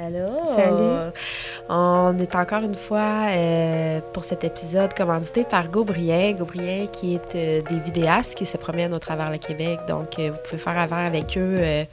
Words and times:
Allô? 0.00 0.54
Salut. 0.54 1.12
On 1.68 2.16
est 2.18 2.36
encore 2.36 2.62
une 2.62 2.76
fois 2.76 3.26
euh, 3.30 4.00
pour 4.12 4.22
cet 4.22 4.44
épisode 4.44 4.94
commandité 4.94 5.42
par 5.42 5.68
Gaubrien. 5.68 6.32
Gaubrien 6.34 6.86
qui 6.86 7.16
est 7.16 7.34
euh, 7.34 7.62
des 7.68 7.80
vidéastes 7.80 8.36
qui 8.36 8.46
se 8.46 8.56
promènent 8.56 8.94
au 8.94 9.00
travers 9.00 9.30
le 9.30 9.38
Québec. 9.38 9.80
Donc, 9.88 10.18
euh, 10.18 10.30
vous 10.30 10.38
pouvez 10.44 10.58
faire 10.58 10.78
affaire 10.78 10.98
avec 10.98 11.36
eux 11.36 11.56
euh, 11.58 11.84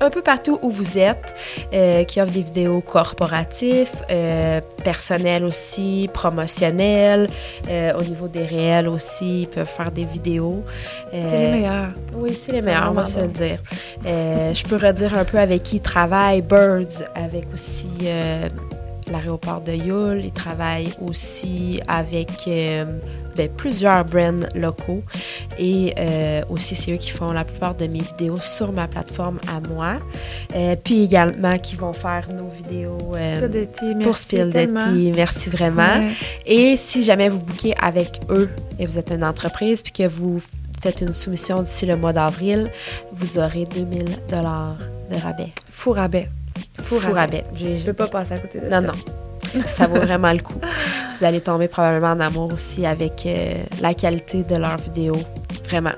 un 0.00 0.10
peu 0.10 0.22
partout 0.22 0.58
où 0.62 0.70
vous 0.70 0.98
êtes, 0.98 1.34
euh, 1.72 2.04
qui 2.04 2.20
offrent 2.20 2.32
des 2.32 2.42
vidéos 2.42 2.80
corporatives, 2.80 3.90
euh, 4.10 4.60
personnelles 4.84 5.44
aussi, 5.44 6.08
promotionnelles. 6.12 7.28
Euh, 7.68 7.92
au 7.98 8.02
niveau 8.02 8.28
des 8.28 8.44
réels 8.44 8.88
aussi, 8.88 9.42
ils 9.42 9.48
peuvent 9.48 9.66
faire 9.66 9.90
des 9.90 10.04
vidéos. 10.04 10.62
C'est 11.10 11.18
les 11.18 11.52
meilleurs. 11.52 11.88
oui, 12.14 12.32
c'est 12.34 12.52
les 12.52 12.62
meilleurs, 12.62 12.90
on 12.90 12.94
va 12.94 13.06
se 13.06 13.20
le 13.20 13.28
dire. 13.28 13.58
Je 14.04 14.62
peux 14.64 14.76
redire 14.76 15.16
un 15.16 15.24
peu 15.24 15.38
avec 15.38 15.62
qui 15.62 15.76
ils 15.76 15.82
travaillent. 15.82 16.42
Birds, 16.42 17.04
avec 17.14 17.44
aussi 17.52 17.88
l'aéroport 19.10 19.60
de 19.60 19.72
Yule. 19.72 20.24
Ils 20.24 20.32
travaillent 20.32 20.92
aussi 21.00 21.80
avec 21.88 22.30
euh, 22.46 22.84
ben, 23.36 23.48
plusieurs 23.56 24.04
brands 24.04 24.46
locaux. 24.54 25.02
Et 25.58 25.94
euh, 25.98 26.42
aussi, 26.48 26.74
c'est 26.74 26.92
eux 26.92 26.96
qui 26.96 27.10
font 27.10 27.32
la 27.32 27.44
plupart 27.44 27.74
de 27.74 27.86
mes 27.86 28.00
vidéos 28.00 28.38
sur 28.40 28.72
ma 28.72 28.86
plateforme 28.88 29.38
à 29.48 29.60
moi. 29.68 29.98
Euh, 30.54 30.76
puis 30.82 31.04
également, 31.04 31.58
qui 31.58 31.76
vont 31.76 31.92
faire 31.92 32.28
nos 32.32 32.48
vidéos 32.48 32.98
de 33.16 33.64
thé, 33.64 33.94
pour 34.02 34.16
Spill 34.16 34.50
de 34.50 34.64
Tea. 34.64 35.12
Merci 35.14 35.50
vraiment. 35.50 35.82
Ouais. 35.82 36.10
Et 36.46 36.76
si 36.76 37.02
jamais 37.02 37.28
vous 37.28 37.38
bouquez 37.38 37.74
avec 37.80 38.20
eux 38.30 38.50
et 38.78 38.86
vous 38.86 38.98
êtes 38.98 39.10
une 39.10 39.24
entreprise 39.24 39.82
puis 39.82 39.92
que 39.92 40.06
vous 40.06 40.40
faites 40.82 41.00
une 41.00 41.14
soumission 41.14 41.62
d'ici 41.62 41.86
le 41.86 41.96
mois 41.96 42.12
d'avril, 42.12 42.70
vous 43.12 43.38
aurez 43.38 43.66
2000 43.66 44.04
dollars 44.28 44.76
de 45.10 45.16
rabais. 45.16 45.52
Fou 45.70 45.92
rabais. 45.92 46.28
Fou 46.84 46.98
Fou 47.00 47.12
rabais. 47.12 47.20
rabais. 47.20 47.44
J'ai- 47.54 47.78
Je 47.78 47.86
peux 47.86 47.92
pas 47.92 48.06
passer 48.06 48.34
à 48.34 48.38
côté 48.38 48.60
de 48.60 48.64
Non, 48.66 48.70
ça. 48.70 48.80
non. 48.82 48.92
Ça 49.66 49.86
vaut 49.86 49.98
vraiment 49.98 50.32
le 50.32 50.38
coup. 50.40 50.60
Vous 51.18 51.24
allez 51.26 51.40
tomber 51.40 51.68
probablement 51.68 52.12
en 52.12 52.20
amour 52.20 52.52
aussi 52.52 52.84
avec 52.86 53.24
euh, 53.26 53.54
la 53.80 53.94
qualité 53.94 54.42
de 54.42 54.56
leurs 54.56 54.76
vidéos. 54.76 55.16
Vraiment. 55.68 55.92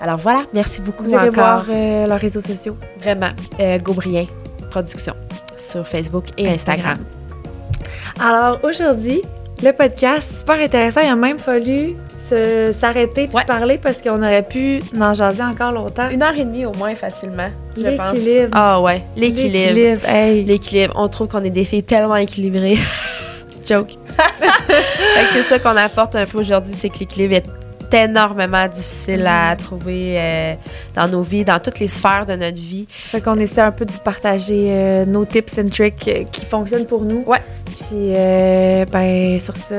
Alors 0.00 0.16
voilà, 0.16 0.44
merci 0.54 0.80
beaucoup 0.80 1.04
Vous 1.04 1.14
encore. 1.14 1.32
voir 1.32 1.66
euh, 1.70 2.06
leurs 2.06 2.18
réseaux 2.18 2.40
sociaux. 2.40 2.76
Vraiment. 3.00 3.30
Euh, 3.60 3.78
Gaubrien 3.78 4.26
Production 4.70 5.14
sur 5.56 5.86
Facebook 5.86 6.24
et 6.38 6.48
Instagram. 6.48 6.98
Alors 8.20 8.58
aujourd'hui, 8.62 9.22
le 9.62 9.72
podcast, 9.72 10.28
super 10.38 10.56
intéressant. 10.60 11.00
Il 11.02 11.08
a 11.08 11.16
même 11.16 11.38
fallu 11.38 11.94
s'arrêter 12.78 13.26
puis 13.26 13.36
Ouais. 13.36 13.44
parler 13.44 13.78
parce 13.78 13.98
qu'on 13.98 14.18
aurait 14.22 14.42
pu 14.42 14.80
en 15.00 15.14
jaser 15.14 15.42
encore 15.42 15.72
longtemps. 15.72 16.08
Une 16.10 16.22
heure 16.22 16.34
et 16.34 16.44
demie 16.44 16.66
au 16.66 16.72
moins 16.74 16.94
facilement, 16.94 17.50
je 17.76 17.88
pense. 17.96 18.12
L'équilibre. 18.14 18.48
Ah 18.52 18.80
ouais, 18.80 19.02
l'équilibre. 19.16 19.74
L'équilibre. 19.74 20.08
Hey. 20.08 20.44
L'équilibre. 20.44 20.94
On 20.96 21.08
trouve 21.08 21.28
qu'on 21.28 21.42
est 21.44 21.50
des 21.50 21.64
filles 21.64 21.82
tellement 21.84 22.16
équilibrées. 22.16 22.78
Joke. 23.68 23.90
Fait 24.66 25.24
que 25.24 25.32
c'est 25.32 25.42
ça 25.42 25.58
qu'on 25.58 25.76
apporte 25.76 26.16
un 26.16 26.24
peu 26.24 26.38
aujourd'hui, 26.38 26.74
c'est 26.74 26.88
que 26.88 26.98
l'équilibre 27.00 27.34
est 27.34 27.44
énormément 27.94 28.66
difficile 28.68 29.26
à 29.26 29.54
trouver 29.56 30.16
euh, 30.18 30.54
dans 30.94 31.08
nos 31.08 31.22
vies, 31.22 31.44
dans 31.44 31.58
toutes 31.60 31.78
les 31.78 31.88
sphères 31.88 32.26
de 32.26 32.34
notre 32.36 32.56
vie. 32.58 32.86
Fait 32.90 33.20
qu'on 33.20 33.38
essaie 33.38 33.60
un 33.60 33.72
peu 33.72 33.84
de 33.84 33.92
vous 33.92 33.98
partager 34.00 34.66
euh, 34.70 35.04
nos 35.04 35.24
tips 35.24 35.58
and 35.58 35.68
tricks 35.70 36.08
euh, 36.08 36.24
qui 36.30 36.44
fonctionnent 36.46 36.86
pour 36.86 37.02
nous. 37.02 37.22
Ouais. 37.26 37.42
Puis, 37.66 38.12
euh, 38.16 38.84
ben, 38.92 39.38
sur 39.40 39.56
ça, 39.56 39.74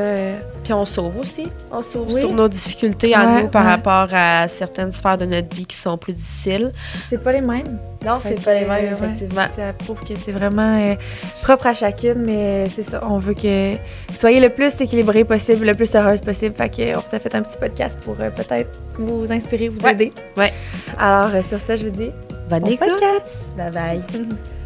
Puis 0.64 0.74
on 0.74 0.86
sauve 0.86 1.18
aussi. 1.18 1.48
On 1.72 1.84
sauve 1.84 2.08
Oui. 2.14 2.20
sur 2.22 2.32
nos 2.34 2.48
difficultés 2.48 3.16
en 3.16 3.36
Ouais, 3.36 3.44
nous 3.44 3.50
par 3.50 3.66
ouais. 3.66 3.72
rapport 3.72 4.08
à 4.14 4.48
certaines 4.48 4.92
sphères 4.92 5.18
de 5.18 5.26
notre 5.26 5.54
vie 5.56 5.66
qui 5.66 5.76
sont 5.78 5.98
plus 5.98 6.14
difficiles. 6.14 6.72
c'est 7.10 7.22
pas 7.22 7.32
les 7.32 7.42
mêmes. 7.42 7.78
Non, 8.06 8.20
c'est 8.22 8.44
pas 8.44 8.56
les 8.56 8.62
mêmes, 8.66 8.72
euh, 8.72 8.98
ouais. 8.98 9.06
effectivement. 9.06 9.46
Ça 9.56 9.74
prouve 9.74 10.00
que 10.04 10.16
c'est 10.18 10.32
vraiment 10.32 10.78
euh, 10.88 10.96
propre 11.44 11.68
à 11.68 11.74
chacune, 11.76 12.24
mais 12.26 12.66
c'est 12.70 12.84
ça. 12.90 13.00
On 13.08 13.20
veut 13.20 13.36
que 13.36 13.74
vous 13.74 14.16
soyez 14.16 14.40
le 14.40 14.50
plus 14.50 14.72
équilibré 14.80 15.24
possible, 15.24 15.66
le 15.68 15.74
plus 15.76 15.94
heureuse 15.96 16.22
possible. 16.22 16.56
Fait 16.56 16.70
que, 16.70 16.98
on 16.98 17.00
vous 17.02 17.16
a 17.16 17.20
fait 17.20 17.36
un 17.36 17.44
petit 17.44 17.58
podcast 17.60 17.98
pour 18.04 18.16
euh, 18.20 18.30
peut-être 18.32 18.70
vous 18.98 19.28
inspirer, 19.30 19.70
vous 19.70 19.80
Ouais. 19.86 19.92
aider. 19.92 20.12
Ouais. 20.36 20.52
Alors, 20.98 21.34
euh, 21.36 21.42
sur 21.48 21.60
ça, 21.60 21.76
je 21.76 21.86
vous 21.86 21.92
dis 21.92 22.12
Bonne 22.50 22.62
bon 22.64 22.72
écoute. 22.72 22.88
podcast! 22.90 23.38
Bye 23.56 23.72
bye. 23.72 24.02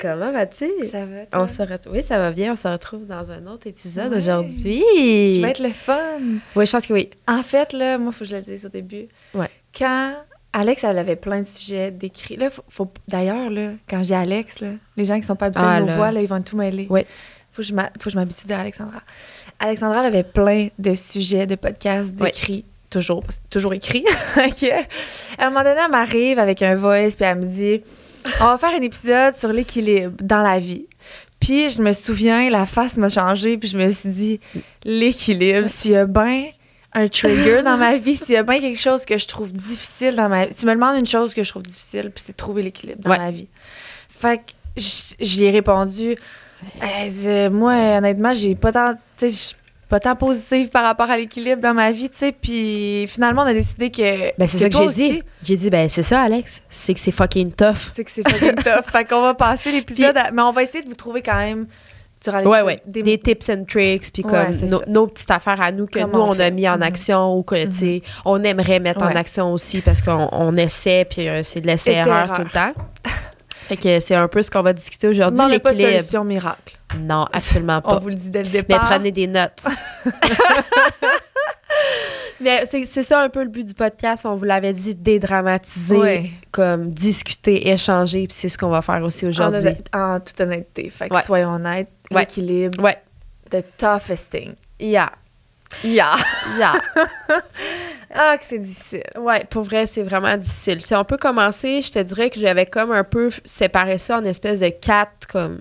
Comment 0.00 0.32
vas-tu? 0.32 0.68
Ça 0.90 1.04
va? 1.04 1.22
On 1.34 1.46
toi? 1.46 1.48
se 1.48 1.62
retrouve. 1.62 1.92
Oui, 1.94 2.02
ça 2.02 2.18
va 2.18 2.30
bien. 2.32 2.52
On 2.52 2.56
se 2.56 2.66
retrouve 2.68 3.06
dans 3.06 3.30
un 3.30 3.46
autre 3.46 3.66
épisode 3.66 4.12
Ouais. 4.12 4.18
aujourd'hui. 4.18 4.82
Ça 5.36 5.40
va 5.42 5.48
être 5.50 5.62
le 5.62 5.72
fun! 5.72 6.18
Oui, 6.56 6.66
je 6.66 6.70
pense 6.72 6.86
que 6.86 6.92
oui. 6.92 7.10
En 7.28 7.42
fait, 7.42 7.72
là, 7.72 7.98
moi, 7.98 8.12
il 8.12 8.16
faut 8.16 8.24
que 8.24 8.30
je 8.30 8.36
le 8.36 8.42
dise 8.42 8.64
au 8.66 8.68
début. 8.70 9.08
Ouais. 9.34 9.48
Quand 9.76 10.14
Alex, 10.52 10.82
elle 10.84 10.98
avait 10.98 11.16
plein 11.16 11.40
de 11.40 11.46
sujets 11.46 11.90
décrits. 11.90 12.36
Là, 12.36 12.50
faut, 12.50 12.64
faut- 12.68 12.92
D'ailleurs, 13.06 13.50
là, 13.50 13.70
quand 13.88 13.98
je 14.00 14.06
dis 14.06 14.14
Alex, 14.14 14.60
là, 14.60 14.68
les 14.96 15.04
gens 15.04 15.16
qui 15.20 15.26
sont 15.26 15.36
pas 15.36 15.46
habitués 15.46 15.64
Ah, 15.66 15.74
à 15.76 15.80
nos 15.80 15.94
voix, 15.94 16.10
là, 16.10 16.20
ils 16.22 16.28
vont 16.28 16.40
tout 16.42 16.56
mêler. 16.56 16.86
Ouais. 16.90 17.06
Faut 17.52 17.62
que 17.62 18.10
je 18.10 18.16
m'habitue 18.16 18.46
de 18.46 18.54
Alexandra. 18.54 19.00
Alexandra, 19.58 20.00
elle 20.00 20.06
avait 20.06 20.22
plein 20.24 20.68
de 20.78 20.94
sujets 20.94 21.46
de 21.46 21.54
podcasts 21.56 22.12
décrits. 22.14 22.64
Toujours, 22.88 23.22
toujours 23.50 23.74
écrit. 23.74 24.04
À 24.36 25.46
un 25.46 25.50
moment 25.50 25.62
donné, 25.62 25.80
elle 25.84 25.90
m'arrive 25.90 26.38
avec 26.40 26.62
un 26.62 26.74
voice, 26.74 27.14
puis 27.16 27.24
elle 27.24 27.38
me 27.38 27.44
dit 27.46 27.82
On 28.40 28.44
va 28.46 28.58
faire 28.58 28.70
un 28.74 28.82
épisode 28.82 29.34
sur 29.36 29.52
l'équilibre 29.52 30.14
dans 30.22 30.42
la 30.42 30.58
vie. 30.58 30.86
Puis 31.40 31.70
je 31.70 31.80
me 31.82 31.92
souviens, 31.92 32.50
la 32.50 32.66
face 32.66 32.96
m'a 32.96 33.08
changé, 33.08 33.56
puis 33.56 33.68
je 33.68 33.78
me 33.78 33.90
suis 33.90 34.08
dit 34.10 34.40
L'équilibre, 34.84 35.68
s'il 35.68 35.92
y 35.92 35.96
a 35.96 36.06
bien 36.06 36.46
un 36.92 37.08
trigger 37.08 37.62
dans 37.62 37.76
ma 37.76 37.96
vie, 37.96 38.16
s'il 38.16 38.34
y 38.34 38.36
a 38.36 38.42
bien 38.42 38.60
quelque 38.60 38.78
chose 38.80 39.04
que 39.04 39.16
je 39.16 39.26
trouve 39.26 39.52
difficile 39.52 40.16
dans 40.16 40.28
ma 40.28 40.46
vie. 40.46 40.54
Tu 40.54 40.66
me 40.66 40.72
demandes 40.74 40.98
une 40.98 41.06
chose 41.06 41.32
que 41.34 41.42
je 41.44 41.48
trouve 41.50 41.62
difficile, 41.62 42.10
puis 42.14 42.22
c'est 42.26 42.32
de 42.32 42.36
trouver 42.36 42.62
l'équilibre 42.62 43.00
dans 43.02 43.10
Ouais. 43.10 43.18
ma 43.18 43.30
vie. 43.30 43.48
Fait 44.08 44.38
que 44.38 44.52
j'y 44.76 45.44
ai 45.44 45.50
répondu 45.50 46.16
euh, 46.82 47.48
Moi, 47.50 47.72
honnêtement, 47.98 48.32
j'ai 48.32 48.54
pas 48.54 48.72
tant. 48.72 48.94
Tu 49.16 49.30
sais, 49.30 49.54
pas 49.90 50.00
tant 50.00 50.16
positive 50.16 50.70
par 50.70 50.84
rapport 50.84 51.10
à 51.10 51.16
l'équilibre 51.18 51.60
dans 51.60 51.74
ma 51.74 51.92
vie, 51.92 52.08
tu 52.08 52.16
sais. 52.16 52.32
Puis 52.32 53.06
finalement, 53.08 53.42
on 53.42 53.46
a 53.46 53.52
décidé 53.52 53.90
que. 53.90 54.34
Ben, 54.38 54.46
c'est 54.48 54.58
ça 54.58 54.70
que 54.70 54.76
j'ai 54.78 54.88
dit. 54.88 55.22
J'ai 55.42 55.56
dit, 55.56 55.68
ben, 55.68 55.88
c'est 55.90 56.02
ça, 56.04 56.22
Alex. 56.22 56.62
C'est 56.70 56.94
que 56.94 57.00
c'est 57.00 57.10
fucking 57.10 57.52
tough. 57.52 57.90
C'est 57.94 58.04
que 58.04 58.10
c'est 58.10 58.26
fucking 58.26 58.54
tough. 58.64 58.90
Fait 58.90 59.04
qu'on 59.04 59.20
va 59.20 59.34
passer 59.34 59.72
l'épisode. 59.72 60.16
à- 60.16 60.30
Mais 60.30 60.40
on 60.42 60.52
va 60.52 60.62
essayer 60.62 60.82
de 60.82 60.88
vous 60.88 60.94
trouver 60.94 61.20
quand 61.22 61.36
même. 61.38 61.66
durant 62.22 62.42
Ouais, 62.44 62.62
ouais. 62.62 62.80
Des, 62.86 63.18
tips 63.18 63.48
and 63.48 63.64
tricks, 63.66 64.12
puis 64.12 64.22
comme 64.22 64.46
nos, 64.86 65.06
petites 65.08 65.30
affaires 65.30 65.60
à 65.60 65.72
nous 65.72 65.86
que 65.86 65.98
Comment 66.00 66.18
nous, 66.18 66.22
on 66.24 66.36
on 66.36 66.40
a 66.40 66.50
mis 66.50 66.68
en 66.68 66.76
Mhm. 66.76 66.82
action 66.82 67.36
ou 67.38 67.42
que, 67.42 67.66
tu 67.66 67.72
sais, 67.72 68.02
on 68.24 68.42
aimerait 68.44 68.78
mettre 68.78 69.02
en 69.02 69.06
action 69.16 69.52
aussi 69.52 69.80
parce 69.80 70.02
qu'on 70.02 70.28
on 70.32 70.54
essaie, 70.56 71.04
puis 71.08 71.28
euh, 71.28 71.42
c'est 71.42 71.60
de 71.62 71.66
l'essai-erreur 71.66 72.24
Essai-erreur. 72.24 72.36
tout 72.36 72.42
le 72.44 72.50
temps. 72.50 72.72
Fait 73.68 73.76
que 73.76 74.00
c'est 74.00 74.14
un 74.16 74.28
peu 74.28 74.42
ce 74.42 74.50
qu'on 74.50 74.62
va 74.62 74.72
discuter 74.72 75.08
aujourd'hui, 75.08 75.44
l'équilibre. 75.48 76.24
miracle. 76.24 76.76
Non, 77.00 77.26
absolument 77.32 77.80
On 77.84 77.90
pas. 77.94 77.98
vous 78.00 78.08
le 78.08 78.14
dit 78.14 78.30
dès 78.30 78.42
le 78.42 78.46
Mais 78.50 78.62
départ. 78.62 78.86
prenez 78.88 79.10
des 79.12 79.26
notes. 79.26 79.64
Mais 82.40 82.64
c'est 82.66 83.02
ça 83.02 83.20
un 83.22 83.28
peu 83.28 83.42
le 83.42 83.50
but 83.50 83.64
du 83.66 83.74
podcast. 83.74 84.24
On 84.24 84.34
vous 84.36 84.44
l'avait 84.44 84.72
dit, 84.72 84.94
dédramatiser, 84.94 86.30
comme 86.52 86.90
discuter, 86.90 87.68
échanger. 87.68 88.26
Puis 88.26 88.34
c'est 88.36 88.48
ce 88.48 88.56
qu'on 88.56 88.70
va 88.70 88.80
faire 88.82 89.02
aussi 89.02 89.26
aujourd'hui. 89.26 89.76
En, 89.92 90.14
en 90.14 90.20
toute 90.20 90.40
honnêteté. 90.40 90.88
Fait 90.90 91.08
que 91.10 91.14
Ouais. 91.14 91.22
soyons 91.22 91.54
honnêtes. 91.54 91.90
Ouais. 92.10 92.20
L'équilibre. 92.20 92.82
Ouais. 92.82 92.96
The 93.50 93.62
toughest 93.76 94.30
thing. 94.30 94.54
Yeah. 94.78 95.10
Yeah. 95.84 96.16
Yeah. 96.58 96.74
Ah, 98.12 98.36
que 98.38 98.44
c'est 98.44 98.58
difficile. 98.58 99.04
Ouais, 99.16 99.44
pour 99.48 99.62
vrai, 99.62 99.86
c'est 99.86 100.02
vraiment 100.02 100.36
difficile. 100.36 100.82
Si 100.82 100.92
on 100.96 101.04
peut 101.04 101.16
commencer, 101.16 101.80
je 101.80 101.92
te 101.92 102.00
dirais 102.00 102.28
que 102.28 102.40
j'avais 102.40 102.66
comme 102.66 102.90
un 102.90 103.04
peu 103.04 103.30
séparé 103.44 103.98
ça 103.98 104.18
en 104.18 104.24
espèce 104.24 104.58
de 104.58 104.68
quatre 104.70 105.28
comme 105.28 105.60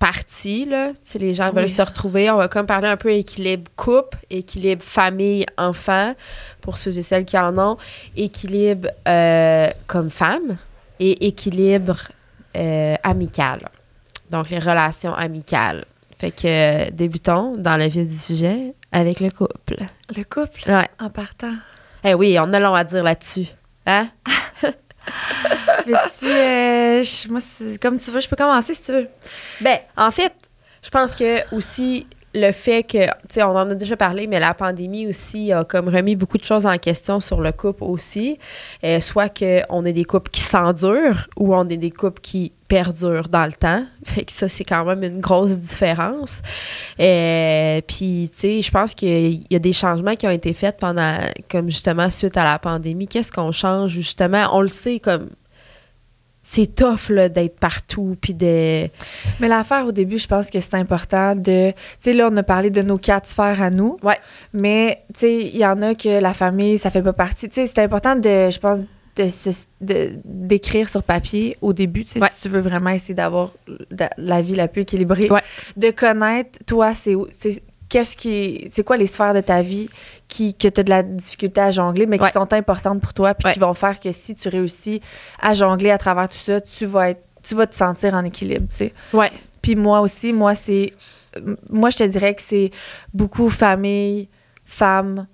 parties, 0.00 0.64
là. 0.64 0.88
Tu 0.88 0.94
sais, 1.04 1.18
les 1.20 1.34
gens 1.34 1.52
veulent 1.52 1.64
Oui. 1.66 1.70
se 1.70 1.82
retrouver. 1.82 2.28
On 2.30 2.36
va 2.36 2.48
comme 2.48 2.66
parler 2.66 2.88
un 2.88 2.96
peu 2.96 3.12
équilibre 3.12 3.70
couple, 3.76 4.18
équilibre 4.30 4.82
famille-enfant, 4.82 6.14
pour 6.62 6.76
ceux 6.78 6.98
et 6.98 7.02
celles 7.02 7.24
qui 7.24 7.38
en 7.38 7.56
ont, 7.58 7.76
équilibre 8.16 8.88
euh, 9.06 9.68
comme 9.86 10.10
femme 10.10 10.56
et 10.98 11.28
équilibre 11.28 11.98
euh, 12.56 12.96
amical. 13.04 13.60
Donc, 14.30 14.50
les 14.50 14.58
relations 14.58 15.14
amicales. 15.14 15.84
Fait 16.18 16.30
que 16.32 16.90
débutons 16.90 17.56
dans 17.56 17.76
le 17.76 17.86
vif 17.86 18.08
du 18.08 18.16
sujet 18.16 18.74
avec 18.92 19.20
le 19.20 19.30
couple. 19.30 19.76
Le 20.16 20.24
couple, 20.24 20.68
Ouais. 20.70 20.88
en 21.00 21.08
partant. 21.10 21.54
Eh 22.04 22.14
oui, 22.14 22.36
on 22.40 22.52
a 22.52 22.60
long 22.60 22.74
à 22.74 22.84
dire 22.84 23.02
là-dessus. 23.02 23.46
Hein? 23.86 24.08
Euh, 26.22 27.02
moi, 27.30 27.40
comme 27.80 27.96
tu 27.96 28.10
veux, 28.10 28.20
je 28.20 28.28
peux 28.28 28.36
commencer 28.36 28.74
si 28.74 28.82
tu 28.82 28.92
veux. 28.92 29.08
Ben, 29.60 29.78
en 29.96 30.10
fait, 30.10 30.32
je 30.82 30.90
pense 30.90 31.14
que 31.14 31.54
aussi 31.54 32.06
le 32.34 32.52
fait 32.52 32.84
que, 32.84 33.06
tu 33.06 33.10
sais, 33.30 33.42
on 33.42 33.56
en 33.56 33.70
a 33.70 33.74
déjà 33.74 33.96
parlé, 33.96 34.26
mais 34.26 34.38
la 34.38 34.54
pandémie 34.54 35.08
aussi 35.08 35.52
a 35.52 35.64
comme 35.64 35.88
remis 35.88 36.16
beaucoup 36.16 36.38
de 36.38 36.44
choses 36.44 36.66
en 36.66 36.76
question 36.78 37.20
sur 37.20 37.40
le 37.40 37.52
couple 37.52 37.82
aussi. 37.84 38.38
Euh, 38.84 39.00
soit 39.00 39.28
qu'on 39.28 39.84
est 39.84 39.92
des 39.92 40.04
couples 40.04 40.30
qui 40.30 40.42
s'endurent 40.42 41.26
ou 41.36 41.54
on 41.54 41.68
est 41.68 41.76
des 41.76 41.90
couples 41.90 42.20
qui 42.20 42.52
perdure 42.70 43.28
dans 43.28 43.44
le 43.44 43.52
temps. 43.52 43.84
Fait 44.04 44.24
que 44.24 44.32
ça, 44.32 44.48
c'est 44.48 44.64
quand 44.64 44.84
même 44.84 45.02
une 45.02 45.20
grosse 45.20 45.58
différence. 45.58 46.40
Euh, 47.00 47.80
Puis, 47.86 48.30
tu 48.32 48.38
sais, 48.38 48.62
je 48.62 48.70
pense 48.70 48.94
qu'il 48.94 49.44
y 49.50 49.56
a 49.56 49.58
des 49.58 49.72
changements 49.72 50.14
qui 50.14 50.26
ont 50.26 50.30
été 50.30 50.54
faits 50.54 50.78
pendant, 50.78 51.18
comme 51.50 51.68
justement, 51.68 52.10
suite 52.10 52.36
à 52.36 52.44
la 52.44 52.58
pandémie. 52.58 53.08
Qu'est-ce 53.08 53.32
qu'on 53.32 53.50
change, 53.52 53.90
justement? 53.90 54.46
On 54.52 54.62
le 54.62 54.68
sait, 54.68 55.00
comme 55.00 55.30
c'est 56.42 56.74
tough 56.74 57.10
là, 57.10 57.28
d'être 57.28 57.58
partout 57.60 58.16
puis 58.18 58.32
de 58.32 58.88
mais 59.40 59.46
l'affaire 59.46 59.86
au 59.86 59.92
début 59.92 60.16
je 60.16 60.26
pense 60.26 60.48
que 60.48 60.58
c'est 60.58 60.74
important 60.74 61.36
de 61.36 61.70
tu 61.70 61.74
sais 62.00 62.12
là 62.14 62.30
on 62.32 62.36
a 62.38 62.42
parlé 62.42 62.70
de 62.70 62.80
nos 62.80 62.96
quatre 62.96 63.28
sphères 63.28 63.60
à 63.60 63.68
nous 63.68 63.98
ouais 64.02 64.18
mais 64.54 65.04
tu 65.12 65.20
sais 65.20 65.40
il 65.52 65.58
y 65.58 65.66
en 65.66 65.82
a 65.82 65.94
que 65.94 66.08
la 66.08 66.32
famille 66.32 66.78
ça 66.78 66.88
fait 66.88 67.02
pas 67.02 67.12
partie 67.12 67.50
tu 67.50 67.56
sais 67.56 67.66
c'est 67.66 67.82
important 67.82 68.16
de 68.16 68.50
je 68.50 68.58
pense 68.58 68.78
de 69.80 70.12
d'écrire 70.24 70.88
sur 70.88 71.02
papier 71.02 71.56
au 71.60 71.72
début, 71.72 72.04
si 72.04 72.20
tu 72.42 72.48
veux 72.48 72.60
vraiment 72.60 72.90
essayer 72.90 73.14
d'avoir 73.14 73.52
la 74.16 74.42
vie 74.42 74.54
la 74.54 74.68
plus 74.68 74.82
équilibrée, 74.82 75.28
de 75.76 75.90
connaître 75.90 76.58
toi 76.66 76.94
c'est 76.94 77.16
qu'est-ce 77.88 78.16
qui 78.16 78.68
c'est 78.72 78.84
quoi 78.84 78.96
les 78.96 79.06
sphères 79.06 79.34
de 79.34 79.40
ta 79.40 79.62
vie 79.62 79.88
qui 80.28 80.54
que 80.54 80.68
tu 80.68 80.80
as 80.80 80.84
de 80.84 80.90
la 80.90 81.02
difficulté 81.02 81.60
à 81.60 81.70
jongler 81.70 82.06
mais 82.06 82.18
qui 82.18 82.30
sont 82.30 82.52
importantes 82.52 83.00
pour 83.00 83.12
toi 83.12 83.34
puis 83.34 83.52
qui 83.52 83.58
vont 83.58 83.74
faire 83.74 84.00
que 84.00 84.12
si 84.12 84.34
tu 84.34 84.48
réussis 84.48 85.00
à 85.40 85.54
jongler 85.54 85.90
à 85.90 85.98
travers 85.98 86.28
tout 86.28 86.38
ça, 86.38 86.60
tu 86.60 86.86
vas 86.86 87.10
être 87.10 87.22
tu 87.42 87.54
vas 87.54 87.66
te 87.66 87.74
sentir 87.74 88.14
en 88.14 88.24
équilibre, 88.24 88.66
tu 88.68 88.76
sais. 88.76 88.92
Ouais. 89.14 89.30
Puis 89.62 89.74
moi 89.74 90.00
aussi, 90.00 90.32
moi 90.32 90.54
c'est 90.54 90.92
moi 91.68 91.90
je 91.90 91.98
te 91.98 92.04
dirais 92.04 92.34
que 92.34 92.42
c'est 92.42 92.70
beaucoup 93.14 93.48
famille, 93.50 94.28
femme, 94.64 95.26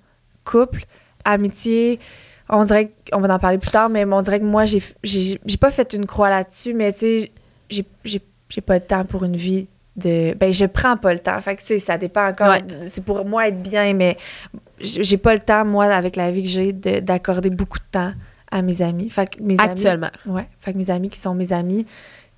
couple, 0.45 0.85
amitié, 1.25 1.99
on 2.49 2.65
dirait 2.65 2.93
qu'on 3.11 3.21
va 3.21 3.35
en 3.35 3.39
parler 3.39 3.59
plus 3.59 3.71
tard, 3.71 3.89
mais 3.89 4.05
on 4.05 4.23
dirait 4.23 4.41
que 4.41 4.45
moi, 4.45 4.65
j'ai, 4.65 4.83
j'ai, 5.03 5.57
pas 5.59 5.71
fait 5.71 5.93
une 5.93 6.07
croix 6.07 6.31
là-dessus, 6.31 6.75
mais 6.75 6.93
tu 6.93 6.99
sais, 7.01 7.33
j'ai, 7.71 7.85
j'ai, 8.05 8.61
pas 8.61 8.79
de 8.79 8.85
temps 8.85 9.05
pour 9.05 9.25
une 9.25 9.37
vie 9.37 9.67
de. 9.97 10.35
Ben, 10.35 10.53
je 10.53 10.67
prends 10.67 10.97
pas 10.97 11.13
le 11.13 11.19
temps. 11.19 11.41
Fait 11.41 11.57
que, 11.57 11.63
tu 11.63 11.67
sais, 11.67 11.79
ça 11.79 11.99
dépend 11.99 12.29
encore. 12.29 12.55
C'est 12.89 13.05
pour 13.05 13.25
moi 13.25 13.49
être 13.49 13.63
bien, 13.63 13.95
mais 13.95 14.17
j'ai 14.81 15.17
pas 15.17 15.35
le 15.35 15.41
temps, 15.41 15.65
moi, 15.65 15.87
avec 15.87 16.17
la 16.17 16.31
vie 16.31 16.43
que 16.43 16.49
j'ai, 16.49 16.73
d'accorder 16.73 17.51
beaucoup 17.51 17.79
de 17.79 17.91
temps 17.91 18.13
à 18.51 18.63
mes 18.63 18.81
amis. 18.83 19.11
Fait 19.11 19.29
que 19.29 19.43
mes 19.43 19.59
Actuellement. 19.59 20.11
Amis, 20.25 20.37
ouais. 20.37 20.49
Fait 20.61 20.73
que 20.73 20.79
mes 20.79 20.91
amis 20.91 21.09
qui 21.09 21.19
sont 21.19 21.35
mes 21.35 21.53
amis, 21.53 21.85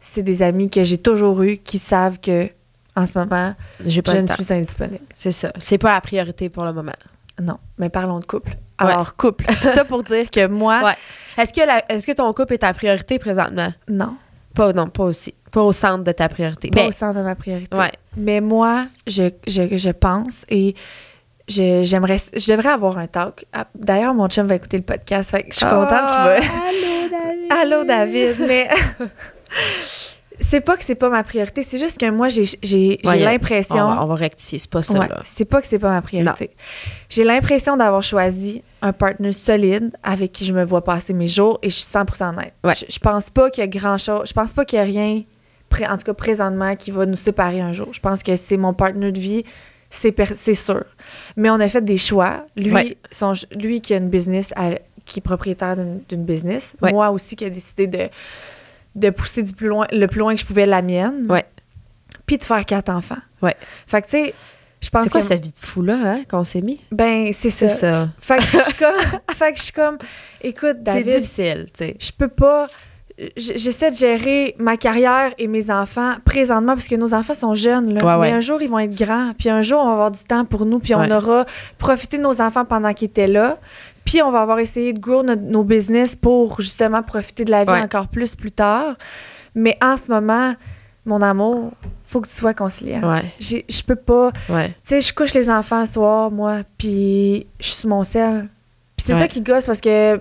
c'est 0.01 0.23
des 0.23 0.43
amis 0.43 0.71
que 0.71 0.85
j'ai 0.85 0.99
toujours 0.99 1.43
eu 1.43 1.59
qui 1.59 1.79
savent 1.79 2.19
que, 2.19 2.49
en 2.97 3.07
ce 3.07 3.19
moment, 3.19 3.55
j'ai 3.85 4.01
pas 4.01 4.15
je 4.15 4.21
ne 4.21 4.27
suis 4.27 4.53
indisponible. 4.53 5.05
C'est 5.15 5.33
ça. 5.33 5.53
C'est 5.59 5.79
pas 5.79 5.93
la 5.93 6.01
priorité 6.01 6.49
pour 6.49 6.65
le 6.65 6.73
moment. 6.73 6.93
Non, 7.41 7.59
mais 7.77 7.91
parlons 7.91 8.19
de 8.19 8.25
couple. 8.25 8.57
Alors, 8.79 9.17
couple. 9.17 9.45
Tout 9.47 9.69
ça 9.75 9.85
pour 9.85 10.03
dire 10.03 10.31
que 10.31 10.47
moi. 10.47 10.83
Ouais. 10.83 11.43
Est-ce 11.43 11.53
que, 11.53 11.61
est 11.61 12.07
que 12.07 12.13
ton 12.13 12.33
couple 12.33 12.55
est 12.55 12.59
ta 12.59 12.73
priorité 12.73 13.19
présentement? 13.19 13.73
Non. 13.89 14.17
Pas, 14.55 14.73
non, 14.73 14.89
pas 14.89 15.05
aussi. 15.05 15.35
Pas 15.53 15.63
au 15.63 15.73
centre 15.73 16.05
de 16.05 16.13
ta 16.13 16.29
priorité. 16.29 16.69
Pas 16.71 16.83
ben, 16.83 16.89
au 16.89 16.93
centre 16.93 17.19
de 17.19 17.25
ma 17.25 17.35
priorité. 17.35 17.77
Ouais. 17.77 17.93
Mais 18.17 18.41
moi, 18.41 18.87
je, 19.07 19.31
je, 19.47 19.77
je 19.77 19.91
pense 19.91 20.45
et 20.49 20.75
j'aimerais 21.49 22.19
je 22.35 22.53
devrais 22.53 22.71
avoir 22.71 22.99
un 22.99 23.07
talk. 23.07 23.47
Ah, 23.53 23.67
d'ailleurs, 23.75 24.15
mon 24.15 24.29
chum 24.29 24.47
va 24.47 24.57
écouter 24.57 24.77
le 24.77 24.83
podcast, 24.83 25.31
fait 25.31 25.45
que 25.45 25.53
je 25.53 25.59
suis 25.59 25.67
contente 25.67 25.89
qu'il 25.89 25.97
va. 25.99 26.35
Allô 26.69 27.09
David. 27.11 27.53
allô 27.53 27.85
David, 27.85 28.37
mais 28.47 28.69
c'est 30.41 30.61
pas 30.61 30.77
que 30.77 30.85
c'est 30.85 30.95
pas 30.95 31.09
ma 31.09 31.23
priorité, 31.23 31.63
c'est 31.63 31.79
juste 31.79 31.99
que 31.99 32.09
moi, 32.11 32.29
j'ai 32.29 32.99
l'impression. 33.05 33.87
On, 33.87 34.07
va 34.07 34.15
rectifier, 34.15 34.59
c'est 34.59 34.71
pas 34.71 34.83
ça. 34.83 34.95
là. 34.95 35.23
C'est 35.25 35.45
pas 35.45 35.61
que 35.61 35.69
c'est 35.69 35.79
pas 35.79 35.91
ma 35.91 36.03
priorité. 36.03 36.51
J'ai 37.09 37.25
l'impression 37.25 37.77
d'avoir 37.77 38.03
choisi 38.03 38.63
un 38.83 38.93
partenaire 38.93 39.35
solide 39.35 39.91
avec 40.03 40.33
qui 40.33 40.45
je 40.45 40.53
me 40.53 40.65
vois 40.65 40.85
passer 40.85 41.13
mes 41.13 41.27
jours 41.27 41.59
et 41.63 41.71
je 41.71 41.77
suis 41.77 41.93
100% 41.93 42.31
honnête. 42.31 42.55
Je, 42.65 42.85
je, 42.89 42.99
pense 42.99 43.31
pas 43.31 43.51
qu'il 43.51 43.63
y 43.63 43.65
a 43.65 43.69
grand 43.69 43.99
chose. 43.99 44.29
Je 44.29 44.33
pense 44.33 44.53
pas 44.53 44.65
qu'il 44.65 44.79
y 44.79 44.83
a 44.83 44.85
rien, 44.85 45.23
en 45.89 45.97
tout 45.97 46.05
cas 46.05 46.15
présentement, 46.15 46.77
qui 46.77 46.91
va 46.91 47.07
nous 47.07 47.17
séparer 47.17 47.61
un 47.61 47.73
jour. 47.73 47.89
Je 47.93 48.01
pense 48.01 48.23
que 48.23 48.37
c'est 48.37 48.57
mon 48.57 48.75
partenaire 48.75 49.13
de 49.13 49.21
vie, 49.21 49.45
c'est 49.91 50.55
sûr. 50.55 50.85
Mais 51.37 51.51
on 51.51 51.61
a 51.61 51.69
fait 51.69 51.85
des 51.85 51.99
choix. 51.99 52.45
Lui, 52.57 52.97
son, 53.11 53.33
lui 53.57 53.81
qui 53.81 53.95
a 53.95 53.97
une 53.97 54.11
business, 54.11 54.53
qui 55.05 55.21
est 55.21 55.23
propriétaire 55.23 55.77
d'une 55.77 56.25
business. 56.25 56.77
Moi 56.81 57.11
aussi 57.11 57.35
qui 57.35 57.45
a 57.45 57.51
décidé 57.51 57.87
de 57.87 58.09
de 58.99 59.11
pousser 59.11 59.43
du 59.43 59.53
plus 59.53 59.69
loin, 59.69 59.87
le 59.93 60.07
plus 60.07 60.19
loin 60.21 60.35
que 60.35 60.41
je 60.41 60.47
pouvais 60.47 60.67
la 60.67 60.83
mienne. 60.83 61.27
Ouais. 61.29 61.45
Puis 62.27 62.39
de 62.39 62.45
faire 62.45 62.65
quatre 62.65 62.91
enfants. 62.91 63.19
Ouais. 63.43 63.55
Fait 63.87 64.03
que, 64.03 64.07
tu 64.07 64.13
sais, 64.13 64.35
je 64.81 64.91
pense 64.91 65.05
C'est 65.05 65.11
quoi 65.11 65.23
sa 65.23 65.37
vie 65.37 65.51
de 65.51 65.59
fou, 65.59 65.83
là, 65.83 65.99
hein, 66.05 66.21
qu'on 66.29 66.45
s'est 66.45 66.61
mis? 66.61 66.81
Ben, 66.93 67.33
c'est 67.33 67.51
ça. 67.51 67.69
ça. 67.69 68.09
Fait 68.21 68.37
que 68.37 68.43
je 68.45 68.59
suis 68.59 68.75
comme, 68.75 68.95
fait 69.35 69.53
que 69.53 69.59
je 69.59 69.65
suis 69.65 69.73
comme, 69.73 69.99
écoute, 70.43 70.83
David. 70.83 71.11
C'est 71.11 71.21
difficile, 71.21 71.67
tu 71.73 71.85
sais. 71.85 71.97
Je 71.99 72.11
peux 72.13 72.29
pas. 72.29 72.67
J'essaie 73.37 73.91
de 73.91 73.97
gérer 73.97 74.55
ma 74.61 74.77
carrière 74.77 75.35
et 75.39 75.49
mes 75.49 75.73
enfants 75.73 76.15
présentement 76.25 76.75
parce 76.75 76.87
que 76.87 76.95
nos 76.95 77.15
enfants 77.15 77.35
sont 77.35 77.53
jeunes. 77.53 77.95
Là. 77.95 78.19
Ouais, 78.19 78.29
Mais 78.29 78.37
un 78.37 78.39
jour, 78.39 78.63
ils 78.63 78.69
vont 78.69 78.79
être 78.79 78.95
grands. 78.95 79.33
Puis 79.37 79.49
un 79.49 79.61
jour, 79.61 79.81
on 79.81 79.87
va 79.87 79.93
avoir 79.93 80.11
du 80.13 80.23
temps 80.23 80.45
pour 80.45 80.65
nous. 80.65 80.79
Puis 80.79 80.95
on 80.95 81.11
aura 81.11 81.45
profité 81.79 82.19
de 82.19 82.23
nos 82.23 82.41
enfants 82.41 82.65
pendant 82.65 82.95
qu'ils 82.95 83.09
étaient 83.09 83.27
là. 83.27 83.59
Puis 84.09 84.23
on 84.23 84.31
va 84.31 84.41
avoir 84.41 84.59
essayé 84.59 84.95
de 84.95 84.99
grow 84.99 85.23
nos 85.23 85.65
business 85.65 86.17
pour 86.17 86.63
justement 86.63 87.03
profiter 87.03 87.45
de 87.45 87.51
la 87.51 87.67
vie 87.67 87.83
encore 87.83 88.09
plus 88.09 88.35
plus 88.35 88.51
tard. 88.51 88.97
Mais 89.55 89.77
en 89.83 89.99
ce 89.99 90.11
moment, 90.11 90.55
mon 91.05 91.21
amour, 91.21 91.73
faut 92.07 92.23
que 92.23 92.29
tu 92.29 92.35
sois 92.35 92.55
conciliant. 92.55 93.03
Ouais. 93.03 93.35
Je 93.39 93.83
peux 93.83 93.97
pas. 93.97 94.33
Tu 94.33 94.55
sais, 94.85 95.03
je 95.03 95.13
couche 95.13 95.35
les 95.35 95.51
enfants 95.51 95.81
le 95.81 95.87
soir, 95.87 96.31
moi, 96.31 96.61
puis 96.79 97.47
je 97.61 97.67
suis 97.67 97.75
sur 97.75 97.91
mon 97.91 98.03
sel. 98.03 98.49
Puis 98.97 99.05
c'est 99.09 99.19
ça 99.19 99.29
qui 99.29 99.43
gosse 99.43 99.67
parce 99.67 99.83
que 99.83 100.19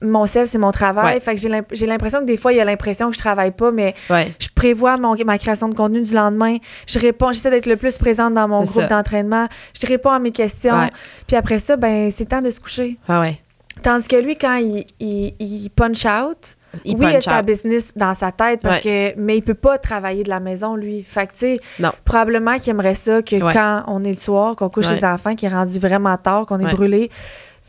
mon 0.00 0.26
sel, 0.26 0.46
c'est 0.46 0.58
mon 0.58 0.72
travail. 0.72 1.20
Fait 1.20 1.34
que 1.34 1.40
j'ai 1.72 1.86
l'impression 1.86 2.20
que 2.20 2.24
des 2.24 2.36
fois, 2.36 2.52
il 2.52 2.56
y 2.56 2.60
a 2.60 2.64
l'impression 2.64 3.10
que 3.10 3.14
je 3.14 3.20
travaille 3.20 3.50
pas, 3.50 3.70
mais 3.70 3.94
je 4.10 4.48
prévois 4.54 4.96
mon, 4.96 5.16
ma 5.24 5.38
création 5.38 5.68
de 5.68 5.74
contenu 5.74 6.02
du 6.02 6.14
lendemain. 6.14 6.58
Je 6.86 6.98
réponds, 6.98 7.32
j'essaie 7.32 7.50
d'être 7.50 7.66
le 7.66 7.76
plus 7.76 7.98
présente 7.98 8.34
dans 8.34 8.48
mon 8.48 8.62
groupe 8.62 8.88
d'entraînement. 8.88 9.48
Je 9.74 9.86
réponds 9.86 10.10
à 10.10 10.18
mes 10.18 10.32
questions. 10.32 10.88
Puis 11.26 11.36
après 11.36 11.58
ça, 11.58 11.76
ben 11.76 12.10
c'est 12.10 12.26
temps 12.26 12.42
de 12.42 12.50
se 12.50 12.60
coucher. 12.60 12.96
Ah 13.08 13.20
ouais. 13.20 13.40
Tandis 13.82 14.08
que 14.08 14.16
lui, 14.16 14.36
quand 14.36 14.56
il, 14.56 14.84
il, 14.98 15.70
punch 15.70 16.04
out, 16.04 16.56
il 16.84 16.96
oui, 16.96 17.06
il 17.10 17.16
a 17.16 17.20
sa 17.20 17.42
business 17.42 17.92
dans 17.94 18.14
sa 18.14 18.32
tête, 18.32 18.60
parce 18.60 18.80
que, 18.80 19.16
mais 19.16 19.36
il 19.36 19.42
peut 19.42 19.54
pas 19.54 19.78
travailler 19.78 20.24
de 20.24 20.28
la 20.28 20.40
maison, 20.40 20.74
lui. 20.74 21.02
Fait 21.02 21.26
que, 21.26 21.32
tu 21.32 21.58
sais, 21.58 21.60
probablement 22.04 22.58
qu'il 22.58 22.70
aimerait 22.70 22.96
ça 22.96 23.22
que 23.22 23.36
quand 23.52 23.84
on 23.86 24.02
est 24.04 24.10
le 24.10 24.16
soir, 24.16 24.56
qu'on 24.56 24.68
couche 24.68 24.90
les 24.90 25.04
enfants, 25.04 25.34
qu'il 25.34 25.48
est 25.48 25.54
rendu 25.54 25.78
vraiment 25.78 26.16
tard, 26.16 26.46
qu'on 26.46 26.58
est 26.58 26.74
brûlé, 26.74 27.10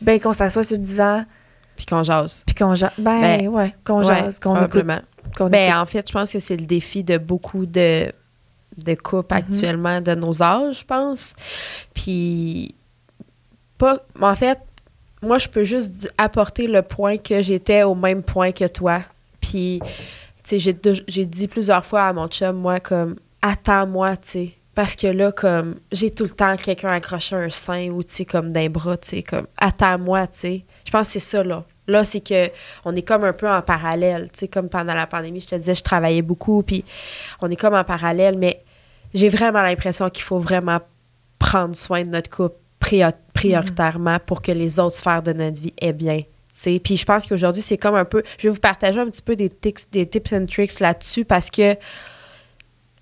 ben 0.00 0.18
qu'on 0.18 0.32
s'assoie 0.32 0.64
sur 0.64 0.76
le 0.76 0.82
divan, 0.82 1.24
puis 1.80 1.86
qu'on 1.86 2.02
jase. 2.02 2.42
Puis 2.44 2.54
qu'on 2.54 2.74
jase. 2.74 2.90
Ben, 2.98 3.20
ben, 3.22 3.48
ouais, 3.48 3.74
qu'on 3.86 4.02
jase, 4.02 4.38
qu'on 4.38 4.66
écoute. 4.66 4.84
ben, 5.48 5.74
en 5.74 5.86
fait, 5.86 6.06
je 6.06 6.12
pense 6.12 6.30
que 6.30 6.38
c'est 6.38 6.58
le 6.58 6.66
défi 6.66 7.02
de 7.02 7.16
beaucoup 7.16 7.64
de, 7.64 8.12
de 8.76 8.94
couples 8.96 9.34
mm-hmm. 9.34 9.38
actuellement 9.38 10.00
de 10.02 10.14
nos 10.14 10.42
âges, 10.42 10.80
je 10.80 10.84
pense. 10.84 11.34
Puis, 11.94 12.74
pas. 13.78 13.98
En 14.20 14.36
fait, 14.36 14.58
moi, 15.22 15.38
je 15.38 15.48
peux 15.48 15.64
juste 15.64 16.12
apporter 16.18 16.66
le 16.66 16.82
point 16.82 17.16
que 17.16 17.40
j'étais 17.40 17.82
au 17.82 17.94
même 17.94 18.22
point 18.22 18.52
que 18.52 18.66
toi. 18.66 19.00
Puis, 19.40 19.80
tu 20.44 20.60
sais, 20.60 20.76
j'ai 21.08 21.24
dit 21.24 21.48
plusieurs 21.48 21.86
fois 21.86 22.08
à 22.08 22.12
mon 22.12 22.28
chum, 22.28 22.56
moi, 22.56 22.78
comme, 22.78 23.16
attends-moi, 23.40 24.18
tu 24.18 24.28
sais. 24.28 24.52
Parce 24.74 24.96
que 24.96 25.06
là, 25.06 25.32
comme, 25.32 25.76
j'ai 25.92 26.10
tout 26.10 26.24
le 26.24 26.30
temps 26.30 26.58
quelqu'un 26.58 26.90
accroché 26.90 27.36
un 27.36 27.48
sein 27.48 27.88
ou, 27.88 28.02
tu 28.02 28.16
sais, 28.16 28.24
comme 28.26 28.52
d'un 28.52 28.68
bras, 28.68 28.98
tu 28.98 29.08
sais, 29.08 29.22
comme, 29.22 29.46
attends-moi, 29.56 30.26
tu 30.26 30.38
sais. 30.38 30.64
Je 30.84 30.90
pense 30.90 31.06
que 31.06 31.12
c'est 31.14 31.18
ça, 31.20 31.42
là. 31.42 31.64
Là, 31.90 32.04
c'est 32.04 32.20
que 32.20 32.50
on 32.84 32.94
est 32.94 33.02
comme 33.02 33.24
un 33.24 33.32
peu 33.32 33.48
en 33.48 33.62
parallèle. 33.62 34.30
Tu 34.32 34.40
sais, 34.40 34.48
comme 34.48 34.68
pendant 34.68 34.94
la 34.94 35.06
pandémie, 35.06 35.40
je 35.40 35.48
te 35.48 35.54
disais, 35.54 35.74
je 35.74 35.82
travaillais 35.82 36.22
beaucoup, 36.22 36.62
puis 36.62 36.84
on 37.40 37.50
est 37.50 37.56
comme 37.56 37.74
en 37.74 37.84
parallèle, 37.84 38.38
mais 38.38 38.62
j'ai 39.12 39.28
vraiment 39.28 39.62
l'impression 39.62 40.08
qu'il 40.08 40.22
faut 40.22 40.38
vraiment 40.38 40.80
prendre 41.38 41.74
soin 41.74 42.04
de 42.04 42.10
notre 42.10 42.30
couple 42.30 42.56
prioritairement 43.32 44.18
pour 44.24 44.42
que 44.42 44.52
les 44.52 44.80
autres 44.80 44.96
sphères 44.96 45.22
de 45.22 45.32
notre 45.32 45.60
vie 45.60 45.74
aient 45.80 45.92
bien. 45.92 46.22
sais. 46.52 46.80
Puis 46.82 46.96
je 46.96 47.04
pense 47.04 47.26
qu'aujourd'hui, 47.26 47.62
c'est 47.62 47.76
comme 47.76 47.94
un 47.94 48.04
peu. 48.04 48.22
Je 48.38 48.48
vais 48.48 48.54
vous 48.54 48.60
partager 48.60 48.98
un 48.98 49.06
petit 49.06 49.22
peu 49.22 49.36
des, 49.36 49.50
tips, 49.50 49.90
des 49.90 50.06
tips 50.06 50.32
and 50.32 50.46
tricks 50.46 50.80
là-dessus 50.80 51.24
parce 51.24 51.50
que 51.50 51.76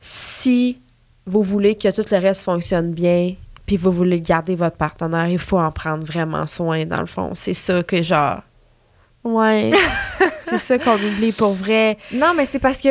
si 0.01 0.79
vous 1.27 1.43
voulez 1.43 1.77
que 1.77 1.91
tout 1.91 2.05
le 2.11 2.19
reste 2.19 2.43
fonctionne 2.43 2.93
bien, 2.93 3.35
puis 3.67 3.77
vous 3.77 3.93
voulez 3.93 4.21
garder 4.21 4.57
votre 4.57 4.77
partenaire, 4.77 5.29
il 5.29 5.39
faut 5.39 5.59
en 5.59 5.71
prendre 5.71 6.05
vraiment 6.05 6.47
soin, 6.47 6.87
dans 6.87 7.01
le 7.01 7.07
fond. 7.07 7.33
C'est 7.35 7.55
ça 7.55 7.83
que, 7.83 8.03
genre, 8.03 8.41
Ouais. 9.29 9.73
c'est 10.43 10.57
ça 10.57 10.79
qu'on 10.79 10.95
oublie 10.95 11.33
pour 11.33 11.53
vrai. 11.53 11.99
Non, 12.13 12.33
mais 12.35 12.47
c'est 12.47 12.59
parce 12.59 12.81
que 12.81 12.89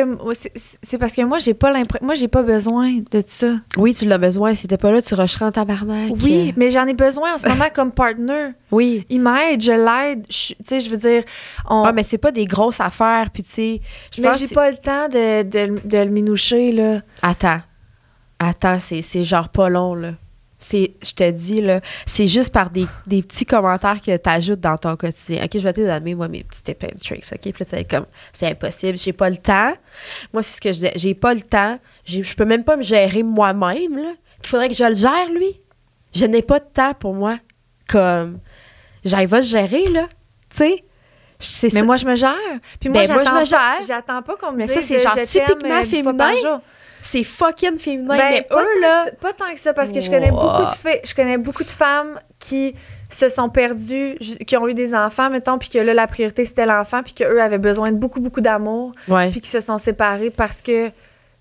c'est 0.82 0.98
parce 0.98 1.12
que 1.14 1.22
moi 1.22 1.38
j'ai 1.38 1.54
pas 1.54 1.72
l'impression 1.72 2.06
moi 2.06 2.14
j'ai 2.14 2.28
pas 2.28 2.42
besoin 2.42 3.00
de 3.10 3.22
ça. 3.26 3.56
Oui, 3.76 3.94
tu 3.94 4.06
l'as 4.06 4.18
besoin, 4.18 4.54
si 4.54 4.68
t'es 4.68 4.76
pas 4.76 4.92
là, 4.92 5.02
tu 5.02 5.14
rusherais 5.14 5.46
en 5.46 5.52
tabarnak. 5.52 6.12
Oui, 6.22 6.54
mais 6.56 6.70
j'en 6.70 6.86
ai 6.86 6.94
besoin 6.94 7.34
en 7.34 7.38
ce 7.38 7.48
moment 7.48 7.68
comme 7.74 7.90
partner. 7.90 8.50
Oui. 8.70 9.04
Il 9.08 9.20
m'aide, 9.20 9.60
je 9.60 9.72
l'aide, 9.72 10.26
tu 10.28 10.54
sais, 10.64 10.80
je 10.80 10.90
veux 10.90 10.96
dire 10.96 11.24
on... 11.68 11.82
Ah, 11.84 11.92
mais 11.92 12.04
c'est 12.04 12.18
pas 12.18 12.30
des 12.30 12.44
grosses 12.44 12.80
affaires 12.80 13.30
puis 13.30 13.42
tu 13.42 13.50
sais, 13.50 13.80
Mais 14.18 14.34
j'ai 14.38 14.48
pas 14.48 14.70
le 14.70 14.76
temps 14.76 15.08
de, 15.08 15.42
de, 15.42 15.80
de, 15.84 15.98
le 15.98 16.10
minoucher 16.10 16.72
là. 16.72 17.00
Attends. 17.22 17.60
Attends, 18.38 18.78
c'est 18.78 19.24
genre 19.24 19.48
pas 19.48 19.68
long 19.68 19.94
là. 19.94 20.12
C'est, 20.58 20.92
je 21.02 21.12
te 21.12 21.30
dis, 21.30 21.60
là, 21.60 21.80
c'est 22.04 22.26
juste 22.26 22.52
par 22.52 22.70
des, 22.70 22.86
des 23.06 23.22
petits 23.22 23.46
commentaires 23.46 24.00
que 24.04 24.16
tu 24.16 24.28
ajoutes 24.28 24.60
dans 24.60 24.76
ton 24.76 24.96
quotidien. 24.96 25.44
OK, 25.44 25.50
je 25.54 25.58
vais 25.60 25.72
te 25.72 25.80
donner, 25.80 26.14
moi, 26.14 26.28
mes 26.28 26.42
petits 26.44 26.62
tips 26.62 26.84
and 26.84 26.98
tricks. 27.04 27.26
OK, 27.32 27.40
puis 27.40 27.54
là, 27.72 27.78
tu 27.78 27.84
comme, 27.96 28.06
c'est 28.32 28.46
impossible, 28.48 28.98
j'ai 28.98 29.12
pas 29.12 29.30
le 29.30 29.36
temps. 29.36 29.72
Moi, 30.32 30.42
c'est 30.42 30.56
ce 30.56 30.60
que 30.60 30.72
je 30.72 30.80
dis, 30.80 30.90
j'ai 30.96 31.14
pas 31.14 31.32
le 31.34 31.42
temps. 31.42 31.78
Je 32.04 32.34
peux 32.34 32.44
même 32.44 32.64
pas 32.64 32.76
me 32.76 32.82
gérer 32.82 33.22
moi-même, 33.22 33.96
là. 33.96 34.12
Il 34.42 34.46
faudrait 34.48 34.68
que 34.68 34.74
je 34.74 34.84
le 34.84 34.94
gère, 34.94 35.30
lui. 35.32 35.60
Je 36.14 36.24
n'ai 36.26 36.42
pas 36.42 36.58
de 36.60 36.66
temps 36.72 36.94
pour 36.94 37.14
moi. 37.14 37.38
Comme, 37.88 38.38
j'arrive 39.04 39.34
à 39.34 39.42
se 39.42 39.50
gérer, 39.50 39.88
là. 39.88 40.06
Tu 40.50 40.56
sais? 40.58 40.84
Mais 41.62 41.70
ça. 41.70 41.84
moi, 41.84 41.96
je 41.96 42.04
me 42.04 42.16
gère. 42.16 42.34
Puis 42.80 42.88
moi, 42.88 43.06
Ben, 43.06 43.14
moi, 43.14 43.24
je 43.24 43.30
me 43.30 43.34
pas- 43.34 43.44
gère. 43.44 43.78
J'attends 43.86 44.22
pas 44.22 44.34
qu'on 44.36 44.50
me 44.52 44.56
Mais 44.58 44.66
dise 44.66 44.74
ça, 44.74 44.80
c'est 44.80 44.98
genre 44.98 45.14
typiquement 45.24 45.80
euh, 45.80 45.84
féminin. 45.84 46.60
C'est 47.10 47.24
fucking 47.24 47.78
féminin. 47.78 48.16
Ben, 48.16 48.30
mais 48.30 48.42
pas, 48.42 48.62
eux, 48.62 48.66
tant 48.74 48.80
là, 48.80 49.10
que 49.10 49.16
pas 49.16 49.32
tant 49.32 49.52
que 49.54 49.60
ça, 49.60 49.72
parce 49.72 49.90
que 49.92 50.00
je 50.00 50.10
connais 50.10 50.30
Wow. 50.30 50.40
beaucoup 50.40 50.62
de 50.84 50.90
je 51.04 51.14
connais 51.14 51.38
beaucoup 51.38 51.64
de 51.64 51.70
femmes 51.70 52.20
qui 52.38 52.74
se 53.10 53.28
sont 53.30 53.48
perdues, 53.48 54.16
qui 54.46 54.56
ont 54.56 54.68
eu 54.68 54.74
des 54.74 54.94
enfants, 54.94 55.30
mettons, 55.30 55.56
puis 55.58 55.70
que 55.70 55.78
là, 55.78 55.94
la 55.94 56.06
priorité, 56.06 56.44
c'était 56.44 56.66
l'enfant, 56.66 57.02
puis 57.02 57.14
qu'eux 57.14 57.40
avaient 57.40 57.56
besoin 57.58 57.90
de 57.90 57.96
beaucoup, 57.96 58.20
beaucoup 58.20 58.42
d'amour, 58.42 58.92
puis 59.30 59.40
qui 59.40 59.48
se 59.48 59.60
sont 59.62 59.78
séparés 59.78 60.30
parce 60.30 60.60
que 60.60 60.90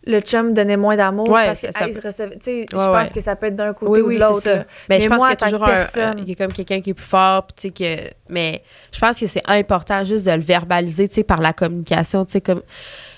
le 0.05 0.21
chum 0.21 0.53
donnait 0.53 0.77
moins 0.77 0.95
d'amour, 0.95 1.27
Ouais, 1.27 1.47
parce 1.47 1.59
que 1.61 1.67
ça 1.73 1.85
hey, 1.85 1.93
recevait- 1.93 2.39
je 2.71 2.73
pense 2.73 2.87
ouais. 2.87 3.13
que 3.13 3.19
ça 3.19 3.35
peut 3.35 3.47
être 3.47 3.57
d'un 3.57 3.73
côté 3.73 4.01
Oui, 4.01 4.15
ou 4.15 4.17
de 4.17 4.23
l'autre. 4.23 4.47
là. 4.47 4.63
Mais, 4.87 5.01
je 5.01 5.09
pense 5.09 5.17
moi, 5.17 5.35
qu'il 5.35 5.45
y 5.45 5.49
a 5.49 5.51
toujours 5.51 5.67
un- 5.67 6.13
il 6.19 6.29
y 6.29 6.31
a 6.31 6.35
comme 6.35 6.53
quelqu'un 6.53 6.79
qui 6.79 6.91
est 6.91 6.93
plus 6.93 7.03
fort, 7.05 7.45
puis 7.47 7.55
tu 7.73 7.83
sais 7.83 7.97
que 7.97 8.09
mais 8.29 8.63
je 8.93 8.99
pense 8.99 9.19
que 9.19 9.27
c'est 9.27 9.41
important 9.49 10.05
juste 10.05 10.25
de 10.25 10.31
le 10.31 10.39
verbaliser, 10.39 11.09
tu 11.09 11.15
sais 11.15 11.23
par 11.25 11.41
la 11.41 11.51
communication, 11.51 12.23
tu 12.23 12.31
sais 12.31 12.41
comme 12.41 12.61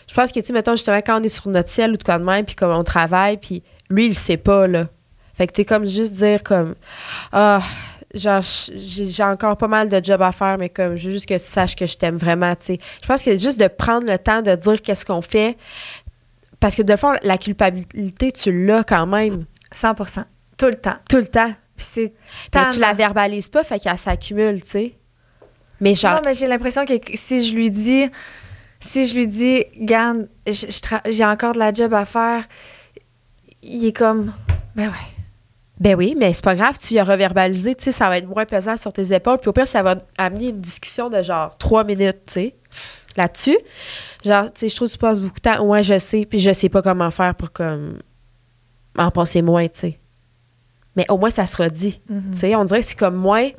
je 0.10 0.14
pense 0.16 0.32
que 0.32 0.40
tu 0.40 0.48
sais 0.48 0.54
mettons 0.54 0.72
justement 0.72 0.98
quand 0.98 1.22
on 1.22 1.24
est 1.24 1.30
sur 1.30 1.48
notre 1.48 1.70
ciel 1.70 1.92
ou 1.92 1.98
de 1.98 2.04
quoi 2.04 2.18
de 2.18 2.24
même 2.24 2.44
puis 2.44 2.56
comme 2.56 2.72
on 2.72 2.84
travaille 2.84 3.38
puis 3.38 3.62
lui 3.90 4.08
il 4.08 4.16
sait 4.16 4.38
pas 4.38 4.68
là. 4.68 4.88
Fait 5.36 5.48
que 5.48 5.54
tu 5.54 5.62
sais 5.62 5.66
comme 5.66 5.86
juste 5.86 6.16
dire 6.16 6.42
comme 6.44 6.76
ah 7.32 7.62
genre 8.16 8.42
j'ai 8.76 9.24
encore 9.24 9.56
pas 9.56 9.68
mal 9.68 9.88
de 9.88 10.04
job 10.04 10.22
à 10.22 10.32
faire 10.32 10.58
mais 10.58 10.70
comme 10.70 10.96
je 10.96 11.06
veux 11.06 11.12
juste 11.12 11.28
que 11.28 11.38
tu 11.38 11.46
saches 11.46 11.76
que 11.76 11.86
je 11.86 11.96
t'aime 11.96 12.18
vraiment, 12.18 12.56
tu 12.56 12.66
sais. 12.66 12.80
Je 13.02 13.08
pense 13.08 13.22
que 13.22 13.38
juste 13.38 13.60
de 13.60 13.68
prendre 13.68 14.08
le 14.08 14.18
temps 14.18 14.42
de 14.42 14.56
dire 14.56 14.82
qu'est-ce 14.82 15.06
qu'on 15.06 15.22
fait 15.22 15.58
parce 16.60 16.76
que 16.76 16.82
de 16.82 16.96
fond 16.96 17.14
la 17.22 17.38
culpabilité 17.38 18.32
tu 18.32 18.66
l'as 18.66 18.84
quand 18.84 19.06
même 19.06 19.46
100% 19.76 20.24
tout 20.58 20.66
le 20.66 20.76
temps. 20.76 20.98
tout 21.08 21.18
le 21.18 21.28
temps. 21.28 21.54
Puis 21.78 21.88
c'est 21.90 22.14
Mais 22.54 22.68
tu 22.74 22.80
la 22.80 22.94
verbalises 22.94 23.48
pas, 23.48 23.64
fait 23.64 23.80
qu'elle 23.80 23.98
s'accumule, 23.98 24.62
tu 24.62 24.70
sais. 24.70 24.96
Mais 25.80 25.96
genre, 25.96 26.16
Non, 26.16 26.22
mais 26.26 26.34
j'ai 26.34 26.48
l'impression 26.48 26.86
que 26.86 26.94
si 27.14 27.48
je 27.48 27.56
lui 27.56 27.72
dis, 27.72 28.10
si 28.80 29.06
je 29.08 29.16
lui 29.16 29.28
dis, 29.28 29.66
Garde, 29.78 30.28
j'ai 30.46 31.26
encore 31.26 31.54
de 31.54 31.60
la 31.60 31.74
job 31.74 31.94
à 31.94 32.06
faire, 32.06 32.48
il 33.62 33.86
est 33.86 33.94
comme, 33.94 34.34
ben 34.76 34.88
ouais. 34.88 35.08
ben 35.80 35.96
oui, 35.96 36.16
mais 36.18 36.34
c'est 36.34 36.44
pas 36.44 36.56
grave, 36.56 36.78
tu 36.80 36.94
y 36.94 37.00
as 37.00 37.04
reverbalisé, 37.04 37.76
tu 37.76 37.86
sais, 37.86 37.92
ça 37.92 38.08
va 38.08 38.18
être 38.18 38.28
moins 38.28 38.46
pesant 38.46 38.78
sur 38.78 38.94
tes 38.94 39.14
épaules. 39.14 39.38
Puis 39.40 39.50
au 39.50 39.54
pire, 39.54 39.68
ça 39.68 39.84
va 39.84 39.98
amener 40.18 40.50
une 40.50 40.62
discussion 40.62 41.10
de 41.10 41.22
genre 41.22 41.58
trois 41.58 41.84
minutes, 41.84 42.26
tu 42.28 42.34
sais, 42.34 42.56
là-dessus. 43.18 43.58
Genre, 44.24 44.46
tu 44.54 44.60
sais, 44.62 44.70
je 44.70 44.76
trouve 44.76 44.88
que 44.88 44.94
tu 44.94 44.98
passes 44.98 45.20
beaucoup 45.20 45.36
de 45.36 45.42
temps. 45.42 45.64
Ouais, 45.66 45.84
je 45.84 46.00
sais, 46.00 46.26
puis 46.26 46.40
je 46.40 46.54
sais 46.54 46.70
pas 46.70 46.82
comment 46.82 47.12
faire 47.12 47.36
pour 47.36 47.52
comme 47.52 48.00
en 48.98 49.12
penser 49.12 49.42
moins, 49.42 49.68
tu 49.68 49.80
sais. 49.80 50.00
Mais 50.96 51.06
au 51.10 51.18
moins, 51.18 51.30
ça 51.30 51.46
se 51.46 51.56
redit. 51.56 52.02
Mhm. 52.10 52.32
Tu 52.34 52.40
sais, 52.40 52.56
on 52.56 52.66
dirait 52.66 52.82
que 52.82 52.86
c'est 52.86 52.98
comme 52.98 53.16
moins 53.16 53.50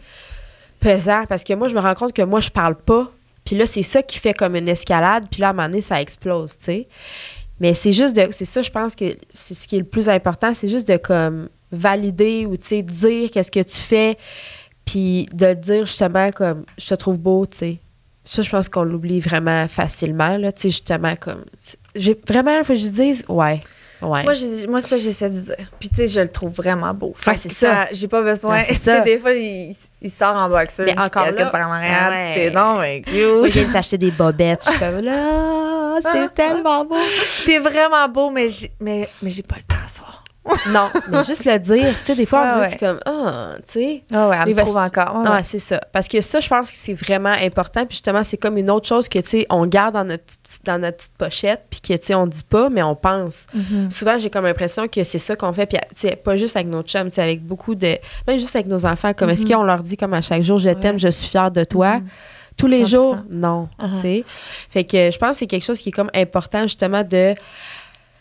pesant 0.80 1.24
parce 1.28 1.44
que 1.44 1.52
moi, 1.54 1.68
je 1.68 1.74
me 1.74 1.80
rends 1.80 1.94
compte 1.94 2.12
que 2.12 2.22
moi, 2.22 2.40
je 2.40 2.50
parle 2.50 2.74
pas. 2.74 3.10
Puis 3.50 3.58
là, 3.58 3.66
c'est 3.66 3.82
ça 3.82 4.00
qui 4.00 4.20
fait 4.20 4.32
comme 4.32 4.54
une 4.54 4.68
escalade. 4.68 5.26
Puis 5.28 5.40
là, 5.40 5.48
à 5.48 5.50
un 5.50 5.54
moment 5.54 5.66
donné, 5.66 5.80
ça 5.80 6.00
explose, 6.00 6.56
tu 6.56 6.66
sais. 6.66 6.88
Mais 7.58 7.74
c'est 7.74 7.90
juste 7.90 8.14
de. 8.14 8.28
C'est 8.30 8.44
ça, 8.44 8.62
je 8.62 8.70
pense 8.70 8.94
que 8.94 9.16
c'est 9.28 9.54
ce 9.54 9.66
qui 9.66 9.74
est 9.74 9.80
le 9.80 9.84
plus 9.84 10.08
important. 10.08 10.54
C'est 10.54 10.68
juste 10.68 10.86
de 10.86 10.96
comme 10.96 11.48
valider 11.72 12.46
ou, 12.46 12.56
tu 12.56 12.68
sais, 12.68 12.82
dire 12.82 13.28
qu'est-ce 13.32 13.50
que 13.50 13.58
tu 13.58 13.76
fais. 13.76 14.16
Puis 14.84 15.26
de 15.32 15.52
dire 15.54 15.84
justement 15.84 16.30
comme 16.30 16.64
je 16.78 16.86
te 16.86 16.94
trouve 16.94 17.18
beau, 17.18 17.44
tu 17.44 17.56
sais. 17.56 17.78
Ça, 18.24 18.42
je 18.42 18.50
pense 18.50 18.68
qu'on 18.68 18.84
l'oublie 18.84 19.18
vraiment 19.18 19.66
facilement, 19.66 20.36
là. 20.36 20.52
Tu 20.52 20.60
sais, 20.60 20.70
justement, 20.70 21.16
comme. 21.16 21.44
J'ai 21.96 22.16
vraiment, 22.28 22.62
faut 22.62 22.74
que 22.74 22.78
je 22.78 22.86
dise, 22.86 23.24
ouais. 23.26 23.58
Ouais. 24.02 24.22
Moi, 24.22 24.32
moi, 24.68 24.80
ça, 24.80 24.96
j'essaie 24.96 25.28
de 25.28 25.40
dire. 25.40 25.56
Puis, 25.78 25.88
tu 25.90 25.96
sais, 25.96 26.06
je 26.06 26.20
le 26.20 26.28
trouve 26.28 26.52
vraiment 26.52 26.94
beau. 26.94 27.12
Fait 27.16 27.30
Ouais, 27.30 27.34
que 27.36 27.42
c'est 27.42 27.52
ça. 27.52 27.86
J'ai 27.92 28.08
pas 28.08 28.22
besoin. 28.22 28.58
Ouais, 28.60 28.66
c'est 28.82 29.00
des 29.04 29.18
fois, 29.18 29.32
il, 29.32 29.76
il 30.00 30.10
sort 30.10 30.36
en 30.40 30.48
boxeur. 30.48 30.86
Mais 30.86 30.98
encore 30.98 31.30
là- 31.30 31.46
par. 31.50 31.70
Ah 31.70 32.10
ouais. 32.10 32.32
T'es 32.34 32.50
non, 32.50 32.78
mais 32.78 33.02
Moi, 33.06 33.14
je 33.14 33.42
cute. 33.44 33.52
viens 33.52 33.64
de 33.66 33.72
s'acheter 33.72 33.98
des 33.98 34.10
bobettes. 34.10 34.64
Je 34.64 34.70
suis 34.70 34.78
comme 34.78 34.98
là, 35.04 35.98
c'est 36.00 36.34
tellement 36.34 36.84
beau. 36.84 36.96
T'es 37.44 37.58
vraiment 37.58 38.08
beau, 38.08 38.30
mais 38.30 38.48
j'ai, 38.48 38.72
mais, 38.80 39.08
mais 39.22 39.30
j'ai 39.30 39.42
pas 39.42 39.56
le 39.56 39.62
temps 39.64 39.88
soir. 39.88 40.24
Non, 40.70 40.90
mais 41.08 41.22
juste 41.24 41.44
le 41.44 41.58
dire. 41.58 41.94
Tu 42.00 42.04
sais, 42.06 42.14
des 42.16 42.24
fois, 42.26 42.40
on 42.40 42.42
Ouais, 42.44 42.48
dirait 42.48 42.60
ouais. 42.62 42.68
c'est 42.70 42.78
comme, 42.78 43.00
ah, 43.06 43.52
tu 43.66 43.72
sais. 43.72 44.02
Ah 44.12 44.28
ouais, 44.28 44.36
elle 44.42 44.48
me 44.48 44.54
va 44.54 44.62
trouve 44.62 44.76
encore. 44.78 45.16
Ouais, 45.16 45.28
Ouais, 45.28 45.34
ouais. 45.36 45.44
c'est 45.44 45.58
ça. 45.58 45.80
Parce 45.92 46.08
que 46.08 46.20
ça, 46.22 46.40
je 46.40 46.48
pense 46.48 46.70
que 46.70 46.76
c'est 46.76 46.94
vraiment 46.94 47.32
important. 47.42 47.80
Puis 47.86 47.96
justement, 47.96 48.24
c'est 48.24 48.36
comme 48.38 48.56
une 48.56 48.70
autre 48.70 48.88
chose 48.88 49.08
que, 49.08 49.18
tu 49.18 49.28
sais, 49.30 49.46
on 49.50 49.66
garde 49.66 49.94
dans 49.94 50.04
notre 50.04 50.24
petite, 50.24 50.64
dans 50.64 50.78
notre 50.80 50.96
petite 50.96 51.12
pochette, 51.18 51.64
puis 51.70 51.80
que, 51.80 51.92
tu 51.94 52.06
sais, 52.06 52.14
on 52.14 52.26
dit 52.26 52.42
pas, 52.42 52.68
mais 52.70 52.82
on 52.82 52.94
pense. 52.96 53.46
Mhm. 53.54 53.90
Souvent, 53.90 54.16
j'ai 54.18 54.30
comme 54.30 54.44
l'impression 54.44 54.88
que 54.88 55.04
c'est 55.04 55.18
ça 55.18 55.36
qu'on 55.36 55.52
fait. 55.52 55.66
Puis, 55.66 55.78
tu 55.94 56.08
sais, 56.08 56.16
pas 56.16 56.36
juste 56.36 56.56
avec 56.56 56.68
nos 56.68 56.82
chums, 56.82 57.08
tu 57.08 57.14
sais, 57.16 57.22
avec 57.22 57.42
beaucoup 57.44 57.74
de. 57.74 57.98
Même 58.26 58.38
juste 58.38 58.56
avec 58.56 58.66
nos 58.66 58.86
enfants. 58.86 59.12
Comme, 59.14 59.30
est-ce 59.30 59.44
Mhm. 59.44 59.52
qu'on 59.52 59.62
leur 59.62 59.82
dit, 59.82 59.96
comme 59.96 60.14
à 60.14 60.22
chaque 60.22 60.42
jour, 60.42 60.58
je 60.58 60.70
t'aime, 60.70 60.98
je 60.98 61.08
suis 61.08 61.28
fière 61.28 61.50
de 61.50 61.64
toi? 61.64 61.96
Mhm. 61.98 62.06
Tous 62.56 62.66
les 62.66 62.84
100%. 62.84 62.88
jours, 62.90 63.16
non. 63.30 63.68
Tu 63.78 64.00
sais. 64.00 64.24
Fait 64.70 64.84
que 64.84 65.10
je 65.10 65.18
pense 65.18 65.30
que 65.32 65.36
c'est 65.38 65.46
quelque 65.46 65.64
chose 65.64 65.80
qui 65.80 65.90
est 65.90 65.92
comme 65.92 66.10
important, 66.14 66.62
justement, 66.62 67.02
de. 67.02 67.34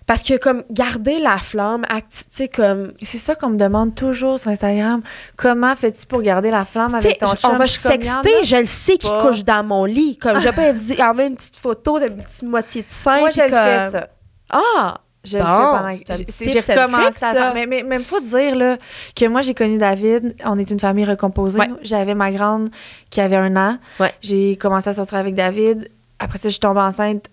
Parce 0.10 0.24
que, 0.24 0.38
comme, 0.40 0.64
garder 0.72 1.20
la 1.20 1.38
flamme, 1.38 1.86
tu 1.88 2.24
sais, 2.32 2.48
comme. 2.48 2.94
C'est 3.04 3.20
ça 3.20 3.36
qu'on 3.36 3.50
me 3.50 3.58
demande 3.58 3.94
toujours 3.94 4.40
sur 4.40 4.50
Instagram. 4.50 5.04
Comment 5.38 5.76
fais-tu 5.76 6.08
pour 6.08 6.24
garder 6.24 6.50
la 6.50 6.66
flamme 6.66 6.96
avec 6.96 7.20
ton 7.20 7.28
chum? 7.28 7.52
on 7.54 7.58
va 7.58 7.66
Je 7.66 7.74
se 7.74 7.80
sexter, 7.80 8.44
je 8.44 8.56
le 8.56 8.66
sais 8.66 8.98
qu'il 8.98 9.12
couche 9.22 9.44
dans 9.44 9.64
mon 9.64 9.86
lit. 9.86 10.18
Comme, 10.18 10.40
je 10.40 10.48
vais 10.50 10.52
pas 10.52 10.72
envoyer 11.12 11.30
une 11.30 11.36
petite 11.36 11.58
photo 11.58 12.00
de 12.00 12.08
une 12.08 12.24
petite 12.24 12.42
moitié 12.42 12.82
de 12.82 12.88
sein. 12.90 13.20
Moi, 13.20 13.30
je 13.30 13.40
le 13.40 13.50
fais, 13.50 13.92
ça. 13.92 14.08
Ah! 14.50 14.96
Je 15.24 15.38
Bon, 15.38 15.44
pendant 15.44 15.94
j'ai- 15.94 16.72
recommencé 16.74 17.26
à. 17.26 17.54
Mais, 17.54 17.68
mais, 17.68 17.84
même 17.84 18.02
faut 18.02 18.20
dire 18.20 18.56
là, 18.56 18.78
que 19.16 19.26
moi, 19.28 19.42
j'ai 19.42 19.54
connu 19.54 19.78
David. 19.78 20.34
On 20.44 20.58
est 20.58 20.72
une 20.72 20.80
famille 20.80 21.06
recomposée. 21.06 21.60
Ouais. 21.60 21.68
J'avais 21.84 22.16
ma 22.16 22.32
grande 22.32 22.72
qui 23.12 23.22
avait 23.22 23.36
un 23.36 23.56
an. 23.58 23.78
Ouais. 24.00 24.12
J'ai 24.24 24.56
commencé 24.56 24.90
à 24.90 24.94
sortir 24.94 25.20
avec 25.20 25.36
David. 25.36 25.92
Après 26.18 26.40
ça, 26.40 26.50
je 26.50 26.54
suis 26.54 26.60
tombée 26.60 26.80
enceinte 26.82 27.26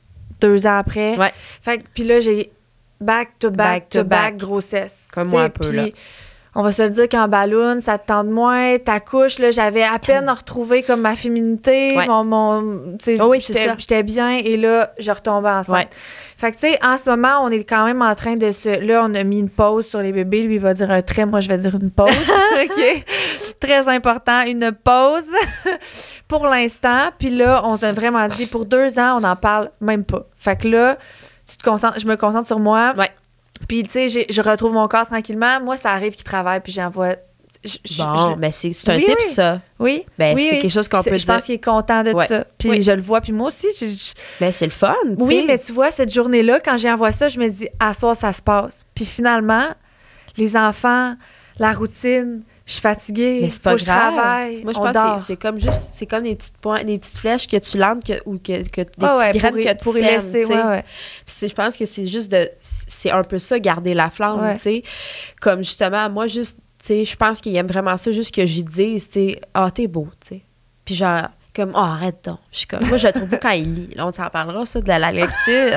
deux 0.42 0.66
ans 0.66 0.76
après. 0.76 1.16
Ouais. 1.16 1.33
Fait 1.62 1.78
que- 1.78 1.85
puis 1.95 2.04
là, 2.04 2.21
j'ai 2.21 2.50
back 3.00 3.38
to 3.38 3.50
back, 3.50 3.57
Back 3.57 3.88
to 3.91 4.05
back, 4.05 4.09
back. 4.33 4.37
grossesse. 4.37 4.97
Comme 5.12 5.29
moi 5.29 5.43
un 5.43 5.49
peu, 5.50 5.67
puis 5.69 5.76
là. 5.76 5.85
On 6.59 6.62
va 6.62 6.73
se 6.73 6.81
le 6.85 6.88
dire 6.88 7.07
qu'en 7.11 7.29
ballon, 7.29 7.81
ça 7.83 7.99
te 7.99 8.07
tente 8.07 8.29
moins, 8.29 8.79
ta 8.79 8.99
couche, 8.99 9.38
là, 9.38 9.50
j'avais 9.50 9.83
à 9.83 9.99
peine 9.99 10.31
retrouvé 10.31 10.83
comme 10.83 11.03
ma 11.03 11.15
féminité, 11.15 11.95
Ouais. 11.95 12.07
mon, 12.07 12.25
mon 12.25 12.97
Oh 13.21 13.25
oui, 13.29 13.41
j'étais 13.47 13.67
ça. 13.67 13.75
j'étais 13.76 14.03
bien 14.03 14.31
et 14.38 14.57
là, 14.57 14.95
je 14.99 15.11
retombais 15.11 15.50
enceinte. 15.50 15.75
Ouais. 15.75 15.87
Fait 16.38 16.53
que, 16.53 16.57
tu 16.59 16.69
sais, 16.73 16.79
en 16.83 16.97
ce 16.97 17.11
moment, 17.11 17.41
on 17.43 17.50
est 17.50 17.65
quand 17.65 17.85
même 17.85 18.00
en 18.00 18.15
train 18.15 18.37
de 18.37 18.53
se. 18.53 18.81
Là, 18.81 19.03
on 19.05 19.12
a 19.15 19.23
mis 19.23 19.38
une 19.41 19.50
pause 19.50 19.87
sur 19.87 20.00
les 20.00 20.12
bébés. 20.12 20.43
Lui, 20.43 20.55
il 20.55 20.61
va 20.61 20.73
dire 20.73 20.91
un 20.91 21.03
trait. 21.03 21.26
Moi, 21.26 21.41
je 21.41 21.49
vais 21.49 21.59
dire 21.59 21.75
une 21.75 21.91
pause. 21.91 22.09
OK? 22.65 23.05
Très 23.61 23.87
important, 23.88 24.43
une 24.47 24.73
pause 24.73 25.25
pour 26.29 26.47
l'instant. 26.47 27.11
Puis 27.19 27.31
là, 27.31 27.62
on 27.65 27.76
t'a 27.76 27.93
vraiment 27.93 28.29
dit 28.29 28.47
pour 28.47 28.65
deux 28.65 28.99
ans, 28.99 29.17
on 29.19 29.21
n'en 29.21 29.37
parle 29.37 29.71
même 29.83 30.05
pas. 30.05 30.26
Fait 30.37 30.57
que 30.59 30.69
là, 30.69 30.97
tu 31.57 31.59
te 31.59 31.69
concentres, 31.69 31.99
je 31.99 32.07
me 32.07 32.17
concentre 32.17 32.47
sur 32.47 32.59
moi. 32.61 32.95
Ouais. 32.97 33.11
Puis, 33.69 33.83
tu 33.85 34.09
sais, 34.09 34.27
je 34.29 34.41
retrouve 34.43 34.73
mon 34.73 34.87
corps 34.89 35.07
tranquillement. 35.07 35.61
Moi, 35.61 35.77
ça 35.77 35.91
arrive 35.93 36.15
qu'il 36.15 36.25
travaille, 36.25 36.61
puis 36.61 36.73
j'envoie. 36.73 37.15
je- 37.65 37.79
je- 37.85 37.97
Bon, 37.99 38.31
je- 38.35 38.37
mais 38.37 38.53
c'est 38.53 38.69
un 38.91 38.97
Oui, 38.97 39.05
tip, 39.05 39.15
oui. 39.19 39.25
ça. 39.25 39.61
oui. 39.81 40.05
Ben, 40.19 40.37
oui, 40.37 40.47
c'est 40.49 40.59
quelque 40.59 40.71
chose 40.71 40.89
qu'on 40.89 41.03
peut 41.03 41.17
Je 41.19 41.25
dire. 41.25 41.35
pense 41.35 41.45
qu'il 41.45 41.55
est 41.55 41.65
content 41.65 42.05
de 42.05 42.13
Ouais. 42.13 42.27
ça. 42.27 42.45
Puis 42.59 42.81
je 42.83 42.93
le 42.93 43.01
vois. 43.03 43.21
Puis 43.23 43.33
moi 43.33 43.49
aussi, 43.49 43.67
je- 43.81 43.87
je, 43.87 44.13
Ben, 44.39 44.53
c'est 44.53 44.67
le 44.67 44.71
fun, 44.71 44.95
tu 45.05 45.15
oui, 45.25 45.45
mais 45.49 45.59
tu 45.59 45.73
vois, 45.73 45.91
cette 45.91 46.13
journée-là, 46.13 46.61
quand 46.61 46.77
j'envoie 46.77 47.11
ça, 47.13 47.27
je 47.29 47.41
me 47.41 47.49
dis, 47.49 47.67
à 47.81 47.93
soir, 47.95 48.15
ça 48.15 48.33
se 48.33 48.43
passe. 48.43 48.75
Puis 48.95 49.05
finalement, 49.07 49.69
les 50.37 50.55
enfants, 50.57 51.15
la 51.59 51.73
routine, 51.73 52.43
je 52.66 52.73
suis 52.73 52.80
fatiguée. 52.80 53.38
Mais 53.42 53.49
c'est 53.49 53.62
pas 53.62 53.70
faut 53.70 53.76
que 53.76 53.80
je 53.82 53.87
grave. 53.87 54.12
travaille. 54.14 54.62
Moi, 54.64 54.73
je 54.75 54.78
on 54.78 54.82
pense 54.82 54.92
dort. 54.92 55.16
que 55.18 55.23
c'est- 55.23 55.37
comme 55.37 55.58
juste, 55.61 55.88
c'est 55.92 56.06
comme 56.06 56.25
des 56.25 56.35
petites 56.35 56.56
points, 56.58 56.82
des 56.85 56.99
petites 56.99 57.16
flèches 57.16 57.46
que 57.46 57.56
tu 57.56 57.78
lances 57.78 58.02
que, 58.04 58.14
ou 58.26 58.38
que, 58.38 58.68
que 58.68 58.80
des 58.82 58.88
Ah 59.00 59.16
ouais, 59.16 59.28
petites 59.28 59.40
graines 59.40 59.54
pour 59.54 59.62
que 59.64 59.70
tu 59.78 59.85
pour 59.85 59.92
sèmes, 59.94 60.02
laisser, 60.04 60.40
tu 60.42 60.46
sais. 60.49 60.54
ouais, 60.54 60.64
ouais. 60.64 60.85
Puis 61.25 61.49
je 61.49 61.54
pense 61.54 61.76
que 61.76 61.87
c'est 61.87 62.06
juste 62.06 62.30
de, 62.30 62.49
c'est 62.61 63.11
un 63.12 63.23
peu 63.23 63.38
ça, 63.38 63.58
garder 63.61 63.94
la 63.94 64.11
flamme, 64.11 64.54
tu 64.54 64.61
sais. 64.61 64.82
Comme 65.40 65.58
justement, 65.62 66.11
moi, 66.11 66.26
juste, 66.26 66.58
tu 66.80 66.87
sais, 66.88 67.04
je 67.04 67.16
pense 67.16 67.40
qu'il 67.40 67.54
aime 67.56 67.68
vraiment 67.68 67.96
ça, 67.96 68.11
juste 68.12 68.35
que 68.35 68.44
j'y 68.44 68.64
dise, 68.64 69.06
tu 69.08 69.12
sais, 69.14 69.40
ah, 69.54 69.70
t'es 69.73 69.87
beau, 69.87 70.08
tu 70.20 70.35
sais. 70.37 70.42
Puis 70.85 70.94
genre, 70.96 71.28
comme, 71.54 71.70
oh, 71.75 71.78
arrête 71.78 72.18
donc. 72.25 72.38
Je 72.52 72.58
suis 72.58 72.66
comme, 72.66 72.85
moi, 72.88 72.99
je 72.99 73.06
le 73.06 73.12
trouve 73.14 73.28
beau 73.28 73.38
quand 73.40 73.50
il 73.50 73.73
lit. 73.75 73.88
Là, 73.94 74.06
on 74.06 74.12
s'en 74.12 74.28
parlera, 74.28 74.66
ça, 74.66 74.80
de 74.80 74.88
la, 74.88 74.99
la 74.99 75.11
lecture. 75.12 75.73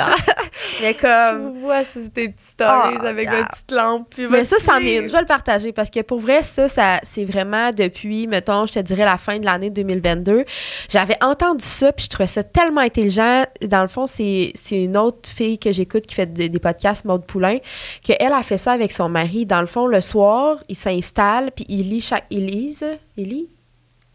Mais 0.82 0.94
Je 0.94 1.02
comme. 1.02 1.54
vous 1.54 1.60
vois 1.62 1.84
sur 1.86 2.02
tes 2.14 2.30
petites 2.30 2.40
stories 2.52 2.98
Ah, 3.02 3.08
avec 3.08 3.28
ah. 3.32 3.36
votre 3.38 3.50
petite 3.50 3.72
lampe. 3.72 4.08
Puis 4.10 4.28
Mais 4.30 4.44
ça, 4.44 4.58
livre. 4.80 5.04
une. 5.04 5.08
Je 5.10 5.14
vais 5.14 5.22
le 5.22 5.26
partager 5.28 5.72
parce 5.72 5.90
que 5.90 6.02
pour 6.02 6.20
vrai, 6.20 6.44
ça, 6.44 6.68
ça 6.68 7.00
c'est 7.04 7.26
vraiment 7.26 7.72
depuis, 7.72 8.28
mettons, 8.28 8.66
je 8.66 8.74
te 8.74 8.80
dirais 8.80 9.06
la 9.06 9.18
fin 9.18 9.40
de 9.40 9.46
l'année 9.46 9.70
2022. 9.70 10.46
J'avais 10.90 11.18
entendu 11.24 11.66
ça, 11.66 11.92
puis 11.92 12.06
je 12.06 12.10
trouvais 12.10 12.28
ça 12.28 12.44
tellement 12.44 12.82
intelligent. 12.82 13.44
Dans 13.62 13.82
le 13.82 13.88
fond, 13.88 14.08
c'est 14.08 14.52
c'est 14.56 14.84
une 14.84 14.98
autre 14.98 15.30
fille 15.30 15.58
que 15.60 15.72
j'écoute 15.72 16.06
qui 16.06 16.16
fait 16.16 16.32
des, 16.32 16.50
des 16.50 16.60
podcasts, 16.60 17.06
Maude 17.06 17.26
Poulain, 17.26 17.58
qu'elle 18.04 18.34
a 18.34 18.44
fait 18.44 18.58
ça 18.58 18.72
avec 18.74 18.92
son 18.92 19.10
mari. 19.10 19.46
Dans 19.46 19.62
le 19.62 19.68
fond, 19.68 19.88
le 19.88 20.02
soir, 20.02 20.58
il 20.68 20.76
s'installe, 20.76 21.52
puis 21.56 21.66
il 21.70 21.90
lit 21.90 22.02
chaque. 22.02 22.26
Il 22.30 22.46
lise 22.48 22.86
Il 23.18 23.30
lit? 23.30 23.48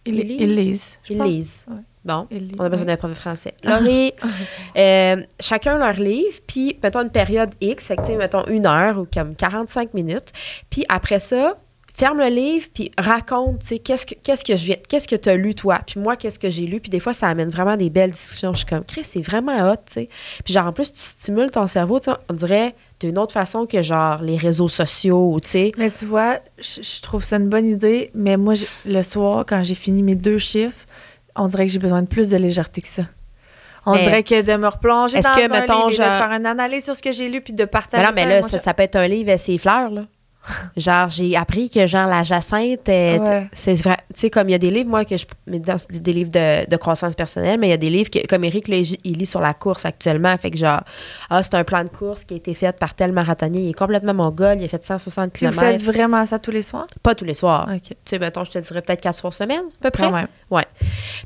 Ils 0.07 0.15
Ils 0.15 0.27
lisent. 0.27 0.39
ils 0.41 0.55
lisent. 0.57 0.99
je 1.05 1.13
Il 1.15 1.23
lise. 1.23 1.65
Bon. 2.05 2.29
On 2.59 2.65
a 2.65 2.69
besoin 2.69 2.87
d'un 2.87 2.97
prof 2.97 3.11
de 3.11 3.17
français. 3.17 3.55
Laurie, 3.63 4.13
euh, 4.77 5.23
chacun 5.41 5.79
leur 5.79 5.95
livre, 5.95 6.39
puis 6.47 6.79
mettons 6.83 7.03
une 7.03 7.11
période 7.11 7.51
X, 7.61 7.87
fait 7.87 7.97
que, 7.97 8.13
mettons 8.13 8.45
une 8.47 8.67
heure 8.67 8.99
ou 8.99 9.07
comme 9.13 9.35
45 9.35 9.95
minutes. 9.95 10.33
Puis 10.69 10.85
après 10.89 11.19
ça, 11.19 11.57
ferme 11.95 12.19
le 12.19 12.27
livre, 12.27 12.67
puis 12.75 12.91
raconte, 12.99 13.61
tu 13.61 13.69
sais, 13.69 13.79
qu'est-ce 13.79 14.05
que, 14.05 14.15
qu'est-ce 14.23 14.45
que 14.45 14.57
je 14.57 14.65
viens, 14.67 14.77
qu'est-ce 14.89 15.07
que 15.07 15.15
tu 15.15 15.29
as 15.29 15.37
lu, 15.37 15.55
toi, 15.55 15.79
puis 15.87 16.01
moi, 16.01 16.17
qu'est-ce 16.17 16.41
que 16.41 16.51
j'ai 16.51 16.67
lu? 16.67 16.81
Puis 16.81 16.91
des 16.91 16.99
fois, 16.99 17.15
ça 17.15 17.29
amène 17.29 17.51
vraiment 17.51 17.77
des 17.77 17.89
belles 17.89 18.11
discussions. 18.11 18.53
Je 18.53 18.59
suis 18.59 18.67
comme, 18.67 18.85
Chris, 18.85 19.05
c'est 19.05 19.23
vraiment 19.23 19.71
hot, 19.71 19.77
tu 19.87 19.95
sais. 19.95 20.09
Puis 20.45 20.53
genre, 20.53 20.67
en 20.67 20.73
plus, 20.73 20.93
tu 20.93 20.99
stimules 21.01 21.53
ton 21.53 21.67
cerveau, 21.69 22.01
tu 22.01 22.11
sais, 22.11 22.17
on 22.29 22.35
dirait 22.35 22.75
d'une 23.01 23.17
autre 23.17 23.33
façon 23.33 23.65
que 23.65 23.83
genre 23.83 24.23
les 24.23 24.37
réseaux 24.37 24.69
sociaux, 24.69 25.39
tu 25.41 25.49
sais. 25.49 25.73
Mais 25.79 25.91
tu 25.91 26.05
vois, 26.05 26.41
je, 26.59 26.83
je 26.83 27.01
trouve 27.01 27.25
ça 27.25 27.37
une 27.37 27.49
bonne 27.49 27.69
idée, 27.69 28.11
mais 28.13 28.37
moi, 28.37 28.55
le 28.85 29.03
soir, 29.03 29.45
quand 29.49 29.63
j'ai 29.63 29.77
fini 29.77 30.03
mes 30.03 30.17
deux 30.17 30.39
chiffres, 30.39 30.87
on 31.37 31.47
dirait 31.49 31.67
que 31.67 31.73
j'ai 31.73 31.79
besoin 31.79 32.03
de 32.03 32.07
plus 32.09 32.31
de 32.31 32.37
légèreté 32.37 32.81
que 32.83 32.89
ça. 32.89 33.03
On 33.87 33.93
Mais 33.93 34.03
dirait 34.05 34.23
que 34.23 34.41
de 34.41 34.57
me 34.57 34.67
replonger 34.69 35.21
dans 35.21 35.29
que, 35.31 35.45
un 35.45 35.49
mettons, 35.49 35.89
livre 35.89 36.03
et 36.03 36.07
de 36.07 36.11
genre- 36.11 36.19
faire 36.19 36.33
une 36.33 36.47
analyse 36.47 36.85
sur 36.85 36.97
ce 36.97 37.03
que 37.03 37.13
j'ai 37.13 37.29
lu 37.29 37.41
puis 37.43 37.53
de 37.53 37.63
Mais 37.65 37.67
partager 37.67 38.03
non, 38.03 38.13
mais 38.15 38.23
ça, 38.23 38.29
là, 38.29 38.41
moi, 38.41 38.49
ça, 38.49 38.57
je- 38.57 38.63
ça 38.63 38.73
peut 38.75 38.83
être 38.83 38.97
un 38.97 39.07
livre 39.09 39.29
et 39.31 39.37
ses 39.39 39.59
fleurs, 39.59 39.91
là. 39.91 40.03
Genre, 40.77 41.09
j'ai 41.09 41.37
appris 41.37 41.71
que, 41.71 41.87
genre, 41.87 42.07
la 42.07 42.23
jacinthe, 42.23 42.89
euh, 42.89 43.19
Ouais. 43.19 43.49
c'est 43.53 43.75
vrai. 43.75 43.97
Tu 44.15 44.21
sais, 44.21 44.31
comme 44.31 44.49
il 44.49 44.53
y 44.53 44.55
a 44.55 44.59
des 44.59 44.71
livres, 44.71 44.89
moi, 44.91 45.05
que 45.05 45.17
je. 45.17 45.25
mais 45.47 45.59
dans- 45.59 45.77
des 45.91 46.13
livres 46.13 46.31
de, 46.33 46.69
de 46.69 46.77
croissance 46.77 47.15
personnelle, 47.15 47.59
mais 47.59 47.69
il 47.69 47.71
y 47.71 47.75
a 47.75 47.79
des 47.79 47.91
livres 47.91 48.11
que, 48.11 48.27
comme 48.27 48.45
Eric, 48.45 48.69
là, 48.69 48.77
il 48.77 49.19
lit 49.19 49.27
sur 49.27 49.41
la 49.41 49.55
course 49.55 49.85
actuellement. 49.85 50.37
Fait 50.39 50.51
que, 50.51 50.57
genre, 50.59 50.83
ah, 51.31 51.43
c'est 51.43 51.55
un 51.55 51.65
plan 51.65 51.83
de 51.85 51.89
course 51.89 52.25
qui 52.25 52.35
a 52.35 52.37
été 52.37 52.55
fait 52.55 52.77
par 52.79 52.95
tel 52.95 53.13
marathonnier. 53.13 53.61
Il 53.61 53.71
est 53.71 53.75
complètement 53.75 54.15
mongol, 54.15 54.57
il 54.59 54.65
a 54.65 54.69
fait 54.69 54.85
160 54.85 55.33
Puis 55.33 55.47
vous 55.47 55.53
faites 55.53 55.79
km. 55.79 55.85
vraiment 55.93 56.27
ça 56.27 56.39
tous 56.39 56.51
les 56.51 56.63
soirs? 56.63 56.87
Pas 57.03 57.15
tous 57.15 57.25
les 57.25 57.35
soirs. 57.35 57.69
Tu 57.85 57.95
sais, 58.05 58.19
mettons, 58.19 58.45
je 58.45 58.51
te 58.53 58.59
dirais 58.59 58.83
peut-être 58.83 59.01
quatre 59.01 59.17
soirs 59.17 59.33
semaine, 59.35 59.63
à 59.81 59.83
peu 59.83 59.91
près. 59.91 60.05
Quand 60.05 60.13
même. 60.13 60.27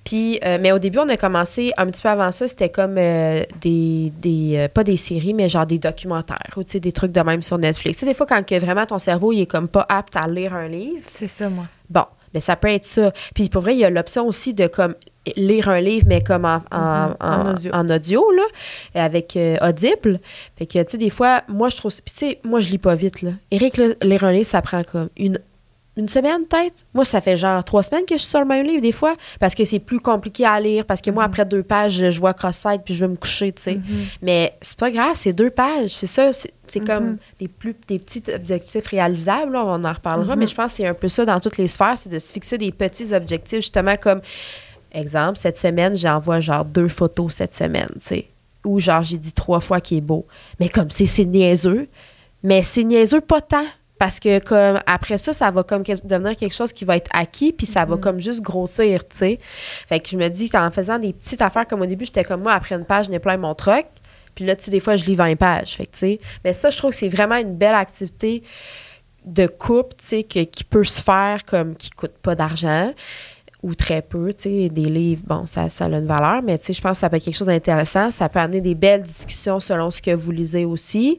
Puis, 0.05 0.39
euh, 0.45 0.59
mais 0.61 0.73
au 0.73 0.79
début, 0.79 0.99
on 0.99 1.09
a 1.09 1.17
commencé 1.17 1.73
un 1.77 1.87
petit 1.87 2.03
peu 2.03 2.09
avant 2.09 2.31
ça, 2.33 2.49
c'était 2.49 2.69
comme 2.71 2.97
euh, 2.99 3.43
des, 3.61 4.13
des 4.21 4.55
euh, 4.57 4.69
pas 4.69 4.85
des 4.85 4.97
séries, 4.97 5.35
mais 5.35 5.49
genre 5.49 5.67
des 5.67 5.79
documentaires 5.79 6.39
ou 6.57 6.63
tu 6.65 6.73
sais, 6.73 6.81
des 6.81 6.93
trucs 6.93 7.13
de 7.13 7.21
même 7.21 7.43
sur 7.43 7.59
Netflix. 7.59 7.99
Tu 7.99 8.01
sais, 8.01 8.07
des 8.11 8.15
fois, 8.15 8.27
quand 8.27 8.45
que 8.45 8.59
vraiment 8.59 8.87
ton 8.87 8.99
cerveau, 9.11 9.33
il 9.33 9.41
est 9.43 9.47
comme 9.47 9.69
pas 9.69 9.87
apte 9.89 10.17
à 10.17 10.27
lire 10.27 10.55
un 10.55 10.69
livre, 10.69 11.03
C'est 11.07 11.29
ça, 11.29 11.49
moi. 11.49 11.65
bon, 11.89 12.05
mais 12.35 12.41
ça 12.41 12.57
peut 12.57 12.69
être 12.69 12.85
ça. 12.87 13.13
Puis 13.35 13.49
pour 13.49 13.63
vrai, 13.63 13.75
il 13.75 13.79
y 13.81 13.85
a 13.85 13.91
l'option 13.91 14.27
aussi 14.27 14.53
de 14.55 14.67
comme 14.67 14.95
lire 15.37 15.69
un 15.69 15.81
livre, 15.81 16.07
mais 16.09 16.23
comme 16.23 16.45
en, 16.45 16.63
en, 16.71 17.09
Mhm. 17.09 17.15
en- 17.21 17.29
En 17.29 17.55
audio. 17.55 17.71
en 17.75 17.89
audio, 17.89 18.31
là, 18.33 18.43
avec 18.95 19.37
euh, 19.37 19.57
Audible. 19.67 20.21
Fait 20.57 20.67
que, 20.67 20.79
tu 20.83 20.91
sais, 20.93 20.97
des 20.99 21.11
fois, 21.11 21.43
moi, 21.49 21.69
je 21.69 21.77
trouve... 21.77 21.93
Puis 21.93 22.13
tu 22.13 22.19
sais, 22.19 22.39
moi, 22.45 22.61
je 22.61 22.71
lis 22.71 22.79
pas 22.79 22.95
vite, 22.95 23.21
là. 23.23 23.33
Eric, 23.51 23.77
là, 23.77 23.89
lire 24.03 24.25
un 24.25 24.33
livre, 24.33 24.47
ça 24.47 24.63
prend 24.63 24.83
comme 24.85 25.09
une 25.17 25.39
une 25.97 26.09
semaine 26.09 26.45
peut-être. 26.49 26.85
Moi, 26.95 27.05
ça 27.05 27.21
fait 27.21 27.37
genre 27.37 27.65
trois 27.65 27.83
semaines 27.83 28.05
que 28.05 28.15
je 28.17 28.23
suis 28.23 28.31
sur 28.31 28.39
le 28.39 28.47
même 28.47 28.65
livre 28.65 28.81
des 28.81 28.93
fois 28.93 29.17
parce 29.41 29.57
que 29.57 29.65
c'est 29.65 29.81
plus 29.81 29.99
compliqué 29.99 30.45
à 30.47 30.61
lire, 30.61 30.85
parce 30.87 31.01
que 31.01 31.11
moi, 31.11 31.25
Mhm. 31.25 31.31
après 31.31 31.45
deux 31.45 31.65
pages, 31.65 32.11
je 32.13 32.21
vois 32.21 32.35
cross-site 32.35 32.83
puis 32.85 32.95
je 32.95 33.01
vais 33.05 33.09
me 33.09 33.17
coucher, 33.17 33.51
tu 33.51 33.61
sais. 33.63 33.75
Mhm. 33.75 34.05
Mais 34.23 34.55
c'est 34.63 34.79
pas 34.79 34.93
grave, 34.93 35.15
c'est 35.17 35.33
deux 35.33 35.51
pages. 35.51 35.91
C'est 35.97 36.07
ça, 36.07 36.31
c'est 36.71 36.81
comme 36.81 37.17
des, 37.39 37.49
plus, 37.49 37.75
des 37.87 37.99
petits 37.99 38.23
objectifs 38.35 38.87
réalisables, 38.87 39.53
là, 39.53 39.65
on 39.67 39.83
en 39.85 39.93
reparlera, 39.93 40.35
Mhm. 40.35 40.41
mais 40.41 40.47
je 40.47 40.55
pense 40.55 40.73
que 40.73 40.77
c'est 40.79 40.87
un 40.87 40.95
peu 40.95 41.09
ça 41.09 41.25
dans 41.25 41.41
toutes 41.41 41.57
les 41.59 41.69
sphères, 41.69 41.97
c'est 41.97 42.09
de 42.11 42.19
se 42.19 42.33
fixer 42.33 42.59
des 42.59 42.73
petits 42.73 43.13
objectifs, 43.15 43.59
justement 43.61 43.97
comme, 43.97 44.21
exemple, 44.93 45.39
cette 45.39 45.59
semaine, 45.59 45.97
j'envoie 45.97 46.41
genre 46.41 46.65
deux 46.65 46.89
photos 46.89 47.35
cette 47.35 47.55
semaine, 47.55 47.89
tu 48.01 48.07
sais, 48.07 48.27
ou 48.65 48.81
genre 48.81 49.03
j'ai 49.03 49.19
dit 49.19 49.33
trois 49.33 49.61
fois 49.61 49.81
qu'il 49.81 49.99
est 49.99 50.03
beau. 50.03 50.27
Mais 50.61 50.69
comme 50.69 50.91
c'est 50.91 51.07
c'est 51.07 51.25
niaiseux, 51.25 51.89
mais 52.43 52.63
c'est 52.63 52.85
niaiseux 52.85 53.21
pas 53.21 53.41
tant. 53.41 53.65
Parce 53.99 54.21
que 54.21 54.39
comme 54.39 54.79
après 54.87 55.19
ça, 55.19 55.33
ça 55.33 55.51
va 55.51 55.65
comme 55.65 55.83
devenir 55.83 56.37
quelque 56.37 56.55
chose 56.55 56.73
qui 56.73 56.85
va 56.85 56.97
être 56.97 57.11
acquis, 57.13 57.53
puis 57.53 57.67
ça 57.67 57.85
va 57.85 57.97
Mhm. 57.97 58.01
comme 58.01 58.21
juste 58.21 58.43
grossir, 58.43 59.07
tu 59.09 59.17
sais. 59.17 59.39
Fait 59.89 59.99
que 59.99 60.09
je 60.09 60.17
me 60.17 60.29
dis 60.29 60.49
qu'en 60.49 60.71
faisant 60.71 61.01
des 61.01 61.13
petites 61.13 61.43
affaires 61.43 61.67
comme 61.67 61.81
au 61.81 61.87
début, 61.87 62.05
j'étais 62.05 62.23
comme 62.23 62.43
moi, 62.43 62.53
après 62.53 62.77
une 62.77 62.85
page, 62.85 63.07
je 63.07 63.11
n'ai 63.11 63.19
plein 63.19 63.37
mon 63.39 63.57
truc. 63.57 63.87
Puis 64.39 64.47
là, 64.47 64.55
tu 64.55 64.63
sais, 64.63 64.71
des 64.71 64.79
fois, 64.79 64.95
je 64.95 65.05
lis 65.05 65.17
20 65.17 65.35
pages. 65.35 65.75
Fait 65.75 65.87
que, 65.87 65.91
tu 65.91 65.99
sais, 65.99 66.21
mais 66.45 66.53
ça, 66.53 66.71
je 66.71 66.79
trouve 66.79 66.91
que 66.91 66.97
c'est 66.97 67.09
vraiment 67.09 67.35
une 67.35 67.57
belle 67.57 67.75
activité 67.75 68.45
de 69.25 69.49
couple, 69.49 69.97
tu 69.99 70.07
sais, 70.07 70.23
qui 70.23 70.63
peut 70.63 70.85
se 70.85 71.03
faire 71.03 71.45
comme 71.45 71.75
qui 71.75 71.91
coûte 71.91 72.13
pas 72.23 72.37
d'argent 72.37 72.95
ou 73.65 73.75
très 73.75 74.01
peu, 74.01 74.33
tu 74.33 74.45
sais, 74.45 74.69
des 74.69 74.85
livres, 74.85 75.23
bon, 75.27 75.45
ça, 75.45 75.69
ça 75.71 75.87
a 75.87 75.89
une 75.89 76.07
valeur, 76.07 76.41
mais 76.45 76.57
tu 76.57 76.67
sais, 76.67 76.73
je 76.73 76.81
pense 76.81 76.93
que 76.93 76.99
ça 76.99 77.11
peut 77.11 77.17
être 77.17 77.25
quelque 77.25 77.37
chose 77.37 77.49
d'intéressant. 77.49 78.13
Ça 78.13 78.29
peut 78.29 78.39
amener 78.39 78.61
des 78.61 78.77
belles 78.77 79.03
discussions 79.03 79.59
selon 79.59 79.91
ce 79.91 80.01
que 80.01 80.13
vous 80.13 80.31
lisez 80.31 80.65
aussi. 80.65 81.19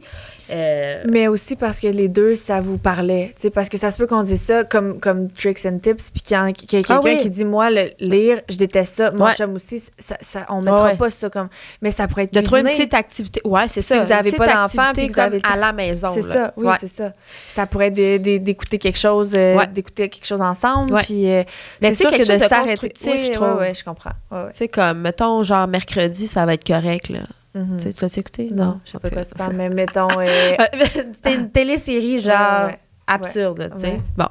Euh, 0.52 1.04
Mais 1.08 1.28
aussi 1.28 1.56
parce 1.56 1.80
que 1.80 1.88
les 1.88 2.08
deux, 2.08 2.36
ça 2.36 2.62
vous 2.62 2.78
parlait. 2.78 3.34
Parce 3.54 3.70
que 3.70 3.78
ça 3.78 3.92
se 3.92 3.98
peut 3.98 4.08
qu'on 4.08 4.24
dise 4.24 4.42
ça 4.42 4.64
comme, 4.64 5.00
comme 5.00 5.30
tricks 5.32 5.66
and 5.66 5.80
tips, 5.80 6.12
puis 6.12 6.22
qu'il 6.22 6.36
y, 6.36 6.40
a- 6.40 6.52
quelqu'un 6.52 6.96
Ah 6.98 7.02
oui. 7.04 7.18
qui 7.18 7.30
dit 7.30 7.46
Moi, 7.46 7.70
le 7.70 7.92
lire, 8.00 8.42
je 8.50 8.58
déteste 8.58 8.96
ça. 8.96 9.12
Mon 9.12 9.26
Ouais. 9.26 9.36
chum 9.36 9.54
aussi, 9.56 9.84
ça, 10.00 10.18
ça- 10.22 10.46
on 10.50 10.62
mettra 10.62 10.86
Ouais. 10.86 10.96
pas 10.98 11.10
ça 11.10 11.30
comme. 11.30 11.50
Mais 11.82 11.92
ça 11.92 12.08
pourrait 12.08 12.24
être. 12.24 12.34
de 12.34 12.42
trouver 12.42 12.62
une 12.62 12.68
petite 12.68 12.94
activité. 12.94 13.42
Ouais, 13.46 13.68
c'est 13.68 13.82
ça. 13.82 14.00
vous 14.00 14.08
une 14.08 14.12
avez 14.12 14.24
petite 14.32 14.38
pas 14.38 14.54
d'enfant, 14.54 14.92
puis 14.94 15.08
vous 15.10 15.20
avez 15.20 15.40
à 15.44 15.56
la 15.58 15.72
maison. 15.74 16.12
C'est 16.14 16.22
ça, 16.24 16.54
oui, 16.58 16.66
Ouais. 16.68 16.76
c'est 16.80 16.88
ça. 16.88 17.14
Ça 17.50 17.66
pourrait 17.66 17.88
être 17.96 18.22
d'écouter 18.44 18.78
quelque 18.80 18.98
chose, 19.00 19.32
euh, 19.36 19.58
d'écouter 19.68 20.10
quelque 20.10 20.26
chose 20.26 20.42
ensemble. 20.42 20.96
Puis, 21.04 21.30
euh, 21.30 21.44
Mais 21.82 21.94
c'est 21.94 22.06
quelque 22.06 22.20
que 22.24 22.26
chose 22.26 22.40
de 22.40 22.48
s'arrêter. 22.48 22.92
Oui, 23.06 23.26
je 23.26 23.32
trouve. 23.34 23.62
je 23.74 23.84
comprends. 23.84 24.12
Sais, 24.52 24.68
comme, 24.68 25.02
mettons, 25.02 25.44
genre 25.44 25.68
mercredi, 25.68 26.28
ça 26.28 26.46
va 26.46 26.54
être 26.56 26.66
correct, 26.66 27.10
là. 27.10 27.20
Mhm. 27.56 27.80
Tu 27.80 27.90
l'as 28.02 28.18
écouté? 28.18 28.50
Non, 28.52 28.80
je 28.86 28.92
sais 28.92 29.00
pas 29.00 29.10
quoi 29.10 29.26
tu 29.26 29.34
parles, 29.34 29.54
mais 29.56 29.70
mettons. 29.70 30.20
euh, 30.20 30.56
C'était 31.14 31.36
une 31.36 31.50
télésérie, 31.50 32.20
genre, 32.20 32.66
Ouais, 32.66 32.72
ouais. 32.72 32.80
absurde, 33.08 33.72
tu 33.76 33.80
sais. 33.82 34.00
Bon. 34.18 34.28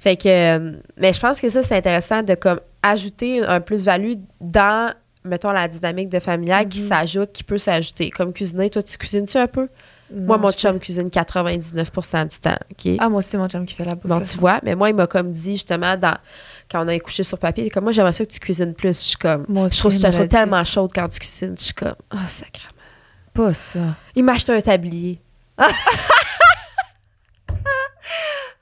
Fait 0.00 0.16
que, 0.16 0.28
euh, 0.28 0.72
mais 0.98 1.12
je 1.12 1.20
pense 1.20 1.40
que 1.40 1.48
ça, 1.48 1.62
c'est 1.62 1.76
intéressant 1.76 2.22
de, 2.22 2.34
comme, 2.34 2.60
ajouter 2.82 3.42
un 3.44 3.60
plus-value 3.60 4.14
dans, 4.40 4.92
mettons, 5.24 5.50
la 5.50 5.66
dynamique 5.66 6.08
de 6.10 6.20
familiale 6.20 6.68
qui 6.68 6.80
Mhm. 6.80 6.86
s'ajoute, 6.88 7.32
qui 7.32 7.42
peut 7.42 7.58
s'ajouter. 7.58 8.10
Comme 8.10 8.32
cuisiner, 8.32 8.68
toi, 8.70 8.82
tu 8.82 8.96
cuisines-tu 8.98 9.38
un 9.38 9.46
peu? 9.48 9.68
non, 10.08 10.26
moi, 10.26 10.38
mon 10.38 10.52
chum 10.52 10.78
cuisine 10.78 11.08
99% 11.10 12.26
du 12.26 12.38
temps? 12.38 12.54
Ah, 13.00 13.08
moi 13.08 13.18
aussi, 13.18 13.36
mon 13.36 13.48
chum 13.48 13.66
qui 13.66 13.74
fait 13.74 13.84
la 13.84 13.96
bouffe. 13.96 14.06
Bon, 14.06 14.20
tu 14.20 14.36
vois, 14.38 14.60
mais 14.62 14.74
moi, 14.76 14.88
il 14.90 14.94
m'a 14.94 15.06
comme 15.08 15.32
dit, 15.32 15.52
justement, 15.54 15.96
dans, 15.96 16.16
quand 16.70 16.84
on 16.84 16.88
a 16.88 16.98
couché 16.98 17.22
sur 17.22 17.38
papier, 17.38 17.64
il 17.64 17.66
est 17.68 17.70
comme, 17.70 17.84
moi, 17.84 17.92
j'aimerais 17.92 18.12
ça 18.12 18.24
que 18.26 18.30
tu 18.32 18.38
cuisines 18.40 18.74
plus. 18.74 18.88
Je 19.00 19.04
suis 19.08 19.16
comme, 19.16 19.44
Moi 19.48 19.66
aussi, 19.66 19.76
je 19.76 19.80
trouve 19.80 20.02
l'a 20.02 20.22
dit. 20.22 20.28
tellement 20.28 20.64
chaude 20.64 20.90
quand 20.94 21.08
tu 21.08 21.18
cuisines. 21.20 21.54
Je 21.58 21.64
suis 21.64 21.74
comme, 21.74 21.94
ah, 22.10 22.26
sacrément. 22.28 22.70
Pas 23.34 23.54
ça. 23.54 23.78
Il 24.14 24.24
m'a 24.24 24.32
acheté 24.32 24.52
un 24.52 24.60
tablier. 24.60 25.20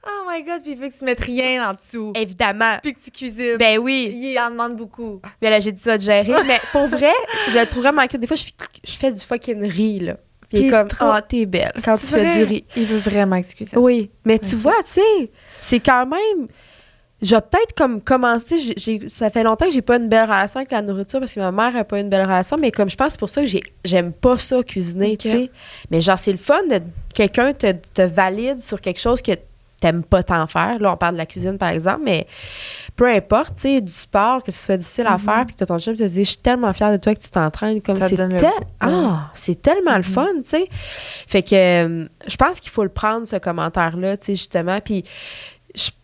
Oh 0.07 0.29
my 0.31 0.43
god, 0.43 0.63
puis 0.63 0.73
il 0.73 0.79
veut 0.79 0.89
que 0.89 0.99
tu 0.99 1.05
mettes 1.05 1.21
rien 1.21 1.71
en 1.71 1.75
dessous. 1.75 2.13
Évidemment. 2.15 2.77
Puis 2.83 2.93
que 2.95 3.01
tu 3.05 3.11
cuisines. 3.11 3.57
Ben 3.59 3.79
oui. 3.79 4.11
il 4.15 4.39
en 4.39 4.51
demande 4.51 4.77
beaucoup. 4.77 5.21
Bien 5.41 5.51
là, 5.51 5.61
j'ai 5.61 5.73
dit 5.73 5.81
ça 5.81 5.97
de 5.97 6.03
gérer. 6.03 6.33
mais 6.47 6.61
pour 6.73 6.87
vrai, 6.89 7.13
je 7.49 7.59
le 7.59 7.67
trouve 7.67 7.83
vraiment 7.85 8.07
cute. 8.07 8.21
Des 8.21 8.27
fois, 8.27 8.37
je, 8.37 8.45
fais- 8.45 8.53
je 8.85 8.93
fais 8.93 9.13
du 9.13 9.21
fucking 9.21 9.63
riz, 9.67 10.01
là. 10.01 10.17
Puis 10.51 10.59
il 10.59 10.67
est 10.67 10.71
comme, 10.71 10.89
trop- 10.89 11.07
ah, 11.07 11.23
t'es 11.23 11.47
belle 11.47 11.73
quand 11.85 11.97
tu 11.97 12.07
fais 12.07 12.37
du 12.39 12.45
riz. 12.45 12.65
Il 12.77 12.85
veut 12.85 12.99
vraiment 12.99 13.41
que 13.41 13.47
tu 13.47 13.55
cuisines. 13.55 13.79
Oui, 13.79 14.11
mais 14.27 14.39
tu 14.39 14.57
vois, 14.57 14.77
tu 14.85 14.93
sais, 15.01 15.31
c'est 15.63 15.81
quand 15.81 16.07
même. 16.07 16.49
Je 17.25 17.35
vais 17.35 17.41
peut-être 17.41 17.75
comme 17.75 18.01
commencer. 18.01 18.75
ça 19.09 19.31
fait 19.31 19.43
longtemps 19.43 19.65
que 19.67 19.73
j'ai 19.73 19.83
pas 19.83 19.97
une 19.97 20.09
belle 20.09 20.25
relation 20.25 20.59
avec 20.61 20.71
la 20.73 20.83
nourriture 20.83 21.21
parce 21.21 21.33
que 21.33 21.41
ma 21.41 21.51
mère 21.53 21.75
a 21.77 21.85
pas 21.85 21.99
une 21.99 22.09
belle 22.11 22.23
relation, 22.27 22.57
mais 22.59 22.71
comme 22.71 22.91
je 22.91 22.97
pense 22.97 23.13
c'est 23.13 23.19
pour 23.21 23.31
ça 23.31 23.41
que 23.41 23.47
j'ai- 23.49 23.63
j'aime 23.85 24.13
pas 24.13 24.37
ça 24.39 24.63
cuisiner, 24.63 25.17
tu 25.17 25.31
sais. 25.31 25.51
Mais 25.91 26.01
genre, 26.01 26.19
c'est 26.19 26.33
le 26.33 26.39
fun 26.39 26.63
de 26.71 26.81
quelqu'un 27.15 27.53
te, 27.53 27.73
te 27.73 28.03
valide 28.03 28.61
sur 28.61 28.81
quelque 28.81 29.01
chose 29.01 29.23
que 29.23 29.33
t'aimes 29.81 30.03
pas 30.05 30.23
tant 30.23 30.47
faire. 30.47 30.79
Là, 30.79 30.93
on 30.93 30.97
parle 30.97 31.15
de 31.15 31.19
la 31.19 31.27
cuisine, 31.27 31.59
par 31.59 31.69
exemple, 31.69 32.01
mais 32.05 32.27
peu 32.97 33.07
importe, 33.11 33.57
tu 33.57 33.63
sais, 33.63 33.81
du 33.83 33.93
sport, 33.93 34.43
que 34.43 34.51
ce 34.51 34.59
soit 34.65 34.77
difficile 34.79 35.07
à 35.07 35.19
Mhm. 35.19 35.25
faire, 35.25 35.45
puis 35.47 35.55
que 35.55 35.59
t'as 35.59 35.67
ton 35.67 35.79
chum 35.79 35.95
te 35.95 36.03
dit, 36.05 36.25
je 36.25 36.29
suis 36.31 36.37
tellement 36.39 36.73
fière 36.73 36.91
de 36.93 36.97
toi 36.97 37.15
que 37.15 37.21
tu 37.21 37.29
t'entraînes. 37.29 37.83
Comme 37.83 37.97
Ça 37.97 38.09
te 38.09 38.15
c'est 38.17 38.27
le 38.27 38.37
tel-. 38.39 38.51
Ah, 38.81 39.31
c'est 39.35 39.61
tellement 39.61 39.93
le 39.97 39.99
Mhm. 39.99 40.05
fun, 40.05 40.29
tu 40.43 40.51
sais. 40.51 40.69
Fait 40.71 41.43
que 41.43 41.55
euh, 41.55 42.07
je 42.27 42.37
pense 42.37 42.61
qu'il 42.61 42.71
faut 42.71 42.83
le 42.85 42.89
prendre, 42.89 43.27
ce 43.27 43.37
commentaire-là, 43.37 44.17
tu 44.17 44.27
sais, 44.27 44.37
justement. 44.37 44.79
Puis 44.81 45.05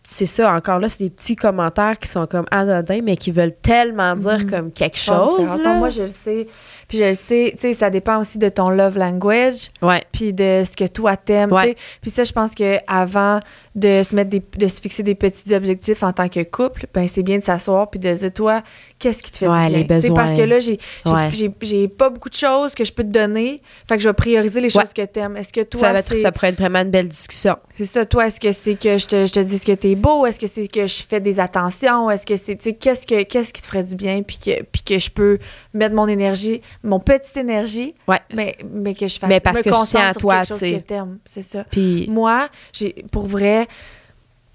c'est 0.03 0.25
ça, 0.25 0.53
encore 0.53 0.79
là, 0.79 0.89
c'est 0.89 1.03
des 1.03 1.09
petits 1.09 1.37
commentaires 1.37 1.97
qui 1.97 2.09
sont 2.09 2.27
comme 2.27 2.45
anodins, 2.51 2.99
mais 3.01 3.15
qui 3.15 3.31
veulent 3.31 3.55
tellement 3.61 4.15
dire 4.17 4.39
Mhm. 4.39 4.49
comme 4.49 4.71
quelque 4.71 4.97
chose. 4.97 5.39
là. 5.63 5.75
Moi, 5.75 5.87
je 5.89 6.03
le 6.03 6.09
sais. 6.09 6.47
Puis 6.89 6.97
je 6.97 7.03
le 7.05 7.13
sais, 7.13 7.51
tu 7.53 7.61
sais, 7.61 7.73
ça 7.73 7.89
dépend 7.89 8.19
aussi 8.19 8.37
de 8.37 8.49
ton 8.49 8.69
love 8.69 8.97
language, 8.97 9.71
Ouais. 9.81 10.03
puis 10.11 10.33
de 10.33 10.63
ce 10.65 10.75
que 10.75 10.85
toi 10.87 11.15
t'aimes. 11.15 11.53
Ouais. 11.53 11.77
Puis 12.01 12.11
ça, 12.11 12.25
je 12.25 12.33
pense 12.33 12.53
que 12.53 12.77
avant 12.85 13.39
de 13.75 14.03
se 14.03 14.13
mettre 14.13 14.29
des, 14.29 14.43
de 14.57 14.67
se 14.67 14.81
fixer 14.81 15.01
des 15.03 15.15
petits 15.15 15.55
objectifs 15.55 16.03
en 16.03 16.11
tant 16.11 16.27
que 16.27 16.43
couple, 16.43 16.87
ben 16.93 17.07
c'est 17.07 17.23
bien 17.23 17.37
de 17.37 17.43
s'asseoir 17.43 17.89
puis 17.89 17.99
de 18.01 18.13
dire 18.13 18.33
toi, 18.33 18.61
qu'est-ce 19.01 19.21
qui 19.21 19.31
te 19.31 19.37
fait 19.37 19.47
Ouais, 19.49 19.65
du 19.65 19.69
bien? 19.69 19.77
les 19.79 19.87
Tu 19.87 20.07
sais, 20.07 20.13
Parce 20.13 20.29
besoins. 20.31 20.45
que 20.45 20.49
là, 20.49 20.59
j'ai 20.61 20.79
j'ai- 21.05 21.11
Ouais. 21.11 21.29
j'ai 21.33 21.51
j'ai 21.61 21.87
pas 21.89 22.09
beaucoup 22.09 22.29
de 22.29 22.35
choses 22.35 22.73
que 22.73 22.85
je 22.85 22.93
peux 22.93 23.03
te 23.03 23.09
donner, 23.09 23.59
fait 23.89 23.97
que 23.97 24.03
je 24.03 24.07
vais 24.07 24.13
prioriser 24.13 24.61
les 24.61 24.73
Ouais. 24.75 24.83
choses 24.83 24.93
que 24.93 25.01
t'aimes. 25.05 25.35
Est-ce 25.35 25.51
que 25.51 25.61
toi, 25.61 25.79
ça, 25.81 25.91
va 25.93 25.99
être, 25.99 26.15
ça 26.15 26.31
pourrait 26.31 26.49
être 26.49 26.57
vraiment 26.59 26.79
une 26.79 26.91
belle 26.91 27.07
discussion. 27.09 27.57
c'est 27.77 27.85
ça, 27.85 28.05
toi, 28.05 28.27
est-ce 28.27 28.39
que 28.39 28.51
c'est 28.51 28.75
que 28.75 28.97
je 28.97 29.07
te, 29.07 29.25
je 29.25 29.33
te 29.33 29.39
dis 29.39 29.59
que 29.59 29.71
t'es 29.73 29.95
beau? 29.95 30.25
Est-ce 30.25 30.39
que 30.39 30.47
c'est 30.47 30.67
que 30.67 30.87
je 30.87 31.03
fais 31.03 31.19
des 31.19 31.39
attentions? 31.39 32.09
Est-ce 32.09 32.25
que 32.25 32.37
c'est, 32.37 32.55
qu'est-ce, 32.55 33.05
que, 33.05 33.23
qu'est-ce 33.23 33.51
qui 33.51 33.61
te 33.61 33.67
ferait 33.67 33.83
du 33.83 33.95
bien? 33.95 34.21
Puis 34.23 34.37
que, 34.37 34.63
puis 34.63 34.83
que 34.83 34.99
je 34.99 35.09
peux 35.09 35.39
mettre 35.73 35.95
mon 35.95 36.07
énergie, 36.07 36.61
mon 36.83 36.99
petite 36.99 37.35
énergie, 37.37 37.95
Ouais. 38.07 38.19
mais, 38.33 38.55
mais 38.71 38.93
que 38.93 39.07
je 39.07 39.17
fasse 39.19 39.29
Mais 39.29 39.39
parce 39.39 39.57
me 39.57 39.63
que 39.63 39.69
je 39.69 39.85
tiens 39.87 40.09
à 40.09 40.11
sur 40.13 40.21
toi, 40.21 40.45
tu 40.45 40.53
sais. 40.55 40.73
que 40.73 40.79
t'aimes. 40.79 41.17
C'est 41.25 41.41
ça. 41.41 41.65
Puis, 41.71 42.07
Moi, 42.09 42.49
j'ai, 42.73 42.93
pour 43.11 43.25
vrai, 43.27 43.67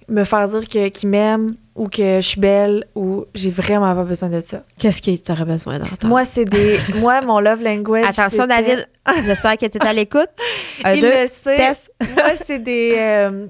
me 0.09 0.25
faire 0.25 0.49
dire 0.49 0.69
que, 0.69 0.89
qu'il 0.89 1.09
m'aime 1.09 1.49
ou 1.75 1.89
que 1.89 2.17
je 2.21 2.27
suis 2.27 2.41
belle 2.41 2.85
ou 2.95 3.25
j'ai 3.35 3.51
vraiment 3.51 3.95
pas 3.95 4.05
besoin 4.05 4.29
de 4.29 4.41
ça. 4.41 4.63
qu'est-ce 4.79 5.03
que 5.03 5.15
tu 5.17 5.33
aurais 5.33 5.45
besoin 5.45 5.79
d'entendre? 5.79 6.07
Moi, 6.07 6.25
c'est 6.25 6.45
des. 6.45 6.79
moi, 6.97 7.21
mon 7.21 7.41
love 7.41 7.63
language. 7.63 8.05
Attention, 8.07 8.47
David. 8.47 8.87
J'espère 9.25 9.57
que 9.59 9.67
tu 9.67 9.79
es 9.79 9.85
à 9.87 9.93
l'écoute. 9.93 10.29
Un, 10.85 10.95
Il 10.95 11.01
deux, 11.03 11.11
le 11.11 11.27
sait. 11.29 11.57
test. 11.57 11.93
Moi, 12.15 12.33
c'est 12.47 12.59
des, 12.59 12.95
euh, 12.97 13.47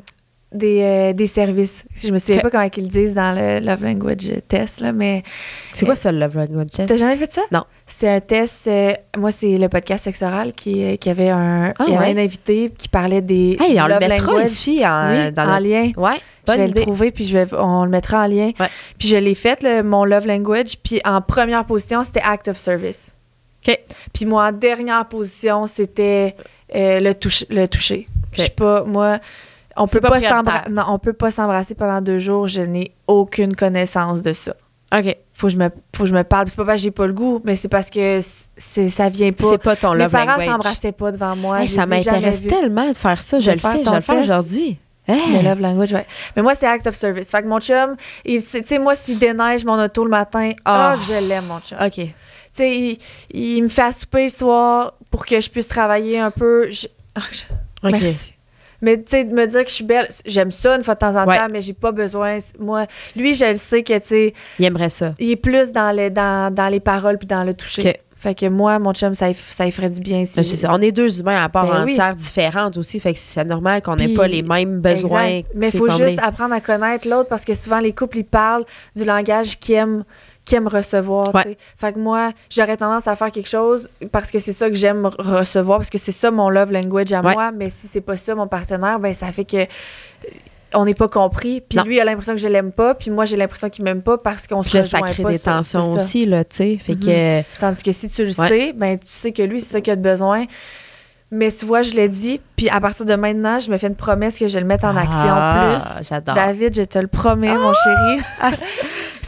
des, 0.52 0.80
euh, 0.82 1.12
des 1.12 1.26
services. 1.26 1.84
Je 1.96 2.10
me 2.10 2.18
souviens 2.18 2.38
pas 2.40 2.50
comment 2.50 2.68
ils 2.76 2.82
le 2.82 2.88
disent 2.88 3.14
dans 3.14 3.34
le 3.34 3.58
Love 3.60 3.84
Language 3.84 4.30
test, 4.48 4.80
là, 4.80 4.92
mais 4.92 5.22
C'est 5.74 5.84
quoi 5.84 5.96
ça, 5.96 6.12
le 6.12 6.18
love 6.18 6.36
language 6.36 6.70
test? 6.70 6.88
t'as 6.88 6.96
jamais 6.96 7.16
fait 7.16 7.32
ça? 7.32 7.42
Non. 7.52 7.64
C'est 7.86 8.08
un 8.08 8.20
test. 8.20 8.66
euh, 8.66 8.92
moi, 9.18 9.32
c'est 9.32 9.58
le 9.58 9.68
podcast 9.68 10.04
Sexoral 10.04 10.52
qui, 10.52 10.82
euh, 10.84 10.96
qui 10.96 11.10
avait 11.10 11.28
un, 11.30 11.72
Ah, 11.78 11.84
il 11.86 11.92
y 11.92 11.96
avait 11.96 12.06
ouais. 12.14 12.20
un 12.20 12.24
invité 12.24 12.70
qui 12.76 12.88
parlait 12.88 13.20
des 13.20 13.56
Hey, 13.60 13.74
du 13.74 13.80
on 13.80 13.86
le 13.86 13.92
love 13.94 14.00
mettra 14.00 14.26
language. 14.32 14.48
ici 14.48 14.82
en, 14.86 15.10
oui, 15.12 15.32
dans 15.32 15.48
en 15.48 15.58
le... 15.58 15.68
lien. 15.68 15.90
Ouais, 15.96 16.14
Je 16.48 16.52
vais 16.52 16.68
idée. 16.68 16.80
le 16.80 16.86
trouver, 16.86 17.10
puis 17.10 17.24
je 17.24 17.36
vais, 17.38 17.46
on 17.58 17.84
le 17.84 17.90
mettra 17.90 18.22
en 18.24 18.26
lien. 18.26 18.52
Ouais. 18.58 18.66
Puis 18.98 19.08
je 19.08 19.16
l'ai 19.16 19.34
fait, 19.34 19.62
le- 19.62 19.82
mon 19.82 20.04
love 20.04 20.26
language. 20.26 20.78
Puis 20.82 21.00
en 21.04 21.20
première 21.20 21.64
position, 21.64 22.02
c'était 22.04 22.22
act 22.24 22.48
of 22.48 22.56
service. 22.56 23.10
OK. 23.66 23.78
Puis 24.12 24.24
moi, 24.26 24.46
en 24.48 24.52
dernière 24.52 25.06
position, 25.08 25.66
c'était 25.66 26.34
euh, 26.74 27.00
le, 27.00 27.14
touche, 27.14 27.44
le 27.50 27.66
toucher. 27.66 28.06
Je 28.32 28.42
sais 28.42 28.50
pas, 28.50 28.84
moi, 28.84 29.18
on 29.76 29.86
peut 29.86 30.00
pas 30.00 30.20
pas, 30.20 30.64
non, 30.70 30.84
on 30.88 30.98
peut 30.98 31.12
pas 31.12 31.30
s'embrasser 31.30 31.74
pendant 31.74 32.00
deux 32.00 32.18
jours. 32.18 32.48
Je 32.48 32.60
n'ai 32.62 32.92
aucune 33.06 33.54
connaissance 33.56 34.22
de 34.22 34.32
ça. 34.32 34.54
OK. 34.96 35.16
Faut 35.34 35.48
que 35.48 35.52
je 35.52 35.58
me, 35.58 35.68
faut 35.94 36.04
que 36.04 36.08
je 36.08 36.14
me 36.14 36.22
parle. 36.24 36.48
C'est 36.48 36.56
pas 36.56 36.64
parce 36.64 36.76
que 36.76 36.82
j'ai 36.84 36.90
pas 36.90 37.06
le 37.06 37.12
goût, 37.12 37.40
mais 37.44 37.56
c'est 37.56 37.68
parce 37.68 37.90
que 37.90 38.20
c'est, 38.56 38.88
ça 38.88 39.08
vient 39.08 39.32
pas. 39.32 39.44
C'est 39.50 39.58
pas 39.58 39.76
ton 39.76 39.92
Mes 39.94 40.04
love 40.04 40.12
parents 40.12 40.26
language. 40.32 40.46
s'embrassaient 40.46 40.92
pas 40.92 41.12
devant 41.12 41.36
moi. 41.36 41.60
Hey, 41.62 41.68
ça 41.68 41.86
m'intéresse 41.86 42.42
tellement 42.46 42.88
de 42.88 42.96
faire 42.96 43.20
ça. 43.20 43.38
Je 43.38 43.50
le 43.50 43.58
fais, 43.58 43.84
je 43.84 43.90
le 43.90 44.00
test. 44.02 44.10
aujourd'hui. 44.10 44.78
Hey. 45.08 45.18
Le 45.42 45.48
love 45.48 45.60
language, 45.60 45.92
ouais. 45.92 46.06
Mais 46.34 46.42
moi, 46.42 46.54
c'est 46.54 46.66
act 46.66 46.86
of 46.86 46.94
service. 46.94 47.28
Fait 47.30 47.42
que 47.42 47.46
mon 47.48 47.60
chum, 47.60 47.94
tu 48.24 48.40
sais, 48.40 48.78
moi, 48.78 48.94
s'il 48.96 49.18
déneige 49.18 49.64
mon 49.64 49.80
auto 49.82 50.02
le 50.04 50.10
matin, 50.10 50.52
ah, 50.64 50.92
Ah. 50.94 50.96
que 50.98 51.04
je 51.04 51.12
l'aime, 51.14 51.46
mon 51.46 51.60
chum. 51.60 51.78
OK. 51.80 51.92
Tu 51.94 52.12
sais, 52.52 52.76
il, 52.78 52.98
il 53.30 53.62
me 53.62 53.68
fait 53.68 53.82
à 53.82 53.92
souper 53.92 54.24
le 54.24 54.28
soir 54.30 54.94
pour 55.10 55.26
que 55.26 55.40
je 55.40 55.50
puisse 55.50 55.68
travailler 55.68 56.18
un 56.18 56.30
peu. 56.30 56.70
Je- 56.70 56.86
ah, 57.14 57.20
je-. 57.30 57.88
Merci. 57.88 58.34
Mais 58.82 58.96
tu 58.98 59.04
sais, 59.08 59.24
de 59.24 59.32
me 59.34 59.46
dire 59.46 59.64
que 59.64 59.70
je 59.70 59.74
suis 59.74 59.84
belle, 59.84 60.08
j'aime 60.24 60.50
ça 60.50 60.76
une 60.76 60.82
fois 60.82 60.94
de 60.94 61.00
temps 61.00 61.14
en 61.16 61.26
Ouais. 61.26 61.36
temps, 61.38 61.48
mais 61.50 61.60
j'ai 61.60 61.72
pas 61.72 61.92
besoin. 61.92 62.38
Moi, 62.58 62.86
lui, 63.16 63.34
je 63.34 63.44
le 63.46 63.54
sais 63.56 63.82
que, 63.82 63.98
tu 63.98 64.06
sais, 64.08 64.34
Il 64.58 64.64
aimerait 64.64 64.90
ça. 64.90 65.14
il 65.18 65.30
est 65.30 65.36
plus 65.36 65.72
dans, 65.72 65.94
le, 65.96 66.10
dans, 66.10 66.52
dans 66.54 66.68
les 66.68 66.80
paroles 66.80 67.18
puis 67.18 67.26
dans 67.26 67.44
le 67.44 67.54
toucher. 67.54 68.00
Fait 68.18 68.34
que 68.34 68.46
moi, 68.46 68.78
mon 68.78 68.94
chum, 68.94 69.14
ça, 69.14 69.26
ça 69.34 69.66
y 69.66 69.70
ferait 69.70 69.90
du 69.90 70.00
bien. 70.00 70.24
Si 70.24 70.36
Ben, 70.36 70.42
c'est 70.42 70.56
ça. 70.56 70.70
On 70.72 70.80
est 70.80 70.90
deux 70.90 71.20
humains 71.20 71.40
à 71.42 71.48
part 71.50 71.66
Ben 71.70 71.84
oui. 71.84 71.92
entière 71.92 72.14
différentes 72.16 72.76
aussi. 72.78 72.98
Fait 72.98 73.12
que 73.12 73.18
c'est 73.18 73.44
normal 73.44 73.82
qu'on 73.82 73.94
n'ait 73.96 74.08
pas 74.14 74.26
les 74.26 74.42
mêmes 74.42 74.80
besoins. 74.80 75.24
Exact. 75.26 75.50
Mais 75.54 75.68
il 75.68 75.78
faut 75.78 75.90
juste 75.90 76.18
apprendre 76.22 76.54
à 76.54 76.60
connaître 76.62 77.06
l'autre 77.06 77.28
parce 77.28 77.44
que 77.44 77.54
souvent, 77.54 77.78
les 77.78 77.92
couples, 77.92 78.18
ils 78.18 78.24
parlent 78.24 78.64
du 78.96 79.04
langage 79.04 79.58
qu'ils 79.60 79.74
aiment, 79.76 80.04
qu'ils 80.46 80.56
aiment 80.56 80.68
recevoir. 80.68 81.34
Ouais. 81.34 81.58
Fait 81.76 81.92
que 81.92 81.98
moi, 81.98 82.30
j'aurais 82.48 82.78
tendance 82.78 83.06
à 83.06 83.16
faire 83.16 83.30
quelque 83.30 83.48
chose 83.50 83.88
parce 84.12 84.30
que 84.30 84.38
c'est 84.38 84.54
ça 84.54 84.68
que 84.70 84.74
j'aime 84.76 85.02
re- 85.06 85.20
recevoir, 85.38 85.78
parce 85.78 85.90
que 85.90 85.98
c'est 85.98 86.12
ça 86.12 86.30
mon 86.30 86.48
love 86.48 86.72
language 86.72 87.12
à 87.12 87.20
Ouais. 87.20 87.34
moi. 87.34 87.50
Mais 87.52 87.68
si 87.68 87.88
c'est 87.92 88.00
pas 88.00 88.16
ça, 88.16 88.34
mon 88.34 88.46
partenaire, 88.46 88.98
ben 88.98 89.12
ça 89.12 89.30
fait 89.32 89.44
que 89.44 89.56
euh, 89.58 89.66
on 90.74 90.84
n'est 90.84 90.94
pas 90.94 91.08
compris. 91.08 91.60
Puis 91.60 91.78
Non. 91.78 91.84
lui, 91.84 91.96
il 91.96 92.00
a 92.00 92.04
l'impression 92.04 92.32
que 92.34 92.40
je 92.40 92.48
l'aime 92.48 92.72
pas, 92.72 92.94
puis 92.94 93.10
moi, 93.10 93.24
j'ai 93.24 93.36
l'impression 93.36 93.68
qu'il 93.70 93.84
m'aime 93.84 94.02
pas 94.02 94.18
parce 94.18 94.46
qu'on 94.46 94.62
se 94.62 94.76
là, 94.76 94.84
ça 94.84 94.98
rejoint 94.98 95.12
crée 95.14 95.22
pas 95.22 95.30
des 95.32 95.38
tensions 95.38 95.92
aussi, 95.92 96.26
là, 96.26 96.44
tu 96.44 96.56
sais. 96.56 96.78
Fait 96.78 96.94
Mhm. 96.94 97.00
que... 97.00 97.42
Tandis 97.60 97.82
que 97.82 97.92
si 97.92 98.08
tu 98.08 98.22
le 98.24 98.38
Ouais. 98.40 98.48
sais, 98.48 98.72
ben 98.72 98.98
tu 98.98 99.06
sais 99.08 99.32
que 99.32 99.42
lui, 99.42 99.60
c'est 99.60 99.72
ça 99.72 99.80
qu'il 99.80 99.92
a 99.92 99.96
de 99.96 100.02
besoin. 100.02 100.44
Mais 101.32 101.50
tu 101.50 101.64
vois, 101.66 101.82
je 101.82 101.92
l'ai 101.94 102.08
dit, 102.08 102.40
puis 102.54 102.68
à 102.68 102.80
partir 102.80 103.04
de 103.04 103.14
maintenant, 103.16 103.58
je 103.58 103.68
me 103.68 103.78
fais 103.78 103.88
une 103.88 103.96
promesse 103.96 104.38
que 104.38 104.46
je 104.46 104.54
vais 104.54 104.60
le 104.60 104.66
mettre 104.66 104.84
en 104.84 104.96
action 104.96 105.18
Ah, 105.24 105.80
plus. 105.98 106.06
J'adore. 106.08 106.34
David, 106.36 106.72
je 106.76 106.82
te 106.82 106.98
le 107.00 107.08
promets, 107.08 107.52
mon 107.52 107.72
chéri. 107.72 108.20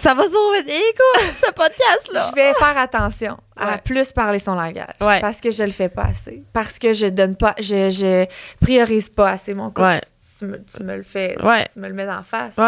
Ça 0.01 0.15
va 0.15 0.25
sauver 0.25 0.59
écoute, 0.67 1.33
ce 1.33 1.51
podcast-là. 1.53 2.31
Je 2.31 2.35
vais 2.35 2.55
faire 2.55 2.79
attention 2.79 3.37
à 3.57 3.73
Ouais. 3.73 3.79
plus 3.85 4.13
parler 4.13 4.39
son 4.39 4.55
langage. 4.55 4.95
Ouais. 5.01 5.21
Parce 5.21 5.41
que 5.41 5.51
je 5.51 5.63
le 5.65 5.73
fais 5.73 5.89
pas 5.89 6.05
assez. 6.05 6.43
Parce 6.53 6.79
que 6.79 6.93
je 6.93 7.07
donne 7.07 7.35
pas, 7.37 7.55
je, 7.59 7.91
je 7.91 8.27
priorise 8.65 9.09
pas 9.09 9.31
assez 9.33 9.55
mon 9.55 9.69
couple. 9.69 9.83
Ouais. 9.83 10.01
Tu, 10.39 10.45
me, 10.45 10.59
tu 10.65 10.83
me 10.85 10.97
le 10.97 11.03
fais, 11.03 11.37
tu 11.73 11.81
me 11.81 11.89
le 11.89 11.95
mets 11.95 12.09
en 12.09 12.23
face, 12.23 12.53
c'est 12.55 12.63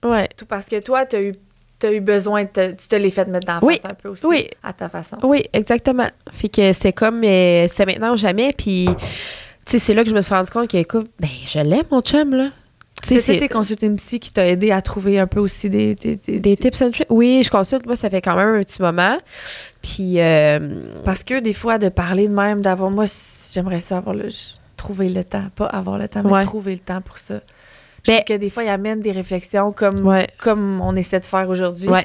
vrai. 0.00 0.28
Tout 0.36 0.46
parce 0.46 0.66
que 0.66 0.78
toi, 0.78 1.04
tu 1.04 1.16
as 1.16 1.20
eu, 1.20 1.34
t'as 1.80 1.90
eu 1.90 1.98
besoin, 2.00 2.44
de 2.44 2.70
tu 2.78 2.86
te 2.86 2.94
l'es 2.94 3.10
fait 3.10 3.26
mettre 3.26 3.52
en 3.52 3.58
Oui. 3.60 3.80
face 3.82 3.90
un 3.90 3.94
peu 3.94 4.08
aussi. 4.10 4.24
Oui. 4.24 4.48
À 4.62 4.72
ta 4.72 4.88
façon. 4.88 5.16
Oui, 5.24 5.44
exactement. 5.52 6.08
Fait 6.32 6.48
que 6.48 6.72
c'est 6.72 6.92
comme, 6.92 7.24
euh, 7.24 7.66
c'est 7.68 7.86
maintenant 7.86 8.12
ou 8.14 8.16
jamais. 8.16 8.52
Puis, 8.56 8.88
tu 9.66 9.72
sais, 9.72 9.78
c'est 9.80 9.94
là 9.94 10.04
que 10.04 10.10
je 10.10 10.14
me 10.14 10.20
suis 10.22 10.32
rendu 10.32 10.50
compte 10.52 10.70
que, 10.70 10.76
écoute, 10.76 11.10
ben, 11.18 11.28
je 11.44 11.58
l'aime, 11.58 11.86
mon 11.90 12.02
chum, 12.02 12.32
là. 12.36 12.50
Tu 13.02 13.20
sais, 13.20 13.38
t'es 13.38 13.48
consulté 13.48 13.86
une 13.86 13.96
psy 13.96 14.18
qui 14.20 14.32
t'a 14.32 14.46
aidé 14.46 14.70
à 14.70 14.82
trouver 14.82 15.18
un 15.18 15.26
peu 15.26 15.40
aussi 15.40 15.70
des... 15.70 15.94
des, 15.94 16.16
des- 16.16 16.40
des 16.40 16.56
tips 16.56 16.82
and 16.82 16.90
tricks. 16.90 17.06
Oui, 17.10 17.42
je 17.44 17.50
consulte, 17.50 17.86
moi, 17.86 17.96
ça 17.96 18.10
fait 18.10 18.20
quand 18.22 18.36
même 18.36 18.54
un 18.56 18.62
petit 18.62 18.82
moment. 18.82 19.18
Puis, 19.82 20.20
euh, 20.20 20.58
Parce 21.04 21.24
que 21.24 21.40
des 21.40 21.52
fois, 21.54 21.78
de 21.78 21.88
parler 21.88 22.28
de 22.28 22.34
même, 22.34 22.60
d'avoir... 22.60 22.90
Moi, 22.90 23.04
j'aimerais 23.52 23.80
ça 23.80 23.98
avoir 23.98 24.14
le... 24.14 24.28
Trouver 24.76 25.08
le 25.08 25.24
temps. 25.24 25.46
Pas 25.56 25.66
avoir 25.66 25.98
le 25.98 26.06
temps, 26.08 26.22
mais 26.24 26.30
Ouais. 26.32 26.44
trouver 26.44 26.72
le 26.74 26.78
temps 26.80 27.00
pour 27.00 27.18
ça. 27.18 27.40
Je 28.04 28.12
Ben- 28.12 28.16
trouve 28.22 28.36
que 28.36 28.40
des 28.40 28.48
fois, 28.50 28.62
il 28.64 28.68
amène 28.68 29.00
des 29.00 29.10
réflexions 29.12 29.72
comme, 29.72 30.06
ouais. 30.06 30.28
comme 30.38 30.80
on 30.80 30.94
essaie 30.94 31.18
de 31.20 31.24
faire 31.24 31.50
aujourd'hui. 31.50 31.88
Ouais. 31.88 32.04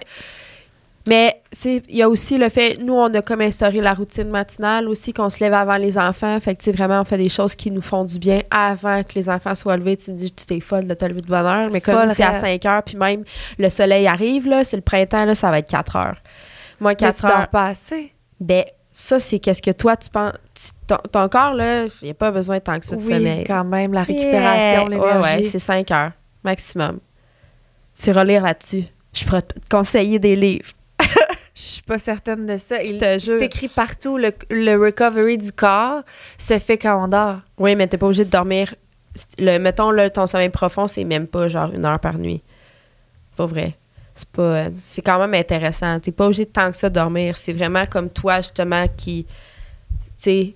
Mais 1.05 1.41
il 1.65 1.81
y 1.89 2.01
a 2.01 2.07
aussi 2.07 2.37
le 2.37 2.47
fait, 2.47 2.77
nous, 2.81 2.93
on 2.93 3.13
a 3.13 3.21
comme 3.21 3.41
instauré 3.41 3.81
la 3.81 3.93
routine 3.93 4.29
matinale 4.29 4.87
aussi, 4.87 5.11
qu'on 5.11 5.29
se 5.29 5.39
lève 5.41 5.53
avant 5.53 5.75
les 5.75 5.97
enfants. 5.97 6.39
Fait 6.39 6.55
que, 6.55 6.59
tu 6.63 6.65
sais, 6.65 6.71
vraiment, 6.71 7.01
on 7.01 7.03
fait 7.03 7.17
des 7.17 7.27
choses 7.27 7.55
qui 7.55 7.71
nous 7.71 7.81
font 7.81 8.05
du 8.05 8.19
bien 8.19 8.39
avant 8.49 9.03
que 9.03 9.13
les 9.15 9.29
enfants 9.29 9.53
soient 9.53 9.75
levés. 9.75 9.97
Tu 9.97 10.11
me 10.13 10.17
dis, 10.17 10.31
tu 10.31 10.45
t'es 10.45 10.61
folle 10.61 10.87
de 10.87 10.93
te 10.93 11.03
lever 11.03 11.19
de 11.19 11.27
bonne 11.27 11.45
heure. 11.45 11.69
Mais 11.71 11.81
comme 11.81 12.07
c'est 12.07 12.23
à 12.23 12.29
raide. 12.29 12.61
5 12.61 12.65
heures, 12.65 12.83
puis 12.83 12.95
même 12.95 13.23
le 13.57 13.69
soleil 13.69 14.07
arrive, 14.07 14.47
là, 14.47 14.63
c'est 14.63 14.77
le 14.77 14.81
printemps, 14.81 15.25
là, 15.25 15.35
ça 15.35 15.51
va 15.51 15.59
être 15.59 15.69
4 15.69 15.95
heures. 15.97 16.17
Moi, 16.79 16.91
Mais 16.91 16.95
4 16.95 17.15
tu 17.17 17.21
dors 17.27 17.31
heures. 17.37 17.47
pas 17.49 17.65
assez. 17.67 18.13
Ben, 18.39 18.63
ça, 18.93 19.19
c'est 19.19 19.39
qu'est-ce 19.39 19.61
que 19.61 19.71
toi, 19.71 19.97
tu 19.97 20.09
penses. 20.09 20.33
Ton, 20.87 20.97
ton 21.11 21.27
corps, 21.27 21.53
là, 21.53 21.85
il 22.01 22.05
n'y 22.05 22.11
a 22.11 22.13
pas 22.13 22.31
besoin 22.31 22.59
tant 22.61 22.79
que 22.79 22.85
ça 22.85 22.95
de 22.95 23.01
oui, 23.03 23.11
sommeil. 23.13 23.43
quand 23.43 23.63
même, 23.65 23.91
la 23.91 24.03
récupération, 24.03 24.87
Yeah. 24.87 24.89
l'énergie. 24.89 25.17
Ouais, 25.17 25.37
ouais, 25.37 25.43
c'est 25.43 25.59
5 25.59 25.91
heures 25.91 26.11
maximum. 26.45 26.99
Tu 28.01 28.11
relire 28.11 28.43
là-dessus. 28.43 28.85
Je 29.13 29.25
pourrais 29.25 29.41
te 29.41 29.53
conseiller 29.69 30.19
des 30.19 30.35
livres. 30.35 30.69
Je 31.55 31.61
suis 31.61 31.81
pas 31.83 31.99
certaine 31.99 32.45
de 32.45 32.57
ça. 32.57 32.83
Je 32.83 32.93
Il-. 32.93 33.21
C'est 33.21 33.41
écrit 33.41 33.67
partout, 33.67 34.17
le, 34.17 34.33
le 34.49 34.75
recovery 34.75 35.37
du 35.37 35.51
corps 35.51 36.01
se 36.37 36.57
fait 36.57 36.77
quand 36.77 37.03
on 37.03 37.07
dort. 37.07 37.41
Oui, 37.57 37.75
mais 37.75 37.87
t'es 37.87 37.97
pas 37.97 38.07
obligé 38.07 38.25
de 38.25 38.29
dormir. 38.29 38.73
Le, 39.37 39.59
mettons, 39.59 39.91
là, 39.91 40.09
ton 40.09 40.25
sommeil 40.25 40.49
profond, 40.49 40.87
c'est 40.87 41.03
même 41.03 41.27
pas 41.27 41.47
genre 41.47 41.71
une 41.71 41.85
heure 41.85 41.99
par 41.99 42.17
nuit. 42.17 42.41
Pas 43.35 43.45
vrai. 43.45 43.75
C'est 44.15 44.29
pas. 44.29 44.65
C'est 44.79 45.03
quand 45.03 45.19
même 45.19 45.33
intéressant. 45.35 45.99
T'es 45.99 46.11
pas 46.11 46.25
obligé 46.25 46.45
de 46.45 46.49
tant 46.49 46.71
que 46.71 46.77
ça 46.77 46.89
dormir. 46.89 47.37
C'est 47.37 47.53
vraiment 47.53 47.85
comme 47.85 48.09
toi, 48.09 48.41
justement, 48.41 48.87
qui. 48.97 49.25
Tu 49.25 49.33
sais. 50.17 50.55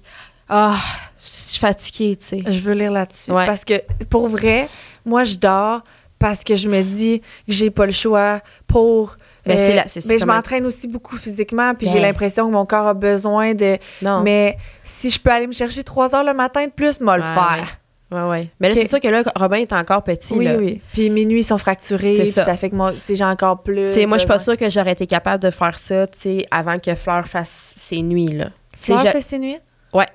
Ah, 0.50 0.80
je 1.18 1.26
suis 1.26 1.60
fatiguée, 1.60 2.16
tu 2.16 2.26
sais. 2.26 2.44
Je 2.48 2.60
veux 2.60 2.74
lire 2.74 2.92
là-dessus. 2.92 3.32
Ouais. 3.32 3.46
Parce 3.46 3.66
que, 3.66 3.82
pour 4.10 4.30
vrai, 4.30 4.70
moi, 5.06 5.24
je 5.26 5.36
dors 5.36 5.84
parce 6.20 6.44
que 6.44 6.56
je 6.56 6.68
me 6.70 6.82
dis 6.82 7.20
que 7.20 7.26
j'ai 7.48 7.70
pas 7.70 7.86
le 7.86 7.92
choix 7.92 8.42
pour... 8.66 9.18
Ben, 9.48 9.58
c'est 9.58 10.02
c'est- 10.02 10.10
mais 10.10 10.20
je 10.20 10.26
m'entraîne 10.26 10.66
aussi 10.66 10.88
beaucoup 10.88 11.18
physiquement, 11.18 11.74
puis 11.76 11.88
j'ai 11.88 11.96
Ben. 11.96 12.02
l'impression 12.04 12.48
que 12.48 12.52
mon 12.54 12.66
corps 12.66 12.88
a 12.88 12.94
besoin 12.94 13.54
de... 13.54 13.78
Non. 14.02 14.22
Mais 14.22 14.58
si 14.84 15.10
je 15.10 15.20
peux 15.20 15.30
aller 15.32 15.48
me 15.48 15.54
chercher 15.54 15.84
trois 15.84 16.14
heures 16.16 16.24
le 16.24 16.34
matin 16.34 16.66
de 16.66 16.72
plus, 16.72 17.00
moi 17.02 17.18
le 17.18 17.24
faire. 17.24 17.78
Ouais, 18.10 18.22
ouais. 18.24 18.50
Mais 18.62 18.70
là, 18.70 18.76
c'est 18.76 18.88
sûr 18.88 19.02
que 19.02 19.08
là, 19.10 19.22
Robin 19.36 19.58
est 19.58 19.74
encore 19.74 20.02
petit, 20.04 20.34
Oui, 20.34 20.46
là. 20.46 20.56
oui. 20.56 20.82
Puis 20.94 21.10
mes 21.10 21.26
nuits 21.26 21.44
sont 21.44 21.58
fracturées, 21.58 22.16
C'est 22.16 22.24
ça. 22.26 22.46
ça. 22.46 22.56
fait 22.56 22.70
que 22.70 22.76
moi, 22.76 22.94
j'ai 23.10 23.24
encore 23.26 23.64
plus... 23.64 23.88
Tu 23.88 23.92
sais, 23.94 24.06
moi, 24.06 24.18
je 24.18 24.22
suis 24.22 24.28
pas 24.30 24.40
sûre 24.40 24.56
que 24.56 24.70
j'aurais 24.70 24.94
été 24.94 25.08
capable 25.08 25.44
de 25.44 25.50
faire 25.52 25.78
ça, 25.78 26.08
tu 26.08 26.20
sais, 26.20 26.48
avant 26.50 26.80
que 26.80 26.96
Fleur 26.96 27.28
fasse 27.28 27.74
ses 27.76 28.02
nuits, 28.02 28.28
là. 28.32 28.50
Fleur 28.80 29.06
je- 29.06 29.12
fait 29.12 29.22
ses 29.22 29.40
nuits? 29.40 29.58
Ouais. 29.94 30.06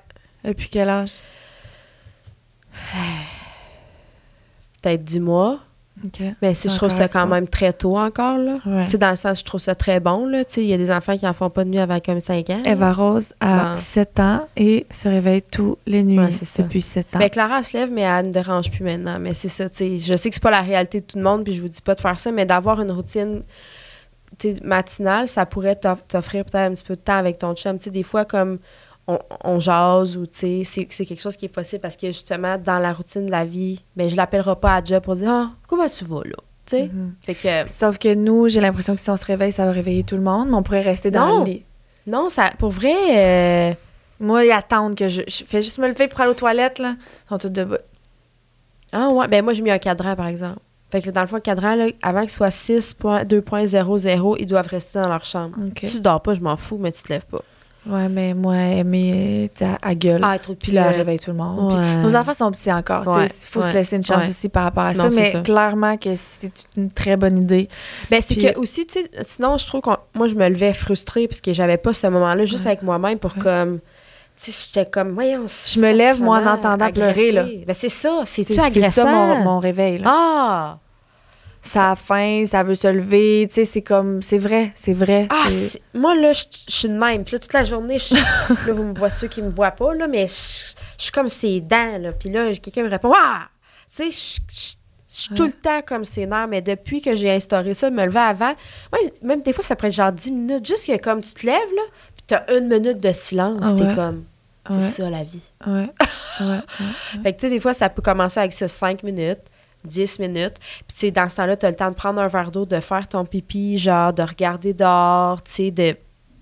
Depuis 0.43 0.69
quel 0.69 0.89
âge? 0.89 1.11
Peut-être 4.81 5.03
10 5.03 5.19
mois. 5.19 5.59
Mais 6.41 6.53
si 6.53 6.67
je 6.69 6.75
trouve 6.75 6.89
ça 6.89 7.07
quand 7.07 7.27
même 7.27 7.47
très 7.47 7.71
tôt 7.71 7.97
encore, 7.97 8.37
là. 8.37 8.57
Ouais. 8.65 8.85
Tu 8.85 8.91
sais, 8.91 8.97
dans 8.97 9.11
le 9.11 9.15
sens, 9.15 9.39
je 9.39 9.45
trouve 9.45 9.61
ça 9.61 9.75
très 9.75 9.99
bon, 9.99 10.25
là. 10.25 10.43
Tu 10.43 10.53
sais, 10.55 10.61
il 10.63 10.67
y 10.67 10.73
a 10.73 10.77
des 10.77 10.91
enfants 10.91 11.17
qui 11.17 11.25
en 11.27 11.33
font 11.33 11.49
pas 11.49 11.63
de 11.63 11.69
nuit 11.69 11.79
avant 11.79 11.99
comme 11.99 12.19
5 12.19 12.49
ans. 12.49 12.61
là. 12.65 12.71
Eva 12.71 12.91
Rose 12.93 13.33
a 13.39 13.75
Bon. 13.75 13.77
7 13.77 14.19
ans 14.19 14.47
et 14.57 14.85
se 14.91 15.07
réveille 15.07 15.43
tous 15.43 15.77
les 15.85 16.03
nuits 16.03 16.17
Ouais, 16.19 16.29
depuis 16.57 16.81
7 16.81 17.15
ans. 17.15 17.19
Ben, 17.19 17.29
Clara, 17.29 17.63
se 17.63 17.77
lève, 17.77 17.89
mais 17.91 18.01
elle 18.01 18.27
ne 18.27 18.31
dérange 18.33 18.69
plus 18.71 18.83
maintenant. 18.83 19.17
Mais 19.19 19.33
c'est 19.33 19.49
ça, 19.49 19.69
tu 19.69 19.77
sais. 19.77 19.99
Je 19.99 20.15
sais 20.17 20.29
que 20.29 20.35
c'est 20.35 20.43
pas 20.43 20.51
la 20.51 20.61
réalité 20.61 20.99
de 20.99 21.05
tout 21.05 21.17
le 21.17 21.23
monde, 21.23 21.43
puis 21.43 21.53
je 21.53 21.61
vous 21.61 21.69
dis 21.69 21.81
pas 21.81 21.95
de 21.95 22.01
faire 22.01 22.17
ça, 22.19 22.31
mais 22.31 22.45
d'avoir 22.45 22.81
une 22.81 22.91
routine 22.91 23.43
matinale, 24.63 25.27
ça 25.27 25.45
pourrait 25.45 25.75
t'off- 25.75 26.03
t'offrir 26.07 26.43
peut-être 26.43 26.71
un 26.71 26.73
petit 26.73 26.83
peu 26.83 26.95
de 26.95 27.01
temps 27.01 27.17
avec 27.17 27.37
ton 27.37 27.53
chum. 27.55 27.77
Tu 27.77 27.85
sais, 27.85 27.91
des 27.91 28.03
fois, 28.03 28.25
comme 28.25 28.57
on, 29.07 29.19
on 29.43 29.59
jase 29.59 30.15
ou, 30.17 30.25
tu 30.25 30.63
sais, 30.63 30.85
c'est- 30.89 31.05
quelque 31.05 31.21
chose 31.21 31.35
qui 31.35 31.45
est 31.45 31.49
possible 31.49 31.81
parce 31.81 31.97
que, 31.97 32.07
justement, 32.07 32.57
dans 32.57 32.79
la 32.79 32.93
routine 32.93 33.25
de 33.25 33.31
la 33.31 33.43
vie, 33.45 33.81
ben, 33.95 34.09
je 34.09 34.15
l'appellerai 34.15 34.55
pas 34.55 34.75
à 34.75 34.83
job 34.83 35.03
pour 35.03 35.15
dire 35.15 35.29
«Ah, 35.31 35.51
comment 35.67 35.87
tu 35.87 36.05
vas, 36.05 36.21
là?» 36.23 36.37
Tu 36.65 36.77
sais? 36.77 36.83
Mhm. 36.85 37.13
Fait 37.21 37.35
que, 37.35 37.69
Sauf 37.69 37.97
que 37.97 38.13
nous, 38.13 38.47
j'ai 38.47 38.61
l'impression 38.61 38.95
que 38.95 39.01
si 39.01 39.09
on 39.09 39.17
se 39.17 39.25
réveille, 39.25 39.51
ça 39.51 39.65
va 39.65 39.71
réveiller 39.71 40.03
tout 40.03 40.15
le 40.15 40.21
monde, 40.21 40.47
mais 40.49 40.55
on 40.55 40.63
pourrait 40.63 40.81
rester 40.81 41.11
dans 41.11 41.25
Non. 41.27 41.39
le 41.39 41.45
lit. 41.45 41.63
non, 42.07 42.29
ça, 42.29 42.51
pour 42.57 42.69
vrai, 42.71 42.93
euh, 43.71 43.73
Moi, 44.21 44.45
ils 44.45 44.51
attendent 44.51 44.95
que 44.95 45.09
je, 45.09 45.23
je 45.27 45.43
fais 45.45 45.61
juste 45.61 45.79
me 45.79 45.87
lever 45.89 46.07
pour 46.07 46.21
aller 46.21 46.31
aux 46.31 46.35
toilettes, 46.35 46.79
là. 46.79 46.95
Ils 47.25 47.29
sont 47.29 47.37
tous 47.37 47.49
debout. 47.49 47.75
Ah 48.93 49.09
ouais, 49.09 49.27
ben 49.27 49.43
moi 49.43 49.53
j'ai 49.53 49.61
mis 49.63 49.71
un 49.71 49.79
cadran 49.79 50.15
par 50.15 50.27
exemple. 50.27 50.59
Fait 50.91 51.01
que 51.01 51.09
dans 51.09 51.21
le 51.21 51.27
fond, 51.27 51.37
le 51.37 51.41
cadran, 51.41 51.73
là, 51.75 51.87
avant 52.03 52.21
qu'il 52.21 52.29
soit 52.29 52.51
6.2.00, 52.51 54.35
ils 54.39 54.45
doivent 54.45 54.67
rester 54.67 54.99
dans 54.99 55.09
leur 55.09 55.25
chambre. 55.25 55.57
OK. 55.67 55.79
Si 55.83 55.95
tu 55.95 55.99
dors 56.01 56.21
pas, 56.21 56.35
je 56.35 56.41
m'en 56.41 56.55
fous, 56.55 56.77
mais 56.79 56.91
tu 56.91 57.01
te 57.01 57.09
lèves 57.09 57.25
pas. 57.25 57.41
Ouais, 57.85 58.07
mais 58.07 58.33
moi, 58.33 58.55
sais, 58.55 59.49
à, 59.81 59.93
gueule. 59.95 60.21
Ah, 60.23 60.39
trop 60.39 60.53
de 60.53 60.57
puis 60.57 60.71
là, 60.71 60.87
elle 60.89 60.97
réveille 60.97 61.19
tout 61.19 61.31
le 61.31 61.37
monde. 61.37 61.73
Ouais. 61.73 61.95
Nos 61.97 62.15
enfants 62.15 62.33
sont 62.33 62.51
petits 62.51 62.71
encore. 62.71 63.05
Ouais, 63.07 63.25
Il 63.25 63.47
faut 63.47 63.61
se 63.61 63.73
laisser 63.73 63.97
une 63.97 64.03
chance 64.03 64.23
ouais. 64.23 64.29
aussi 64.29 64.47
par 64.47 64.63
rapport 64.63 64.83
à 64.85 64.93
Non, 64.93 65.09
ça. 65.09 65.15
Mais 65.19 65.25
ça. 65.25 65.41
clairement 65.41 65.97
que 65.97 66.15
c'est 66.15 66.49
une 66.77 66.91
très 66.91 67.17
bonne 67.17 67.41
idée. 67.41 67.67
Ben, 68.09 68.21
c'est 68.21 68.35
que 68.35 68.57
aussi, 68.57 68.85
tu 68.87 69.01
sais, 69.01 69.09
sinon, 69.25 69.57
je 69.57 69.67
trouve 69.67 69.81
que 69.81 69.89
moi, 70.15 70.27
je 70.27 70.35
me 70.35 70.47
levais 70.47 70.73
frustrée 70.73 71.27
parce 71.27 71.41
que 71.41 71.51
j'avais 71.51 71.77
pas 71.77 71.93
ce 71.93 72.07
moment-là 72.07 72.45
juste 72.45 72.63
Ouais. 72.63 72.71
avec 72.71 72.83
moi-même 72.83 73.19
pour 73.19 73.33
Ouais. 73.35 73.43
comme. 73.43 73.79
Tu 74.35 74.51
sais, 74.51 74.67
j'étais 74.73 74.89
comme, 74.89 75.11
voyons. 75.11 75.45
Je 75.67 75.79
me 75.79 75.91
lève, 75.91 76.19
moi, 76.21 76.39
en 76.39 76.47
entendant 76.47 76.89
pleurer, 76.89 77.31
là. 77.31 77.43
Ben, 77.67 77.73
c'est 77.73 77.89
ça. 77.89 78.21
C'est-tu 78.25 78.53
C'est 78.53 78.71
c'est 78.73 78.91
ça 78.91 79.05
mon, 79.05 79.43
mon 79.43 79.59
réveil. 79.59 79.99
Là. 79.99 80.05
Ah! 80.09 80.77
Ça 81.65 81.91
a 81.91 81.95
faim, 81.95 82.43
ça 82.45 82.61
veut 82.63 82.75
se 82.75 82.87
lever. 82.87 83.47
Tu 83.47 83.55
sais, 83.55 83.65
c'est 83.65 83.81
comme. 83.81 84.21
C'est 84.21 84.37
vrai, 84.37 84.71
c'est 84.75 84.93
vrai. 84.93 85.27
Ah, 85.31 85.47
moi, 85.93 86.13
là, 86.15 86.33
je 86.33 86.43
suis 86.67 86.89
de 86.89 86.93
même. 86.93 87.23
Puis 87.23 87.33
là, 87.35 87.39
toute 87.39 87.53
la 87.53 87.63
journée, 87.63 87.97
je, 87.99 88.13
là, 88.15 88.73
vous 88.73 88.83
me 88.83 88.93
voyez 88.93 89.13
ceux 89.13 89.27
qui 89.29 89.41
me 89.41 89.49
voient 89.49 89.71
pas, 89.71 89.93
là, 89.95 90.07
mais 90.07 90.27
je 90.27 90.73
suis 90.97 91.11
comme 91.13 91.29
ses 91.29 91.61
dents, 91.61 91.97
là. 91.99 92.11
Puis 92.11 92.29
là, 92.29 92.53
quelqu'un 92.55 92.83
me 92.83 92.89
répond, 92.89 93.13
ah! 93.17 93.43
Tu 93.95 94.11
sais, 94.11 94.39
je- 94.51 94.73
suis 95.15 95.35
tout 95.35 95.45
le 95.45 95.51
temps 95.53 95.81
comme 95.85 96.05
ses 96.05 96.25
nerfs, 96.25 96.47
mais 96.47 96.61
depuis 96.63 96.99
que 96.99 97.15
j'ai 97.15 97.29
instauré 97.31 97.75
ça, 97.75 97.91
me 97.91 98.03
lever 98.03 98.17
avant, 98.19 98.53
même, 98.91 99.11
même 99.21 99.41
des 99.43 99.53
fois, 99.53 99.63
ça 99.63 99.75
prend 99.75 99.91
genre 99.91 100.11
10 100.11 100.31
minutes, 100.31 100.65
juste 100.67 100.87
que 100.87 100.97
comme 100.97 101.21
tu 101.21 101.33
te 101.35 101.45
lèves, 101.45 101.55
là, 101.75 101.81
puis 102.15 102.23
t'as 102.25 102.57
une 102.57 102.67
minute 102.67 102.99
de 102.99 103.11
silence, 103.13 103.59
Ah 103.63 103.73
t'es 103.77 103.83
ouais. 103.83 103.93
comme, 103.95 104.23
c'est 104.69 104.73
Ouais, 104.73 104.81
ça 104.81 105.09
la 105.11 105.23
vie. 105.23 105.39
ouais, 105.67 105.89
ouais. 106.41 106.59
Fait 107.23 107.31
que, 107.33 107.39
tu 107.39 107.41
sais, 107.41 107.49
des 107.51 107.59
fois, 107.59 107.75
ça 107.75 107.89
peut 107.89 108.01
commencer 108.01 108.39
avec 108.39 108.53
ça 108.53 108.67
5 108.67 109.03
minutes, 109.03 109.41
10 109.85 110.19
minutes. 110.19 110.55
Puis, 110.59 110.85
tu 110.89 110.95
sais, 110.95 111.11
dans 111.11 111.29
ce 111.29 111.35
temps-là, 111.37 111.57
tu 111.57 111.65
as 111.65 111.69
le 111.71 111.75
temps 111.75 111.89
de 111.89 111.95
prendre 111.95 112.19
un 112.21 112.27
verre 112.27 112.51
d'eau, 112.51 112.65
de 112.65 112.79
faire 112.79 113.07
ton 113.07 113.25
pipi, 113.25 113.77
genre, 113.77 114.13
de 114.13 114.23
regarder 114.23 114.73
dehors, 114.73 115.41
tu 115.43 115.51
sais, 115.51 115.71
de. 115.71 115.93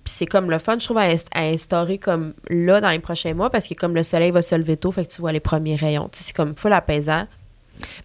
Puis 0.03 0.13
c'est 0.15 0.25
comme 0.25 0.49
le 0.49 0.57
fun, 0.57 0.77
je 0.79 0.85
trouve, 0.85 0.97
à, 0.97 1.07
inst- 1.09 1.27
à 1.33 1.41
instaurer 1.43 1.99
comme 1.99 2.33
là, 2.49 2.81
dans 2.81 2.89
les 2.89 2.97
prochains 2.99 3.35
mois, 3.35 3.51
parce 3.51 3.67
que 3.67 3.75
comme 3.75 3.93
le 3.93 4.01
soleil 4.01 4.31
va 4.31 4.41
se 4.41 4.55
lever 4.55 4.75
tôt, 4.75 4.91
fait 4.91 5.05
que 5.05 5.11
tu 5.11 5.21
vois 5.21 5.31
les 5.31 5.39
premiers 5.39 5.75
rayons. 5.75 6.09
Tu 6.11 6.17
sais, 6.17 6.23
c'est 6.25 6.33
comme 6.35 6.55
full 6.55 6.73
apaisant. 6.73 7.27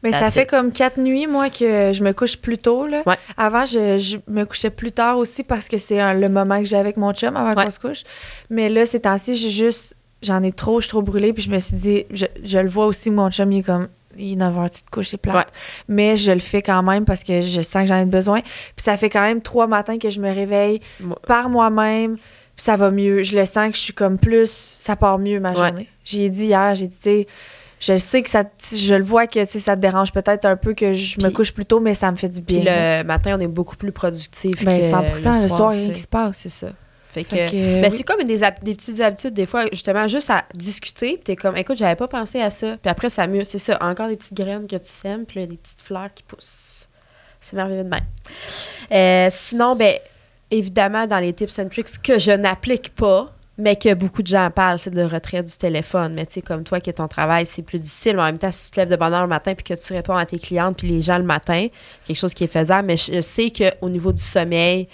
Mais 0.03 0.13
ça 0.13 0.31
fait 0.31 0.43
it. 0.45 0.49
comme 0.51 0.73
quatre 0.73 0.99
nuits, 0.99 1.27
moi, 1.27 1.51
que 1.51 1.93
je 1.93 2.03
me 2.03 2.13
couche 2.13 2.37
plus 2.39 2.57
tôt. 2.59 2.87
Là. 2.87 3.03
Ouais. 3.07 3.17
Avant, 3.37 3.65
je, 3.67 3.99
je 3.99 4.17
me 4.27 4.45
couchais 4.45 4.71
plus 4.71 4.93
tard 4.93 5.19
aussi 5.19 5.43
parce 5.43 5.69
que 5.69 5.77
c'est 5.79 6.15
le 6.15 6.29
moment 6.31 6.59
que 6.61 6.65
j'ai 6.67 6.77
avec 6.79 6.97
mon 6.97 7.13
chum 7.13 7.37
avant 7.37 7.55
Ouais. 7.55 7.65
qu'on 7.65 7.71
se 7.71 7.79
couche. 7.79 8.03
Mais 8.51 8.69
là, 8.69 8.85
ces 8.87 9.01
temps-ci, 9.01 9.35
j'ai 9.35 9.51
juste. 9.51 9.95
J'en 10.23 10.43
ai 10.43 10.53
trop, 10.53 10.81
je 10.81 10.87
suis 10.87 10.91
trop 10.91 11.03
brûlée. 11.03 11.33
Puis 11.35 11.43
je 11.45 11.51
me 11.51 11.59
suis 11.61 11.77
dit, 11.77 12.05
je, 12.11 12.25
je 12.43 12.59
le 12.59 12.69
vois 12.69 12.87
aussi, 12.87 13.11
mon 13.11 13.31
chum, 13.31 13.53
il 13.53 13.59
est 13.59 13.63
comme. 13.63 13.89
Il 14.19 14.33
est 14.33 14.37
9 14.37 14.59
heures, 14.59 14.71
tu 14.71 14.83
te 14.83 14.91
couches, 14.91 15.09
c'est 15.09 15.17
plate. 15.17 15.37
Ouais. 15.37 15.45
Mais 15.89 16.17
je 16.17 16.33
le 16.33 16.39
fais 16.41 16.63
quand 16.63 16.83
même 16.83 17.05
parce 17.05 17.23
que 17.25 17.41
je 17.41 17.61
sens 17.63 17.83
que 17.83 17.89
j'en 17.89 17.99
ai 17.99 18.05
besoin. 18.05 18.41
Puis 18.41 18.85
ça 18.85 18.97
fait 18.97 19.11
quand 19.11 19.23
même 19.23 19.41
trois 19.43 19.67
matins 19.67 19.99
que 19.99 20.11
je 20.11 20.21
me 20.21 20.33
réveille 20.33 20.81
par 21.27 21.49
moi-même. 21.49 22.17
Puis 22.17 22.65
ça 22.65 22.77
va 22.77 22.91
mieux. 22.91 23.23
Je 23.23 23.37
le 23.39 23.45
sens 23.45 23.71
que 23.71 23.77
je 23.77 23.83
suis 23.83 23.93
comme 23.93 24.19
plus. 24.19 24.77
Ça 24.79 24.97
part 24.97 25.19
mieux 25.19 25.41
ma 25.41 25.51
Ouais. 25.51 25.57
journée. 25.69 25.89
J'ai 26.05 26.29
dit 26.31 26.47
hier, 26.47 26.75
j'ai 26.75 26.87
dit, 26.87 26.97
tu 26.97 27.03
sais, 27.11 27.27
je 27.81 27.97
sais 27.99 28.23
que 28.23 28.31
ça. 28.31 28.45
Je 28.75 28.95
le 28.95 29.05
vois 29.05 29.27
que 29.27 29.45
ça 29.45 29.77
te 29.77 29.81
dérange 29.81 30.11
peut-être 30.13 30.47
un 30.47 30.57
peu 30.57 30.73
que 30.73 30.95
je 30.95 31.21
me 31.23 31.29
couche 31.31 31.53
plus 31.53 31.67
tôt, 31.67 31.81
mais 31.81 31.93
ça 31.93 32.11
me 32.11 32.17
fait 32.17 32.31
du 32.31 32.41
bien. 32.41 32.61
Puis 32.61 32.67
le 32.69 33.03
matin, 33.05 33.37
on 33.37 33.41
est 33.41 33.47
beaucoup 33.47 33.77
plus 33.77 33.93
productif 33.93 34.65
Ben, 34.65 34.81
que 34.81 35.19
100 35.19 35.43
le 35.43 35.49
soir, 35.49 35.69
a 35.71 35.75
tu 35.75 35.81
rien 35.81 35.93
qui 35.93 36.01
se 36.01 36.09
passe. 36.09 36.37
C'est 36.39 36.49
ça. 36.49 36.69
Fait 37.17 37.25
que, 37.25 37.81
ben, 37.81 37.85
oui. 37.85 37.91
c'est 37.91 38.03
comme 38.03 38.23
des, 38.25 38.41
des 38.63 38.75
petites 38.75 39.01
habitudes, 39.01 39.33
des 39.33 39.47
fois, 39.47 39.65
justement, 39.73 40.07
juste 40.07 40.29
à 40.29 40.45
discuter, 40.55 41.15
puis 41.15 41.25
t'es 41.25 41.37
comme, 41.37 41.57
écoute, 41.57 41.79
j'avais 41.79 41.97
pas 41.97 42.09
pensé 42.09 42.43
à 42.43 42.51
ça. 42.51 42.77
Puis 42.77 42.91
après, 42.91 43.09
ça 43.09 43.27
mieux, 43.27 43.43
c'est 43.45 43.59
ça, 43.59 43.79
encore 43.81 44.09
des 44.09 44.17
petites 44.17 44.35
graines 44.35 44.67
que 44.67 44.77
tu 44.77 44.91
sèmes, 44.91 45.25
puis 45.25 45.41
là, 45.41 45.47
des 45.47 45.57
petites 45.57 45.81
fleurs 45.81 46.13
qui 46.15 46.23
poussent. 46.25 46.89
C'est 47.41 47.57
merveilleux 47.57 47.85
de 47.85 47.89
même. 47.89 48.05
Euh, 48.93 49.31
sinon, 49.33 49.77
ben, 49.77 49.95
évidemment, 50.51 51.07
dans 51.07 51.19
les 51.19 51.33
tips 51.33 51.59
and 51.59 51.69
tricks 51.71 52.03
que 52.03 52.19
je 52.19 52.33
n'applique 52.33 52.95
pas, 52.95 53.33
mais 53.57 53.77
que 53.77 53.95
beaucoup 53.95 54.23
de 54.23 54.27
gens 54.27 54.51
parlent, 54.51 54.79
c'est 54.79 54.95
le 54.95 55.07
retrait 55.07 55.43
du 55.43 55.57
téléphone. 55.57 56.13
Mais 56.13 56.27
tu 56.27 56.35
sais, 56.35 56.43
comme 56.43 56.65
toi, 56.65 56.81
qui 56.81 56.91
est 56.91 56.95
ton 56.95 57.09
travail, 57.09 57.47
c'est 57.47 57.63
plus 57.63 57.79
difficile. 57.79 58.17
Mais 58.17 58.23
en 58.23 58.27
même 58.27 58.39
temps, 58.39 58.53
si 58.53 58.67
tu 58.67 58.73
te 58.73 58.81
lèves 58.81 58.91
de 58.91 58.97
bonne 58.97 59.15
heure 59.15 59.23
le 59.23 59.29
matin 59.29 59.55
puis 59.55 59.65
que 59.65 59.73
tu 59.73 59.95
réponds 59.95 60.17
à 60.17 60.27
tes 60.27 60.39
clientes 60.39 60.77
puis 60.77 60.89
les 60.89 61.01
gens 61.01 61.17
le 61.17 61.25
matin, 61.25 61.69
c'est 62.03 62.09
quelque 62.09 62.21
chose 62.21 62.35
qui 62.35 62.45
est 62.45 62.49
faisable. 62.49 62.89
Mais 62.89 62.99
je, 62.99 63.15
je 63.15 63.21
sais 63.23 63.51
qu'au 63.51 63.89
niveau 63.89 64.13
du 64.13 64.23
sommeil, 64.23 64.89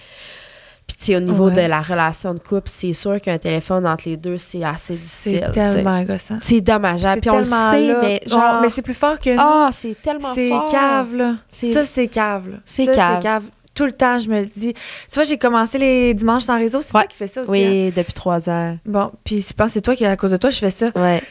puis 0.97 1.07
tu 1.07 1.13
sais, 1.13 1.17
au 1.17 1.21
niveau 1.21 1.49
Ouais. 1.49 1.63
de 1.65 1.69
la 1.69 1.81
relation 1.81 2.35
de 2.35 2.39
couple, 2.39 2.69
c'est 2.69 2.93
sûr 2.93 3.21
qu'un 3.21 3.39
téléphone 3.39 3.87
entre 3.87 4.09
les 4.09 4.17
deux, 4.17 4.37
c'est 4.39 4.63
assez 4.63 4.93
difficile. 4.93 5.41
c'est 5.47 5.53
tellement 5.53 5.97
agaçant. 5.97 6.37
C'est 6.41 6.61
dommageable. 6.61 7.15
C'est 7.15 7.21
Puis 7.23 7.31
on 7.31 7.39
le 7.39 7.45
sait, 7.45 7.87
là. 7.87 7.99
mais 8.03 8.21
On- 8.27 8.29
genre... 8.31 8.61
mais 8.61 8.69
c'est 8.69 8.83
plus 8.83 8.95
fort 8.95 9.19
que 9.19 9.31
nous. 9.31 9.37
Ah, 9.39 9.71
c'est 9.73 9.97
tellement 10.03 10.35
c'est 10.35 10.49
fort. 10.49 10.71
cave, 10.71 11.15
là. 11.17 11.35
C'est- 11.49 11.73
Ça, 11.73 11.85
c'est 11.87 12.09
cave, 12.09 12.49
là. 12.51 12.57
C'est 12.65 12.85
Ça, 12.93 13.19
cave. 13.23 13.45
Tout 13.75 13.87
le 13.87 13.93
temps, 13.93 14.19
je 14.19 14.29
me 14.29 14.41
le 14.41 14.47
dis. 14.47 14.75
Tu 14.75 15.15
vois, 15.15 15.25
j'ai 15.25 15.39
commencé 15.39 15.79
les 15.79 16.13
dimanches 16.13 16.43
sans 16.45 16.59
réseau. 16.59 16.83
C'est 16.83 16.95
Ouais. 16.95 17.01
toi 17.03 17.09
qui 17.09 17.17
fais 17.17 17.27
ça 17.29 17.41
aussi. 17.43 17.51
hein? 17.51 17.69
Oui, 17.71 17.93
depuis 17.97 18.13
trois 18.13 18.51
ans. 18.51 18.77
Bon, 18.85 19.11
puis 19.25 19.41
je 19.49 19.53
pense 19.55 19.69
que 19.69 19.73
c'est 19.73 19.81
toi 19.81 19.97
qui, 19.97 20.05
à 20.05 20.15
cause 20.17 20.31
de 20.33 20.37
toi, 20.37 20.51
je 20.51 20.59
fais 20.59 20.71
ça. 20.71 20.91
Ouais. 20.95 21.23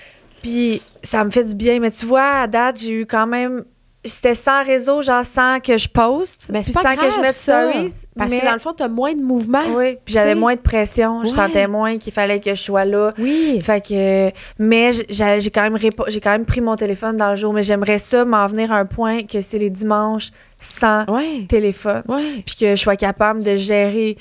Puis 0.42 0.82
ça 1.04 1.24
me 1.24 1.30
fait 1.30 1.44
du 1.44 1.54
bien. 1.54 1.80
Mais 1.80 1.92
tu 1.92 2.06
vois, 2.08 2.40
à 2.42 2.48
date, 2.48 2.80
j'ai 2.82 2.92
eu 3.02 3.06
quand 3.06 3.28
même. 3.28 3.64
C'était 4.04 4.34
sans 4.34 4.64
réseau, 4.64 5.02
genre 5.04 5.24
sans 5.24 5.60
que 5.60 5.78
je 5.78 5.88
poste. 5.88 6.48
Mais 6.52 6.64
c'est 6.64 6.72
puis 6.74 6.82
pas 6.82 6.96
sans 6.96 6.96
que 7.00 7.12
je 7.12 7.20
mette 7.20 7.32
ça. 7.34 7.70
stories. 7.72 7.94
Parce 8.18 8.32
mais- 8.32 8.40
que 8.40 8.46
dans 8.46 8.54
le 8.54 8.60
fond, 8.60 8.74
t'as 8.74 8.88
moins 8.88 9.14
de 9.14 9.22
mouvement. 9.22 9.62
Oui, 9.76 9.98
puis 10.04 10.16
j'avais 10.16 10.34
moins 10.34 10.56
de 10.56 10.60
pression. 10.60 11.24
Je 11.24 11.30
sentais 11.30 11.68
moins 11.68 11.98
qu'il 12.00 12.12
fallait 12.12 12.40
que 12.40 12.56
je 12.56 12.62
sois 12.62 12.84
là. 12.86 13.14
Oui. 13.20 13.62
Fait 13.62 13.80
que, 13.86 14.32
mais 14.58 14.92
j'ai 15.08 15.52
quand 15.52 15.62
même 15.62 15.76
répo- 15.76 16.10
j'ai 16.10 16.20
quand 16.20 16.32
même 16.32 16.46
pris 16.46 16.62
mon 16.62 16.76
téléphone 16.76 17.16
dans 17.16 17.30
le 17.30 17.36
jour, 17.36 17.54
mais 17.54 17.62
j'aimerais 17.64 18.00
ça 18.00 18.26
m'en 18.26 18.48
venir 18.48 18.72
à 18.72 18.78
un 18.78 18.86
point 18.86 19.24
que 19.24 19.42
c'est 19.44 19.60
les 19.60 19.70
dimanches 19.70 20.32
sans 20.60 21.06
Ouais. 21.06 21.46
téléphone, 21.48 22.02
puis 22.46 22.56
que 22.60 22.76
je 22.76 22.82
sois 22.82 22.96
capable 22.96 23.44
de 23.44 23.56
gérer 23.56 24.18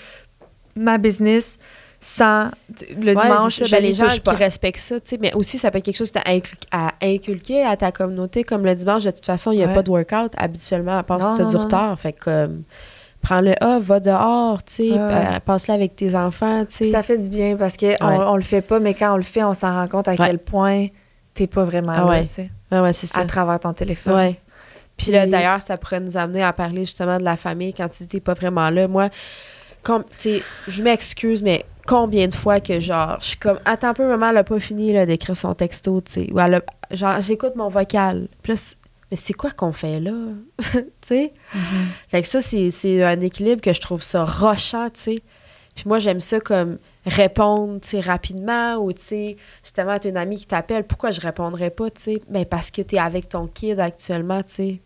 ma 0.77 0.99
business 0.99 1.59
sans 2.01 2.51
le 2.97 3.15
Ouais, 3.15 3.23
dimanche. 3.23 3.57
ça. 3.57 3.65
Ben, 3.77 3.83
les 3.83 3.95
gens 3.95 4.09
qui 4.09 4.31
respectent 4.31 4.79
ça, 4.81 5.01
tu 5.01 5.11
sais, 5.11 5.19
mais 5.21 5.35
aussi, 5.35 5.59
ça 5.59 5.71
peut 5.71 5.79
être 5.79 5.85
quelque 5.85 5.99
chose 5.99 6.11
que 6.11 6.19
t'as 6.19 6.31
incul- 6.33 6.57
à 6.73 6.93
inculquer 7.03 7.63
à 7.65 7.77
ta 7.77 7.93
communauté. 7.93 8.43
Comme 8.45 8.65
le 8.65 8.75
dimanche, 8.75 9.05
de 9.05 9.11
toute 9.11 9.27
façon, 9.27 9.53
il 9.53 9.59
n'y 9.59 9.65
a 9.65 9.67
Ouais. 9.67 9.75
pas 9.75 9.83
de 9.83 9.91
workout 9.91 10.33
habituellement, 10.39 10.99
à 10.99 11.03
part 11.03 11.23
si 11.23 11.37
tu 11.37 11.43
as 11.43 11.51
du 11.51 11.57
retard. 11.57 11.99
Fait 12.01 12.13
que, 12.15 12.25
comme, 12.25 12.63
prends-le 13.23 13.53
ah, 13.61 13.79
va 13.83 14.01
dehors, 14.01 14.63
tu 14.65 14.75
sais, 14.75 14.91
Ouais, 14.93 15.41
passe-le 15.45 15.75
avec 15.75 15.95
tes 15.95 16.15
enfants, 16.15 16.65
tu 16.65 16.77
sais. 16.87 16.91
Ça 16.91 17.03
fait 17.03 17.19
du 17.19 17.29
bien 17.29 17.57
parce 17.57 17.77
qu'on 17.77 17.87
Ouais. 17.89 17.97
on 18.01 18.37
le 18.37 18.43
fait 18.43 18.63
pas, 18.63 18.81
mais 18.81 18.95
quand 18.95 19.13
on 19.13 19.17
le 19.17 19.23
fait, 19.23 19.45
on 19.45 19.53
s'en 19.55 19.73
rend 19.75 19.87
compte 19.89 20.09
à 20.09 20.13
Ouais. 20.13 20.17
quel 20.27 20.39
point 20.39 20.87
t'es 21.35 21.47
pas 21.47 21.65
vraiment 21.65 21.93
là, 22.09 22.23
tu 22.23 22.29
sais, 22.31 22.51
c'est 22.95 23.07
ça. 23.09 23.21
à 23.21 23.25
travers 23.27 23.61
ton 23.61 23.73
téléphone. 23.75 24.15
Ouais. 24.15 24.41
Puis 24.97 25.13
là, 25.13 25.27
d'ailleurs, 25.27 25.61
ça 25.63 25.77
pourrait 25.77 26.01
nous 26.01 26.17
amener 26.17 26.43
à 26.43 26.53
parler 26.53 26.81
justement 26.87 27.19
de 27.19 27.25
la 27.25 27.37
famille 27.37 27.73
quand 27.75 27.89
tu 27.89 28.03
dis 28.05 28.09
t'es 28.09 28.21
pas 28.21 28.35
vraiment 28.35 28.69
là. 28.71 28.89
Moi, 28.89 29.09
com- 29.83 30.05
tu 30.19 30.37
sais, 30.39 30.43
je 30.69 30.83
m'excuse, 30.83 31.43
mais 31.43 31.65
combien 31.87 32.29
de 32.29 32.35
fois 32.35 32.61
que 32.61 32.81
genre, 32.81 33.19
je 33.21 33.27
suis 33.27 33.37
comme, 33.39 33.59
attends 33.65 33.89
un 33.89 33.95
peu, 33.95 34.07
maman, 34.07 34.31
elle 34.31 34.37
a 34.39 34.45
pas 34.45 34.61
fini 34.61 34.93
là, 34.93 35.07
d'écrire 35.07 35.37
son 35.37 35.55
texto, 35.55 36.01
tu 36.01 36.13
sais. 36.13 36.33
Ou 36.33 36.39
elle 36.41 36.55
a- 36.55 36.63
genre, 36.97 37.21
j'écoute 37.21 37.57
mon 37.57 37.69
vocal. 37.69 38.29
C'est- 38.57 38.77
mais 39.11 39.17
c'est 39.17 39.33
quoi 39.33 39.51
qu'on 39.51 39.73
fait 39.73 39.99
là? 40.01 40.13
tu 40.73 40.83
sais? 41.07 41.33
Mhm. 41.55 41.61
Fait 42.09 42.23
que 42.23 42.29
ça, 42.29 42.41
c'est 42.41 42.71
c'est 42.71 43.03
un 43.03 43.21
équilibre 43.21 43.61
que 43.61 43.73
je 43.73 43.81
trouve 43.81 44.03
ça 44.03 44.25
rochant, 44.25 44.89
tu 44.91 45.01
sais. 45.01 45.17
Puis 45.75 45.85
moi, 45.87 45.99
j'aime 45.99 46.21
ça 46.21 46.41
comme 46.41 46.79
répondre, 47.07 47.81
tu 47.81 47.89
sais, 47.91 48.01
rapidement 48.01 48.75
ou, 48.77 48.93
tu 48.93 49.03
sais, 49.03 49.37
justement, 49.63 49.99
tu 49.99 50.09
une 50.09 50.17
amie 50.17 50.37
qui 50.37 50.47
t'appelle, 50.47 50.85
pourquoi 50.85 51.11
je 51.13 51.21
répondrais 51.21 51.71
pas, 51.71 51.91
tu 51.91 52.03
sais? 52.03 52.23
Ben, 52.29 52.45
parce 52.45 52.71
que 52.71 52.83
tu 52.83 52.97
es 52.97 52.99
avec 52.99 53.29
ton 53.29 53.47
kid 53.47 53.81
actuellement, 53.81 54.43
tu 54.43 54.53
sais. 54.53 54.81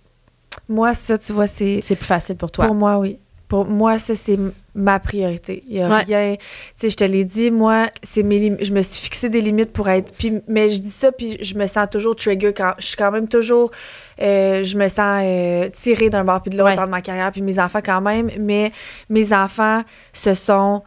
Moi, 0.69 0.95
ça, 0.95 1.19
tu 1.19 1.33
vois, 1.33 1.47
c'est 1.49 1.81
C'est 1.83 1.97
plus 1.97 2.07
facile 2.07 2.37
pour 2.37 2.51
toi. 2.53 2.67
pour 2.67 2.75
moi, 2.75 2.99
oui. 2.99 3.19
Pour 3.49 3.67
moi, 3.67 3.99
ça, 3.99 4.15
c'est 4.17 4.39
ma 4.75 4.99
priorité. 4.99 5.63
Il 5.69 5.77
y 5.77 5.81
a 5.83 5.89
Ouais. 5.89 6.03
rien. 6.03 6.35
Tu 6.39 6.45
sais, 6.77 6.91
je 6.91 6.97
te 6.97 7.05
l'ai 7.05 7.25
dit, 7.25 7.51
moi, 7.51 7.89
c'est 8.03 8.23
mes 8.23 8.39
lim- 8.39 8.57
je 8.61 8.73
me 8.73 8.83
suis 8.83 9.01
fixé 9.03 9.29
des 9.29 9.41
limites 9.41 9.73
pour 9.73 9.89
être. 9.89 10.13
Puis, 10.17 10.41
mais 10.49 10.69
je 10.69 10.81
dis 10.81 10.91
ça, 10.91 11.13
puis 11.13 11.37
je 11.41 11.55
me 11.55 11.67
sens 11.67 11.87
toujours 11.91 12.17
trigger 12.17 12.53
quand. 12.53 12.73
Je 12.79 12.87
suis 12.87 12.97
quand 12.97 13.11
même 13.13 13.29
toujours. 13.29 13.71
euh, 14.23 14.63
je 14.65 14.77
me 14.77 14.89
sens 14.89 15.23
euh, 15.25 15.69
tirée 15.71 16.09
d'un 16.11 16.25
bord 16.25 16.41
puis 16.41 16.51
de 16.51 16.57
l'autre 16.57 16.71
Ouais. 16.71 16.77
dans 16.77 16.87
ma 16.89 17.03
carrière, 17.03 17.31
puis 17.33 17.43
mes 17.43 17.59
enfants 17.59 17.81
quand 17.85 18.01
même. 18.01 18.31
Mais 18.39 18.73
mes 19.09 19.33
enfants, 19.33 19.83
ce 20.13 20.35
sont. 20.35 20.83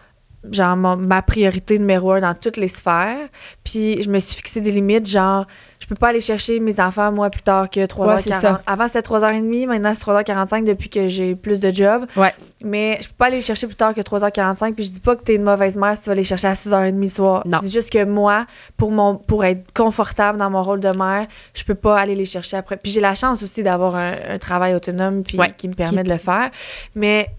Genre, 0.51 0.77
ma 0.77 1.21
priorité 1.23 1.77
numéro 1.77 2.11
un 2.11 2.21
dans 2.21 2.33
toutes 2.33 2.55
les 2.57 2.69
sphères. 2.69 3.17
Puis, 3.65 4.01
je 4.01 4.09
me 4.09 4.19
suis 4.19 4.35
fixé 4.35 4.61
des 4.61 4.71
limites, 4.71 5.05
genre, 5.05 5.45
peux 5.87 5.95
pas 5.95 6.09
aller 6.09 6.19
chercher 6.19 6.59
mes 6.59 6.79
enfants, 6.79 7.11
moi, 7.11 7.29
plus 7.29 7.41
tard 7.43 7.69
que 7.69 7.79
3h40. 7.85 8.19
c'est 8.21 8.31
ça. 8.31 8.61
Avant, 8.67 8.87
c'était 8.87 8.99
3h30, 9.01 9.67
maintenant, 9.67 9.93
c'est 9.93 10.03
3h45 10.03 10.63
depuis 10.65 10.89
que 10.89 11.07
j'ai 11.07 11.35
plus 11.35 11.59
de 11.59 11.71
job. 11.71 12.05
Ouais. 12.15 12.33
Mais 12.63 12.97
je 13.01 13.07
peux 13.07 13.13
pas 13.17 13.27
aller 13.27 13.41
chercher 13.41 13.67
plus 13.67 13.75
tard 13.75 13.93
que 13.93 14.01
3h45. 14.01 14.73
Puis 14.73 14.83
je 14.85 14.91
dis 14.91 14.99
pas 14.99 15.15
que 15.15 15.23
t'es 15.23 15.35
une 15.35 15.43
mauvaise 15.43 15.77
mère 15.77 15.95
si 15.95 16.03
tu 16.03 16.09
vas 16.09 16.15
les 16.15 16.23
chercher 16.23 16.47
à 16.47 16.53
6h30 16.53 16.99
le 16.99 17.07
soir. 17.07 17.43
Non. 17.45 17.57
Je 17.61 17.65
dis 17.67 17.71
juste 17.71 17.89
que 17.91 18.03
moi, 18.03 18.45
pour, 18.75 18.91
mon, 18.91 19.15
pour 19.15 19.45
être 19.45 19.71
confortable 19.73 20.37
dans 20.39 20.49
mon 20.49 20.63
rôle 20.63 20.79
de 20.79 20.89
mère, 20.89 21.27
je 21.53 21.63
peux 21.63 21.75
pas 21.75 21.97
aller 21.99 22.15
les 22.15 22.25
chercher 22.25 22.57
après. 22.57 22.77
Puis 22.77 22.91
j'ai 22.91 23.01
la 23.01 23.15
chance 23.15 23.41
aussi 23.43 23.63
d'avoir 23.63 23.95
un, 23.95 24.13
un 24.29 24.37
travail 24.39 24.73
autonome 24.75 25.23
puis 25.23 25.37
Ouais. 25.37 25.53
qui 25.57 25.67
me 25.67 25.73
permet 25.73 26.03
de 26.03 26.09
le 26.09 26.17
faire. 26.17 26.49
Mais 26.95 27.29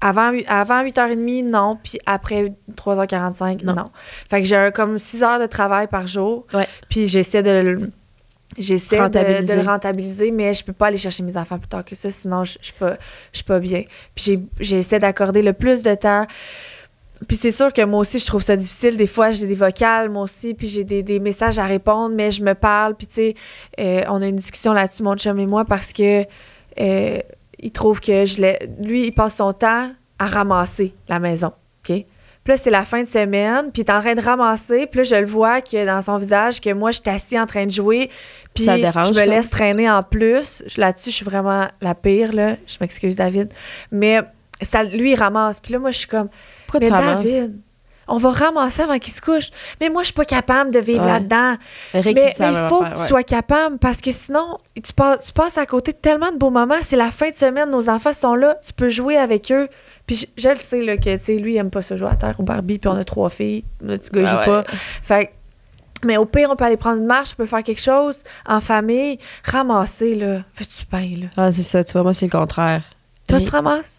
avant, 0.00 0.32
avant 0.48 0.82
8h30, 0.84 1.44
non. 1.50 1.78
Puis 1.82 1.98
après 2.06 2.52
3h45, 2.76 3.64
non. 3.64 3.74
Non. 3.74 3.90
Fait 4.28 4.40
que 4.42 4.46
j'ai 4.48 4.70
comme 4.74 4.98
6 4.98 5.22
heures 5.22 5.40
de 5.40 5.46
travail 5.46 5.86
par 5.88 6.06
jour. 6.06 6.46
Ouais. 6.54 6.66
Puis 6.88 7.08
j'essaie 7.08 7.42
de 7.42 7.50
le- 7.50 7.90
J'essaie 8.58 8.96
de, 8.96 9.02
Rentabiliser. 9.02 9.54
de 9.54 9.60
le 9.60 9.64
rentabiliser, 9.66 10.30
mais 10.32 10.54
je 10.54 10.64
peux 10.64 10.72
pas 10.72 10.88
aller 10.88 10.96
chercher 10.96 11.22
mes 11.22 11.36
enfants 11.36 11.56
plus 11.58 11.68
tard 11.68 11.84
que 11.84 11.94
ça, 11.94 12.10
sinon 12.10 12.42
je 12.42 12.58
je 12.60 12.64
suis 12.66 12.74
pas, 12.74 12.96
je 13.32 13.36
suis 13.38 13.44
pas 13.44 13.60
bien. 13.60 13.84
Puis 14.16 14.40
j'essaie 14.58 14.98
d'accorder 14.98 15.40
le 15.40 15.52
plus 15.52 15.82
de 15.84 15.94
temps. 15.94 16.26
Puis 17.28 17.36
c'est 17.36 17.52
sûr 17.52 17.72
que 17.72 17.82
moi 17.84 18.00
aussi, 18.00 18.18
je 18.18 18.26
trouve 18.26 18.42
ça 18.42 18.56
difficile. 18.56 18.96
Des 18.96 19.06
fois, 19.06 19.30
j'ai 19.30 19.46
des 19.46 19.54
vocales, 19.54 20.08
moi 20.08 20.24
aussi, 20.24 20.54
puis 20.54 20.66
j'ai 20.66 20.82
des, 20.82 21.04
des 21.04 21.20
messages 21.20 21.60
à 21.60 21.64
répondre, 21.64 22.12
mais 22.16 22.32
je 22.32 22.42
me 22.42 22.54
parle. 22.54 22.96
Puis 22.96 23.06
tu 23.06 23.14
sais, 23.14 23.34
euh, 23.78 24.02
on 24.08 24.20
a 24.20 24.26
une 24.26 24.36
discussion 24.36 24.72
là-dessus, 24.72 25.04
mon 25.04 25.16
chum 25.16 25.38
et 25.38 25.46
moi, 25.46 25.64
parce 25.64 25.92
que 25.92 26.24
euh, 26.80 27.18
il 27.62 27.70
trouve 27.70 28.00
que 28.00 28.24
je 28.24 28.40
l'ai... 28.40 28.58
Lui, 28.80 29.06
il 29.06 29.12
passe 29.12 29.36
son 29.36 29.52
temps 29.52 29.90
à 30.18 30.26
ramasser 30.26 30.94
la 31.08 31.18
maison, 31.18 31.52
OK? 31.82 32.04
Puis 32.42 32.54
là, 32.54 32.56
c'est 32.56 32.70
la 32.70 32.84
fin 32.84 33.02
de 33.02 33.08
semaine, 33.08 33.70
puis 33.70 33.82
il 33.82 33.86
est 33.86 33.92
en 33.92 34.00
train 34.00 34.14
de 34.14 34.20
ramasser. 34.20 34.86
Puis 34.86 34.98
là, 34.98 35.02
je 35.02 35.14
le 35.16 35.26
vois 35.26 35.60
que 35.60 35.84
dans 35.84 36.00
son 36.00 36.16
visage, 36.16 36.60
que 36.60 36.72
moi, 36.72 36.90
je 36.90 37.00
suis 37.00 37.10
assis 37.10 37.38
en 37.38 37.44
train 37.44 37.66
de 37.66 37.70
jouer. 37.70 38.08
Puis 38.54 38.64
Ça 38.64 38.76
dérange, 38.76 39.08
je 39.08 39.20
me 39.20 39.26
laisse 39.26 39.50
traîner 39.50 39.90
en 39.90 40.02
plus. 40.02 40.62
Là-dessus, 40.76 41.10
je 41.10 41.16
suis 41.16 41.24
vraiment 41.24 41.68
la 41.82 41.94
pire, 41.94 42.32
là. 42.32 42.56
Je 42.66 42.78
m'excuse, 42.80 43.16
David. 43.16 43.52
Mais 43.92 44.20
ça, 44.62 44.82
lui, 44.84 45.12
il 45.12 45.16
ramasse. 45.16 45.60
Puis 45.60 45.74
là, 45.74 45.78
moi, 45.78 45.90
je 45.90 45.98
suis 45.98 46.08
comme, 46.08 46.28
Pourquoi 46.66 46.80
mais 46.80 46.86
tu 46.86 46.92
ramasses? 46.92 47.50
On 48.08 48.16
va 48.18 48.30
ramasser 48.32 48.82
avant 48.82 48.98
qu'il 48.98 49.12
se 49.12 49.20
couche. 49.20 49.50
Mais 49.80 49.88
moi, 49.88 50.02
je 50.02 50.06
suis 50.06 50.14
pas 50.14 50.24
capable 50.24 50.72
de 50.72 50.78
vivre 50.80 51.04
Ouais. 51.04 51.12
là-dedans. 51.12 51.56
Mais, 51.94 52.00
il 52.04 52.14
mais 52.14 52.32
faut 52.68 52.80
que 52.82 53.02
tu 53.02 53.08
sois 53.08 53.22
capable 53.22 53.78
parce 53.78 53.98
que 54.00 54.10
sinon, 54.10 54.58
tu 54.82 54.92
passes, 54.92 55.24
tu 55.26 55.32
passes 55.32 55.56
à 55.58 55.66
côté 55.66 55.92
de 55.92 55.96
tellement 55.98 56.32
de 56.32 56.36
beaux 56.36 56.50
moments. 56.50 56.74
C'est 56.84 56.96
la 56.96 57.10
fin 57.12 57.30
de 57.30 57.36
semaine, 57.36 57.70
nos 57.70 57.88
enfants 57.88 58.12
sont 58.12 58.34
là, 58.34 58.56
tu 58.66 58.72
peux 58.72 58.88
jouer 58.88 59.16
avec 59.16 59.52
eux. 59.52 59.68
Puis 60.06 60.16
je, 60.16 60.26
je 60.42 60.48
le 60.48 60.56
sais 60.56 60.82
là, 60.82 60.96
que 60.96 61.16
tu 61.16 61.24
sais, 61.24 61.36
lui, 61.36 61.54
il 61.54 61.56
aime 61.58 61.70
pas 61.70 61.82
se 61.82 61.96
jouer 61.96 62.08
à 62.08 62.16
terre 62.16 62.34
au 62.38 62.42
Barbie, 62.42 62.78
puis 62.78 62.88
on 62.88 62.96
a 62.96 63.04
trois 63.04 63.30
filles. 63.30 63.62
Notre 63.80 64.10
petit 64.10 64.22
gars, 64.22 64.28
Ah 64.28 64.44
joue 64.44 64.50
ouais. 64.50 64.62
pas. 64.64 64.70
Fait 65.02 65.32
mais 66.02 66.16
au 66.16 66.24
pire, 66.24 66.48
on 66.50 66.56
peut 66.56 66.64
aller 66.64 66.78
prendre 66.78 66.96
une 66.98 67.06
marche, 67.06 67.32
on 67.34 67.36
peut 67.36 67.46
faire 67.46 67.62
quelque 67.62 67.80
chose 67.82 68.22
en 68.46 68.60
famille. 68.62 69.18
Ramasser, 69.44 70.14
là. 70.14 70.38
Veux-tu 70.56 70.86
pain, 70.86 71.10
là? 71.20 71.26
Ah, 71.36 71.52
c'est 71.52 71.62
ça, 71.62 71.84
tu 71.84 71.92
vois, 71.92 72.02
moi, 72.02 72.14
c'est 72.14 72.24
le 72.24 72.30
contraire. 72.32 72.82
Toi, 73.28 73.38
tu 73.40 73.50
ramasses? 73.50 73.92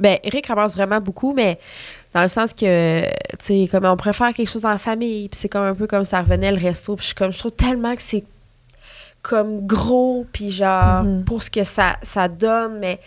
Ben, 0.00 0.18
Eric 0.24 0.48
ramasse 0.48 0.74
vraiment 0.74 1.00
beaucoup, 1.00 1.32
mais 1.32 1.60
dans 2.16 2.22
le 2.22 2.28
sens 2.28 2.54
que, 2.54 3.02
tu 3.02 3.08
sais, 3.42 3.68
comme 3.70 3.84
on 3.84 3.96
préfère 3.96 4.32
quelque 4.32 4.48
chose 4.48 4.64
en 4.64 4.78
famille, 4.78 5.28
puis 5.28 5.38
c'est 5.38 5.50
comme 5.50 5.64
un 5.64 5.74
peu 5.74 5.86
comme 5.86 6.06
ça 6.06 6.20
revenait 6.22 6.50
le 6.50 6.58
resto, 6.58 6.96
puis 6.96 7.02
je 7.02 7.06
suis 7.08 7.14
comme, 7.14 7.30
je 7.30 7.38
trouve 7.38 7.52
tellement 7.52 7.94
que 7.94 8.00
c'est 8.00 8.24
comme 9.20 9.66
gros, 9.66 10.24
puis 10.32 10.50
genre, 10.50 11.02
Mhm. 11.02 11.24
pour 11.24 11.42
ce 11.42 11.50
que 11.50 11.62
ça, 11.64 11.96
ça 12.02 12.28
donne, 12.28 12.78
mais 12.78 13.00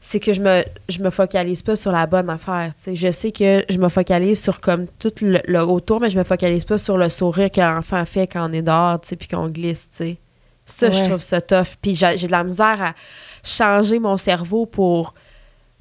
c'est 0.00 0.20
que 0.20 0.32
je 0.32 0.40
me, 0.40 0.62
je 0.88 1.00
me 1.00 1.10
focalise 1.10 1.62
pas 1.62 1.74
sur 1.74 1.90
la 1.90 2.06
bonne 2.06 2.30
affaire, 2.30 2.70
tu 2.76 2.90
sais. 2.90 2.94
Je 2.96 3.10
sais 3.10 3.32
que 3.32 3.64
je 3.68 3.78
me 3.78 3.88
focalise 3.88 4.40
sur 4.40 4.60
comme 4.60 4.86
tout 4.98 5.12
le, 5.22 5.40
le 5.44 5.60
autour, 5.60 6.00
mais 6.00 6.10
je 6.10 6.18
me 6.18 6.24
focalise 6.24 6.64
pas 6.64 6.78
sur 6.78 6.96
le 6.98 7.08
sourire 7.08 7.50
que 7.50 7.60
l'enfant 7.60 8.04
fait 8.04 8.28
quand 8.28 8.48
on 8.48 8.52
est 8.52 8.62
dehors, 8.62 9.00
tu 9.00 9.08
sais, 9.08 9.16
puis 9.16 9.26
qu'on 9.28 9.48
glisse, 9.48 9.88
tu 9.90 10.04
sais. 10.04 10.16
Ça, 10.66 10.90
je 10.92 11.04
trouve 11.08 11.20
ça 11.20 11.40
tough. 11.40 11.74
Puis 11.82 11.96
j'ai 11.96 12.16
de 12.28 12.30
la 12.30 12.44
misère 12.44 12.80
à 12.80 12.92
changer 13.42 13.98
mon 13.98 14.16
cerveau 14.16 14.64
pour 14.66 15.14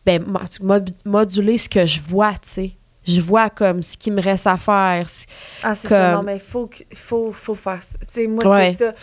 ben, 0.06 0.24
mo- 0.26 0.40
mod- 0.62 0.96
moduler 1.06 1.58
ce 1.58 1.70
que 1.70 1.86
je 1.86 2.00
vois, 2.00 2.34
tu 2.42 2.50
sais. 2.50 2.72
Je 3.08 3.20
vois 3.20 3.50
comme 3.50 3.82
ce 3.82 3.98
qui 3.98 4.12
me 4.12 4.22
reste 4.22 4.46
à 4.48 4.58
faire. 4.58 5.06
Ah, 5.64 5.76
c'est 5.76 5.88
ça. 5.88 6.12
Comme- 6.12 6.18
Non, 6.18 6.24
mais 6.24 6.36
il 6.36 6.40
faut, 6.42 6.70
faut, 6.94 7.32
faut 7.32 7.56
faire 7.56 7.82
ça. 7.82 7.98
Tu 8.00 8.06
sais, 8.22 8.28
moi, 8.28 8.48
Ouais. 8.48 8.76
c'est 8.78 8.86
ça. 8.86 8.94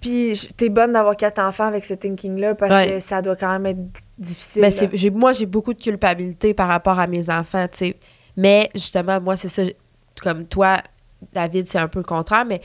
Puis, 0.00 0.48
t'es 0.56 0.68
bonne 0.68 0.92
d'avoir 0.92 1.16
quatre 1.16 1.38
enfants 1.40 1.66
avec 1.66 1.84
ce 1.84 1.94
thinking-là 1.94 2.54
parce 2.54 2.72
Ouais. 2.72 2.94
que 2.94 3.00
ça 3.00 3.22
doit 3.22 3.36
quand 3.36 3.50
même 3.58 3.66
être 3.66 4.00
difficile. 4.18 4.62
Mais 4.62 4.68
là. 4.70 4.76
c'est- 4.76 4.90
j'ai- 4.92 5.10
moi, 5.10 5.32
j'ai 5.32 5.46
beaucoup 5.46 5.72
de 5.74 5.80
culpabilité 5.82 6.54
par 6.54 6.68
rapport 6.68 6.98
à 6.98 7.06
mes 7.06 7.28
enfants, 7.30 7.66
tu 7.70 7.78
sais. 7.78 7.96
Mais 8.36 8.68
justement, 8.74 9.20
moi, 9.20 9.36
c'est 9.36 9.48
ça. 9.48 9.62
Comme 10.22 10.46
toi, 10.46 10.78
David, 11.32 11.66
c'est 11.68 11.78
un 11.78 11.88
peu 11.88 11.98
le 12.00 12.04
contraire, 12.04 12.44
mais 12.44 12.60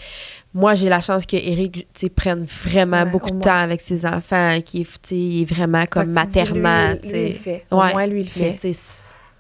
moi, 0.54 0.76
j'ai 0.76 0.90
la 0.90 1.00
chance 1.02 1.26
que 1.26 1.36
Eric, 1.38 1.88
prenne 2.10 2.44
vraiment 2.46 3.04
Ouais, 3.04 3.10
beaucoup 3.10 3.32
au 3.32 3.36
de 3.38 3.42
temps 3.44 3.58
avec 3.58 3.82
ses 3.82 4.06
enfants, 4.06 4.60
qui 4.66 4.82
est, 4.82 5.12
il 5.12 5.42
est 5.42 5.46
vraiment 5.46 5.86
comme 5.86 6.14
tu 6.14 6.14
lui, 7.04 7.12
lui, 7.12 7.30
il 7.30 7.34
fait. 7.36 7.66
Au 7.72 7.78
Ouais. 7.78 7.92
moins, 7.92 8.08
lui, 8.08 8.22
il 8.22 8.30
Mais 8.42 8.58
fait. 8.58 8.74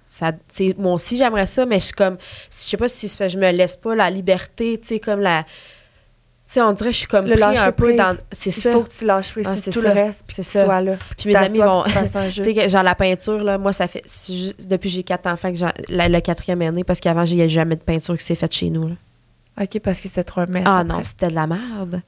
ça, 0.08 0.32
moi 0.78 0.93
aussi, 0.93 1.17
j'aimerais 1.17 1.47
ça, 1.47 1.65
mais 1.65 1.80
je 1.80 1.86
suis 1.86 1.93
comme, 1.93 2.17
je 2.19 2.56
sais 2.56 2.78
pas 2.78 2.88
si 2.88 3.08
je 3.08 3.38
me 3.38 3.52
laisse 3.52 3.76
pas 3.76 3.95
la 3.95 4.10
liberté, 4.10 4.80
tu 4.82 4.88
sais, 4.88 5.00
comme 5.00 5.19
la. 5.19 5.45
Sais, 6.54 6.62
on 6.62 6.74
dirait 6.74 6.90
que 6.90 6.94
je 6.94 6.98
suis 7.00 7.08
comme 7.08 7.28
Le 7.28 7.36
pris 7.38 7.58
un 7.58 7.72
peu 7.72 7.94
dans. 7.96 8.18
C'est 8.34 8.50
Il 8.50 8.62
ça. 8.62 8.72
faut 8.74 8.82
que 8.84 8.90
tu 8.94 9.06
lâches 9.06 9.32
prise 9.32 9.46
Ah, 9.50 9.56
c'est 9.56 9.72
tout 9.72 9.82
ça. 9.82 9.94
le 9.94 10.02
reste. 10.02 10.24
puis 10.28 10.36
C'est 10.36 10.44
ça. 10.44 10.66
sois 10.66 10.82
là. 10.82 10.98
Puis 11.18 11.30
mes 11.30 11.36
amis 11.38 11.60
vont. 11.60 11.84
Tu 12.34 12.44
sais, 12.44 12.70
genre 12.70 12.84
la 12.84 12.94
peinture, 12.94 13.42
là, 13.42 13.58
moi, 13.58 13.72
ça 13.72 13.88
fait. 13.88 14.04
juste- 14.06 14.68
depuis 14.68 14.90
que 14.90 14.96
j'ai 14.96 15.04
quatre 15.04 15.28
enfants, 15.28 15.54
que 15.54 15.60
la- 15.88 16.10
le 16.10 16.20
quatrième 16.20 16.62
année, 16.62 16.84
parce 16.84 17.00
qu'avant, 17.00 17.24
j'ai 17.24 17.48
jamais 17.48 17.78
de 17.78 17.82
peinture 17.82 18.18
qui 18.18 18.26
s'est 18.26 18.36
faite 18.36 18.54
chez 18.54 18.70
nous. 18.70 18.90
là. 18.90 18.96
OK, 19.62 19.80
parce 19.80 20.02
que 20.02 20.10
c'est 20.10 20.26
trop 20.26 20.42
un 20.42 20.46
mess. 20.48 20.64
Ah 20.66 20.80
après. 20.80 20.94
non, 20.94 21.04
c'était 21.06 21.30
de 21.30 21.36
la 21.36 21.48
merde. 21.48 22.02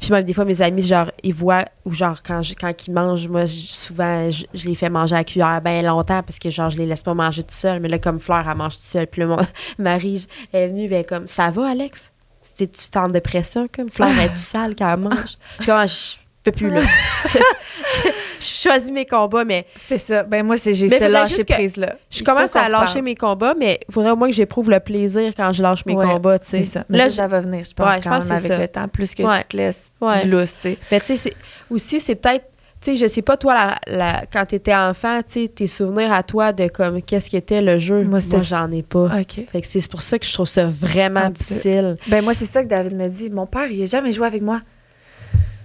Puis 0.00 0.10
même 0.10 0.24
des 0.24 0.34
fois, 0.34 0.44
mes 0.44 0.60
amis, 0.60 0.82
genre, 0.82 1.10
ils 1.22 1.32
voient, 1.32 1.64
ou 1.86 1.92
genre, 1.94 2.22
quand, 2.22 2.42
je- 2.42 2.52
quand 2.54 2.74
ils 2.86 2.92
mangent, 2.92 3.26
moi, 3.26 3.46
je- 3.46 3.54
souvent, 3.72 4.30
je, 4.30 4.44
je 4.52 4.66
les 4.68 4.74
fais 4.74 4.90
manger 4.90 5.14
à 5.14 5.18
la 5.18 5.24
cuillère 5.24 5.62
bien 5.62 5.80
longtemps 5.80 6.22
parce 6.22 6.38
que, 6.38 6.50
genre, 6.50 6.68
je 6.68 6.76
les 6.76 6.84
laisse 6.84 7.02
pas 7.02 7.14
manger 7.14 7.42
tout 7.42 7.54
seul. 7.54 7.80
Mais 7.80 7.88
là, 7.88 7.98
comme 7.98 8.20
Fleur, 8.20 8.46
elle 8.46 8.54
mange 8.58 8.74
tout 8.76 8.82
seul. 8.82 9.06
Puis 9.06 9.22
là, 9.22 9.28
mon 9.28 9.38
mari 9.78 10.26
elle 10.52 10.60
est 10.64 10.68
venue, 10.68 10.88
ben 10.88 11.02
comme, 11.04 11.26
ça 11.26 11.50
va, 11.50 11.70
Alex? 11.70 12.12
Tu 12.56 12.66
t'es 12.68 12.98
en 12.98 13.08
dépression, 13.08 13.68
comme? 13.74 13.90
Fleur, 13.90 14.08
elle 14.18 14.26
est 14.26 14.28
tout 14.30 14.36
sale 14.36 14.74
quand 14.76 14.92
elle 14.92 15.00
mange. 15.00 15.36
Je 15.60 15.66
comme, 15.66 15.74
Ah, 15.76 15.86
je 15.86 16.16
peux 16.42 16.52
plus, 16.52 16.70
là. 16.70 16.80
je, 17.24 17.38
je- 17.38 18.10
je 18.40 18.46
choisis 18.68 18.90
mes 18.90 19.04
combats, 19.04 19.44
mais 19.44 19.66
C'est 19.78 19.98
ça. 19.98 20.22
Ben 20.22 20.44
moi, 20.46 20.56
c'est 20.56 20.72
j'ai 20.72 20.88
ce 20.88 21.04
lâcher 21.08 21.44
que- 21.44 21.52
prise-là. 21.52 21.96
je 22.10 22.22
commence 22.22 22.54
à 22.56 22.68
lâcher 22.68 22.92
parle. 22.94 23.04
mes 23.04 23.14
combats, 23.16 23.54
mais 23.58 23.80
il 23.88 23.92
faudrait 23.92 24.12
au 24.12 24.16
moins 24.16 24.28
que 24.28 24.34
j'éprouve 24.34 24.70
le 24.70 24.78
plaisir 24.80 25.32
quand 25.36 25.52
je 25.52 25.62
lâche 25.62 25.84
mes 25.86 25.94
Ouais, 25.96 26.06
combats, 26.06 26.38
tu 26.38 26.46
C'est 26.50 26.58
sais. 26.64 26.70
ça. 26.70 26.84
Mais 26.88 26.98
Là, 26.98 27.10
ça, 27.10 27.16
ça 27.16 27.26
va 27.28 27.40
venir, 27.40 27.64
je 27.64 27.72
pense, 27.74 27.86
Ouais, 27.88 27.98
je 27.98 28.02
quand 28.04 28.10
pense 28.10 28.26
même, 28.26 28.36
que 28.36 28.42
c'est 28.42 28.52
avec 28.52 28.56
ça. 28.72 28.80
le 28.80 28.86
temps. 28.86 28.88
Plus 28.88 29.14
que 29.14 29.22
Ouais. 29.24 29.38
tu 29.40 29.44
te 29.48 29.56
laisses 29.56 29.92
du 30.22 30.30
lousse, 30.30 30.54
tu 30.54 30.60
sais. 30.60 30.78
Mais 30.92 31.00
tu 31.00 31.06
sais, 31.06 31.16
c'est- 31.16 31.34
aussi, 31.70 31.98
c'est 32.00 32.14
peut-être, 32.14 32.44
tu 32.80 32.92
sais, 32.92 32.96
je 32.96 33.06
sais 33.06 33.22
pas, 33.22 33.36
toi, 33.36 33.54
la, 33.54 33.74
la- 33.86 34.24
quand 34.32 34.44
t'étais 34.46 34.74
enfant, 34.74 35.20
tu 35.26 35.42
sais, 35.42 35.48
tes 35.48 35.66
souvenirs 35.66 36.12
à 36.12 36.22
toi 36.22 36.52
de 36.52 36.68
comme, 36.68 37.00
qu'est-ce 37.02 37.30
qu'était 37.30 37.60
le 37.62 37.78
jeu, 37.78 38.04
Moi, 38.04 38.20
j'en 38.42 38.70
ai 38.70 38.82
pas. 38.82 39.08
Fait 39.50 39.60
que 39.60 39.66
c'est 39.66 39.90
pour 39.90 40.02
ça 40.02 40.18
que 40.18 40.26
je 40.26 40.32
trouve 40.32 40.46
ça 40.46 40.66
vraiment 40.66 41.30
difficile. 41.30 41.96
Ben 42.08 42.22
moi, 42.22 42.34
c'est 42.34 42.46
ça 42.46 42.62
que 42.62 42.68
David 42.68 42.94
me 42.94 43.08
dit. 43.08 43.30
Mon 43.30 43.46
père, 43.46 43.66
il 43.70 43.80
n'a 43.80 43.86
jamais 43.86 44.12
joué 44.12 44.26
avec 44.26 44.42
moi. 44.42 44.60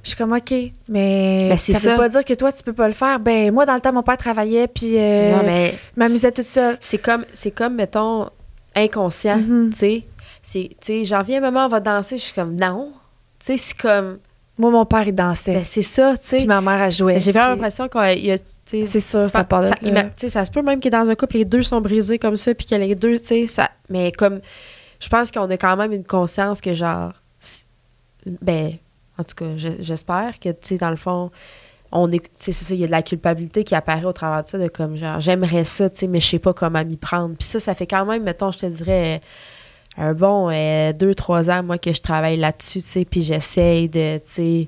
Je 0.04 0.10
suis 0.10 0.18
comme, 0.18 0.34
OK, 0.34 0.52
mais 0.90 1.48
Ben, 1.50 1.58
c'est 1.60 1.74
ça 1.74 1.80
veut 1.80 1.96
ça. 1.96 1.98
pas 1.98 2.10
dire 2.10 2.26
que 2.26 2.34
toi, 2.34 2.52
tu 2.52 2.64
peux 2.64 2.74
pas 2.74 2.88
le 2.88 2.94
faire. 2.94 3.20
Ben 3.20 3.52
moi, 3.54 3.68
dans 3.68 3.76
le 3.76 3.82
temps, 3.82 3.94
mon 3.94 4.02
père 4.02 4.18
travaillait, 4.18 4.68
puis 4.68 4.98
euh, 4.98 5.36
non, 5.38 5.44
mais 5.44 5.76
je 5.96 6.00
m'amusais 6.00 6.32
toute 6.32 6.48
seule. 6.48 6.78
c'est 6.80 6.98
comme, 6.98 7.24
c'est 7.36 7.52
comme, 7.52 7.76
mettons, 7.76 8.28
inconscient, 8.76 9.38
Mhm. 9.38 9.70
tu 9.72 9.78
sais. 9.78 10.04
C'est, 10.42 10.70
tu 10.70 10.76
sais, 10.82 11.06
j'en 11.06 11.22
viens, 11.22 11.40
maman, 11.40 11.66
on 11.66 11.68
va 11.68 11.80
danser. 11.80 12.18
Je 12.18 12.24
suis 12.24 12.34
comme, 12.34 12.56
non. 12.56 12.94
Tu 13.46 13.46
sais, 13.46 13.58
c'est 13.58 13.78
comme, 13.78 14.18
Moi, 14.62 14.70
mon 14.72 14.86
père, 14.86 15.08
il 15.08 15.16
dansait. 15.16 15.56
ben, 15.56 15.66
c'est 15.66 15.82
ça, 15.82 16.16
tu 16.22 16.28
sais. 16.28 16.38
Puis 16.38 16.46
ma 16.48 16.62
mère, 16.62 16.80
elle 16.82 16.92
jouait. 16.92 17.20
J'ai 17.20 17.32
vraiment 17.32 17.50
l'impression 17.56 17.88
qu'il 17.90 18.26
y 18.26 18.32
a, 18.32 18.38
C'est 18.66 18.86
sûr, 19.00 19.28
ça 19.30 19.44
part 19.44 19.62
de 19.62 19.68
ça, 19.68 19.76
là. 19.82 20.10
ça 20.30 20.46
se 20.46 20.52
peut 20.52 20.62
même 20.62 20.80
que 20.80 20.88
dans 20.90 21.10
un 21.10 21.16
couple, 21.16 21.38
les 21.38 21.46
deux 21.46 21.64
sont 21.64 21.82
brisés 21.82 22.20
comme 22.20 22.38
ça, 22.38 22.54
puis 22.54 22.66
que 22.68 22.76
les 22.76 22.94
deux, 22.96 23.20
tu 23.20 23.26
sais, 23.26 23.48
ça. 23.48 23.70
Mais 23.90 24.12
comme, 24.12 24.40
je 25.00 25.10
pense 25.10 25.32
qu'on 25.32 25.50
a 25.50 25.58
quand 25.58 25.76
même 25.76 25.92
une 25.92 26.04
conscience 26.04 26.62
que, 26.62 26.74
genre, 26.76 27.12
ben, 28.42 28.74
en 29.18 29.24
tout 29.24 29.36
cas, 29.36 29.58
je- 29.58 29.82
j'espère 29.82 30.40
que, 30.40 30.50
tu 30.50 30.58
sais, 30.62 30.78
dans 30.78 30.92
le 30.92 30.96
fond, 30.96 31.32
on 31.92 32.12
est, 32.12 32.20
tu 32.20 32.30
sais, 32.38 32.52
c'est 32.52 32.66
ça, 32.66 32.74
il 32.74 32.80
y 32.80 32.84
a 32.84 32.88
de 32.88 32.92
la 32.92 33.02
culpabilité 33.02 33.64
qui 33.64 33.76
apparaît 33.76 34.06
au 34.06 34.14
travers 34.14 34.44
de 34.44 34.50
ça, 34.50 34.58
de 34.58 34.68
comme, 34.68 34.96
genre, 34.96 35.20
j'aimerais 35.20 35.66
ça, 35.66 35.90
tu 35.90 36.00
sais, 36.02 36.08
mais 36.08 36.22
je 36.22 36.28
sais 36.28 36.40
pas 36.40 36.54
comment 36.54 36.84
m'y 36.86 36.98
prendre. 36.98 37.36
Puis 37.38 37.48
ça, 37.48 37.60
ça 37.60 37.76
fait 37.76 37.88
quand 37.88 38.06
même, 38.06 38.24
mettons, 38.24 38.52
je 38.52 38.60
te 38.60 38.66
dirais, 38.68 39.22
un 39.98 40.14
bon 40.14 40.50
euh, 40.50 40.94
deux, 40.94 41.14
trois 41.16 41.50
ans, 41.50 41.64
moi, 41.64 41.78
que 41.78 41.94
je 41.94 42.02
travaille 42.02 42.38
là-dessus, 42.38 42.82
tu 42.82 42.88
sais, 42.88 43.06
puis 43.06 43.22
j'essaye 43.24 43.90
de, 43.90 44.18
tu 44.18 44.24
sais, 44.26 44.68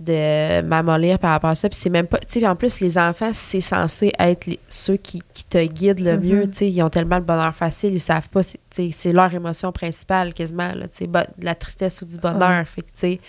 de 0.00 0.60
m'amollir 0.62 1.18
par 1.20 1.30
rapport 1.30 1.50
à 1.50 1.54
ça. 1.54 1.68
Puis 1.68 1.78
c'est 1.78 1.88
même 1.90 2.08
pas. 2.08 2.18
Tu 2.18 2.40
sais, 2.40 2.46
en 2.46 2.56
plus, 2.56 2.80
les 2.80 2.98
enfants, 2.98 3.30
c'est 3.32 3.60
censé 3.60 4.10
être 4.18 4.46
les- 4.46 4.58
ceux 4.68 4.96
qui, 4.96 5.22
qui 5.32 5.44
te 5.44 5.64
guident 5.64 6.00
le 6.00 6.16
Mhm. 6.18 6.24
mieux. 6.28 6.50
Tu 6.50 6.56
sais, 6.58 6.68
ils 6.70 6.82
ont 6.82 6.90
tellement 6.90 7.16
le 7.18 7.22
bonheur 7.22 7.54
facile, 7.54 7.94
ils 7.94 8.00
savent 8.00 8.28
pas. 8.28 8.42
c'est- 8.42 8.58
Tu 8.70 8.86
sais, 8.86 8.90
c'est 8.92 9.12
leur 9.12 9.32
émotion 9.32 9.70
principale 9.70 10.34
quasiment, 10.34 10.72
là, 10.74 10.88
tu 10.88 11.04
sais, 11.04 11.06
de 11.06 11.44
la 11.44 11.54
tristesse 11.54 12.02
ou 12.02 12.06
du 12.06 12.16
bonheur. 12.18 12.66
Fait 12.66 12.82
que, 12.82 12.86
tu 12.88 12.92
sais. 12.96 13.20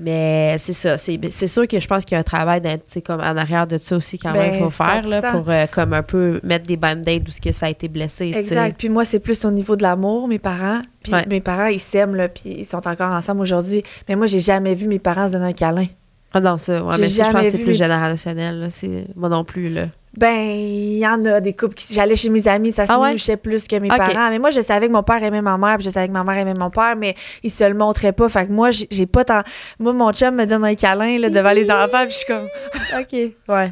Mais 0.00 0.56
c'est 0.58 0.72
ça. 0.72 0.96
C'est 0.96 1.20
c'est 1.30 1.46
sûr 1.48 1.68
que 1.68 1.78
je 1.78 1.86
pense 1.86 2.04
qu'il 2.04 2.14
y 2.14 2.16
a 2.16 2.20
un 2.20 2.22
travail 2.22 2.62
comme 3.04 3.20
en 3.20 3.36
arrière 3.36 3.66
de 3.66 3.76
ça 3.78 3.96
aussi, 3.96 4.18
quand 4.18 4.32
même, 4.32 4.50
Ben, 4.52 4.54
il 4.54 4.62
faut 4.62 4.70
faire, 4.70 5.06
là, 5.06 5.20
100%. 5.20 5.30
pour 5.32 5.50
euh, 5.50 5.66
comme 5.70 5.92
un 5.92 6.02
peu 6.02 6.40
mettre 6.42 6.66
des 6.66 6.76
band-aids 6.76 7.22
où 7.28 7.30
que 7.42 7.52
ça 7.52 7.66
a 7.66 7.70
été 7.70 7.88
blessé. 7.88 8.32
Exact. 8.34 8.76
Puis 8.78 8.88
moi, 8.88 9.04
c'est 9.04 9.20
plus 9.20 9.44
au 9.44 9.50
niveau 9.50 9.76
de 9.76 9.82
l'amour, 9.82 10.26
mes 10.26 10.38
parents. 10.38 10.80
Puis 11.02 11.12
Ouais. 11.12 11.24
mes 11.28 11.40
parents, 11.40 11.66
ils 11.66 11.80
s'aiment, 11.80 12.14
là, 12.14 12.28
puis 12.28 12.54
ils 12.60 12.64
sont 12.66 12.86
encore 12.88 13.12
ensemble 13.12 13.40
aujourd'hui. 13.42 13.82
Mais 14.08 14.16
moi, 14.16 14.26
j'ai 14.26 14.40
jamais 14.40 14.74
vu 14.74 14.86
mes 14.88 14.98
parents 14.98 15.26
se 15.28 15.32
donner 15.32 15.46
un 15.46 15.52
câlin. 15.52 15.86
Ah 16.32 16.40
non, 16.40 16.58
ça, 16.58 16.82
ouais, 16.84 16.96
mais 16.98 17.08
ça, 17.08 17.24
je 17.24 17.30
pense 17.32 17.42
que 17.42 17.50
c'est 17.50 17.58
plus 17.58 17.76
générationnel. 17.76 18.60
là. 18.60 18.68
Moi 19.16 19.28
non 19.28 19.44
plus. 19.44 19.68
Là. 19.68 19.86
Ben, 20.16 20.34
il 20.34 20.98
y 20.98 21.06
en 21.06 21.24
a 21.24 21.40
des 21.40 21.52
couples 21.52 21.74
qui. 21.74 21.94
J'allais 21.94 22.16
chez 22.16 22.30
mes 22.30 22.46
amis, 22.48 22.72
ça 22.72 22.84
se 22.84 22.90
Ah 22.90 22.98
ouais? 22.98 23.14
plus 23.36 23.68
que 23.68 23.76
mes 23.76 23.88
parents. 23.88 24.30
Mais 24.30 24.40
moi, 24.40 24.50
je 24.50 24.60
savais 24.60 24.88
que 24.88 24.92
mon 24.92 25.04
père 25.04 25.22
aimait 25.22 25.40
ma 25.40 25.56
mère, 25.56 25.76
puis 25.76 25.84
je 25.84 25.90
savais 25.90 26.08
que 26.08 26.12
ma 26.12 26.24
mère 26.24 26.36
aimait 26.36 26.54
mon 26.58 26.68
père, 26.68 26.96
mais 26.96 27.14
ils 27.44 27.50
se 27.50 27.62
le 27.62 27.74
montraient 27.74 28.12
pas. 28.12 28.28
Fait 28.28 28.46
que 28.46 28.52
moi, 28.52 28.70
j'ai 28.72 29.06
pas 29.06 29.24
tant. 29.24 29.42
Moi, 29.78 29.92
mon 29.92 30.12
chum 30.12 30.34
me 30.34 30.46
donne 30.46 30.64
un 30.64 30.74
câlin 30.74 31.16
là, 31.18 31.30
devant 31.30 31.52
les 31.52 31.70
enfants, 31.70 32.02
puis 32.06 32.10
je 32.10 32.16
suis 32.16 32.26
comme. 32.26 32.46
OK. 33.00 33.12
Ouais. 33.48 33.70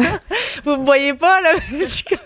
Vous 0.64 0.76
me 0.78 0.84
voyez 0.86 1.12
pas, 1.12 1.40
là? 1.42 1.50
Je 1.70 1.84
suis 1.84 2.04
comme, 2.04 2.18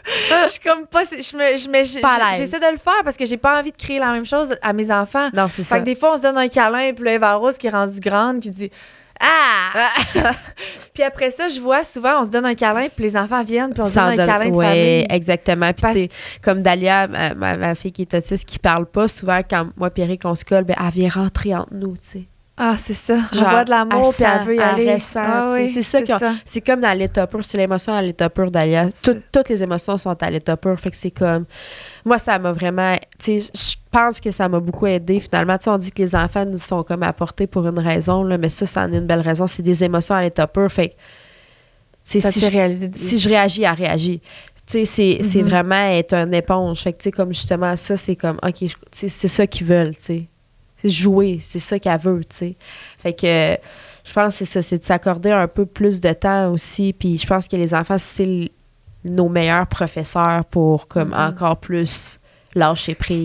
je 0.46 0.50
suis 0.50 0.60
comme 0.60 0.86
pas. 0.86 1.02
Je 1.04 1.36
me, 1.36 1.56
je. 1.84 2.36
J'essaie 2.38 2.60
de 2.60 2.70
le 2.70 2.78
faire 2.78 3.02
parce 3.02 3.16
que 3.16 3.26
j'ai 3.26 3.36
pas 3.36 3.58
envie 3.58 3.72
de 3.72 3.76
créer 3.76 3.98
la 3.98 4.12
même 4.12 4.24
chose 4.26 4.54
à 4.62 4.72
mes 4.72 4.90
enfants. 4.92 5.30
Non, 5.34 5.46
c'est 5.50 5.62
Fait 5.64 5.68
ça. 5.74 5.80
que 5.80 5.84
des 5.84 5.94
fois, 5.96 6.14
on 6.14 6.16
se 6.18 6.22
donne 6.22 6.38
un 6.38 6.48
câlin, 6.48 6.92
puis 6.94 7.04
là, 7.04 7.14
Eva 7.14 7.34
Rose 7.34 7.56
qui 7.58 7.66
est 7.66 7.70
rendue 7.70 7.98
grande, 8.00 8.40
qui 8.40 8.50
dit 8.50 8.70
Ah! 9.20 9.90
puis 10.94 11.02
après 11.02 11.30
ça, 11.30 11.48
je 11.48 11.60
vois 11.60 11.84
souvent, 11.84 12.20
on 12.22 12.24
se 12.24 12.30
donne 12.30 12.46
un 12.46 12.54
câlin, 12.54 12.88
puis 12.94 13.04
les 13.04 13.16
enfants 13.16 13.42
viennent, 13.42 13.72
puis 13.72 13.82
on 13.82 13.86
se 13.86 13.94
donne 13.94 14.16
Sans 14.16 14.22
un 14.22 14.26
câlin 14.26 14.50
de 14.50 14.56
ouais, 14.56 14.66
famille. 14.66 15.06
exactement. 15.10 15.72
Puis, 15.72 15.82
Parce- 15.82 15.94
tu 15.94 16.02
sais, 16.02 16.08
comme 16.42 16.62
Dalia, 16.62 17.06
ma, 17.34 17.74
fille 17.74 17.92
qui 17.92 18.02
est 18.02 18.14
autiste, 18.14 18.44
qui 18.44 18.58
parle 18.58 18.86
pas, 18.86 19.08
souvent, 19.08 19.40
quand 19.48 19.68
moi 19.76 19.90
et 19.96 20.00
Eric, 20.00 20.22
on 20.24 20.34
se 20.34 20.44
colle, 20.44 20.64
ben, 20.64 20.76
elle 20.80 20.92
vient 20.92 21.10
rentrer 21.10 21.54
entre 21.54 21.74
nous, 21.74 21.96
tu 21.96 22.08
sais. 22.10 22.28
Ah, 22.60 22.76
c'est 22.76 22.94
ça. 22.94 23.18
Elle 23.32 23.38
Genre, 23.38 23.50
voit 23.50 23.64
de 23.64 23.70
l'amour, 23.70 24.12
puis 24.14 24.24
elle 24.24 24.38
elle 24.40 24.46
veut 24.46 24.56
y 24.56 24.60
aller. 24.60 24.84
elle 24.86 25.00
Ah 25.20 25.46
oui, 25.52 25.70
c'est 25.70 25.82
ça 25.82 26.00
C'est 26.44 26.60
comme 26.60 26.80
dans 26.80 26.96
l'état 26.98 27.26
pur, 27.26 27.44
c'est 27.44 27.56
l'émotion 27.58 27.92
à 27.94 28.02
l'état 28.02 28.28
pur. 28.28 28.50
Tout- 29.02 29.20
toutes 29.30 29.48
les 29.48 29.62
émotions 29.62 29.96
sont 29.96 30.20
à 30.22 30.30
l'état 30.30 30.56
pur, 30.56 30.78
fait 30.80 30.90
que 30.90 30.96
c'est 30.96 31.10
comme... 31.12 31.44
Moi, 32.04 32.18
ça 32.18 32.38
m'a 32.38 32.52
vraiment... 32.52 32.94
Tu 33.18 33.40
sais, 33.40 33.50
je 33.54 33.76
pense 33.90 34.20
que 34.20 34.30
ça 34.30 34.48
m'a 34.48 34.58
beaucoup 34.60 34.86
aidé, 34.86 35.20
finalement. 35.20 35.56
Tu 35.56 35.64
sais, 35.64 35.70
on 35.70 35.78
dit 35.78 35.90
que 35.92 36.02
les 36.02 36.14
enfants 36.14 36.44
nous 36.44 36.58
sont 36.58 36.82
comme 36.82 37.02
apportés 37.04 37.46
pour 37.46 37.66
une 37.66 37.78
raison, 37.78 38.24
là, 38.24 38.36
mais 38.38 38.48
ça, 38.50 38.66
ça 38.66 38.82
en 38.82 38.92
est 38.92 38.98
une 38.98 39.06
belle 39.06 39.20
raison. 39.20 39.46
C'est 39.46 39.62
des 39.62 39.84
émotions 39.84 40.14
à 40.16 40.22
l'état 40.22 40.46
pur, 40.46 40.70
fait 40.70 40.96
si 42.02 42.20
je- 42.20 42.50
réaliser. 42.50 42.90
si 42.94 43.18
je 43.18 43.28
réagis, 43.28 43.62
elle 43.62 43.72
réagit. 43.74 44.20
Tu 44.66 44.84
sais, 44.84 45.18
c'est 45.22 45.42
Mhm. 45.42 45.48
vraiment 45.48 45.90
être 45.92 46.12
un 46.14 46.30
éponge. 46.32 46.80
Fait 46.80 46.92
que, 46.92 46.98
tu 46.98 47.04
sais, 47.04 47.12
comme 47.12 47.32
justement 47.32 47.76
ça, 47.76 47.96
c'est 47.96 48.16
comme, 48.16 48.38
OK, 48.42 48.68
c'est 48.92 49.08
ça 49.08 49.46
qu'ils 49.46 49.66
veulent, 49.66 49.96
tu 49.96 50.02
sais. 50.04 50.28
C'est 50.82 50.88
jouer, 50.90 51.38
c'est 51.42 51.58
ça 51.58 51.78
qu'elle 51.78 51.98
veut, 51.98 52.24
tu 52.24 52.36
sais. 52.36 52.56
Fait 52.98 53.12
que 53.12 53.56
je 54.04 54.12
pense 54.12 54.34
que 54.34 54.38
c'est 54.38 54.44
ça, 54.44 54.62
c'est 54.62 54.78
de 54.78 54.84
s'accorder 54.84 55.30
un 55.32 55.48
peu 55.48 55.66
plus 55.66 56.00
de 56.00 56.12
temps 56.12 56.50
aussi. 56.52 56.92
Puis 56.92 57.18
je 57.18 57.26
pense 57.26 57.48
que 57.48 57.56
les 57.56 57.74
enfants, 57.74 57.98
c'est 57.98 58.50
nos 59.04 59.28
meilleurs 59.28 59.66
professeurs 59.66 60.44
pour, 60.44 60.86
comme, 60.88 61.08
Mhm. 61.08 61.14
encore 61.34 61.56
plus 61.58 62.18
lâcher 62.54 62.94
prise. 62.94 63.24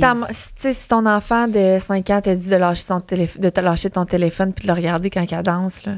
Si, 0.59 0.73
si- 0.73 0.87
ton 0.87 1.05
enfant 1.05 1.47
de 1.47 1.77
5 1.79 2.09
ans 2.09 2.21
te 2.21 2.29
dit 2.33 2.49
de 2.49 2.55
lâcher, 2.55 2.83
son 2.83 3.01
de 3.07 3.49
te 3.49 3.59
lâcher 3.61 3.89
ton 3.89 4.05
téléphone 4.05 4.53
puis 4.53 4.63
de 4.67 4.71
le 4.71 4.75
regarder 4.77 5.09
quand 5.09 5.23
il 5.29 5.41
danse, 5.41 5.85
là, 5.85 5.93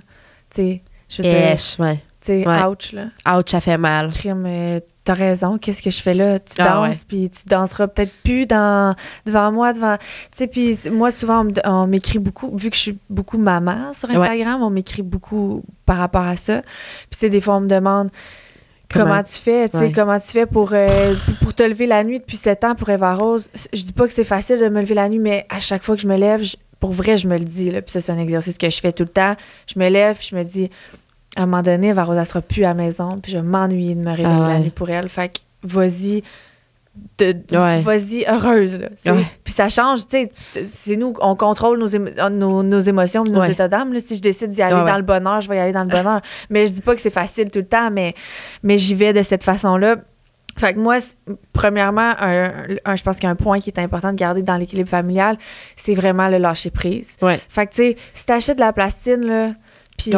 tu 0.53 0.61
sais, 0.61 0.81
je 1.09 1.21
veux 1.21 1.29
dire, 1.29 1.41
ouais. 1.79 1.99
Tu 2.25 2.43
sais, 2.43 2.47
ouais. 2.47 2.63
ouch, 2.63 2.93
là. 2.93 3.05
Ouch, 3.37 3.49
ça 3.49 3.61
fait 3.61 3.77
mal. 3.77 4.09
crime, 4.09 4.45
euh, 4.47 4.79
t'as 5.03 5.13
raison, 5.13 5.57
qu'est-ce 5.59 5.81
que 5.81 5.91
je 5.91 6.01
fais 6.01 6.13
là? 6.15 6.39
Tu 6.39 6.53
Ah 6.59 6.87
danses, 6.87 7.03
puis 7.03 7.29
tu 7.29 7.47
danseras 7.47 7.87
peut-être 7.87 8.11
plus 8.23 8.45
dans, 8.47 8.95
devant 9.25 9.51
moi, 9.51 9.71
devant... 9.73 9.97
Tu 9.97 10.37
sais, 10.37 10.47
puis 10.47 10.77
moi, 10.91 11.11
souvent, 11.11 11.45
on 11.63 11.85
m'écrit 11.87 12.17
beaucoup, 12.19 12.55
vu 12.57 12.69
que 12.71 12.75
je 12.75 12.81
suis 12.81 12.97
beaucoup 13.09 13.37
maman 13.37 13.93
sur 13.93 14.09
Ouais. 14.09 14.15
Instagram, 14.17 14.63
on 14.63 14.69
m'écrit 14.71 15.03
beaucoup 15.03 15.63
par 15.85 15.97
rapport 15.97 16.23
à 16.25 16.35
ça. 16.37 16.61
Puis 16.63 17.11
tu 17.11 17.17
sais, 17.19 17.29
des 17.29 17.41
fois, 17.41 17.57
on 17.57 17.61
me 17.61 17.67
demande... 17.67 18.09
Comment, 18.93 19.05
Comment- 19.05 19.23
tu 19.23 19.33
fais, 19.33 19.67
tu 19.67 19.77
sais, 19.79 19.85
Ouais. 19.85 19.91
comment 19.91 20.19
tu 20.19 20.27
fais 20.27 20.45
pour, 20.45 20.69
euh, 20.71 21.15
pour- 21.25 21.33
pour 21.37 21.53
te 21.55 21.63
lever 21.63 21.87
la 21.87 22.03
nuit 22.03 22.19
depuis 22.19 22.37
7 22.37 22.63
ans 22.63 22.75
pour 22.75 22.87
Eva 22.89 23.15
Rose? 23.15 23.49
Je 23.73 23.81
dis 23.81 23.93
pas 23.93 24.07
que 24.07 24.13
c'est 24.13 24.23
facile 24.23 24.59
de 24.59 24.69
me 24.69 24.79
lever 24.79 24.93
la 24.93 25.09
nuit, 25.09 25.17
mais 25.19 25.45
à 25.49 25.59
chaque 25.59 25.83
fois 25.83 25.95
que 25.95 26.01
je 26.03 26.07
me 26.07 26.15
lève, 26.15 26.43
je- 26.43 26.55
pour 26.79 26.91
vrai, 26.91 27.17
je 27.17 27.27
me 27.27 27.35
le 27.37 27.45
dis, 27.45 27.71
là, 27.71 27.81
puis 27.81 27.91
ça, 27.91 27.99
c'est 27.99 28.11
un 28.11 28.19
exercice 28.19 28.59
que 28.59 28.69
je 28.69 28.79
fais 28.79 28.91
tout 28.93 29.01
le 29.03 29.09
temps. 29.09 29.35
Je 29.65 29.79
me 29.79 29.89
lève, 29.89 30.17
puis 30.17 30.27
je 30.29 30.35
me 30.35 30.43
dis, 30.43 30.69
à 31.35 31.43
un 31.43 31.45
moment 31.45 31.61
donné, 31.61 31.87
elle 31.87 32.25
sera 32.25 32.41
plus 32.41 32.63
à 32.63 32.69
la 32.69 32.73
maison, 32.73 33.19
puis 33.21 33.31
je 33.31 33.37
vais 33.37 33.43
m'ennuyer 33.43 33.95
de 33.95 33.99
me 34.01 34.09
réveiller 34.11 34.27
Ah 34.29 34.41
ouais. 34.47 34.53
la 34.53 34.59
nuit 34.59 34.69
pour 34.69 34.89
elle. 34.89 35.09
Fait 35.09 35.29
que 35.29 35.39
vas-y, 35.63 36.23
de, 37.17 37.33
de- 37.33 37.57
Ouais. 37.57 37.81
vas-y 37.81 38.25
heureuse. 38.25 38.79
Là. 38.79 39.13
Ouais. 39.13 39.25
Puis 39.43 39.53
ça 39.53 39.67
change, 39.67 40.07
tu 40.07 40.17
sais, 40.17 40.65
c'est- 40.65 40.95
nous, 40.95 41.13
on 41.19 41.35
contrôle 41.35 41.77
nos, 41.77 41.87
émo- 41.87 42.29
nos, 42.29 42.63
nos 42.63 42.79
émotions, 42.79 43.23
nos 43.25 43.43
états 43.43 43.67
d'âme. 43.67 43.97
Si 43.99 44.15
je 44.15 44.21
décide 44.21 44.51
d'y 44.51 44.61
aller 44.61 44.75
Ouais, 44.75 44.85
dans 44.89 44.95
le 44.95 45.01
bonheur, 45.01 45.41
je 45.41 45.49
vais 45.49 45.57
y 45.57 45.59
aller 45.59 45.73
dans 45.73 45.83
le 45.83 45.89
bonheur. 45.89 46.21
mais 46.49 46.67
je 46.67 46.71
dis 46.71 46.81
pas 46.81 46.95
que 46.95 47.01
c'est 47.01 47.09
facile 47.09 47.51
tout 47.51 47.59
le 47.59 47.65
temps, 47.65 47.91
mais, 47.91 48.13
mais 48.63 48.77
j'y 48.77 48.95
vais 48.95 49.11
de 49.11 49.23
cette 49.23 49.43
façon-là. 49.43 49.97
Fait 50.57 50.73
que 50.73 50.79
moi, 50.79 50.99
premièrement, 51.51 52.13
un, 52.17 52.49
un- 52.85 52.95
je 52.95 53.03
pense 53.03 53.17
qu'un 53.17 53.35
point 53.35 53.59
qui 53.59 53.69
est 53.69 53.77
important 53.79 54.11
de 54.13 54.17
garder 54.17 54.41
dans 54.41 54.55
l'équilibre 54.55 54.87
familial, 54.89 55.37
c'est 55.75 55.95
vraiment 55.95 56.29
le 56.29 56.37
lâcher 56.37 56.69
prise. 56.69 57.09
Fait 57.49 57.65
que, 57.67 57.71
tu 57.71 57.75
sais, 57.75 57.97
si 58.13 58.25
t'achètes 58.25 58.55
de 58.55 58.61
la 58.61 58.71
plastine, 58.71 59.25
là, 59.25 59.49
puis. 59.97 60.11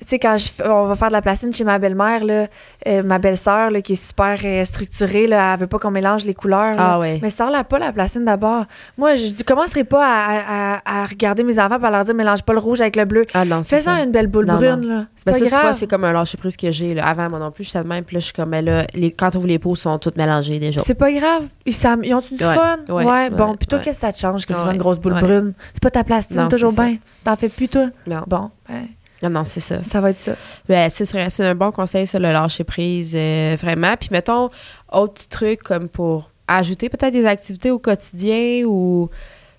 Tu 0.00 0.08
sais, 0.08 0.18
quand 0.18 0.36
je 0.38 0.48
fais- 0.48 0.66
on 0.68 0.86
va 0.86 0.96
faire 0.96 1.08
de 1.08 1.12
la 1.12 1.22
plastine 1.22 1.52
chez 1.52 1.62
ma 1.62 1.78
belle-mère, 1.78 2.24
là, 2.24 2.46
euh, 2.88 3.02
ma 3.04 3.18
belle-sœur, 3.18 3.70
là, 3.70 3.80
qui 3.80 3.92
est 3.92 4.04
super 4.08 4.38
euh, 4.44 4.64
structurée, 4.64 5.26
là, 5.28 5.52
elle 5.54 5.60
veut 5.60 5.66
pas 5.68 5.78
qu'on 5.78 5.92
mélange 5.92 6.24
les 6.24 6.34
couleurs. 6.34 6.74
là. 6.74 6.94
Ah 6.94 6.98
ouais. 6.98 7.20
Mais 7.22 7.30
sors-la 7.30 7.62
pas, 7.62 7.78
la 7.78 7.92
plastine, 7.92 8.24
d'abord. 8.24 8.64
Moi, 8.98 9.14
je 9.14 9.26
dis, 9.28 9.44
commencerai 9.44 9.84
pas 9.84 10.04
à, 10.04 10.74
à- 10.78 11.02
à 11.02 11.06
regarder 11.06 11.44
mes 11.44 11.60
enfants 11.60 11.78
et 11.80 11.86
à 11.86 11.90
leur 11.90 12.04
dire, 12.04 12.14
mélange 12.14 12.42
pas 12.42 12.52
le 12.54 12.58
rouge 12.58 12.80
avec 12.80 12.96
le 12.96 13.04
bleu. 13.04 13.22
Ah 13.34 13.44
non, 13.44 13.62
c'est 13.64 13.78
Fais-en 13.78 13.96
ça. 13.98 14.02
une 14.02 14.10
belle 14.10 14.26
boule 14.26 14.46
Non, 14.46 14.56
brune, 14.56 14.80
non. 14.80 14.88
là. 14.88 15.04
C'est 15.14 15.26
Ben 15.26 15.32
pas 15.32 15.38
ça, 15.38 15.60
grave. 15.62 15.74
c'est 15.74 15.86
comme 15.86 16.04
un 16.04 16.12
lâcher 16.12 16.36
prise 16.38 16.56
que 16.56 16.70
j'ai. 16.72 16.94
là. 16.94 17.06
Avant, 17.06 17.30
moi 17.30 17.38
non 17.38 17.50
plus, 17.52 17.62
j'étais 17.64 17.82
de 17.82 17.88
même. 17.88 18.02
Puis 18.04 18.14
là, 18.16 18.20
je 18.20 18.24
suis 18.24 18.34
comme, 18.34 18.48
mais 18.48 18.62
là, 18.62 18.86
les, 18.94 19.12
quand 19.12 19.34
on 19.36 19.38
ouvre 19.38 19.46
les 19.48 19.60
ils 19.64 19.76
sont 19.76 19.98
toutes 19.98 20.16
mélangées 20.16 20.58
déjà. 20.58 20.80
C'est 20.84 20.94
pas 20.94 21.12
grave. 21.12 21.44
Ils, 21.66 21.72
s'am- 21.72 22.02
ils 22.02 22.12
ont-tu 22.14 22.34
du 22.34 22.44
Ouais, 22.44 22.54
fun? 22.54 22.78
ouais, 22.88 23.04
Ouais, 23.04 23.30
bon. 23.30 23.50
ouais. 23.52 23.56
qu'est-ce 23.80 23.90
que 23.90 23.92
ça 23.96 24.12
te 24.12 24.18
change 24.18 24.44
que 24.44 24.52
tu 24.52 24.58
une 24.58 24.76
grosse 24.76 24.98
boule 24.98 25.14
brune? 25.14 25.52
C'est 25.72 25.82
pas 25.82 25.90
ta 25.90 26.02
plastine, 26.04 26.36
Non, 26.36 26.48
toujours 26.48 26.72
ça. 26.72 26.84
bien. 26.84 26.96
T'en 27.22 27.36
fais 27.36 27.48
plus, 27.48 27.68
toi? 27.68 27.86
Non. 28.08 28.22
Bon, 28.26 28.50
ben, 28.68 28.86
Non, 29.22 29.30
non, 29.30 29.44
c'est 29.44 29.60
ça. 29.60 29.82
ça 29.82 30.00
va 30.00 30.10
être 30.10 30.18
ça. 30.18 30.32
Ben, 30.68 30.90
c'est 30.90 31.44
un 31.44 31.54
bon 31.54 31.70
conseil, 31.70 32.06
ça, 32.06 32.18
le 32.18 32.30
lâcher 32.30 32.64
prise, 32.64 33.14
euh, 33.14 33.56
vraiment. 33.60 33.94
Puis, 33.98 34.08
mettons, 34.12 34.50
autre 34.92 35.14
petit 35.14 35.28
truc 35.28 35.62
comme 35.62 35.88
pour 35.88 36.30
ajouter 36.46 36.88
peut-être 36.88 37.12
des 37.12 37.26
activités 37.26 37.70
au 37.70 37.78
quotidien 37.78 38.64
ou, 38.66 39.08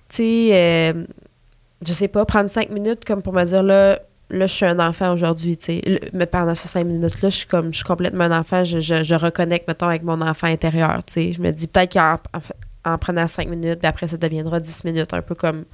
tu 0.10 0.18
sais, 0.18 0.50
euh, 0.54 1.06
je 1.86 1.94
sais 1.94 2.08
pas, 2.08 2.26
prendre 2.26 2.50
cinq 2.50 2.70
minutes 2.70 3.06
comme 3.06 3.22
pour 3.22 3.34
me 3.34 3.44
dire, 3.44 3.64
là, 3.64 4.00
là, 4.30 4.48
je 4.48 4.54
suis 4.54 4.66
un 4.66 4.80
enfant 4.80 5.14
aujourd'hui, 5.14 5.58
tu 5.58 5.66
sais. 5.66 6.02
Mais 6.14 6.26
pendant 6.26 6.54
ces 6.54 6.68
cinq 6.68 6.86
minutes-là, 6.86 7.30
je 7.30 7.38
suis 7.38 7.48
comme, 7.48 7.72
je 7.72 7.78
suis 7.78 7.86
complètement 7.86 8.26
un 8.26 8.40
enfant, 8.40 8.64
je, 8.64 8.80
je, 8.80 9.04
je 9.04 9.16
reconnecte, 9.16 9.68
mettons, 9.68 9.88
avec 9.88 10.04
mon 10.04 10.22
enfant 10.22 10.48
intérieur, 10.48 11.04
tu 11.06 11.14
sais. 11.14 11.34
Je 11.34 11.42
me 11.42 11.52
dis 11.52 11.68
peut-être 11.68 11.94
qu'en 11.94 12.20
en, 12.34 12.94
en 12.94 12.98
prenant 12.98 13.26
cinq 13.28 13.48
minutes, 13.48 13.80
puis 13.80 13.88
après, 13.88 14.08
ça 14.08 14.18
deviendra 14.18 14.60
dix 14.60 14.84
minutes, 14.84 15.14
un 15.14 15.22
peu 15.22 15.34
comme 15.34 15.66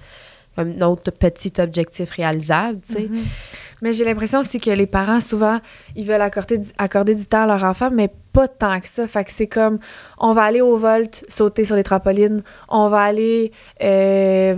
un 0.58 0.82
autre 0.82 1.12
petit 1.12 1.54
objectif 1.60 2.12
réalisable, 2.12 2.80
tu 2.88 2.94
sais. 2.94 3.08
Mhm. 3.10 3.24
Mais 3.82 3.94
j'ai 3.94 4.06
l'impression 4.06 4.40
aussi 4.40 4.60
que 4.60 4.70
les 4.70 4.86
parents, 4.86 5.22
souvent, 5.22 5.60
ils 5.96 6.06
veulent 6.06 6.22
accorder 6.22 6.60
du, 6.60 6.70
accorder 6.78 7.16
du 7.16 7.26
temps 7.26 7.44
à 7.44 7.48
leur 7.48 7.64
enfant, 7.64 7.90
mais 7.92 8.12
pas 8.32 8.48
tant 8.48 8.80
que 8.80 8.88
ça. 8.88 9.08
Fait 9.08 9.24
que 9.24 9.32
c'est 9.32 9.48
comme, 9.48 9.80
on 10.20 10.34
va 10.34 10.44
aller 10.44 10.62
au 10.62 10.78
volt, 10.78 11.26
sauter 11.30 11.66
sur 11.66 11.76
les 11.76 11.84
trampolines, 11.84 12.44
on 12.70 12.90
va 12.90 13.02
aller, 13.02 13.52
euh, 13.82 14.56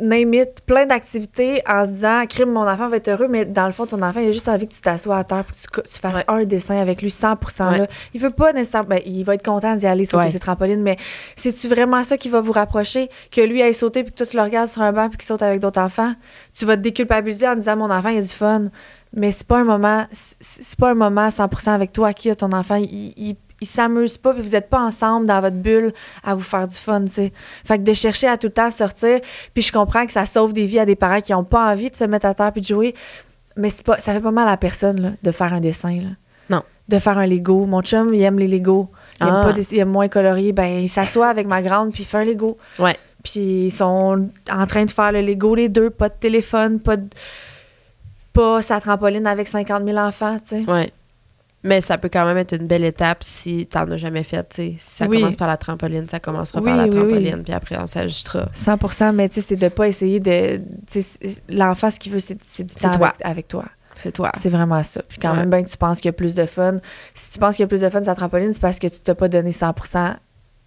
name 0.00 0.34
it, 0.34 0.60
plein 0.66 0.86
d'activités 0.86 1.62
en 1.68 1.84
se 1.84 1.90
disant, 1.90 2.24
crime, 2.28 2.50
mon 2.50 2.66
enfant 2.68 2.88
va 2.88 2.96
être 2.96 3.08
heureux, 3.08 3.28
mais 3.28 3.44
dans 3.44 3.66
le 3.66 3.72
fond, 3.72 3.86
ton 3.86 4.00
enfant, 4.02 4.20
il 4.20 4.28
a 4.28 4.32
juste 4.32 4.48
envie 4.48 4.66
que 4.66 4.74
tu 4.74 4.80
t'assoies 4.80 5.16
à 5.16 5.24
terre 5.24 5.44
et 5.48 5.66
que 5.70 5.80
tu, 5.82 5.98
fasses 6.00 6.14
Ouais. 6.16 6.24
un 6.28 6.44
dessin 6.44 6.76
avec 6.78 7.02
lui 7.02 7.10
100 7.10 7.36
là. 7.60 7.70
Ouais. 7.80 7.88
Il 8.14 8.20
veut 8.20 8.30
pas 8.30 8.52
nécessairement, 8.52 8.88
ben, 8.90 9.00
il 9.06 9.22
va 9.24 9.34
être 9.34 9.44
content 9.44 9.76
d'y 9.76 9.86
aller 9.86 10.04
sauter 10.04 10.24
Ouais. 10.26 10.30
ses 10.30 10.38
trampolines, 10.38 10.82
mais 10.82 10.96
c'est-tu 11.36 11.68
vraiment 11.68 12.02
ça 12.04 12.16
qui 12.16 12.28
va 12.28 12.40
vous 12.40 12.52
rapprocher? 12.52 13.08
Que 13.30 13.40
lui 13.40 13.62
aille 13.62 13.74
sauter 13.74 14.02
puis 14.02 14.12
que 14.12 14.18
toi, 14.18 14.26
tu 14.26 14.36
le 14.36 14.42
regardes 14.42 14.68
sur 14.70 14.82
un 14.82 14.92
banc 14.92 15.08
puis 15.08 15.18
qu'il 15.18 15.26
saute 15.26 15.42
avec 15.42 15.60
d'autres 15.60 15.80
enfants? 15.80 16.14
Tu 16.54 16.64
vas 16.64 16.76
te 16.76 16.82
déculpabiliser 16.82 17.46
en 17.48 17.56
disant, 17.56 17.76
mon 17.76 17.90
enfant, 17.90 18.08
il 18.08 18.18
a 18.18 18.22
du 18.22 18.28
fun. 18.28 18.66
Mais 19.12 19.30
c'est 19.30 19.46
pas 19.46 19.58
un 19.58 19.64
moment, 19.64 20.04
c'est- 20.12 20.36
c'est 20.40 20.78
pas 20.78 20.90
un 20.90 20.94
moment 20.94 21.30
100% 21.30 21.72
avec 21.72 21.92
toi 21.92 22.12
qui 22.12 22.28
a 22.28 22.34
ton 22.34 22.50
enfant. 22.52 22.74
Il, 22.74 23.14
il, 23.16 23.36
il 23.60 23.66
s'amuse 23.66 24.18
pas 24.18 24.32
puis 24.34 24.42
vous 24.42 24.54
êtes 24.54 24.68
pas 24.68 24.80
ensemble 24.80 25.26
dans 25.26 25.40
votre 25.40 25.56
bulle 25.56 25.92
à 26.24 26.34
vous 26.34 26.42
faire 26.42 26.68
du 26.68 26.76
fun, 26.76 27.04
tu 27.06 27.12
sais. 27.12 27.32
Fait 27.64 27.78
que 27.78 27.84
de 27.84 27.92
chercher 27.92 28.28
à 28.28 28.36
tout 28.36 28.48
le 28.48 28.52
temps 28.52 28.70
sortir, 28.70 29.20
puis 29.54 29.62
je 29.62 29.72
comprends 29.72 30.04
que 30.06 30.12
ça 30.12 30.26
sauve 30.26 30.52
des 30.52 30.64
vies 30.66 30.78
à 30.78 30.84
des 30.86 30.96
parents 30.96 31.20
qui 31.20 31.32
ont 31.34 31.44
pas 31.44 31.70
envie 31.72 31.90
de 31.90 31.96
se 31.96 32.04
mettre 32.04 32.26
à 32.26 32.34
terre 32.34 32.52
puis 32.52 32.60
de 32.60 32.66
jouer, 32.66 32.94
mais 33.56 33.70
c'est 33.70 33.84
pas, 33.84 33.98
ça 34.00 34.12
fait 34.12 34.20
pas 34.20 34.30
mal 34.30 34.46
à 34.46 34.50
la 34.52 34.56
personne, 34.58 35.00
là, 35.00 35.10
de 35.22 35.30
faire 35.32 35.54
un 35.54 35.60
dessin, 35.60 35.94
là. 35.96 36.08
Non. 36.50 36.62
De 36.88 36.98
faire 36.98 37.18
un 37.18 37.26
Lego. 37.26 37.64
Mon 37.66 37.82
chum, 37.82 38.12
il 38.14 38.22
aime 38.22 38.38
les 38.38 38.46
Lego. 38.46 38.88
Il, 39.20 39.26
aime 39.26 39.32
Ah. 39.34 39.42
pas 39.44 39.52
des- 39.52 39.66
il 39.72 39.78
aime 39.78 39.88
moins 39.90 40.08
colorié. 40.08 40.52
Ben, 40.52 40.82
il 40.82 40.88
s'assoit 40.88 41.28
avec 41.28 41.46
ma 41.46 41.60
grande 41.62 41.90
puis 41.92 42.02
il 42.02 42.06
fait 42.06 42.18
un 42.18 42.24
Lego. 42.24 42.58
Ouais. 42.78 42.96
Puis 43.24 43.40
ils 43.66 43.70
sont 43.72 44.28
en 44.52 44.66
train 44.68 44.84
de 44.84 44.90
faire 44.92 45.10
le 45.10 45.22
Lego, 45.22 45.54
les 45.56 45.68
deux. 45.68 45.90
Pas 45.90 46.08
de 46.08 46.14
téléphone, 46.14 46.78
pas 46.78 46.96
de, 46.96 47.08
pas 48.32 48.62
sa 48.62 48.80
trampoline 48.80 49.26
avec 49.26 49.48
50 49.48 49.84
000 49.84 49.96
enfants, 49.98 50.38
tu 50.46 50.64
sais. 50.64 50.70
Ouais. 50.70 50.92
Mais 51.66 51.80
ça 51.80 51.98
peut 51.98 52.08
quand 52.08 52.24
même 52.24 52.38
être 52.38 52.54
une 52.56 52.66
belle 52.66 52.84
étape 52.84 53.22
si 53.24 53.66
t'en 53.66 53.90
as 53.90 53.96
jamais 53.96 54.22
fait, 54.22 54.48
tu 54.48 54.56
sais. 54.56 54.74
Si 54.78 54.96
ça 54.96 55.06
Oui. 55.06 55.20
commence 55.20 55.36
par 55.36 55.48
la 55.48 55.56
trampoline, 55.56 56.08
ça 56.08 56.20
commencera 56.20 56.60
Oui, 56.60 56.66
par 56.70 56.76
la 56.76 56.84
oui. 56.84 56.90
trampoline, 56.90 57.42
puis 57.42 57.52
après 57.52 57.76
on 57.80 57.86
s'ajustera. 57.86 58.48
100 58.52 59.12
mais 59.12 59.28
tu 59.28 59.36
sais, 59.36 59.40
c'est 59.48 59.56
de 59.56 59.68
pas 59.68 59.88
essayer 59.88 60.20
de. 60.20 60.60
L'enfant, 61.48 61.90
ce 61.90 61.98
qu'il 61.98 62.12
veut, 62.12 62.20
c'est 62.20 62.34
du 62.64 62.74
temps 62.74 62.90
toi. 62.92 63.08
Avec, 63.08 63.26
avec 63.26 63.48
toi. 63.48 63.64
C'est 63.94 64.12
toi. 64.12 64.30
C'est 64.40 64.50
vraiment 64.50 64.82
ça. 64.82 65.02
Puis 65.08 65.18
quand 65.18 65.30
Ouais. 65.32 65.38
même, 65.38 65.50
bien 65.50 65.62
que 65.62 65.70
tu 65.70 65.76
penses 65.78 65.96
qu'il 65.98 66.06
y 66.06 66.10
a 66.10 66.12
plus 66.12 66.34
de 66.34 66.44
fun. 66.44 66.76
Si 67.14 67.32
tu 67.32 67.38
penses 67.38 67.56
qu'il 67.56 67.62
y 67.62 67.64
a 67.64 67.68
plus 67.68 67.80
de 67.80 67.88
fun 67.88 68.02
sur 68.02 68.10
la 68.10 68.14
trampoline, 68.16 68.52
c'est 68.52 68.60
parce 68.60 68.78
que 68.78 68.86
tu 68.88 69.00
t'as 69.00 69.14
pas 69.14 69.28
donné 69.28 69.52
100% 69.52 70.16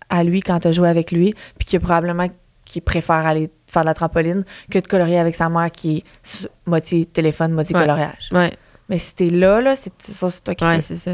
à 0.09 0.23
lui 0.23 0.41
quand 0.41 0.59
tu 0.59 0.67
as 0.67 0.71
joué 0.71 0.89
avec 0.89 1.11
lui, 1.11 1.35
puis 1.57 1.65
qu'il 1.65 1.73
y 1.73 1.77
a 1.77 1.85
probablement 1.85 2.27
qu'il 2.65 2.81
préfère 2.81 3.25
aller 3.27 3.49
faire 3.67 3.83
de 3.83 3.87
la 3.87 3.93
trampoline 3.93 4.43
que 4.71 4.79
de 4.79 4.87
colorier 4.87 5.19
avec 5.19 5.35
sa 5.35 5.47
mère 5.49 5.71
qui 5.71 5.97
est 5.97 6.47
moitié 6.65 7.05
téléphone, 7.05 7.51
moitié 7.53 7.75
Ouais. 7.75 7.81
coloriage. 7.83 8.29
Ouais. 8.31 8.51
Mais 8.89 8.97
si 8.97 9.13
t'es 9.15 9.29
là, 9.29 9.61
là, 9.61 9.75
c'est 9.75 9.93
ça, 10.13 10.29
c'est 10.29 10.43
toi 10.43 10.55
qui 10.55 10.65
Ouais, 10.65 10.81
c'est 10.81 10.97
ça. 10.97 11.13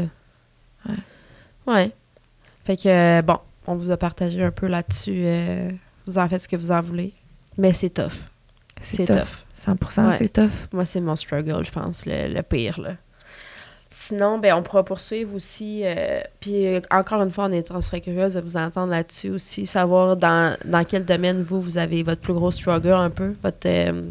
Ouais. 0.88 0.94
Ouais. 1.66 1.90
Fait 2.64 2.76
que, 2.76 2.88
euh, 2.88 3.22
bon, 3.22 3.38
on 3.66 3.74
vous 3.74 3.90
a 3.90 3.96
partagé 3.96 4.42
un 4.42 4.50
peu 4.50 4.66
là-dessus. 4.66 5.22
euh, 5.24 5.70
vous 6.06 6.18
en 6.18 6.28
faites 6.28 6.42
ce 6.42 6.48
que 6.48 6.56
vous 6.56 6.70
en 6.72 6.80
voulez. 6.80 7.12
Mais 7.58 7.72
c'est 7.72 7.90
tough. 7.90 8.12
C'est 8.80 9.06
tough. 9.06 9.16
tough. 9.16 9.44
100 9.54 10.08
Ouais. 10.08 10.16
c'est 10.18 10.32
tough. 10.32 10.50
Moi, 10.72 10.84
c'est 10.84 11.00
mon 11.00 11.16
struggle, 11.16 11.64
je 11.64 11.70
pense, 11.70 12.04
le, 12.06 12.32
le 12.32 12.42
pire. 12.42 12.80
Là. 12.80 12.92
Sinon, 13.88 14.38
ben, 14.38 14.54
on 14.54 14.62
pourra 14.62 14.84
poursuivre 14.84 15.34
aussi. 15.34 15.82
euh, 15.84 16.20
puis, 16.40 16.66
euh, 16.66 16.80
encore 16.90 17.22
une 17.22 17.30
fois, 17.30 17.46
on, 17.46 17.52
est, 17.52 17.70
on 17.70 17.80
serait 17.80 18.00
curieuse 18.00 18.34
de 18.34 18.40
vous 18.40 18.56
entendre 18.56 18.90
là-dessus 18.90 19.30
aussi. 19.30 19.66
Savoir 19.66 20.16
dans, 20.16 20.56
dans 20.64 20.84
quel 20.84 21.04
domaine, 21.04 21.42
vous, 21.42 21.60
vous 21.60 21.78
avez 21.78 22.02
votre 22.02 22.20
plus 22.20 22.34
gros 22.34 22.50
struggle 22.50 22.92
un 22.92 23.10
peu. 23.10 23.34
Votre, 23.42 23.66
euh, 23.66 24.02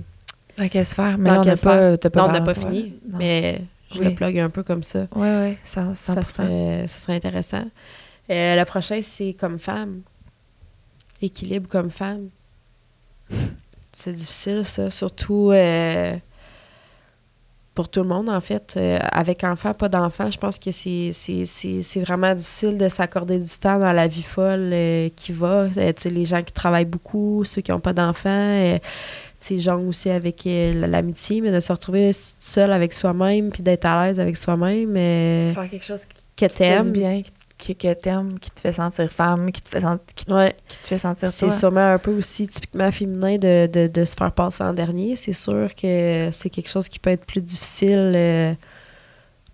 Dans 0.58 0.70
quelle 0.70 0.86
sphère? 0.86 1.18
Mais 1.18 1.30
Dans 1.30 1.44
quelle 1.44 1.58
pas, 1.60 1.92
non, 1.92 1.98
on 2.16 2.32
n'a 2.32 2.42
pas 2.42 2.54
fini, 2.54 2.94
mais 3.08 3.62
je 3.92 4.00
Oui. 4.00 4.06
le 4.06 4.16
plug 4.16 4.40
un 4.40 4.50
peu 4.50 4.64
comme 4.64 4.84
ça. 4.84 5.08
Oui, 5.16 5.28
oui, 5.28 5.58
100, 5.64 5.94
100%. 5.94 5.96
Ça 5.96 6.24
serait, 6.24 6.88
ça 6.88 7.00
serait 7.00 7.16
intéressant. 7.16 7.66
Euh, 8.30 8.56
le 8.56 8.66
prochain, 8.66 9.00
c'est 9.04 9.34
comme 9.34 9.60
femme. 9.60 10.02
Équilibre 11.22 11.68
comme 11.70 11.92
femme. 11.92 12.30
C'est 13.98 14.12
difficile, 14.12 14.66
ça. 14.66 14.92
Surtout 14.92 15.52
euh, 15.54 16.18
pour 17.74 17.88
tout 17.88 18.02
le 18.02 18.10
monde, 18.10 18.28
en 18.28 18.42
fait. 18.42 18.74
Euh, 18.76 19.00
avec 19.10 19.46
enfant, 19.46 19.74
pas 19.74 19.88
d'enfant, 19.88 20.30
je 20.30 20.38
pense 20.38 20.60
que 20.60 20.72
c'est, 20.72 22.02
vraiment 22.02 22.36
difficile 22.36 22.78
de 22.78 22.90
s'accorder 22.90 23.40
du 23.40 23.50
temps 23.58 23.80
dans 23.80 23.94
la 23.94 24.08
vie 24.08 24.22
folle 24.22 24.72
euh, 24.74 25.08
qui 25.16 25.32
va. 25.32 25.68
Les 26.04 26.26
gens 26.26 26.44
qui 26.44 26.52
travaillent 26.52 26.84
beaucoup, 26.84 27.46
ceux 27.46 27.62
qui 27.62 27.72
n'ont 27.72 27.80
pas 27.80 27.94
d'enfants. 27.94 28.78
Sais, 29.46 29.60
genre 29.60 29.82
aussi 29.86 30.10
avec 30.10 30.46
euh, 30.48 30.88
l'amitié, 30.88 31.42
mais 31.42 31.52
de 31.52 31.60
se 31.60 31.72
retrouver 31.72 32.12
seul 32.40 32.72
avec 32.72 32.94
soi-même 32.94 33.50
puis 33.50 33.64
d'être 33.64 33.86
à 33.86 34.08
l'aise 34.08 34.20
avec 34.20 34.38
soi-même. 34.38 34.96
euh, 34.98 35.54
Faire 35.54 35.70
quelque 35.70 35.86
chose 35.86 36.02
qui 36.36 36.48
que 36.48 36.52
t'aimes. 36.54 36.90
bien, 36.92 37.22
qui, 37.58 37.76
que 37.76 37.94
t'aimes, 37.94 38.38
qui 38.40 38.52
te 38.52 38.60
fait 38.60 38.74
sentir 38.74 39.10
femme, 39.10 39.52
qui 39.52 39.62
te 39.62 39.70
fait, 39.70 39.82
sent- 39.82 40.00
qui, 40.16 40.32
Ouais. 40.32 40.54
qui 40.68 40.78
te 40.80 40.88
fait 40.88 40.98
sentir 40.98 41.30
C'est 41.30 41.52
sûrement 41.52 41.94
un 41.94 41.98
peu 41.98 42.12
aussi 42.12 42.46
typiquement 42.48 42.92
féminin 42.92 43.38
de, 43.38 43.68
de, 43.68 43.88
de 43.88 44.04
se 44.06 44.14
faire 44.16 44.32
passer 44.34 44.62
en 44.64 44.74
dernier. 44.74 45.16
C'est 45.16 45.32
sûr 45.34 45.74
que 45.74 46.30
c'est 46.34 46.50
quelque 46.50 46.70
chose 46.70 46.90
qui 46.90 47.00
peut 47.00 47.12
être 47.12 47.24
plus 47.26 47.42
difficile 47.42 48.12
euh, 48.16 48.54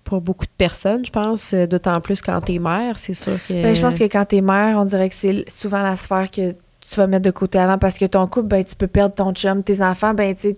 pour 0.03 0.19
beaucoup 0.19 0.45
de 0.45 0.51
personnes, 0.57 1.05
je 1.05 1.11
pense. 1.11 1.53
D'autant 1.53 2.01
plus 2.01 2.21
quand 2.23 2.41
t'es 2.41 2.57
mère, 2.57 2.97
c'est 2.97 3.13
sûr 3.13 3.37
que. 3.47 3.53
Ben, 3.53 3.75
je 3.75 3.81
pense 3.81 3.93
que 3.95 4.05
quand 4.05 4.25
t'es 4.25 4.41
mère, 4.41 4.79
on 4.79 4.85
dirait 4.85 5.09
que 5.09 5.15
c'est 5.15 5.45
souvent 5.51 5.83
la 5.83 5.95
sphère 5.95 6.31
que 6.31 6.55
tu 6.91 6.97
vas 6.97 7.07
mettre 7.07 7.23
de 7.23 7.31
côté 7.31 7.57
avant 7.57 7.77
parce 7.77 7.97
que 7.97 8.05
ton 8.05 8.27
couple, 8.27 8.47
ben, 8.47 8.65
tu 8.65 8.75
peux 8.75 8.87
perdre 8.87 9.15
ton 9.15 9.33
chum. 9.33 9.63
Tes 9.63 9.81
enfants, 9.81 10.13
ben, 10.13 10.35
tu 10.35 10.55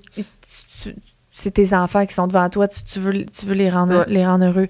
c'est 1.32 1.52
tes 1.52 1.74
enfants 1.74 2.06
qui 2.06 2.14
sont 2.14 2.28
devant 2.28 2.50
toi. 2.50 2.68
Tu, 2.68 2.84
tu 2.84 3.00
veux, 3.00 3.26
tu 3.26 3.46
veux 3.46 3.56
les, 3.56 3.70
rendre, 3.70 4.00
Ouais. 4.00 4.06
les 4.08 4.26
rendre 4.26 4.46
heureux. 4.46 4.68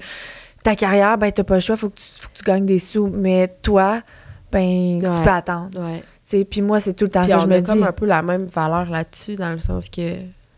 Ta 0.64 0.76
carrière, 0.76 1.18
ben, 1.18 1.32
t'as 1.32 1.43
pas 1.43 1.55
le 1.55 1.59
choix. 1.59 1.76
Faut 1.76 1.89
que, 1.89 1.95
tu, 1.97 2.03
faut 2.22 2.30
que 2.30 2.38
tu 2.38 2.43
gagnes 2.43 2.66
des 2.66 2.80
sous. 2.80 3.07
Mais 3.07 3.49
toi, 3.61 4.01
ben, 4.51 4.99
tu 5.01 5.22
peux 5.24 5.30
attendre. 5.30 5.78
Ouais. 5.80 6.45
Puis 6.45 6.61
moi, 6.61 6.80
c'est 6.80 6.93
tout 6.93 7.03
le 7.05 7.11
temps 7.11 7.22
Puis 7.22 7.32
ça. 7.32 7.38
on 7.38 7.41
Je 7.41 7.47
me 7.47 7.59
dis, 7.59 7.64
comme 7.64 7.84
un 7.84 7.91
peu 7.91 8.05
la 8.05 8.22
même 8.22 8.45
valeur 8.45 8.89
là-dessus, 8.89 9.36
dans 9.36 9.51
le 9.51 9.59
sens 9.59 9.89
que 9.89 10.16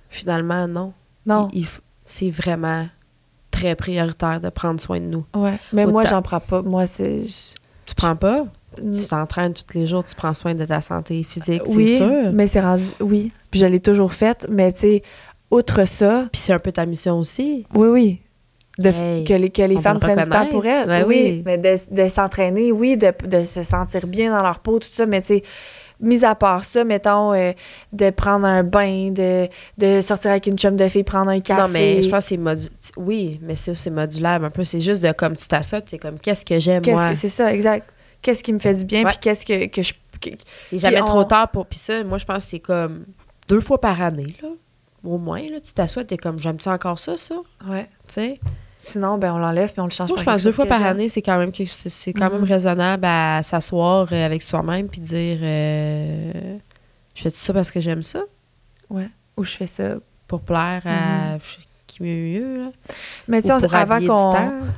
finalement, 0.10 0.68
non. 0.68 0.94
non. 1.26 1.50
Il- 1.52 1.60
il 1.62 1.66
f- 1.66 1.80
c'est 2.04 2.30
vraiment 2.30 2.88
très 3.52 3.76
prioritaire 3.76 4.40
de 4.40 4.50
prendre 4.50 4.80
soin 4.80 5.00
de 5.00 5.06
nous. 5.06 5.26
Ouais. 5.36 5.58
Mais 5.74 5.86
moi, 5.86 6.04
j'en 6.06 6.22
prends 6.22 6.40
pas. 6.40 6.62
Moi, 6.62 6.88
c'est. 6.88 7.24
je- 7.24 7.56
Tu 7.88 7.94
prends 7.96 8.16
pas? 8.16 8.46
Tu 8.76 9.08
t'entraînes 9.08 9.54
tous 9.54 9.78
les 9.78 9.88
jours, 9.88 10.04
tu 10.04 10.16
prends 10.16 10.34
soin 10.34 10.54
de 10.54 10.66
ta 10.66 10.82
santé 10.82 11.24
physique, 11.24 11.64
oui, 11.68 11.88
c'est 11.88 11.98
sûr. 11.98 12.32
mais 12.34 12.48
c'est 12.48 12.60
rendu. 12.60 12.84
Oui. 13.00 13.32
Puis 13.52 13.60
je 13.60 13.66
l'ai 13.66 13.80
toujours 13.80 14.14
faite. 14.14 14.46
Mais 14.50 14.72
tu 14.74 14.80
sais, 14.82 15.04
outre 15.52 15.86
ça, 15.88 16.28
Puis 16.32 16.42
c'est 16.42 16.54
un 16.54 16.60
peu 16.60 16.72
ta 16.72 16.86
mission 16.86 17.18
aussi. 17.20 17.66
Oui, 17.74 17.88
oui. 17.88 18.22
De, 18.78 18.90
Hey, 18.90 19.24
que 19.24 19.34
les, 19.34 19.50
que 19.52 19.62
les 19.62 19.78
femmes 19.80 20.00
prennent 20.02 20.22
du 20.22 20.30
temps 20.30 20.48
pour 20.48 20.66
elles. 20.66 20.86
Ben 20.88 21.06
oui, 21.08 21.16
oui. 21.38 21.44
Mais 21.46 21.58
de, 21.58 21.78
de 21.92 22.10
s'entraîner, 22.10 22.74
oui, 22.74 22.98
de, 22.98 23.14
de 23.26 23.44
se 23.44 23.64
sentir 23.64 24.06
bien 24.06 24.32
dans 24.36 24.44
leur 24.44 24.60
peau, 24.60 24.80
tout 24.80 24.90
ça. 24.92 25.06
Mais 25.06 25.22
tu 25.22 25.28
sais, 25.28 25.44
mis 26.02 26.26
à 26.26 26.36
part 26.36 26.66
ça, 26.66 26.84
mettons, 26.84 27.32
euh, 27.32 27.54
de 27.94 28.10
prendre 28.10 28.46
un 28.46 28.64
bain, 28.64 29.12
de, 29.12 29.48
de 29.78 30.02
sortir 30.02 30.32
avec 30.32 30.48
une 30.48 30.58
chum 30.58 30.76
de 30.76 30.90
fille, 30.90 31.04
prendre 31.06 31.32
un 31.32 31.40
café. 31.40 31.62
Non, 31.62 31.68
mais 31.70 32.04
je 32.04 32.10
pense 32.10 32.26
que 32.26 32.30
c'est 32.32 32.38
modu- 32.38 32.70
Oui, 32.98 33.40
mais 33.42 33.56
ça, 33.56 33.74
c'est 33.76 33.90
modulable 33.92 34.44
un 34.44 34.50
peu. 34.50 34.66
C'est 34.66 34.82
juste 34.82 35.02
de 35.02 35.14
comme 35.14 35.38
tu 35.38 35.48
t'assois, 35.48 35.80
tu 35.80 35.96
es 35.96 35.98
comme 35.98 36.20
qu'est-ce 36.20 36.44
que 36.44 36.60
j'aime, 36.60 36.82
Qu'est-ce 36.82 36.98
moi? 36.98 37.12
que 37.12 37.16
c'est 37.16 37.30
ça, 37.30 37.54
exact. 37.54 37.88
Qu'est-ce 38.26 38.42
qui 38.44 38.52
me 38.54 38.58
fait 38.60 38.74
du 38.74 38.86
bien, 38.86 39.04
Ouais. 39.04 39.12
puis 39.12 39.20
qu'est-ce 39.22 39.46
que, 39.46 39.68
que 39.68 39.82
je. 39.84 39.94
que- 40.20 40.30
Et 40.72 40.80
jamais 40.80 40.96
Puis 40.96 41.04
on- 41.04 41.06
trop 41.06 41.24
tard 41.26 41.50
pour. 41.52 41.68
Puis 41.68 41.78
ça, 41.78 42.04
moi, 42.04 42.18
je 42.18 42.26
pense 42.26 42.46
que 42.46 42.50
c'est 42.50 42.60
comme 42.60 43.06
deux 43.48 43.62
fois 43.62 43.80
par 43.80 44.02
année, 44.02 44.36
là. 44.42 44.50
Au 45.04 45.20
moins, 45.20 45.42
là, 45.42 45.60
tu 45.62 45.72
t'assois, 45.74 46.04
t'es 46.04 46.18
comme 46.18 46.40
j'aime-tu 46.40 46.68
encore 46.70 46.98
ça, 46.98 47.16
ça? 47.18 47.36
ouais. 47.70 47.88
Tu 48.08 48.14
sais? 48.16 48.40
Sinon, 48.80 49.20
ben, 49.20 49.34
on 49.34 49.38
l'enlève 49.38 49.72
puis 49.72 49.80
on 49.82 49.86
le 49.86 49.92
change 49.92 50.10
Moi, 50.10 50.18
je 50.20 50.24
pense 50.24 50.42
deux 50.44 50.52
fois 50.52 50.66
par 50.66 50.84
année, 50.84 51.10
c'est 51.10 51.22
quand 51.22 51.38
même 51.38 51.52
que 51.52 51.64
c'est 51.66 52.14
quand 52.14 52.32
même 52.32 52.44
raisonnable 52.44 53.06
à 53.06 53.42
s'asseoir 53.44 54.08
euh, 54.12 54.26
avec 54.26 54.42
soi-même 54.44 54.88
puis 54.88 55.02
dire 55.02 55.38
euh, 55.42 56.58
je 57.16 57.22
fais 57.22 57.30
ça 57.32 57.54
parce 57.54 57.70
que 57.72 57.80
j'aime 57.80 58.02
ça? 58.04 58.24
Ou 58.90 59.44
je 59.44 59.52
fais 59.52 59.68
ça. 59.68 59.96
pour 60.28 60.42
plaire 60.42 60.82
à 60.86 61.38
sais 61.40 61.65
là. 62.00 62.72
Mais 63.28 63.42
tu 63.42 63.48
sais, 63.48 63.54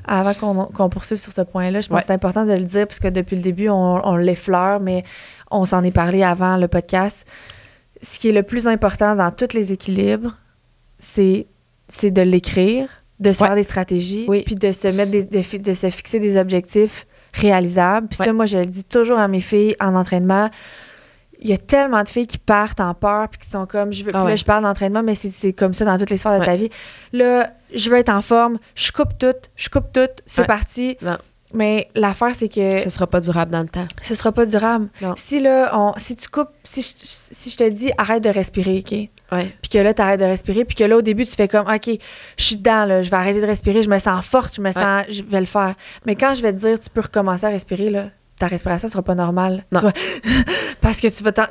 avant 0.07 0.33
qu'on. 0.73 0.89
poursuive 0.89 1.17
sur 1.19 1.33
ce 1.33 1.41
point-là, 1.41 1.81
je 1.81 1.87
pense 1.87 1.95
Ouais. 1.95 2.01
que 2.01 2.07
c'est 2.07 2.13
important 2.13 2.45
de 2.45 2.53
le 2.53 2.63
dire, 2.63 2.87
parce 2.87 2.99
que 2.99 3.07
depuis 3.07 3.35
le 3.35 3.41
début, 3.41 3.69
on, 3.69 4.05
on 4.07 4.15
l'effleure, 4.15 4.79
mais 4.79 5.03
on 5.51 5.65
s'en 5.65 5.83
est 5.83 5.91
parlé 5.91 6.23
avant 6.23 6.57
le 6.57 6.67
podcast. 6.67 7.25
Ce 8.01 8.19
qui 8.19 8.29
est 8.29 8.33
le 8.33 8.43
plus 8.43 8.67
important 8.67 9.15
dans 9.15 9.31
tous 9.31 9.53
les 9.53 9.71
équilibres, 9.71 10.37
c'est 10.99 11.47
de 12.03 12.21
l'écrire, 12.21 12.89
de 13.19 13.31
se 13.31 13.41
Ouais. 13.41 13.47
faire 13.47 13.55
des 13.55 13.63
stratégies, 13.63 14.25
Oui. 14.27 14.43
puis 14.45 14.55
de 14.55 14.71
se 14.71 14.87
mettre 14.89 15.11
des, 15.11 15.23
de, 15.23 15.57
de 15.57 15.73
se 15.73 15.89
fixer 15.89 16.19
des 16.19 16.37
objectifs 16.37 17.07
réalisables. 17.33 18.07
Puis 18.07 18.19
Ouais. 18.19 18.25
ça, 18.25 18.33
moi, 18.33 18.45
je 18.45 18.57
le 18.59 18.65
dis 18.67 18.83
toujours 18.83 19.17
à 19.19 19.27
mes 19.27 19.41
filles 19.41 19.75
en 19.79 19.95
entraînement. 19.95 20.49
Il 21.39 21.49
y 21.49 21.53
a 21.53 21.57
tellement 21.57 22.01
de 22.03 22.09
filles 22.09 22.25
qui 22.27 22.39
partent 22.39 22.79
en 22.79 22.93
peur 22.95 23.29
puis 23.29 23.39
qui 23.41 23.49
sont 23.49 23.65
comme 23.67 23.91
je 23.93 24.03
veux 24.03 24.11
Ah 24.15 24.23
là 24.23 24.35
je 24.35 24.43
parle 24.43 24.63
d'entraînement 24.63 25.03
mais 25.03 25.13
c'est 25.15 25.29
c'est 25.29 25.53
comme 25.53 25.73
ça 25.73 25.85
dans 25.85 25.97
toutes 25.99 26.09
les 26.09 26.17
sphères 26.17 26.39
de 26.39 26.43
ta 26.45 26.55
vie. 26.55 26.69
Là, 27.13 27.51
je 27.75 27.89
veux 27.89 27.97
être 27.97 28.09
en 28.09 28.21
forme, 28.21 28.57
je 28.75 28.91
coupe 28.91 29.17
tout, 29.19 29.35
je 29.55 29.69
coupe 29.69 29.91
tout, 29.93 30.07
c'est 30.25 30.41
Ouais. 30.41 30.47
parti. 30.47 30.97
Non. 31.01 31.17
Mais 31.53 31.87
l'affaire 31.95 32.33
c'est 32.37 32.49
que 32.49 32.77
Ce 32.79 32.89
sera 32.89 33.07
pas 33.07 33.21
durable 33.21 33.51
dans 33.51 33.61
le 33.61 33.69
temps. 33.69 33.87
ce 34.01 34.15
sera 34.15 34.31
pas 34.31 34.45
durable. 34.45 34.89
Non. 35.01 35.13
Si 35.15 35.39
là 35.39 35.71
on 35.77 35.93
si 35.97 36.15
tu 36.15 36.27
coupes 36.27 36.49
si 36.63 36.81
je, 36.81 36.87
si 37.03 37.49
je 37.49 37.57
te 37.57 37.69
dis 37.69 37.91
arrête 37.97 38.23
de 38.23 38.29
respirer, 38.29 38.79
OK? 38.85 39.09
Puis 39.61 39.69
que 39.71 39.77
là 39.77 39.93
tu 39.93 40.01
arrêtes 40.01 40.19
de 40.21 40.25
respirer 40.25 40.65
puis 40.65 40.75
que 40.75 40.83
là 40.85 40.97
au 40.97 41.01
début 41.01 41.25
tu 41.25 41.35
fais 41.35 41.47
comme 41.47 41.67
OK, 41.67 41.89
je 42.37 42.43
suis 42.43 42.55
dedans 42.57 42.85
là, 42.85 43.01
je 43.01 43.11
vais 43.11 43.17
arrêter 43.17 43.41
de 43.41 43.45
respirer, 43.45 43.83
je 43.83 43.89
me 43.89 43.99
sens 43.99 44.25
forte, 44.25 44.55
je 44.55 44.61
me 44.61 44.71
sens 44.71 45.03
je 45.09 45.21
vais 45.23 45.39
le 45.41 45.45
faire. 45.45 45.75
Mais 46.05 46.15
quand 46.15 46.33
je 46.33 46.41
vais 46.41 46.51
te 46.51 46.57
dire 46.59 46.79
tu 46.79 46.89
peux 46.89 47.01
recommencer 47.01 47.45
à 47.45 47.49
respirer 47.49 47.89
là, 47.91 48.05
ta 48.39 48.47
respiration 48.47 48.87
sera 48.87 49.03
pas 49.03 49.15
normale. 49.15 49.65
Non. 49.71 49.79
Tu 49.79 49.85
vas- 49.85 49.93
parce 50.81 50.99
que 51.01 51.07
tu 51.07 51.23
vas 51.23 51.31
t'en- 51.31 51.47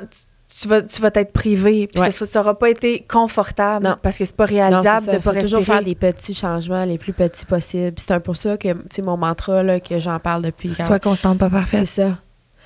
tu 0.59 0.67
vas, 0.67 0.81
tu 0.81 1.01
vas 1.01 1.11
t'être 1.11 1.33
privé, 1.33 1.87
puis 1.91 2.01
Ouais. 2.01 2.09
ça 2.09 2.25
ça 2.25 2.39
aura 2.39 2.57
pas 2.57 2.69
été 2.69 3.05
confortable 3.07 3.85
Non. 3.85 3.95
parce 4.01 4.17
que 4.17 4.25
c'est 4.25 4.35
pas 4.35 4.45
réalisable 4.45 5.01
c'est 5.05 5.13
de 5.13 5.17
pas 5.19 5.33
Faut 5.33 5.39
toujours 5.41 5.63
faire 5.63 5.83
des 5.83 5.93
petits 5.93 6.33
changements 6.33 6.83
les 6.85 6.97
plus 6.97 7.13
petits 7.13 7.45
possibles. 7.45 7.93
C'est 7.97 8.13
un 8.13 8.19
pour 8.19 8.37
ça 8.37 8.57
que, 8.57 8.69
tu 8.73 8.79
sais, 8.89 9.01
mon 9.03 9.17
mantra, 9.17 9.61
là, 9.61 9.79
que 9.79 9.99
j'en 9.99 10.17
parle 10.19 10.41
depuis 10.41 10.73
Sois 10.73 10.99
constante, 10.99 11.37
pas 11.37 11.45
C'est 11.47 11.51
parfaite. 11.51 11.85
ça. 11.87 12.17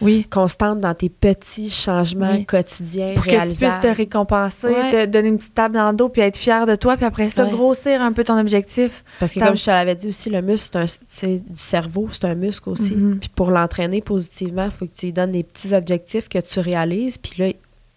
Oui. 0.02 0.26
Constante 0.30 0.80
dans 0.82 0.94
tes 0.94 1.10
petits 1.10 1.70
changements 1.70 2.32
Oui. 2.34 2.46
quotidiens, 2.46 3.14
Pour 3.14 3.24
que 3.24 3.30
tu 3.30 3.36
puisses 3.38 3.60
réalisables. 3.60 3.82
te 3.82 3.88
récompenser, 3.98 4.68
Ouais. 4.68 4.92
te 4.92 5.06
donner 5.06 5.30
une 5.30 5.38
petite 5.38 5.54
table 5.54 5.76
dans 5.76 5.92
le 5.92 5.96
dos, 5.98 6.10
puis 6.10 6.22
être 6.22 6.38
fier 6.38 6.66
de 6.66 6.76
toi, 6.76 6.98
puis 6.98 7.06
après 7.06 7.30
ça, 7.30 7.46
Ouais. 7.46 7.52
grossir 7.52 8.02
un 8.02 8.12
peu 8.12 8.24
ton 8.24 8.38
objectif. 8.38 9.04
Parce 9.20 9.34
que 9.34 9.40
comme 9.40 9.56
je 9.58 9.64
te 9.66 9.70
l'avais 9.70 9.96
dit 9.96 10.08
aussi, 10.08 10.30
le 10.30 10.42
muscle, 10.42 10.78
c'est 11.08 11.38
du 11.38 11.56
cerveau, 11.58 12.10
c'est 12.12 12.26
un 12.26 12.36
muscle 12.36 12.70
aussi. 12.70 12.96
Mhm. 12.96 13.20
Puis 13.20 13.30
pour 13.30 13.52
l'entraîner 13.52 14.02
positivement, 14.02 14.66
il 14.66 14.72
faut 14.72 14.86
que 14.86 14.94
tu 14.96 15.06
lui 15.08 15.14
donnes 15.14 15.32
des 15.34 15.44
petits 15.44 15.74
objectifs 15.74 16.28
que 16.30 16.40
tu 16.40 16.60
réalises. 16.60 17.18
Puis 17.18 17.34
là, 17.38 17.52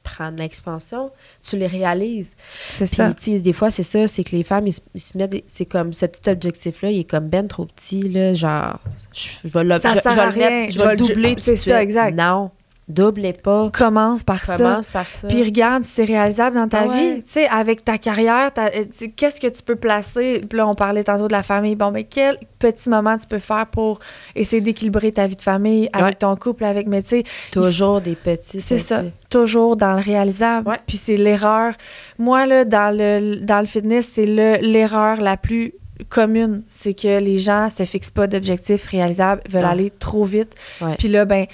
prendre 0.04 0.38
l'expansion, 0.38 1.10
tu 1.42 1.56
les 1.56 1.66
réalises. 1.66 2.36
C'est 2.78 2.86
Puis, 2.86 2.94
ça. 2.94 3.12
tu 3.14 3.32
sais, 3.32 3.38
des 3.40 3.52
fois, 3.52 3.72
c'est 3.72 3.82
ça, 3.82 4.06
c'est 4.06 4.22
que 4.22 4.36
les 4.36 4.44
femmes, 4.44 4.68
ils, 4.68 4.72
se- 4.74 4.80
ils 4.94 5.00
se 5.00 5.18
mettent. 5.18 5.42
C'est 5.48 5.64
comme 5.66 5.92
ce 5.92 6.06
petit 6.06 6.30
objectif-là, 6.30 6.90
il 6.92 7.00
est 7.00 7.10
comme 7.10 7.28
ben 7.28 7.48
trop 7.48 7.64
petit, 7.64 8.02
là. 8.08 8.32
Genre, 8.34 8.78
je, 9.12 9.28
je 9.44 9.48
vais 9.48 9.64
le, 9.64 9.74
je, 9.74 9.80
je 9.80 9.94
vais 9.94 10.26
le 10.26 10.32
mettre, 10.38 10.72
je 10.72 10.78
vais 10.78 10.84
le 10.84 10.90
le- 10.92 10.96
doubler. 10.96 11.34
tout 11.34 11.40
c'est 11.40 11.56
ça, 11.56 11.82
exact. 11.82 12.14
Non. 12.16 12.50
Double 12.88 13.24
et 13.24 13.32
pas. 13.32 13.70
Commence 13.72 14.22
par 14.22 14.44
ça. 14.44 14.56
Commence 14.56 14.90
par 14.90 15.06
ça. 15.06 15.26
Puis 15.28 15.42
regarde 15.42 15.84
si 15.84 15.92
c'est 15.94 16.04
réalisable 16.04 16.56
dans 16.56 16.68
ta 16.68 16.80
Ah 16.82 16.86
ouais. 16.86 17.14
vie. 17.16 17.22
Tu 17.22 17.32
sais, 17.32 17.48
avec 17.48 17.84
ta 17.84 17.96
carrière, 17.98 18.50
euh, 18.58 18.84
qu'est-ce 19.16 19.40
que 19.40 19.46
tu 19.46 19.62
peux 19.62 19.76
placer? 19.76 20.42
Puis 20.48 20.58
là, 20.58 20.68
on 20.68 20.74
parlait 20.74 21.04
tantôt 21.04 21.26
de 21.28 21.32
la 21.32 21.42
famille. 21.42 21.74
Bon, 21.76 21.90
mais 21.90 22.04
quel 22.04 22.36
petit 22.58 22.88
moment 22.90 23.16
tu 23.16 23.26
peux 23.26 23.38
faire 23.38 23.66
pour 23.66 24.00
essayer 24.34 24.60
d'équilibrer 24.60 25.12
ta 25.12 25.26
vie 25.26 25.36
de 25.36 25.40
famille 25.42 25.88
avec 25.92 26.04
Ouais. 26.06 26.14
ton 26.14 26.36
couple, 26.36 26.64
avec, 26.64 26.86
mais 26.86 27.02
tu 27.02 27.08
sais, 27.08 27.24
Toujours 27.52 28.00
des 28.00 28.16
petits. 28.16 28.60
c'est 28.60 28.78
ça, 28.78 29.02
toujours 29.30 29.76
dans 29.76 29.94
le 29.94 30.00
réalisable. 30.02 30.68
Ouais. 30.68 30.78
Puis 30.86 30.96
c'est 30.98 31.16
l'erreur. 31.16 31.74
Moi, 32.18 32.46
là, 32.46 32.64
dans 32.64 32.94
le, 32.96 33.36
dans 33.40 33.60
le 33.60 33.66
fitness, 33.66 34.08
c'est 34.12 34.26
le- 34.26 34.58
l'erreur 34.60 35.20
la 35.20 35.36
plus 35.36 35.72
commune. 36.08 36.62
C'est 36.68 36.94
que 36.94 37.18
les 37.20 37.38
gens 37.38 37.70
se 37.70 37.84
fixent 37.84 38.10
pas 38.10 38.26
d'objectifs 38.26 38.86
réalisables, 38.86 39.42
veulent 39.48 39.62
Ouais. 39.64 39.70
aller 39.70 39.90
trop 39.90 40.24
vite. 40.24 40.54
Puis 40.98 41.08
là, 41.08 41.24
ben, 41.24 41.46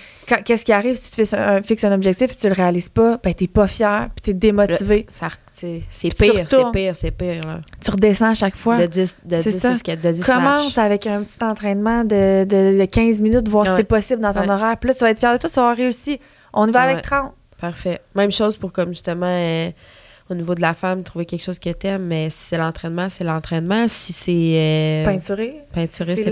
qu'est-ce 0.44 0.64
qui 0.64 0.72
arrive 0.72 0.94
si 0.96 1.04
tu 1.04 1.10
te 1.10 1.16
fixes 1.16 1.34
un, 1.34 1.62
fixes 1.62 1.84
un 1.84 1.92
objectif 1.92 2.32
et 2.32 2.34
tu 2.34 2.46
le 2.48 2.54
réalises 2.54 2.88
pas? 2.88 3.18
Ben, 3.22 3.34
t'es 3.34 3.46
pas 3.48 3.66
fier, 3.66 4.08
puis 4.14 4.22
t'es 4.22 4.32
démotivé. 4.34 5.06
Ça, 5.10 5.28
c'est 5.52 5.82
pire, 6.16 6.46
c'est 6.48 6.72
pire, 6.72 6.96
c'est 6.96 7.10
pire. 7.10 7.40
Là. 7.46 7.60
Tu 7.84 7.90
redescends 7.90 8.30
à 8.30 8.34
chaque 8.34 8.56
fois. 8.56 8.78
De 8.78 8.86
10, 8.86 9.16
de 9.24 9.36
C'est 9.42 9.50
10 9.50 9.58
ça. 9.58 9.70
jusqu'à- 9.72 9.96
de 9.96 10.10
10 10.12 10.24
Commence 10.24 10.64
matchs. 10.64 10.78
avec 10.78 11.06
un 11.06 11.22
petit 11.22 11.44
entraînement 11.44 12.04
de, 12.04 12.44
de- 12.44 12.78
de 12.80 12.84
15 12.86 13.20
minutes, 13.20 13.48
voir 13.48 13.66
si 13.66 13.72
c'est 13.76 13.84
possible 13.84 14.22
dans 14.22 14.32
ton 14.32 14.40
Ouais. 14.40 14.50
horaire. 14.50 14.76
Puis 14.78 14.88
là, 14.88 14.94
tu 14.94 15.00
vas 15.00 15.10
être 15.10 15.18
fier 15.18 15.32
de 15.34 15.38
toi, 15.38 15.50
tu 15.50 15.56
vas 15.56 15.62
avoir 15.62 15.76
réussi. 15.76 16.18
On 16.54 16.66
y 16.66 16.70
va 16.70 16.80
avec 16.82 17.02
30. 17.02 17.32
Parfait. 17.60 18.00
Même 18.14 18.32
chose 18.32 18.56
pour 18.56 18.72
comme 18.72 18.88
justement 18.90 19.26
euh, 19.26 19.70
au 20.30 20.34
niveau 20.34 20.54
de 20.54 20.60
la 20.60 20.74
femme, 20.74 21.02
trouver 21.02 21.26
quelque 21.26 21.42
chose 21.44 21.58
que 21.58 21.70
t'aimes, 21.70 22.04
mais 22.06 22.30
si 22.30 22.38
c'est 22.48 22.58
l'entraînement, 22.58 23.08
c'est 23.08 23.24
l'entraînement. 23.24 23.86
Si 23.88 24.12
c'est 24.12 24.32
euh, 24.32 25.04
Peinturé. 25.04 25.62
peinturé, 25.72 26.16
c'est 26.16 26.30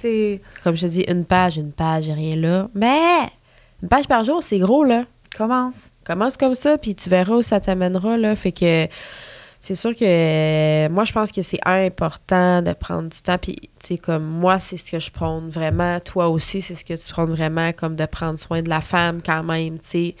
c'est- 0.00 0.40
Comme 0.64 0.76
je 0.76 0.82
te 0.82 0.86
dis, 0.86 1.00
une 1.08 1.24
page, 1.24 1.56
une 1.56 1.72
page, 1.72 2.08
rien 2.08 2.36
là. 2.36 2.68
Mais 2.74 2.98
une 3.82 3.88
page 3.88 4.06
par 4.06 4.24
jour, 4.24 4.42
c'est 4.42 4.58
gros 4.58 4.84
là. 4.84 5.04
Commence. 5.36 5.74
Commence 6.04 6.36
comme 6.36 6.54
ça, 6.54 6.76
puis 6.78 6.94
tu 6.94 7.08
verras 7.08 7.36
où 7.36 7.42
ça 7.42 7.60
t'amènera 7.60 8.16
là. 8.16 8.34
Fait 8.36 8.52
que 8.52 8.86
c'est 9.60 9.76
sûr 9.76 9.94
que 9.94 10.04
euh, 10.04 10.88
moi, 10.88 11.04
je 11.04 11.12
pense 11.12 11.30
que 11.30 11.40
c'est 11.42 11.60
important 11.64 12.60
de 12.62 12.72
prendre 12.72 13.08
du 13.08 13.20
temps. 13.22 13.38
Puis, 13.38 13.70
comme 13.98 14.24
moi, 14.24 14.58
c'est 14.60 14.76
ce 14.76 14.90
que 14.90 15.00
je 15.00 15.10
prône 15.10 15.48
vraiment. 15.48 15.98
Toi 16.00 16.28
aussi, 16.28 16.62
c'est 16.62 16.74
ce 16.74 16.84
que 16.84 16.94
tu 16.94 17.12
prônes 17.12 17.30
vraiment, 17.32 17.72
comme 17.72 17.96
de 17.96 18.06
prendre 18.06 18.38
soin 18.38 18.62
de 18.62 18.68
la 18.68 18.80
femme 18.80 19.20
quand 19.24 19.42
même, 19.42 19.78
tu 19.78 19.88
sais. 19.88 20.14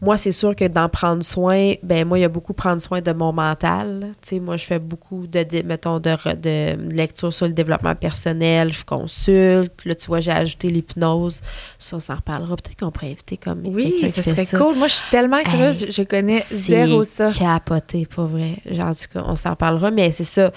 Moi, 0.00 0.16
c'est 0.16 0.32
sûr 0.32 0.56
que 0.56 0.66
d'en 0.66 0.88
prendre 0.88 1.22
soin, 1.22 1.74
ben 1.82 2.06
moi, 2.06 2.18
il 2.18 2.22
y 2.22 2.24
a 2.24 2.28
beaucoup 2.28 2.54
prendre 2.54 2.80
soin 2.80 3.00
de 3.00 3.12
mon 3.12 3.32
mental. 3.32 4.12
Tu 4.22 4.28
sais, 4.36 4.40
moi, 4.40 4.56
je 4.56 4.64
fais 4.64 4.78
beaucoup 4.78 5.26
de, 5.26 5.42
de- 5.42 5.62
mettons, 5.62 5.98
de, 6.00 6.10
de 6.36 6.90
lecture 6.94 7.32
sur 7.32 7.46
le 7.46 7.52
développement 7.52 7.94
personnel. 7.94 8.72
Je 8.72 8.84
consulte. 8.84 9.84
Là, 9.84 9.94
tu 9.94 10.06
vois, 10.06 10.20
j'ai 10.20 10.30
ajouté 10.32 10.70
l'hypnose. 10.70 11.40
Ça, 11.78 11.96
on 11.96 12.00
s'en 12.00 12.16
reparlera. 12.16 12.56
Peut-être 12.56 12.78
qu'on 12.80 12.90
pourrait 12.90 13.08
inviter 13.12 13.36
comme 13.36 13.62
Oui, 13.66 13.96
quelqu'un 14.00 14.06
ça 14.08 14.12
qui 14.14 14.22
fait 14.22 14.30
serait 14.36 14.44
ça. 14.46 14.58
cool. 14.58 14.76
Moi, 14.76 14.88
je 14.88 14.94
suis 14.94 15.10
tellement 15.10 15.42
curieuse, 15.42 15.84
Hey, 15.84 15.92
je, 15.92 16.02
connais 16.02 16.38
zéro 16.40 17.04
ça. 17.04 17.30
capoté, 17.32 18.06
pas 18.06 18.24
vrai. 18.24 18.56
Genre, 18.70 18.86
En 18.88 18.94
tout 18.94 19.04
cas, 19.12 19.22
on 19.26 19.36
s'en 19.36 19.54
parlera, 19.54 19.90
mais 19.90 20.10
c'est 20.12 20.24
ça. 20.24 20.50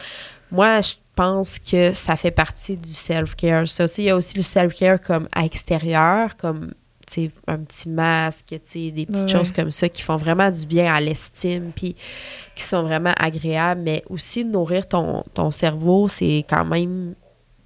Moi, 0.52 0.82
je 0.82 0.94
pense 1.16 1.60
que 1.60 1.94
ça 1.94 2.16
fait 2.16 2.32
partie 2.32 2.78
du 2.78 2.94
self-care. 2.94 3.68
Ça 3.68 3.86
aussi, 3.86 4.04
il 4.04 4.06
y 4.06 4.10
a 4.10 4.16
aussi 4.16 4.36
le 4.38 4.44
self-care 4.44 5.02
comme 5.02 5.28
à 5.32 5.46
extérieur, 5.46 6.36
comme 6.38 6.72
un 7.48 7.58
petit 7.60 7.90
masque, 7.90 8.48
des 8.50 8.60
petites 9.06 9.10
Ouais. 9.10 9.28
choses 9.28 9.52
comme 9.52 9.72
ça 9.72 9.90
qui 9.90 10.02
font 10.02 10.16
vraiment 10.18 10.50
du 10.50 10.66
bien 10.66 10.92
à 10.94 11.00
l'estime, 11.00 11.72
puis 11.76 11.96
qui 12.56 12.64
sont 12.64 12.82
vraiment 12.84 13.14
agréables. 13.20 13.82
Mais 13.82 14.04
aussi, 14.10 14.46
nourrir 14.46 14.88
ton, 14.88 15.24
ton 15.34 15.52
cerveau, 15.52 16.08
c'est 16.08 16.46
quand 16.50 16.66
même 16.66 17.14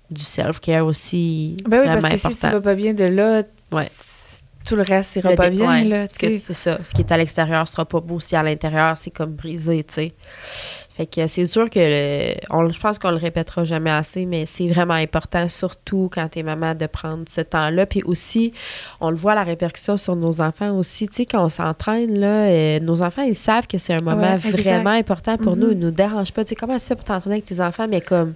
du 0.10 0.22
self-care 0.24 0.86
aussi 0.86 1.58
Ben 1.68 1.80
oui, 1.82 1.86
vraiment 1.86 2.02
parce 2.02 2.24
que 2.24 2.34
si 2.34 2.40
tu 2.40 2.48
vas 2.48 2.62
pas 2.62 2.76
bien 2.76 2.94
de 2.94 3.04
là, 3.06 3.44
Ouais. 3.72 3.88
tout 4.66 4.76
le 4.76 4.82
reste 4.82 5.16
ira 5.18 5.32
Le 5.32 5.36
pas 5.38 5.50
bien. 5.50 5.70
ouais, 5.70 5.84
là, 5.84 6.08
c'est 6.10 6.38
ça. 6.54 6.80
Ce 6.84 6.94
qui 6.94 7.02
est 7.02 7.12
à 7.12 7.18
l'extérieur 7.18 7.68
sera 7.68 7.86
pas 7.86 8.00
beau 8.02 8.20
si 8.20 8.36
à 8.36 8.42
l'intérieur, 8.44 8.98
c'est 8.98 9.12
comme 9.12 9.32
brisé, 9.34 9.84
tu 9.84 9.94
sais. 9.94 10.12
Fait 10.98 11.06
que 11.06 11.28
c'est 11.28 11.46
sûr 11.46 11.70
que 11.70 11.78
le- 11.80 12.34
on, 12.50 12.72
je 12.72 12.80
pense 12.80 12.98
qu'on 12.98 13.12
le 13.12 13.18
répétera 13.18 13.64
jamais 13.64 13.92
assez, 13.92 14.26
mais 14.26 14.48
c'est 14.48 14.68
vraiment 14.68 14.96
important, 14.96 15.48
surtout 15.48 16.10
quand 16.12 16.28
t'es 16.28 16.42
maman, 16.42 16.74
de 16.74 16.88
prendre 16.88 17.24
ce 17.30 17.42
temps-là. 17.42 17.86
Puis 17.86 18.02
aussi, 18.04 18.52
on 19.00 19.12
le 19.12 19.16
voit 19.16 19.36
la 19.36 19.44
répercussion 19.44 19.96
sur 19.98 20.16
nos 20.16 20.42
enfants 20.42 20.72
aussi. 20.76 21.08
Tu 21.08 21.16
sais, 21.18 21.26
quand 21.28 21.46
on 21.46 21.50
s'entraîne, 21.50 22.20
là, 22.20 22.48
euh, 22.48 22.80
nos 22.80 23.04
enfants, 23.04 23.22
ils 23.22 23.36
savent 23.36 23.68
que 23.68 23.78
c'est 23.78 23.94
un 23.94 24.02
moment 24.04 24.34
Ouais, 24.34 24.38
vraiment 24.52 24.90
important 24.90 25.38
pour 25.38 25.56
nous. 25.56 25.68
Mhm. 25.68 25.72
Ils 25.74 25.80
nous 25.80 25.92
dérangent 25.92 26.34
pas. 26.34 26.44
Tu 26.44 26.50
sais, 26.50 26.56
comment 26.56 26.80
tu 26.80 26.86
fais 26.86 26.96
pour 26.96 27.04
t'entraîner 27.06 27.36
avec 27.36 27.46
tes 27.46 27.62
enfants, 27.62 27.86
mais 27.88 28.02
comme 28.02 28.34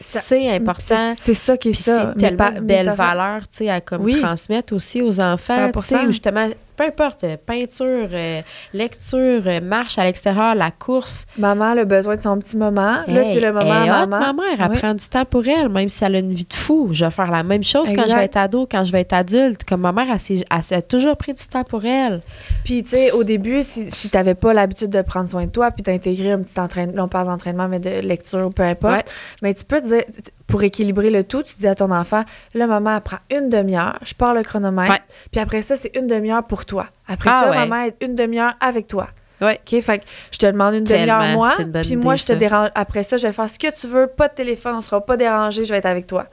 c'est 0.00 0.48
important. 0.54 1.12
C'est 1.16 1.34
ça 1.34 1.56
qui 1.56 1.70
est 1.70 1.72
Puis 1.72 1.82
ça. 1.82 2.12
c'est 2.14 2.20
tellement 2.20 2.50
Mais 2.52 2.54
pas- 2.54 2.60
mais 2.60 2.84
fait- 2.84 2.94
valeurs, 2.94 3.42
tu 3.42 3.48
sais, 3.64 3.68
à 3.70 3.80
comme 3.80 4.02
Oui. 4.04 4.20
transmettre 4.20 4.72
aussi 4.74 5.02
aux 5.02 5.18
enfants, 5.20 5.70
tu 5.74 5.80
sais, 5.82 5.94
100%. 5.96 6.04
ou 6.06 6.10
justement, 6.12 6.46
peu 6.76 6.84
importe, 6.84 7.24
euh, 7.24 7.36
peinture, 7.44 8.08
euh, 8.12 8.42
lecture, 8.74 9.42
euh, 9.46 9.60
marche 9.60 9.98
à 9.98 10.04
l'extérieur, 10.04 10.54
la 10.54 10.70
course. 10.70 11.26
Maman 11.38 11.76
a 11.76 11.84
besoin 11.84 12.16
de 12.16 12.22
son 12.22 12.38
petit 12.38 12.56
moment. 12.56 12.98
là, 13.06 13.22
Hey, 13.22 13.34
c'est 13.34 13.40
le 13.40 13.52
moment 13.52 13.84
est 13.84 13.88
à 13.88 14.06
maman. 14.06 14.18
ma 14.20 14.32
mère, 14.32 14.56
elle 14.60 14.70
Ouais. 14.72 14.78
prend 14.78 14.94
du 14.94 15.08
temps 15.08 15.24
pour 15.24 15.46
elle, 15.46 15.68
même 15.68 15.88
si 15.88 16.04
elle 16.04 16.16
a 16.16 16.18
une 16.18 16.34
vie 16.34 16.44
de 16.44 16.54
fou. 16.54 16.90
Je 16.92 17.04
vais 17.04 17.10
faire 17.10 17.30
la 17.30 17.42
même 17.42 17.64
chose 17.64 17.92
quand 17.94 18.04
je 18.08 18.14
vais 18.14 18.24
être 18.24 18.36
ado, 18.36 18.66
quand 18.70 18.84
je 18.84 18.92
vais 18.92 19.00
être 19.00 19.12
adulte. 19.14 19.64
Comme 19.64 19.80
ma 19.80 19.92
mère, 19.92 20.06
elle, 20.12 20.62
s'est 20.62 20.82
toujours 20.82 21.16
pris 21.16 21.32
du 21.34 21.46
temps 21.46 21.64
pour 21.64 21.84
elle. 21.84 22.20
Puis, 22.64 22.82
tu 22.82 22.90
sais, 22.90 23.12
au 23.12 23.24
début, 23.24 23.62
si, 23.62 23.90
si 23.92 24.08
tu 24.10 24.16
n'avais 24.16 24.34
pas 24.34 24.52
l'habitude 24.52 24.90
de 24.90 25.02
prendre 25.02 25.28
soin 25.30 25.46
de 25.46 25.50
toi, 25.50 25.70
puis 25.70 25.82
d'intégrer 25.82 26.32
un 26.32 26.40
petit 26.40 26.58
entraînement, 26.60 27.04
on 27.04 27.08
parle 27.08 27.26
d'entraînement, 27.26 27.68
mais 27.68 27.78
de 27.80 28.00
lecture, 28.00 28.50
peu 28.54 28.62
importe, 28.62 28.94
Ouais. 28.96 29.04
mais 29.42 29.54
tu 29.54 29.64
peux 29.64 29.80
te 29.80 29.86
dire, 29.86 30.04
pour 30.46 30.62
équilibrer 30.62 31.10
le 31.10 31.24
tout, 31.24 31.42
tu 31.42 31.54
dis 31.58 31.66
à 31.66 31.74
ton 31.74 31.90
enfant, 31.90 32.24
là, 32.54 32.66
maman, 32.66 32.94
elle 32.96 33.00
prend 33.02 33.18
une 33.30 33.48
demi-heure, 33.48 33.98
je 34.02 34.14
pars 34.14 34.32
le 34.34 34.42
chronomètre, 34.42 34.92
Ouais. 34.92 35.00
puis 35.32 35.40
après 35.40 35.62
ça, 35.62 35.76
c'est 35.76 35.90
une 35.96 36.06
demi-heure 36.06 36.44
pour 36.44 36.64
toi. 36.64 36.86
Après 37.08 37.30
Ah 37.32 37.42
ça, 37.44 37.50
ouais. 37.50 37.66
maman, 37.66 37.82
est 37.84 37.96
une 38.02 38.14
demi-heure 38.14 38.54
avec 38.60 38.86
toi. 38.86 39.08
Ouais. 39.40 39.60
OK? 39.70 39.80
Fait 39.82 39.98
que 39.98 40.04
je 40.30 40.38
te 40.38 40.46
demande 40.46 40.74
une 40.76 40.84
demi-heure, 40.84 41.22
moi, 41.34 41.52
puis 41.82 41.96
moi, 41.96 42.16
je 42.16 42.22
te 42.22 42.32
ça. 42.32 42.36
dérange. 42.36 42.68
Après 42.74 43.02
ça, 43.02 43.16
je 43.18 43.26
vais 43.26 43.32
faire 43.34 43.50
ce 43.50 43.58
que 43.58 43.74
tu 43.78 43.86
veux, 43.86 44.06
pas 44.06 44.28
de 44.28 44.34
téléphone, 44.34 44.74
on 44.76 44.82
sera 44.82 45.04
pas 45.04 45.16
dérangé, 45.18 45.64
je 45.66 45.72
vais 45.72 45.78
être 45.78 45.84
avec 45.86 46.06
toi. 46.06 46.26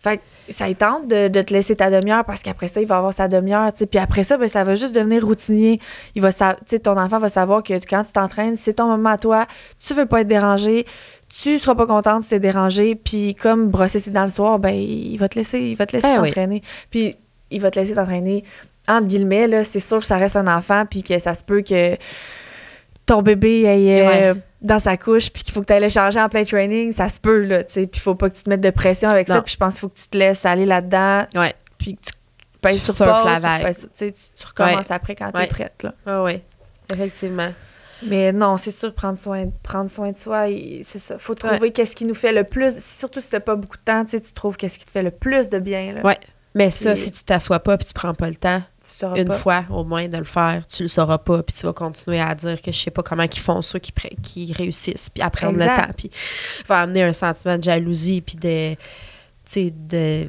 Fait 0.00 0.18
que 0.18 0.22
ça 0.52 0.68
y 0.68 0.74
tente 0.76 1.08
de, 1.08 1.28
de 1.28 1.42
te 1.42 1.52
laisser 1.52 1.74
ta 1.76 1.90
demi-heure 1.90 2.24
parce 2.24 2.40
qu'après 2.40 2.68
ça, 2.68 2.80
il 2.80 2.86
va 2.86 2.96
avoir 2.98 3.12
sa 3.12 3.28
demi-heure, 3.28 3.72
tu 3.72 3.80
sais. 3.80 3.86
Puis 3.86 3.98
après 3.98 4.24
ça, 4.24 4.36
ben, 4.38 4.48
ça 4.48 4.62
va 4.64 4.74
juste 4.74 4.94
devenir 4.94 5.24
routinier. 5.26 5.80
Il 6.14 6.22
va 6.22 6.32
tu 6.32 6.44
sais, 6.66 6.78
ton 6.78 6.96
enfant 6.98 7.18
va 7.18 7.28
savoir 7.28 7.62
que 7.62 7.74
quand 7.74 8.04
tu 8.04 8.12
t'entraînes, 8.12 8.56
c'est 8.56 8.74
ton 8.74 8.86
moment 8.86 9.10
à 9.10 9.18
toi, 9.18 9.46
tu 9.84 9.92
veux 9.94 10.06
pas 10.06 10.20
être 10.22 10.28
dérangé, 10.28 10.86
tu 11.42 11.58
seras 11.58 11.74
pas 11.74 11.86
contente 11.86 12.22
si 12.24 12.30
t'es 12.30 12.38
dérangé, 12.40 12.94
puis 12.94 13.34
comme 13.34 13.68
brosser 13.70 14.00
ses 14.00 14.10
dents 14.10 14.24
le 14.24 14.30
soir, 14.30 14.58
ben, 14.58 14.74
il 14.74 15.16
va 15.18 15.28
te 15.28 15.36
laisser, 15.38 15.60
il 15.60 15.74
va 15.76 15.86
te 15.86 15.94
laisser 15.96 16.08
oui. 16.18 16.28
t'entraîner. 16.28 16.62
Puis 16.90 17.16
il 17.50 17.60
va 17.60 17.70
te 17.70 17.78
laisser 17.78 17.94
t'entraîner. 17.94 18.44
Entre 18.88 19.06
guillemets, 19.06 19.46
là, 19.46 19.64
c'est 19.64 19.80
sûr 19.80 19.98
que 20.00 20.06
ça 20.06 20.16
reste 20.16 20.36
un 20.36 20.46
enfant, 20.46 20.84
puis 20.88 21.02
que 21.02 21.18
ça 21.18 21.34
se 21.34 21.42
peut 21.42 21.62
que 21.62 21.96
ton 23.04 23.22
bébé 23.22 23.68
aille 23.68 24.00
euh, 24.00 24.34
dans 24.62 24.78
sa 24.78 24.96
couche, 24.96 25.30
puis 25.30 25.42
qu'il 25.42 25.52
faut 25.54 25.60
que 25.60 25.66
tu 25.66 25.72
ailles 25.72 25.82
le 25.82 25.88
changer 25.88 26.20
en 26.20 26.28
play 26.28 26.44
training, 26.44 26.92
ça 26.92 27.08
se 27.08 27.20
peut, 27.20 27.42
là, 27.44 27.62
tu 27.64 27.72
sais. 27.72 27.86
Puis 27.86 27.98
il 27.98 28.02
faut 28.02 28.14
pas 28.14 28.30
que 28.30 28.36
tu 28.36 28.42
te 28.42 28.50
mettes 28.50 28.60
de 28.60 28.70
pression 28.70 29.08
avec 29.08 29.28
ça, 29.28 29.42
puis 29.42 29.52
je 29.52 29.56
pense 29.58 29.74
qu'il 29.74 29.80
faut 29.80 29.88
que 29.88 29.98
tu 29.98 30.08
te 30.08 30.18
laisses 30.18 30.44
aller 30.44 30.66
là-dedans, 30.66 31.26
Ouais. 31.36 31.54
puis 31.78 31.96
que 31.96 32.00
tu 32.06 32.12
pèses 32.60 32.82
sur 32.82 32.94
pause, 32.94 33.24
la 33.24 33.36
tu 33.36 33.42
vague. 33.42 33.74
sur- 33.76 33.88
tu 33.92 34.12
tu, 34.12 34.18
tu 34.36 34.46
recommences 34.46 34.88
Ouais. 34.88 34.92
après 34.96 35.14
quand 35.14 35.30
t'es 35.32 35.46
prête, 35.46 35.82
là. 35.84 35.92
Ah 36.06 36.22
oui, 36.24 36.40
effectivement. 36.92 37.50
Mais 38.02 38.32
non, 38.32 38.56
c'est 38.56 38.70
sûr, 38.70 38.92
prendre 38.92 39.18
soin, 39.18 39.46
prendre 39.62 39.90
soin 39.90 40.12
de 40.12 40.18
soi, 40.18 40.46
c'est 40.84 40.98
ça. 40.98 41.18
Faut 41.18 41.34
trouver 41.34 41.72
qu'est-ce 41.72 41.96
qui 41.96 42.04
nous 42.04 42.14
fait 42.14 42.32
le 42.32 42.44
plus, 42.44 42.74
surtout 42.98 43.20
si 43.20 43.28
t'as 43.28 43.40
pas 43.40 43.56
beaucoup 43.56 43.76
de 43.76 43.82
temps, 43.82 44.04
tu 44.04 44.20
trouves 44.34 44.56
qu'est-ce 44.56 44.78
qui 44.78 44.84
te 44.84 44.90
fait 44.90 45.02
le 45.02 45.10
plus 45.10 45.48
de 45.48 45.58
bien, 45.58 45.94
là. 45.94 46.02
Ouais. 46.02 46.18
Mais 46.54 46.70
ça, 46.70 46.96
si 46.96 47.10
tu 47.10 47.22
t'assois 47.22 47.60
pas 47.60 47.76
puis 47.76 47.86
tu 47.86 47.92
prends 47.92 48.14
pas 48.14 48.30
le 48.30 48.36
temps, 48.36 48.62
une 49.14 49.26
pas. 49.26 49.38
fois 49.38 49.64
au 49.70 49.84
moins 49.84 50.08
de 50.08 50.16
le 50.16 50.24
faire, 50.24 50.66
tu 50.66 50.82
le 50.84 50.88
sauras 50.88 51.18
pas, 51.18 51.42
puis 51.42 51.54
tu 51.54 51.66
vas 51.66 51.74
continuer 51.74 52.20
à 52.20 52.34
dire 52.34 52.62
que 52.62 52.72
je 52.72 52.78
sais 52.78 52.90
pas 52.90 53.02
comment 53.02 53.24
ils 53.24 53.38
font 53.38 53.60
ceux 53.60 53.78
qui, 53.78 53.92
qui 54.22 54.52
réussissent, 54.52 55.10
puis 55.10 55.22
à 55.22 55.28
prendre 55.28 55.60
Exact. 55.60 55.76
le 55.76 55.86
temps, 55.86 55.92
puis 55.96 56.10
va 56.66 56.80
amener 56.80 57.02
un 57.02 57.12
sentiment 57.12 57.58
de 57.58 57.64
jalousie, 57.64 58.22
puis 58.22 58.36
de, 58.36 58.74
tu 58.74 58.78
sais, 59.44 59.74
de 59.74 60.26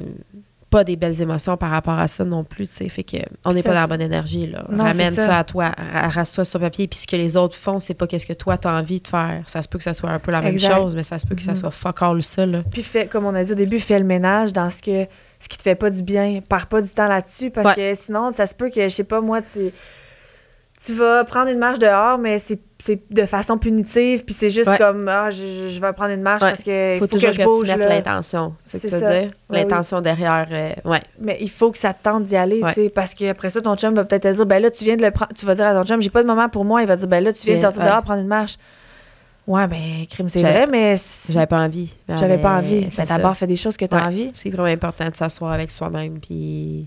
pas 0.70 0.84
des 0.84 0.96
belles 0.96 1.20
émotions 1.22 1.56
par 1.56 1.70
rapport 1.70 1.98
à 1.98 2.08
ça 2.08 2.24
non 2.24 2.44
plus, 2.44 2.66
tu 2.68 2.74
sais, 2.74 2.88
fait 2.88 3.02
que 3.02 3.16
on 3.44 3.52
n'est 3.54 3.62
pas 3.62 3.72
dans 3.72 3.80
la 3.80 3.86
bonne 3.86 4.02
énergie, 4.02 4.46
là. 4.46 4.64
Non, 4.70 4.84
Ramène 4.84 5.14
ça. 5.16 5.24
ça. 5.26 5.38
à 5.38 5.44
toi, 5.44 5.70
ra- 5.92 6.08
rasse-toi 6.08 6.44
sur 6.44 6.60
papier, 6.60 6.86
puis 6.86 6.98
ce 6.98 7.06
que 7.06 7.16
les 7.16 7.36
autres 7.36 7.56
font, 7.56 7.80
c'est 7.80 7.94
pas 7.94 8.06
qu'est-ce 8.06 8.26
que 8.26 8.32
toi 8.34 8.58
t'as 8.58 8.78
envie 8.78 9.00
de 9.00 9.08
faire. 9.08 9.42
Ça 9.46 9.62
se 9.62 9.68
peut 9.68 9.78
que 9.78 9.84
ça 9.84 9.94
soit 9.94 10.10
un 10.10 10.18
peu 10.18 10.30
la 10.30 10.40
même 10.42 10.58
chose, 10.58 10.94
mais 10.94 11.02
ça 11.04 11.18
se 11.18 11.26
peut 11.26 11.34
que 11.34 11.42
ça 11.42 11.52
Mhm. 11.52 11.56
soit 11.58 11.70
fuck 11.70 12.02
all 12.02 12.22
ça, 12.22 12.44
là. 12.44 12.62
Puis 12.70 12.82
fais, 12.82 13.06
comme 13.06 13.24
on 13.24 13.34
a 13.34 13.44
dit 13.44 13.52
au 13.52 13.54
début, 13.54 13.80
fais 13.80 13.98
le 13.98 14.04
ménage 14.04 14.52
dans 14.52 14.70
ce 14.70 14.82
que 14.82 15.06
ce 15.40 15.48
qui 15.48 15.56
te 15.56 15.62
fait 15.62 15.74
pas 15.76 15.88
du 15.90 16.02
bien. 16.02 16.40
Perds 16.46 16.66
pas 16.66 16.82
du 16.82 16.88
temps 16.88 17.06
là-dessus 17.08 17.50
parce 17.50 17.74
que 17.76 17.94
sinon, 17.94 18.32
ça 18.32 18.46
se 18.46 18.54
peut 18.54 18.70
que, 18.70 18.82
je 18.88 18.94
sais 18.94 19.04
pas, 19.04 19.20
moi, 19.20 19.40
tu, 19.40 19.70
tu 20.84 20.94
vas 20.94 21.24
prendre 21.24 21.48
une 21.50 21.58
marche 21.58 21.78
dehors, 21.78 22.18
mais 22.18 22.38
c'est 22.38 22.58
de 23.10 23.24
façon 23.26 23.58
punitive, 23.58 24.24
puis 24.24 24.32
c'est 24.34 24.50
juste 24.50 24.68
Ouais. 24.68 24.78
comme, 24.78 25.08
ah, 25.08 25.30
je, 25.30 25.68
je 25.68 25.80
vais 25.80 25.92
prendre 25.92 26.12
une 26.12 26.22
marche 26.22 26.42
Ouais. 26.42 26.50
parce 26.52 26.62
que 26.62 26.94
Faut, 26.98 27.06
faut, 27.06 27.06
toujours 27.08 27.30
que 27.30 27.34
je 27.36 27.40
que, 27.40 27.44
bouge. 27.44 27.68
tu 27.68 27.76
mettes 27.76 27.88
l'intention, 27.88 28.54
c'est 28.64 28.78
ce 28.78 28.82
que 28.84 28.88
tu 28.88 28.94
veux 28.94 29.00
ça. 29.00 29.18
dire? 29.20 29.30
Ouais, 29.50 29.58
L'intention 29.58 30.00
derrière, 30.00 30.46
euh, 30.52 30.70
ouais. 30.84 31.00
Mais 31.20 31.36
il 31.40 31.50
faut 31.50 31.72
que 31.72 31.78
ça 31.78 31.92
te 31.92 32.02
tente 32.04 32.24
d'y 32.24 32.36
aller, 32.36 32.62
tu 32.68 32.72
sais, 32.74 32.88
parce 32.90 33.14
qu'après 33.14 33.50
ça, 33.50 33.60
ton 33.60 33.76
chum 33.76 33.94
va 33.94 34.04
peut-être 34.04 34.22
te 34.22 34.32
dire, 34.32 34.46
ben 34.46 34.62
là, 34.62 34.70
tu 34.70 34.84
viens 34.84 34.94
de 34.96 35.02
le 35.04 35.10
prendre, 35.10 35.32
tu 35.34 35.44
vas 35.46 35.54
dire 35.56 35.66
à 35.66 35.74
ton 35.74 35.82
chum, 35.84 36.00
j'ai 36.00 36.10
pas 36.10 36.22
de 36.22 36.28
moment 36.28 36.48
pour 36.48 36.64
moi, 36.64 36.80
il 36.82 36.86
va 36.86 36.94
dire, 36.96 37.08
ben 37.08 37.24
là, 37.24 37.32
tu 37.32 37.44
viens 37.46 37.56
de 37.56 37.60
sortir 37.60 37.82
dehors 37.82 38.02
prendre 38.02 38.20
une 38.20 38.28
marche. 38.28 38.56
Ouais, 39.48 39.66
ben, 39.66 40.06
crime, 40.08 40.28
c'est 40.28 40.40
vrai, 40.42 40.66
mais 40.70 40.94
J'avais 41.28 41.46
pas 41.46 41.58
envie. 41.60 41.92
j'avais 42.08 42.38
pas 42.38 42.58
envie. 42.58 42.84
d'abord, 43.08 43.36
fais 43.36 43.46
des 43.48 43.56
choses 43.56 43.76
que 43.76 43.86
tu 43.86 43.96
as 43.96 44.06
envie. 44.06 44.30
C'est 44.34 44.50
vraiment 44.50 44.68
important 44.68 45.08
de 45.08 45.16
s'asseoir 45.16 45.52
avec 45.52 45.70
soi-même 45.72 46.20
puis 46.20 46.86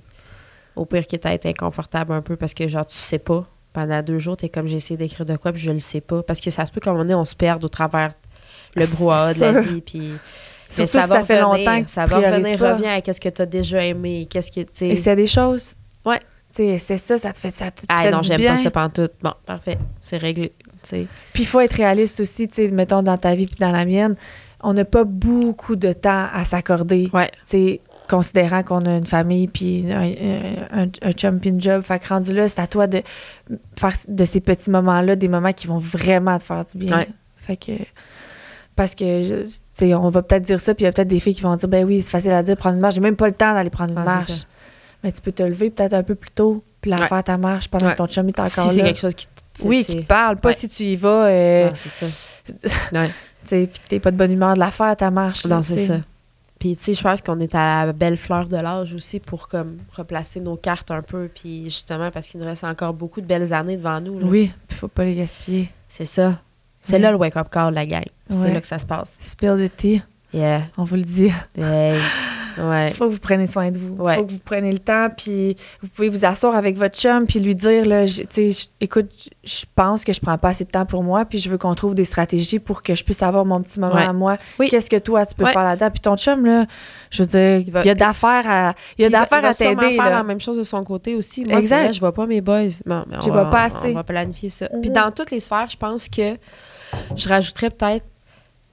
Au 0.77 0.85
pire, 0.85 1.05
quitte 1.05 1.25
à 1.25 1.33
être 1.33 1.47
inconfortable 1.47 2.13
un 2.13 2.21
peu 2.21 2.37
parce 2.37 2.53
que, 2.53 2.65
genre, 2.69 2.85
tu 2.85 2.95
sais 2.95 3.19
pas. 3.19 3.45
Pendant 3.73 4.01
deux 4.01 4.19
jours, 4.19 4.35
t'es 4.37 4.49
comme 4.49 4.67
j'ai 4.67 4.75
essayé 4.77 4.97
d'écrire 4.97 5.25
de 5.25 5.37
quoi, 5.37 5.51
puis 5.53 5.61
je 5.61 5.71
le 5.71 5.79
sais 5.79 6.01
pas. 6.01 6.23
Parce 6.23 6.41
que 6.41 6.51
ça 6.51 6.65
se 6.65 6.71
peut 6.71 6.81
qu'à 6.81 6.89
un 6.89 6.93
moment 6.93 7.03
donné, 7.05 7.15
on 7.15 7.25
se 7.25 7.35
perde 7.35 7.63
au 7.63 7.69
travers 7.69 8.13
le 8.75 8.85
brouhaha 8.85 9.33
de 9.33 9.39
la 9.39 9.61
vie, 9.61 9.81
puis. 9.81 10.11
Mais 10.77 10.87
ça 10.87 11.05
va 11.05 11.19
ça 11.19 11.25
fait 11.25 11.41
revenir, 11.41 11.65
longtemps 11.65 11.81
que 11.81 11.87
tu 11.87 11.93
ça 11.93 12.05
va 12.05 12.17
revenir, 12.17 12.57
pas. 12.57 12.73
reviens 12.73 12.95
à 12.95 13.01
qu'est-ce 13.01 13.19
que 13.19 13.27
t'as 13.29 13.45
déjà 13.45 13.83
aimé, 13.85 14.27
qu'est-ce 14.29 14.51
que, 14.51 14.61
tu. 14.61 14.85
Et 14.85 15.09
a 15.09 15.15
des 15.15 15.27
choses. 15.27 15.73
Ouais. 16.05 16.19
Tu 16.55 16.79
c'est 16.79 16.97
ça, 16.97 17.17
ça 17.17 17.31
te 17.33 17.39
fait 17.39 17.51
ça. 17.51 17.71
te- 17.71 17.81
tu 17.81 17.85
Ah 17.89 18.03
fais 18.03 18.11
non, 18.11 18.21
j'aime 18.21 18.41
pas 18.45 18.57
ça 18.57 18.71
pantoute. 18.71 19.13
Bon, 19.21 19.33
parfait. 19.45 19.77
C'est 20.01 20.17
réglé. 20.17 20.53
tu. 20.83 21.07
Puis 21.33 21.43
il 21.43 21.45
faut 21.45 21.59
être 21.61 21.73
réaliste 21.73 22.19
aussi, 22.19 22.47
tu 22.47 22.55
sais, 22.55 22.67
mettons 22.69 23.03
dans 23.03 23.17
ta 23.17 23.35
vie 23.35 23.47
puis 23.47 23.55
dans 23.59 23.71
la 23.71 23.85
mienne, 23.85 24.15
on 24.61 24.73
n'a 24.73 24.85
pas 24.85 25.03
beaucoup 25.05 25.75
de 25.75 25.93
temps 25.93 26.27
à 26.33 26.43
s'accorder. 26.45 27.09
Ouais. 27.13 27.31
Considérant 28.11 28.61
qu'on 28.63 28.85
a 28.85 28.97
une 28.97 29.05
famille 29.05 29.47
puis 29.47 29.85
un, 29.89 30.11
un, 30.83 30.87
un 31.01 31.11
chum 31.13 31.39
puis 31.39 31.49
une 31.49 31.61
job, 31.61 31.81
fait 31.81 31.97
que 31.97 32.09
rendu 32.09 32.33
là, 32.33 32.49
c'est 32.49 32.59
à 32.59 32.67
toi 32.67 32.85
de 32.85 33.01
faire 33.79 33.93
de 34.07 34.25
ces 34.25 34.41
petits 34.41 34.69
moments-là 34.69 35.15
des 35.15 35.29
moments 35.29 35.53
qui 35.53 35.65
vont 35.67 35.77
vraiment 35.79 36.37
te 36.37 36.43
faire 36.43 36.65
du 36.65 36.77
bien. 36.77 36.97
Ouais. 36.97 37.07
Fait 37.37 37.55
que 37.55 37.71
parce 38.75 38.95
que 38.95 39.43
tu 39.45 39.49
sais, 39.75 39.95
on 39.95 40.09
va 40.09 40.21
peut-être 40.23 40.43
dire 40.43 40.59
ça 40.59 40.73
puis 40.75 40.83
il 40.83 40.87
y 40.87 40.89
a 40.89 40.91
peut-être 40.91 41.07
des 41.07 41.21
filles 41.21 41.35
qui 41.35 41.41
vont 41.41 41.55
dire 41.55 41.69
ben 41.69 41.85
oui, 41.85 42.01
c'est 42.01 42.11
facile 42.11 42.31
à 42.31 42.43
dire 42.43 42.57
prendre 42.57 42.75
une 42.75 42.81
marche, 42.81 42.95
j'ai 42.95 43.01
même 43.01 43.15
pas 43.15 43.27
le 43.27 43.33
temps 43.33 43.53
d'aller 43.53 43.69
prendre 43.69 43.91
une 43.93 43.99
Ouais, 43.99 44.03
marche. 44.05 44.45
Mais 45.03 45.11
tu 45.13 45.21
peux 45.21 45.31
te 45.31 45.43
lever 45.43 45.69
peut-être 45.69 45.93
un 45.93 46.03
peu 46.03 46.15
plus 46.15 46.31
tôt 46.31 46.63
puis 46.81 46.91
la 46.91 46.97
Ouais. 46.99 47.07
faire 47.07 47.23
ta 47.23 47.37
marche 47.37 47.69
pendant 47.69 47.91
que 47.91 47.95
ton 47.95 48.07
chum 48.07 48.27
est 48.27 48.37
encore 48.39 48.49
Si 48.51 48.69
c'est 48.71 48.77
là. 48.81 48.83
quelque 48.87 48.99
chose 48.99 49.13
qui. 49.15 49.27
t- 49.27 49.65
oui, 49.65 49.85
qui 49.85 49.97
te 50.01 50.05
parle, 50.05 50.35
pas 50.37 50.51
si 50.51 50.67
tu 50.67 50.83
y 50.83 50.95
vas 50.97 51.27
euh, 51.27 51.69
c'est 51.77 51.89
ça. 51.89 52.05
Ouais. 52.99 53.07
tu 53.07 53.47
sais, 53.47 53.69
puis 53.71 53.81
t'es 53.87 53.99
pas 54.01 54.11
de 54.11 54.17
bonne 54.17 54.31
humeur 54.33 54.55
de 54.55 54.59
la 54.59 54.69
faire, 54.71 54.95
ta 54.97 55.09
marche. 55.11 55.45
là, 55.45 55.55
Non, 55.55 55.63
c'est 55.63 55.77
ça. 55.77 55.99
Puis, 56.61 56.75
tu 56.75 56.83
sais, 56.83 56.93
je 56.93 57.01
pense 57.01 57.21
qu'on 57.23 57.39
est 57.39 57.55
à 57.55 57.87
la 57.87 57.91
belle 57.91 58.17
fleur 58.17 58.45
de 58.47 58.55
l'âge 58.55 58.93
aussi 58.93 59.19
pour 59.19 59.47
comme 59.47 59.77
replacer 59.93 60.39
nos 60.39 60.55
cartes 60.55 60.91
un 60.91 61.01
peu. 61.01 61.27
Puis, 61.33 61.63
justement, 61.65 62.11
parce 62.11 62.29
qu'il 62.29 62.39
nous 62.39 62.45
reste 62.45 62.63
encore 62.63 62.93
beaucoup 62.93 63.19
de 63.19 63.25
belles 63.25 63.51
années 63.51 63.77
devant 63.77 63.99
nous. 63.99 64.19
là. 64.19 64.25
Oui, 64.27 64.51
puis 64.67 64.77
faut 64.77 64.87
pas 64.87 65.03
les 65.03 65.15
gaspiller. 65.15 65.69
C'est 65.89 66.05
ça. 66.05 66.39
C'est 66.83 66.99
là 66.99 67.09
le 67.09 67.17
wake-up 67.17 67.49
call, 67.49 67.73
la 67.73 67.87
gang. 67.87 68.03
C'est 68.29 68.35
Ouais. 68.35 68.53
là 68.53 68.61
que 68.61 68.67
ça 68.67 68.77
se 68.77 68.85
passe. 68.85 69.17
Spill 69.21 69.55
the 69.57 69.75
tea, 69.75 70.01
Yeah. 70.31 70.61
on 70.77 70.83
vous 70.83 70.97
le 70.97 71.01
dit. 71.03 71.31
Hey. 71.57 71.99
Ouais. 72.57 72.91
faut 72.91 73.07
que 73.07 73.11
vous 73.13 73.19
preniez 73.19 73.47
soin 73.47 73.71
de 73.71 73.77
vous. 73.77 73.95
Ouais. 74.03 74.15
faut 74.15 74.25
que 74.25 74.31
vous 74.31 74.39
preniez 74.39 74.71
le 74.71 74.79
temps, 74.79 75.07
puis 75.15 75.55
vous 75.81 75.87
pouvez 75.89 76.09
vous 76.09 76.25
asseoir 76.25 76.55
avec 76.55 76.77
votre 76.77 76.97
chum, 76.97 77.25
puis 77.27 77.39
lui 77.39 77.55
dire, 77.55 77.85
là, 77.85 78.05
je- 78.05 78.23
je- 78.35 78.65
écoute, 78.79 79.09
je- 79.43 79.65
pense 79.75 80.03
que 80.03 80.13
je 80.13 80.19
prends 80.19 80.37
pas 80.37 80.49
assez 80.49 80.65
de 80.65 80.69
temps 80.69 80.85
pour 80.85 81.03
moi, 81.03 81.25
puis 81.25 81.37
je 81.39 81.49
veux 81.49 81.57
qu'on 81.57 81.73
trouve 81.75 81.95
des 81.95 82.05
stratégies 82.05 82.59
pour 82.59 82.81
que 82.81 82.93
je 82.95 83.03
puisse 83.03 83.21
avoir 83.23 83.45
mon 83.45 83.61
petit 83.61 83.79
moment 83.79 83.95
Ouais. 83.95 84.03
à 84.03 84.13
moi. 84.13 84.37
Oui. 84.59 84.69
Qu'est-ce 84.69 84.89
que 84.89 84.97
toi, 84.97 85.25
tu 85.25 85.35
peux 85.35 85.45
faire 85.45 85.63
là-dedans? 85.63 85.89
Puis 85.91 85.99
ton 86.01 86.15
chum, 86.17 86.45
là, 86.45 86.65
je 87.09 87.23
veux 87.23 87.27
dire, 87.29 87.57
il, 87.57 87.67
Il 87.67 87.71
va- 87.71 87.83
y 87.85 87.89
a 87.89 87.95
d'affaires 87.95 88.43
à, 88.49 88.73
il 88.97 89.03
y 89.03 89.05
a 89.05 89.09
d'affaires 89.09 89.39
il 89.39 89.43
va 89.43 89.49
à 89.49 89.53
t'aider, 89.53 89.95
faire 89.95 90.05
là. 90.05 90.17
la 90.17 90.23
même 90.23 90.39
chose 90.41 90.57
de 90.57 90.63
son 90.63 90.83
côté 90.83 91.15
aussi. 91.15 91.43
Moi, 91.47 91.57
Exact. 91.59 91.83
vrai, 91.85 91.93
je 91.93 91.99
vois 91.99 92.13
pas 92.13 92.25
mes 92.25 92.41
boys. 92.41 92.69
Bon, 92.85 93.03
mais 93.09 93.17
on 93.17 93.21
Je 93.21 93.29
va, 93.29 93.43
vois 93.43 93.49
pas 93.51 93.63
assez. 93.63 93.89
On 93.91 93.93
va 93.93 94.03
planifier 94.03 94.49
ça. 94.49 94.67
Puis 94.81 94.89
Mhm. 94.89 94.95
dans 94.95 95.11
toutes 95.11 95.31
les 95.31 95.39
sphères, 95.39 95.67
je 95.69 95.77
pense 95.77 96.07
que 96.09 96.37
je 97.15 97.29
rajouterais 97.29 97.69
peut-être, 97.69 98.05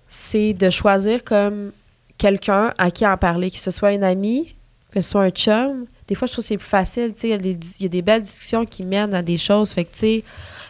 c'est 0.08 0.52
de 0.54 0.70
choisir 0.70 1.22
comme 1.24 1.70
quelqu'un 2.18 2.74
à 2.78 2.90
qui 2.90 3.06
en 3.06 3.16
parler, 3.16 3.50
que 3.50 3.58
ce 3.58 3.70
soit 3.70 3.92
une 3.92 4.04
amie, 4.04 4.54
que 4.92 5.00
ce 5.00 5.10
soit 5.10 5.22
un 5.22 5.30
chum. 5.30 5.86
Des 6.06 6.14
fois, 6.14 6.26
je 6.26 6.32
trouve 6.32 6.44
que 6.44 6.48
c'est 6.48 6.56
plus 6.58 6.66
facile. 6.68 7.12
tu 7.14 7.20
sais, 7.22 7.28
Il 7.28 7.30
y, 7.30 7.34
a 7.34 7.38
des- 7.38 7.58
il 7.78 7.82
y 7.82 7.86
a 7.86 7.88
des 7.88 8.02
belles 8.02 8.22
discussions 8.22 8.64
qui 8.64 8.82
mènent 8.84 9.14
à 9.14 9.22
des 9.22 9.38
choses. 9.38 9.70
Fait 9.72 9.84
que, 9.84 9.92
tu 9.92 9.98
sais, 9.98 10.24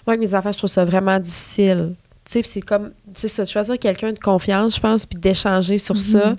moi, 0.06 0.14
avec 0.14 0.20
mes 0.20 0.34
enfants, 0.34 0.52
je 0.52 0.58
trouve 0.58 0.70
ça 0.70 0.84
vraiment 0.84 1.18
difficile. 1.18 1.94
Tu 2.24 2.32
sais, 2.32 2.42
c'est 2.42 2.60
comme, 2.60 2.92
tu 3.14 3.26
sais, 3.28 3.46
choisir 3.46 3.78
quelqu'un 3.78 4.12
de 4.12 4.18
confiance, 4.18 4.76
je 4.76 4.80
pense, 4.80 5.06
puis 5.06 5.18
d'échanger 5.18 5.78
sur 5.78 5.96
ça. 5.96 6.36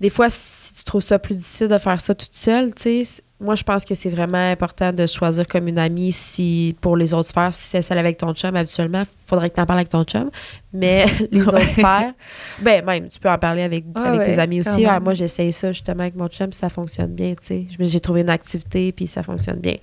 Des 0.00 0.08
fois, 0.10 0.30
si 0.30 0.72
tu 0.74 0.84
trouves 0.84 1.02
ça 1.02 1.18
plus 1.18 1.34
difficile 1.34 1.68
de 1.68 1.76
faire 1.78 2.00
ça 2.00 2.14
toute 2.14 2.34
seule, 2.34 2.72
tu 2.74 3.04
sais, 3.04 3.22
moi, 3.40 3.54
je 3.54 3.62
pense 3.62 3.84
que 3.84 3.94
c'est 3.94 4.10
vraiment 4.10 4.50
important 4.50 4.92
de 4.92 5.06
choisir 5.06 5.46
comme 5.46 5.66
une 5.68 5.78
amie 5.78 6.12
si, 6.12 6.76
pour 6.80 6.96
les 6.96 7.14
autres 7.14 7.28
sphères. 7.30 7.54
Si 7.54 7.68
c'est 7.68 7.82
celle 7.82 7.98
avec 7.98 8.18
ton 8.18 8.34
chum, 8.34 8.54
habituellement, 8.54 9.02
il 9.02 9.26
faudrait 9.26 9.48
que 9.50 9.54
tu 9.54 9.60
en 9.60 9.66
parles 9.66 9.78
avec 9.78 9.88
ton 9.88 10.04
chum. 10.04 10.30
Mais 10.72 11.06
les 11.30 11.40
Ouais. 11.42 11.48
autres 11.48 11.70
sphères, 11.70 12.12
ben 12.60 12.84
même, 12.84 13.08
tu 13.08 13.18
peux 13.18 13.30
en 13.30 13.38
parler 13.38 13.62
avec, 13.62 13.84
Ah 13.94 14.12
avec 14.12 14.24
tes 14.26 14.38
amis 14.38 14.60
aussi. 14.60 14.84
Ah, 14.84 15.00
moi, 15.00 15.14
j'essaye 15.14 15.52
ça 15.52 15.72
justement 15.72 16.02
avec 16.02 16.14
mon 16.16 16.28
chum, 16.28 16.52
ça 16.52 16.68
fonctionne 16.68 17.12
bien, 17.14 17.30
tu 17.30 17.46
sais. 17.46 17.66
J'ai 17.78 18.00
trouvé 18.00 18.20
une 18.20 18.30
activité, 18.30 18.92
puis 18.92 19.06
ça 19.06 19.22
fonctionne 19.22 19.58
bien. 19.58 19.76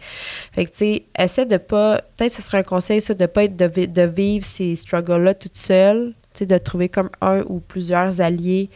Fait 0.54 0.66
que, 0.66 0.72
tu 0.72 0.78
sais, 0.78 1.04
essaie 1.18 1.46
de 1.46 1.58
pas. 1.58 2.02
Peut-être 2.18 2.34
ce 2.34 2.42
serait 2.42 2.60
un 2.60 2.64
conseil, 2.64 3.02
ça, 3.02 3.14
de 3.14 3.26
pas 3.26 3.44
être 3.46 3.56
de, 3.58 3.66
vi- 3.66 3.88
de 3.88 4.04
vivre 4.04 4.46
ces 4.46 4.76
struggles-là 4.76 5.34
toute 5.34 5.58
seule. 5.58 6.14
Tu 6.34 6.40
sais, 6.40 6.46
de 6.46 6.58
trouver 6.60 6.90
comme 6.90 7.10
un 7.22 7.42
ou 7.48 7.60
plusieurs 7.60 8.22
alliés. 8.22 8.70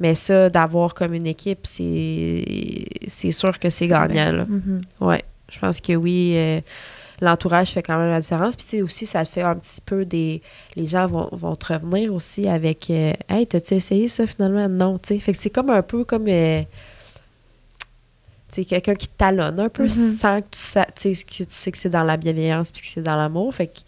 Mais 0.00 0.14
ça, 0.14 0.48
d'avoir 0.50 0.94
comme 0.94 1.12
une 1.14 1.26
équipe, 1.26 1.66
c'est 1.66 3.30
sûr 3.30 3.58
que 3.58 3.70
c'est 3.70 3.86
gagnant. 3.88 4.32
Là. 4.32 4.46
Mhm. 4.48 4.80
Ouais. 5.00 5.22
Je 5.52 5.58
pense 5.58 5.80
que 5.80 5.92
oui. 5.94 6.32
euh, 6.36 6.60
L'entourage 7.22 7.72
fait 7.72 7.82
quand 7.82 7.98
même 7.98 8.08
la 8.08 8.22
différence. 8.22 8.56
Puis, 8.56 8.64
tu 8.64 8.70
sais, 8.78 8.82
aussi, 8.82 9.04
ça 9.04 9.26
te 9.26 9.30
fait 9.30 9.42
un 9.42 9.54
petit 9.54 9.82
peu 9.84 10.06
des. 10.06 10.40
Les 10.74 10.86
gens 10.86 11.06
vont, 11.06 11.28
vont 11.32 11.54
te 11.54 11.70
revenir 11.74 12.14
aussi 12.14 12.48
avec 12.48 12.88
euh, 12.88 13.12
Hey, 13.28 13.46
t'as-tu 13.46 13.74
essayé 13.74 14.08
ça 14.08 14.26
finalement? 14.26 14.66
Non, 14.70 14.96
tu 14.98 15.08
sais. 15.08 15.18
Fait 15.20 15.32
que 15.32 15.38
c'est 15.38 15.50
comme 15.50 15.68
un 15.68 15.82
peu 15.82 16.04
comme. 16.04 16.28
euh, 16.28 16.62
tu 18.52 18.62
sais, 18.62 18.64
quelqu'un 18.64 18.94
qui 18.94 19.06
te 19.08 19.16
talonne 19.18 19.60
un 19.60 19.68
peu 19.68 19.82
Mhm. 19.84 19.90
sans 19.90 20.40
que 20.40 20.46
tu, 20.50 20.58
sa- 20.58 20.86
tu 20.86 21.14
sais, 21.14 21.24
que 21.24 21.30
tu 21.44 21.46
sais 21.50 21.70
que 21.70 21.76
c'est 21.78 21.90
dans 21.90 22.04
la 22.04 22.16
bienveillance 22.16 22.70
puis 22.70 22.80
que 22.80 22.86
c'est 22.88 23.02
dans 23.02 23.16
l'amour. 23.16 23.54
Fait 23.54 23.66
que 23.66 23.80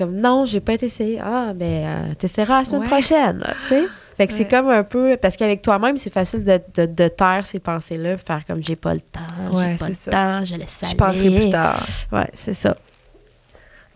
comme 0.00 0.16
non, 0.16 0.44
j'ai 0.46 0.60
pas 0.60 0.72
été 0.74 0.86
essayé. 0.86 1.20
Ah, 1.22 1.52
ben, 1.54 1.84
euh, 1.86 2.14
t'essaieras 2.18 2.60
la 2.60 2.64
semaine 2.64 2.80
Ouais. 2.82 2.86
prochaine, 2.88 3.44
tu 3.62 3.68
sais. 3.68 3.82
Fait 4.16 4.26
que 4.26 4.32
c'est 4.34 4.44
comme 4.48 4.68
un 4.68 4.82
peu. 4.84 5.16
Parce 5.16 5.36
qu'avec 5.36 5.62
toi-même, 5.62 5.96
c'est 5.96 6.12
facile 6.12 6.44
de, 6.44 6.60
de, 6.74 6.86
de 6.86 7.08
taire 7.08 7.46
ces 7.46 7.58
pensées-là, 7.58 8.18
faire 8.18 8.44
comme 8.46 8.62
j'ai 8.62 8.76
pas 8.76 8.92
le 8.94 9.00
temps, 9.00 9.20
Ouais, 9.52 9.70
j'ai 9.72 9.78
pas 9.78 9.84
c'est 9.84 9.88
le 9.88 9.94
ça. 9.94 10.10
temps, 10.10 10.44
je 10.44 10.54
laisse 10.56 10.80
Je 10.90 10.94
penserai 10.94 11.30
plus 11.30 11.50
tard. 11.50 11.86
Ouais, 12.12 12.26
c'est 12.34 12.52
ça. 12.54 12.76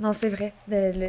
Non, 0.00 0.12
c'est 0.18 0.28
vrai. 0.28 0.52
Le- 0.68 0.90
le- 0.92 0.98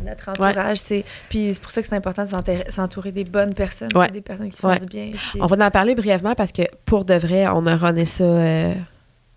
le- 0.00 0.06
notre 0.08 0.30
entourage, 0.30 0.78
c'est. 0.78 1.04
Puis 1.28 1.50
c'est 1.54 1.60
pour 1.60 1.70
ça 1.70 1.82
que 1.82 1.88
c'est 1.88 1.94
important 1.96 2.24
de 2.24 2.70
s'entourer 2.72 3.12
des 3.12 3.24
bonnes 3.24 3.52
personnes, 3.54 3.90
Ouais. 3.94 4.08
des 4.10 4.20
personnes 4.22 4.50
qui 4.50 4.60
font 4.60 4.68
Ouais. 4.68 4.78
du 4.78 4.86
bien. 4.86 5.10
puis- 5.12 5.40
On 5.42 5.46
va 5.46 5.66
en 5.66 5.70
parler 5.70 5.94
brièvement 5.94 6.34
parce 6.34 6.50
que 6.52 6.62
pour 6.86 7.04
de 7.04 7.14
vrai, 7.14 7.46
on 7.48 7.66
a 7.66 7.76
runné 7.76 8.06
ça. 8.06 8.24
euh, 8.24 8.72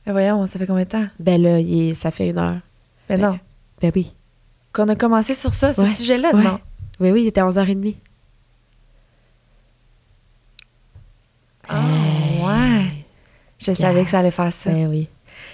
Mais 0.05 0.11
voyons, 0.13 0.47
ça 0.47 0.57
fait 0.57 0.65
combien 0.67 0.83
de 0.85 0.89
temps? 0.89 1.05
ben 1.19 1.41
là, 1.41 1.59
il 1.59 1.89
est- 1.89 1.95
ça 1.95 2.11
fait 2.11 2.29
une 2.29 2.39
heure. 2.39 2.55
Mais 3.09 3.17
Ben, 3.17 3.31
non. 3.31 3.39
Ben 3.81 3.91
oui. 3.95 4.13
Qu'on 4.77 4.87
a 4.89 4.95
commencé 4.95 5.33
sur 5.33 5.53
ça, 5.55 5.73
ce 5.73 5.81
Ouais. 5.81 5.89
sujet-là, 5.89 6.35
Ouais. 6.35 6.43
non? 6.43 6.59
Oui, 6.99 7.09
oui, 7.11 7.21
il 7.23 7.27
était 7.27 7.41
à 7.41 7.47
11h30. 7.47 7.95
Ah, 11.67 11.81
ouais. 12.43 12.85
Je 13.59 13.73
savais 13.73 14.03
que 14.03 14.09
ça 14.09 14.19
allait 14.19 14.31
faire 14.31 14.53
ça. 14.53 14.69
Ben 14.71 14.87
oui. 14.89 15.09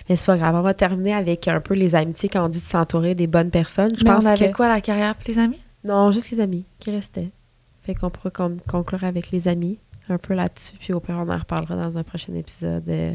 Mais 0.09 0.15
c'est 0.15 0.26
pas 0.26 0.38
grave. 0.38 0.55
On 0.55 0.61
va 0.61 0.74
terminer 0.74 1.13
avec 1.13 1.47
un 1.47 1.61
peu 1.61 1.74
les 1.74 1.95
amitiés 1.95 2.28
quand 2.30 2.45
on 2.45 2.49
dit 2.49 2.59
de 2.59 2.63
s'entourer 2.63 3.15
des 3.15 3.28
bonnes 3.28 3.49
personnes. 3.49 3.91
Je 3.97 4.03
Mais 4.03 4.11
pense 4.11 4.26
on 4.26 4.28
avait 4.28 4.51
que... 4.51 4.55
quoi, 4.55 4.67
la 4.67 4.82
carrière 4.82 5.15
pour 5.15 5.24
les 5.28 5.39
amis? 5.39 5.59
Non, 5.84 6.11
juste 6.11 6.30
les 6.32 6.39
amis 6.41 6.65
qui 6.80 6.91
restaient. 6.91 7.30
Fait 7.84 7.95
qu'on 7.95 8.09
pourrait 8.09 8.32
con- 8.32 8.57
conclure 8.67 9.03
avec 9.05 9.32
les 9.32 9.47
amis 9.47 9.78
un 10.09 10.17
peu 10.17 10.34
là-dessus. 10.34 10.74
Puis 10.80 10.93
au 10.93 10.99
pire, 10.99 11.15
on 11.17 11.30
en 11.30 11.38
reparlera 11.38 11.76
dans 11.76 11.97
un 11.97 12.03
prochain 12.03 12.34
épisode 12.36 12.84
euh, 12.89 13.13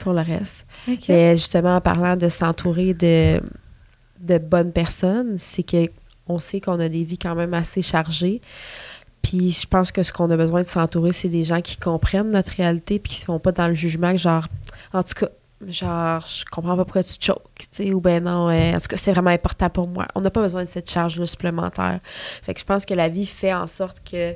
pour 0.00 0.12
le 0.14 0.20
reste. 0.22 0.66
Mais 1.08 1.36
justement, 1.36 1.76
en 1.76 1.80
parlant 1.82 2.16
de 2.16 2.28
s'entourer 2.28 2.94
de, 2.94 3.40
de 4.20 4.38
bonnes 4.38 4.72
personnes, 4.72 5.36
c'est 5.38 5.62
que 5.62 5.90
on 6.26 6.38
sait 6.38 6.60
qu'on 6.60 6.80
a 6.80 6.88
des 6.88 7.04
vies 7.04 7.18
quand 7.18 7.34
même 7.34 7.54
assez 7.54 7.82
chargées. 7.82 8.40
Puis 9.22 9.50
je 9.50 9.66
pense 9.66 9.90
que 9.92 10.02
ce 10.02 10.12
qu'on 10.12 10.30
a 10.30 10.36
besoin 10.36 10.62
de 10.62 10.68
s'entourer, 10.68 11.12
c'est 11.12 11.28
des 11.28 11.44
gens 11.44 11.60
qui 11.60 11.76
comprennent 11.76 12.30
notre 12.30 12.52
réalité 12.52 12.98
puis 12.98 13.12
qui 13.12 13.20
ne 13.22 13.24
sont 13.26 13.38
pas 13.38 13.52
dans 13.52 13.68
le 13.68 13.74
jugement 13.74 14.16
genre, 14.16 14.48
en 14.92 15.02
tout 15.02 15.14
cas, 15.14 15.28
genre, 15.66 16.26
je 16.26 16.44
comprends 16.50 16.76
pas 16.76 16.84
pourquoi 16.84 17.02
tu 17.02 17.14
choques, 17.18 17.42
tu 17.58 17.66
sais, 17.70 17.94
ou 17.94 18.00
ben 18.00 18.24
non, 18.24 18.50
euh, 18.50 18.74
en 18.74 18.80
tout 18.80 18.88
cas, 18.88 18.96
c'est 18.96 19.12
vraiment 19.12 19.30
important 19.30 19.70
pour 19.70 19.88
moi. 19.88 20.06
On 20.14 20.20
n'a 20.20 20.30
pas 20.30 20.42
besoin 20.42 20.64
de 20.64 20.68
cette 20.68 20.90
charge-là 20.90 21.26
supplémentaire. 21.26 22.00
Fait 22.42 22.54
que 22.54 22.60
je 22.60 22.64
pense 22.64 22.84
que 22.84 22.94
la 22.94 23.08
vie 23.08 23.26
fait 23.26 23.54
en 23.54 23.66
sorte 23.66 24.02
que 24.08 24.34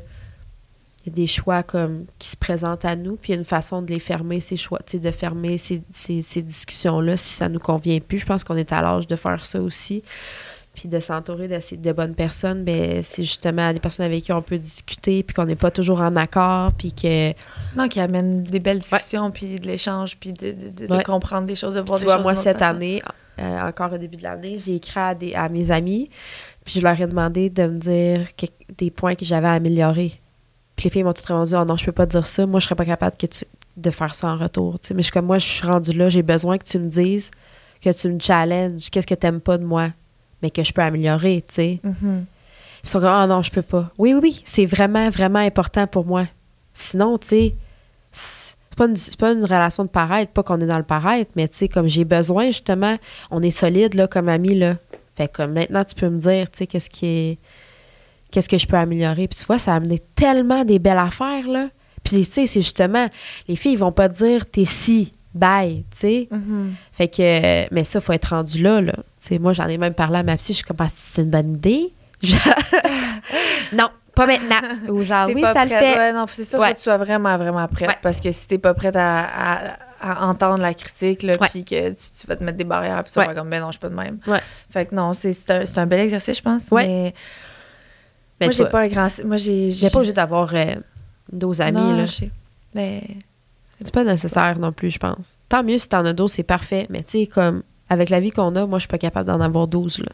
y 1.08 1.12
a 1.12 1.14
des 1.14 1.26
choix 1.26 1.62
comme 1.62 2.04
qui 2.18 2.28
se 2.28 2.36
présentent 2.36 2.84
à 2.84 2.96
nous, 2.96 3.16
puis 3.16 3.32
il 3.32 3.34
y 3.34 3.36
a 3.36 3.38
une 3.40 3.44
façon 3.46 3.82
de 3.82 3.88
les 3.92 4.00
fermer, 4.00 4.40
ces 4.40 4.56
choix, 4.56 4.78
tu 4.86 4.92
sais, 4.92 4.98
de 4.98 5.10
fermer 5.10 5.58
ces, 5.58 5.82
ces, 5.92 6.22
ces 6.22 6.42
discussions-là 6.42 7.16
si 7.16 7.34
ça 7.34 7.48
nous 7.48 7.58
convient 7.60 7.98
plus. 8.00 8.18
Je 8.20 8.26
pense 8.26 8.44
qu'on 8.44 8.56
est 8.56 8.72
à 8.72 8.80
l'âge 8.82 9.06
de 9.06 9.16
faire 9.16 9.44
ça 9.44 9.60
aussi. 9.60 10.02
Puis 10.74 10.88
de 10.88 11.00
s'entourer 11.00 11.48
de, 11.48 11.58
de 11.76 11.92
bonnes 11.92 12.14
personnes, 12.14 12.62
ben, 12.62 13.02
c'est 13.02 13.24
justement 13.24 13.72
des 13.72 13.80
personnes 13.80 14.06
avec 14.06 14.22
qui 14.22 14.32
on 14.32 14.42
peut 14.42 14.58
discuter, 14.58 15.24
puis 15.24 15.34
qu'on 15.34 15.46
n'est 15.46 15.56
pas 15.56 15.72
toujours 15.72 16.00
en 16.00 16.14
accord, 16.14 16.72
puis 16.74 16.92
que 16.92 17.30
Non, 17.76 17.88
qui 17.88 17.98
amène 17.98 18.44
des 18.44 18.60
belles 18.60 18.78
discussions, 18.78 19.32
puis 19.32 19.56
de 19.58 19.66
l'échange, 19.66 20.16
puis 20.18 20.32
de, 20.32 20.52
de- 20.52 20.68
de- 20.68 20.86
de 20.86 20.94
Ouais. 20.94 21.02
comprendre 21.02 21.48
des 21.48 21.56
choses, 21.56 21.74
de 21.74 21.80
voir 21.80 21.98
tu 21.98 22.04
des 22.04 22.06
vois, 22.06 22.14
choses 22.16 22.22
moi, 22.22 22.34
cette 22.36 22.58
façon. 22.60 22.76
année, 22.76 23.02
euh, 23.40 23.60
encore 23.68 23.92
au 23.94 23.98
début 23.98 24.18
de 24.18 24.22
l'année, 24.22 24.58
j'ai 24.64 24.76
écrit 24.76 25.00
à, 25.00 25.14
des, 25.16 25.34
à 25.34 25.48
mes 25.48 25.72
amis, 25.72 26.10
puis 26.64 26.74
je 26.74 26.80
leur 26.80 27.00
ai 27.00 27.08
demandé 27.08 27.50
de 27.50 27.66
me 27.66 27.78
dire 27.78 28.36
que- 28.36 28.46
des 28.76 28.92
points 28.92 29.16
que 29.16 29.24
j'avais 29.24 29.48
à 29.48 29.54
améliorer. 29.54 30.12
Puis 30.78 30.84
les 30.84 30.90
filles 30.90 31.02
m'ont 31.02 31.12
toutes 31.12 31.26
répondu 31.26 31.54
Oh 31.56 31.64
non, 31.64 31.76
je 31.76 31.84
peux 31.84 31.90
pas 31.90 32.06
te 32.06 32.12
dire 32.12 32.24
ça, 32.24 32.46
moi, 32.46 32.60
je 32.60 32.66
serais 32.66 32.76
pas 32.76 32.84
capable 32.84 33.16
que 33.16 33.26
tu, 33.26 33.44
de 33.76 33.90
faire 33.90 34.14
ça 34.14 34.28
en 34.28 34.36
retour. 34.36 34.76
Mais 34.90 34.98
je 34.98 35.02
suis 35.02 35.12
comme 35.12 35.26
moi, 35.26 35.38
je 35.38 35.46
suis 35.46 35.66
rendue 35.66 35.92
là, 35.92 36.08
j'ai 36.08 36.22
besoin 36.22 36.56
que 36.56 36.62
tu 36.62 36.78
me 36.78 36.88
dises, 36.88 37.32
que 37.82 37.90
tu 37.90 38.08
me 38.08 38.20
challenges, 38.20 38.88
qu'est-ce 38.88 39.06
que 39.06 39.14
t'aimes 39.14 39.40
pas 39.40 39.58
de 39.58 39.64
moi, 39.64 39.88
mais 40.40 40.50
que 40.50 40.62
je 40.62 40.72
peux 40.72 40.80
améliorer, 40.80 41.44
tu 41.48 41.54
sais. 41.54 41.80
Mhm. 41.82 42.26
Ils 42.84 42.88
sont 42.88 43.00
comme, 43.00 43.08
ah 43.10 43.26
non, 43.26 43.42
je 43.42 43.50
peux 43.50 43.62
pas. 43.62 43.90
Oui, 43.98 44.14
oui, 44.14 44.20
oui, 44.22 44.40
c'est 44.44 44.66
vraiment, 44.66 45.10
vraiment 45.10 45.40
important 45.40 45.88
pour 45.88 46.06
moi. 46.06 46.28
Sinon, 46.72 47.18
tu 47.18 47.26
sais, 47.26 47.54
c'est 48.12 48.54
pas, 48.76 48.86
une, 48.86 48.94
pas 49.18 49.32
une 49.32 49.42
relation 49.42 49.82
de 49.82 49.88
paraître, 49.88 50.30
pas 50.30 50.44
qu'on 50.44 50.60
est 50.60 50.66
dans 50.66 50.78
le 50.78 50.84
paraître, 50.84 51.32
mais 51.34 51.48
tu 51.48 51.58
sais, 51.58 51.68
comme 51.68 51.88
j'ai 51.88 52.04
besoin, 52.04 52.46
justement, 52.46 52.96
on 53.32 53.42
est 53.42 53.50
solide, 53.50 53.94
là, 53.94 54.06
comme 54.06 54.28
amis, 54.28 54.56
là. 54.56 54.76
Fait 55.16 55.26
que 55.26 55.42
maintenant, 55.42 55.82
tu 55.82 55.96
peux 55.96 56.08
me 56.08 56.20
dire, 56.20 56.48
tu 56.52 56.58
sais, 56.58 56.66
qu'est-ce 56.68 56.88
qui 56.88 57.06
est. 57.06 57.38
Qu'est-ce 58.30 58.48
que 58.48 58.58
je 58.58 58.66
peux 58.66 58.76
améliorer? 58.76 59.26
Puis 59.28 59.38
tu 59.38 59.44
vois, 59.46 59.58
ça 59.58 59.72
a 59.72 59.76
amené 59.76 60.00
tellement 60.14 60.64
des 60.64 60.78
belles 60.78 60.98
affaires, 60.98 61.46
là. 61.48 61.68
Puis, 62.04 62.26
tu 62.26 62.32
sais, 62.32 62.46
c'est 62.46 62.60
justement, 62.62 63.08
les 63.48 63.56
filles, 63.56 63.72
ils 63.72 63.78
vont 63.78 63.92
pas 63.92 64.08
dire, 64.08 64.46
t'es 64.50 64.64
si, 64.64 65.12
bye, 65.34 65.84
tu 65.90 65.98
sais. 65.98 66.28
Mhm. 66.30 66.74
Fait 66.92 67.08
que, 67.08 67.74
mais 67.74 67.84
ça, 67.84 68.00
faut 68.00 68.12
être 68.12 68.26
rendu 68.34 68.62
là, 68.62 68.80
là. 68.80 68.92
Tu 69.20 69.28
sais, 69.28 69.38
moi, 69.38 69.52
j'en 69.52 69.66
ai 69.66 69.78
même 69.78 69.94
parlé 69.94 70.18
à 70.18 70.22
ma 70.22 70.36
psy, 70.36 70.52
je 70.52 70.58
suis 70.58 70.64
comme, 70.64 70.76
Ah, 70.80 70.86
c'est 70.88 71.22
une 71.22 71.30
bonne 71.30 71.54
idée. 71.54 71.92
Non, 73.72 73.88
pas 74.14 74.26
maintenant. 74.26 74.60
Ou 74.88 75.02
genre, 75.02 75.28
oui, 75.32 75.42
pas 75.42 75.52
ça 75.52 75.64
le 75.64 75.70
fait. 75.70 75.96
Ouais, 75.96 76.12
non, 76.12 76.24
c'est 76.28 76.56
Ouais. 76.56 76.72
que 76.72 76.76
tu 76.76 76.82
sois 76.82 76.96
vraiment, 76.96 77.36
vraiment 77.36 77.66
prête. 77.68 77.88
Ouais. 77.88 77.96
Parce 78.02 78.20
que 78.20 78.32
si 78.32 78.46
t'es 78.46 78.58
pas 78.58 78.74
prête 78.74 78.96
à, 78.96 79.20
à- 79.20 79.76
à 80.00 80.26
entendre 80.26 80.58
la 80.58 80.74
critique, 80.74 81.24
là, 81.24 81.32
puis 81.50 81.64
que 81.64 81.88
tu, 81.90 81.96
tu 82.20 82.26
vas 82.28 82.36
te 82.36 82.44
mettre 82.44 82.56
des 82.56 82.64
barrières, 82.64 83.02
puis 83.02 83.12
tu 83.12 83.18
vas 83.18 83.34
comme, 83.34 83.50
ben 83.50 83.60
non, 83.60 83.66
je 83.68 83.72
suis 83.72 83.80
pas 83.80 83.88
de 83.88 83.94
même. 83.96 84.18
Fait 84.70 84.86
que 84.86 84.94
non, 84.94 85.12
c'est 85.12 85.32
c'est 85.32 85.50
un, 85.50 85.66
c'est 85.66 85.78
un 85.78 85.86
bel 85.86 86.00
exercice, 86.00 86.38
je 86.38 86.42
pense. 86.42 86.70
Mais 86.72 87.14
Mais 88.40 88.46
moi, 88.46 88.52
j'ai 88.52 88.66
pas 88.66 88.82
un 88.82 88.88
grand. 88.88 89.08
Moi, 89.24 89.36
j'ai. 89.36 89.70
j'ai 89.70 89.90
pas 89.90 89.98
obligé 89.98 90.12
d'avoir 90.12 90.54
euh, 90.54 90.74
d'autres 91.32 91.60
amis, 91.60 91.78
Non, 91.78 91.96
là. 91.96 92.06
je 92.06 92.12
sais. 92.12 92.30
Mais. 92.74 93.02
C'est 93.80 93.94
pas 93.94 94.02
nécessaire 94.04 94.58
non 94.58 94.72
plus, 94.72 94.90
je 94.90 94.98
pense. 94.98 95.36
Tant 95.48 95.62
mieux 95.62 95.78
si 95.78 95.88
t'en 95.88 96.04
as 96.04 96.12
12, 96.12 96.32
c'est 96.32 96.42
parfait. 96.42 96.86
Mais 96.90 96.98
tu 97.00 97.20
sais, 97.20 97.26
comme 97.26 97.62
avec 97.88 98.10
la 98.10 98.18
vie 98.18 98.30
qu'on 98.30 98.54
a, 98.56 98.66
moi, 98.66 98.78
je 98.78 98.82
suis 98.82 98.88
pas 98.88 98.98
capable 98.98 99.28
d'en 99.28 99.40
avoir 99.40 99.68
12. 99.68 100.00
Là. 100.00 100.12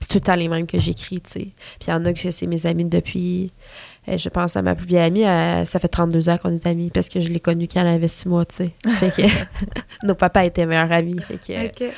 C'est 0.00 0.08
tout 0.08 0.16
le 0.18 0.20
temps 0.22 0.36
les 0.36 0.48
mêmes 0.48 0.66
que 0.66 0.78
j'écris, 0.78 1.20
tu 1.20 1.30
sais. 1.30 1.40
Puis 1.78 1.88
il 1.88 1.90
y 1.90 1.92
en 1.92 2.04
a 2.04 2.12
que 2.12 2.30
c'est 2.30 2.46
mes 2.46 2.66
amis 2.66 2.84
depuis. 2.84 3.52
Euh, 4.08 4.16
je 4.16 4.28
pense 4.28 4.56
à 4.56 4.62
ma 4.62 4.74
plus 4.74 4.86
vieille 4.86 5.02
amie, 5.04 5.20
elle- 5.22 5.66
ça 5.66 5.78
fait 5.78 5.88
32 5.88 6.28
ans 6.28 6.38
qu'on 6.38 6.52
est 6.54 6.66
amis 6.66 6.90
parce 6.90 7.08
que 7.08 7.20
je 7.20 7.28
l'ai 7.28 7.40
connue 7.40 7.68
quand 7.68 7.80
elle 7.82 7.86
avait 7.88 8.08
6 8.08 8.28
mois, 8.28 8.44
tu 8.46 8.56
sais. 8.56 8.70
Que 8.82 9.22
nos 10.06 10.14
papas 10.14 10.44
étaient 10.44 10.66
meilleurs 10.66 10.90
amis. 10.92 11.16
Fait 11.28 11.36
que, 11.38 11.66
Ok. 11.86 11.92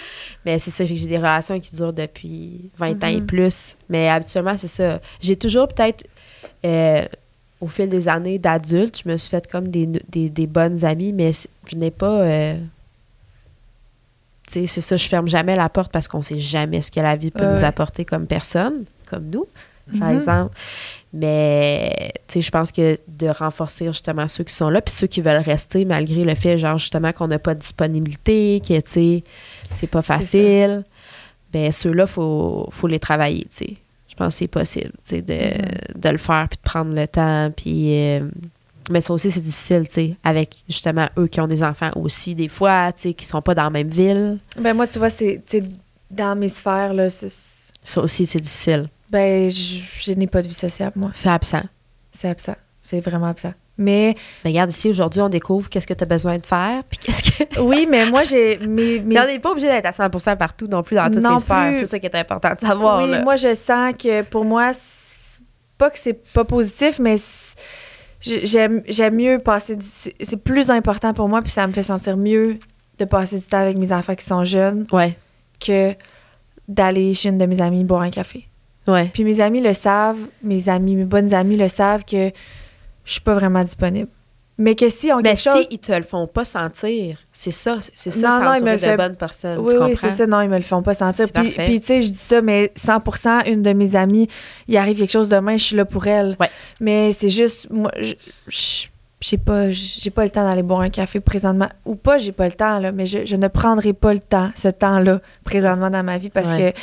mais 0.44 0.59
c'est 0.59 0.70
ça, 0.72 0.84
j'ai 0.84 1.07
des 1.07 1.16
relations 1.18 1.59
qui 1.61 1.74
durent 1.76 1.92
depuis 1.92 2.70
20 2.78 3.03
ans 3.05 3.09
et 3.09 3.20
Mhm. 3.20 3.26
plus. 3.26 3.76
Mais 3.88 4.09
habituellement, 4.09 4.57
c'est 4.57 4.68
ça. 4.68 5.00
J'ai 5.20 5.36
toujours 5.36 5.68
peut-être, 5.68 6.05
euh, 6.66 7.03
au 7.61 7.68
fil 7.68 7.88
des 7.88 8.09
années 8.09 8.38
d'adulte, 8.40 9.00
je 9.05 9.09
me 9.09 9.16
suis 9.16 9.30
fait 9.30 9.48
comme 9.50 9.68
des, 9.68 9.86
des, 9.86 10.28
des 10.28 10.46
bonnes 10.48 10.84
amies, 10.84 11.12
mais 11.12 11.30
je 11.66 11.76
n'ai 11.76 11.92
pas. 11.92 12.22
euh, 12.22 12.57
tu 14.48 14.53
sais, 14.55 14.66
c'est 14.66 14.80
ça, 14.80 14.96
je 14.96 15.07
ferme 15.09 15.28
jamais 15.28 15.55
la 15.55 15.68
porte 15.68 15.92
parce 15.92 16.09
qu'on 16.09 16.22
sait 16.22 16.38
jamais 16.38 16.80
ce 16.82 16.90
que 16.90 16.98
la 17.00 17.14
vie 17.14 17.30
peut 17.30 17.46
nous 17.46 17.64
apporter 17.64 18.05
comme 18.05 18.26
personne, 18.26 18.84
comme 19.07 19.26
nous, 19.30 19.46
par 19.98 20.09
Mhm. 20.11 20.16
exemple. 20.18 20.55
Mais, 21.14 22.12
tu 22.26 22.34
sais, 22.34 22.40
je 22.40 22.50
pense 22.50 22.72
que 22.72 22.98
de 23.06 23.26
renforcer 23.28 23.86
justement 23.86 24.26
ceux 24.28 24.44
qui 24.44 24.54
sont 24.54 24.70
là, 24.70 24.80
puis 24.80 24.94
ceux 24.94 25.06
qui 25.06 25.20
veulent 25.20 25.42
rester 25.42 25.84
malgré 25.84 26.24
le 26.24 26.34
fait, 26.34 26.56
genre, 26.58 26.78
justement, 26.78 27.12
qu'on 27.12 27.28
n'a 27.28 27.38
pas 27.38 27.54
de 27.54 27.60
disponibilité, 27.60 28.60
que, 28.66 28.74
tu 28.80 28.90
sais, 28.90 29.24
c'est 29.70 29.86
pas 29.86 30.02
facile, 30.02 30.84
ben 31.52 31.70
ceux-là, 31.70 32.04
il 32.04 32.10
faut, 32.10 32.68
faut 32.72 32.86
les 32.86 32.98
travailler, 32.98 33.42
tu 33.54 33.64
sais. 33.66 33.76
Je 34.08 34.14
pense 34.14 34.28
que 34.34 34.38
c'est 34.40 34.48
possible, 34.48 34.92
tu 35.06 35.16
sais, 35.16 35.22
de, 35.22 35.32
Mhm. 35.34 36.00
de 36.00 36.08
le 36.08 36.18
faire, 36.18 36.46
puis 36.48 36.56
de 36.58 36.62
prendre 36.62 36.94
le 36.94 37.06
temps, 37.06 37.50
puis... 37.56 37.94
euh, 37.94 38.20
mais 38.90 39.00
ça 39.00 39.12
aussi, 39.12 39.30
c'est 39.30 39.40
difficile, 39.40 39.86
tu 39.86 39.92
sais, 39.94 40.16
avec 40.24 40.56
justement 40.68 41.08
eux 41.18 41.28
qui 41.28 41.40
ont 41.40 41.46
des 41.46 41.62
enfants 41.62 41.90
aussi, 41.94 42.34
des 42.34 42.48
fois, 42.48 42.90
tu 42.92 43.02
sais, 43.02 43.14
qui 43.14 43.24
sont 43.24 43.40
pas 43.40 43.54
dans 43.54 43.62
la 43.64 43.70
même 43.70 43.88
ville. 43.88 44.38
Ben, 44.58 44.74
moi, 44.74 44.86
tu 44.88 44.98
vois, 44.98 45.08
c'est. 45.10 45.40
tu 45.46 45.58
sais, 45.58 45.64
Dans 46.10 46.36
mes 46.36 46.48
sphères, 46.48 46.92
là, 46.92 47.08
Ça 47.10 48.00
aussi, 48.02 48.26
c'est 48.26 48.40
difficile. 48.40 48.88
Ben, 49.12 49.48
je, 49.50 49.82
je 50.00 50.12
n'ai 50.14 50.26
pas 50.26 50.42
de 50.42 50.48
vie 50.48 50.54
sociable, 50.54 50.92
moi. 50.96 51.10
C'est 51.14 51.28
absent. 51.28 51.62
C'est 52.10 52.28
absent. 52.28 52.56
C'est 52.82 52.98
vraiment 53.00 53.26
absent. 53.26 53.52
Mais 53.78 54.16
Mais 54.44 54.50
regarde, 54.50 54.70
ici, 54.70 54.88
aujourd'hui, 54.88 55.20
on 55.22 55.28
découvre 55.28 55.68
qu'est-ce 55.70 55.86
que 55.86 55.94
tu 55.94 56.02
as 56.02 56.06
besoin 56.06 56.38
de 56.38 56.44
faire, 56.46 56.82
puis 56.84 56.98
qu'est-ce 56.98 57.22
que... 57.44 57.60
oui, 57.60 57.86
mais 57.88 58.06
moi, 58.10 58.22
j'ai. 58.24 58.58
Mes- 58.58 59.00
Mais 59.00 59.20
on 59.20 59.26
n'est 59.26 59.38
pas 59.38 59.50
obligé 59.52 59.68
d'être 59.68 59.86
à 59.86 59.90
100% 60.08 60.36
partout 60.36 60.66
non 60.66 60.82
plus 60.82 60.96
dans 60.96 61.10
toutes 61.10 61.22
Non 61.22 61.34
les 61.36 61.40
sphères. 61.40 61.72
C'est 61.76 61.86
ça 61.86 61.98
qui 61.98 62.06
est 62.06 62.14
important 62.14 62.50
de 62.54 62.60
savoir. 62.66 63.02
oui, 63.04 63.10
là. 63.10 63.22
moi, 63.22 63.36
je 63.36 63.54
sens 63.54 63.94
que 63.98 64.22
pour 64.22 64.44
moi, 64.44 64.72
pas 65.78 65.90
que 65.90 65.98
c'est 65.98 66.20
pas 66.34 66.44
positif, 66.44 66.98
mais 66.98 67.16
j'aime 68.20 68.82
j'aime 68.88 69.14
mieux 69.16 69.38
passer. 69.38 69.76
du- 69.76 69.86
C'est 70.00 70.14
c'est 70.22 70.36
plus 70.36 70.70
important 70.70 71.12
pour 71.14 71.28
moi, 71.28 71.40
puis 71.42 71.50
ça 71.50 71.66
me 71.66 71.72
fait 71.72 71.82
sentir 71.82 72.16
mieux 72.16 72.58
de 72.98 73.04
passer 73.04 73.38
du 73.38 73.44
temps 73.46 73.58
avec 73.58 73.76
mes 73.78 73.92
enfants 73.92 74.14
qui 74.14 74.24
sont 74.24 74.44
jeunes 74.44 74.86
Ouais, 74.92 75.16
que 75.64 75.94
d'aller 76.68 77.14
chez 77.14 77.30
une 77.30 77.38
de 77.38 77.46
mes 77.46 77.60
amies 77.60 77.84
boire 77.84 78.02
un 78.02 78.10
café. 78.10 78.46
Ouais. 78.89 79.11
Puis 79.12 79.24
mes 79.24 79.41
amis 79.41 79.61
le 79.61 79.72
savent, 79.74 80.18
mes 80.43 80.68
amis, 80.68 80.97
mes 80.97 81.05
bonnes 81.05 81.33
amies 81.35 81.57
le 81.57 81.68
savent 81.68 82.05
que 82.05 82.30
je 83.05 83.12
suis 83.12 83.20
pas 83.20 83.35
vraiment 83.35 83.62
disponible. 83.64 84.09
Mais 84.59 84.74
que 84.74 84.91
si 84.91 85.11
on 85.11 85.16
Mais 85.16 85.30
quelque 85.30 85.39
si 85.41 85.49
chose. 85.49 85.66
ils 85.70 85.78
te 85.78 85.93
le 85.93 86.03
font 86.03 86.26
pas 86.26 86.45
sentir, 86.45 87.16
c'est 87.33 87.51
ça, 87.51 87.78
c'est 87.95 88.11
ça, 88.11 88.39
Non, 88.39 88.45
non, 88.45 88.55
ils 88.55 88.62
me 88.62 88.72
le 88.72 88.78
fait- 88.78 88.97
bonnes 88.97 89.16
personnes. 89.16 89.59
Oui, 89.59 89.72
tu 89.74 89.83
oui, 89.83 89.97
c'est 89.99 90.11
ça. 90.11 90.26
Non, 90.26 90.41
ils 90.43 90.49
me 90.51 90.57
le 90.57 90.62
font 90.62 90.83
pas 90.83 90.95
sentir. 90.95 91.26
Puis, 91.33 91.80
tu 91.80 91.87
sais, 91.87 92.03
je 92.03 92.11
dis 92.11 92.16
ça, 92.18 92.43
mais 92.43 92.70
100% 92.76 93.47
une 93.47 93.62
de 93.62 93.72
mes 93.72 93.97
amies, 93.97 94.28
il 94.68 94.76
arrive 94.76 94.99
quelque 94.99 95.11
chose 95.11 95.28
demain, 95.30 95.57
je 95.57 95.64
suis 95.64 95.76
là 95.76 95.85
pour 95.87 96.07
elle. 96.07 96.37
Ouais. 96.39 96.51
Mais 96.80 97.12
c'est 97.18 97.30
juste, 97.30 97.68
moi, 97.70 97.91
je 97.97 98.14
j'ai 99.20 99.39
pas, 99.39 99.70
j'ai 99.70 100.11
pas 100.11 100.24
le 100.24 100.30
temps 100.30 100.45
d'aller 100.45 100.62
boire 100.64 100.80
un 100.80 100.91
café 100.91 101.20
présentement. 101.20 101.68
Ou 101.87 101.95
pas, 101.95 102.18
j'ai 102.18 102.33
pas 102.33 102.47
le 102.47 102.53
temps, 102.53 102.78
là, 102.80 102.91
mais 102.93 103.07
je, 103.07 103.24
je 103.24 103.37
ne 103.37 103.47
prendrai 103.49 103.93
pas 103.93 104.12
le 104.12 104.18
temps, 104.20 104.51
ce 104.57 104.66
temps-là, 104.68 105.20
présentement 105.45 105.91
dans 105.91 106.03
ma 106.03 106.18
vie, 106.18 106.28
parce 106.28 106.51
Ouais. 106.53 106.72
que 106.72 106.78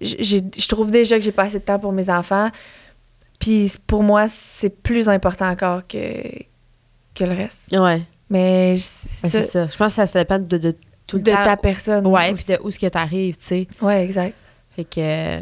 je 0.00 0.68
trouve 0.68 0.90
déjà 0.90 1.16
que 1.16 1.22
j'ai 1.22 1.32
pas 1.32 1.44
assez 1.44 1.58
de 1.58 1.64
temps 1.64 1.78
pour 1.78 1.92
mes 1.92 2.08
enfants. 2.10 2.48
Puis 3.38 3.72
pour 3.86 4.02
moi, 4.02 4.26
c'est 4.58 4.70
plus 4.82 5.08
important 5.08 5.48
encore 5.48 5.86
que, 5.86 5.98
que 7.14 7.24
le 7.24 7.32
reste. 7.34 7.72
Ouais, 7.76 8.02
Mais 8.28 8.74
Ben, 9.22 9.30
c'est 9.30 9.42
ça. 9.42 9.66
Je 9.70 9.76
pense 9.76 9.96
que 9.96 10.06
ça, 10.06 10.18
dépend 10.18 10.38
de, 10.38 10.58
de 10.58 10.76
tout 11.06 11.16
le 11.16 11.22
de 11.22 11.30
temps. 11.32 11.42
ta 11.42 11.56
personne. 11.56 12.06
Ouais, 12.06 12.32
aussi. 12.32 12.44
puis 12.44 12.54
de 12.54 12.60
où 12.62 12.70
ce 12.70 12.78
que 12.78 12.86
t'arrives, 12.86 13.36
tu 13.38 13.44
sais. 13.46 13.66
Ouais, 13.80 14.04
exact. 14.04 14.34
Fait 14.76 14.84
que... 14.84 15.00
Mais, 15.00 15.40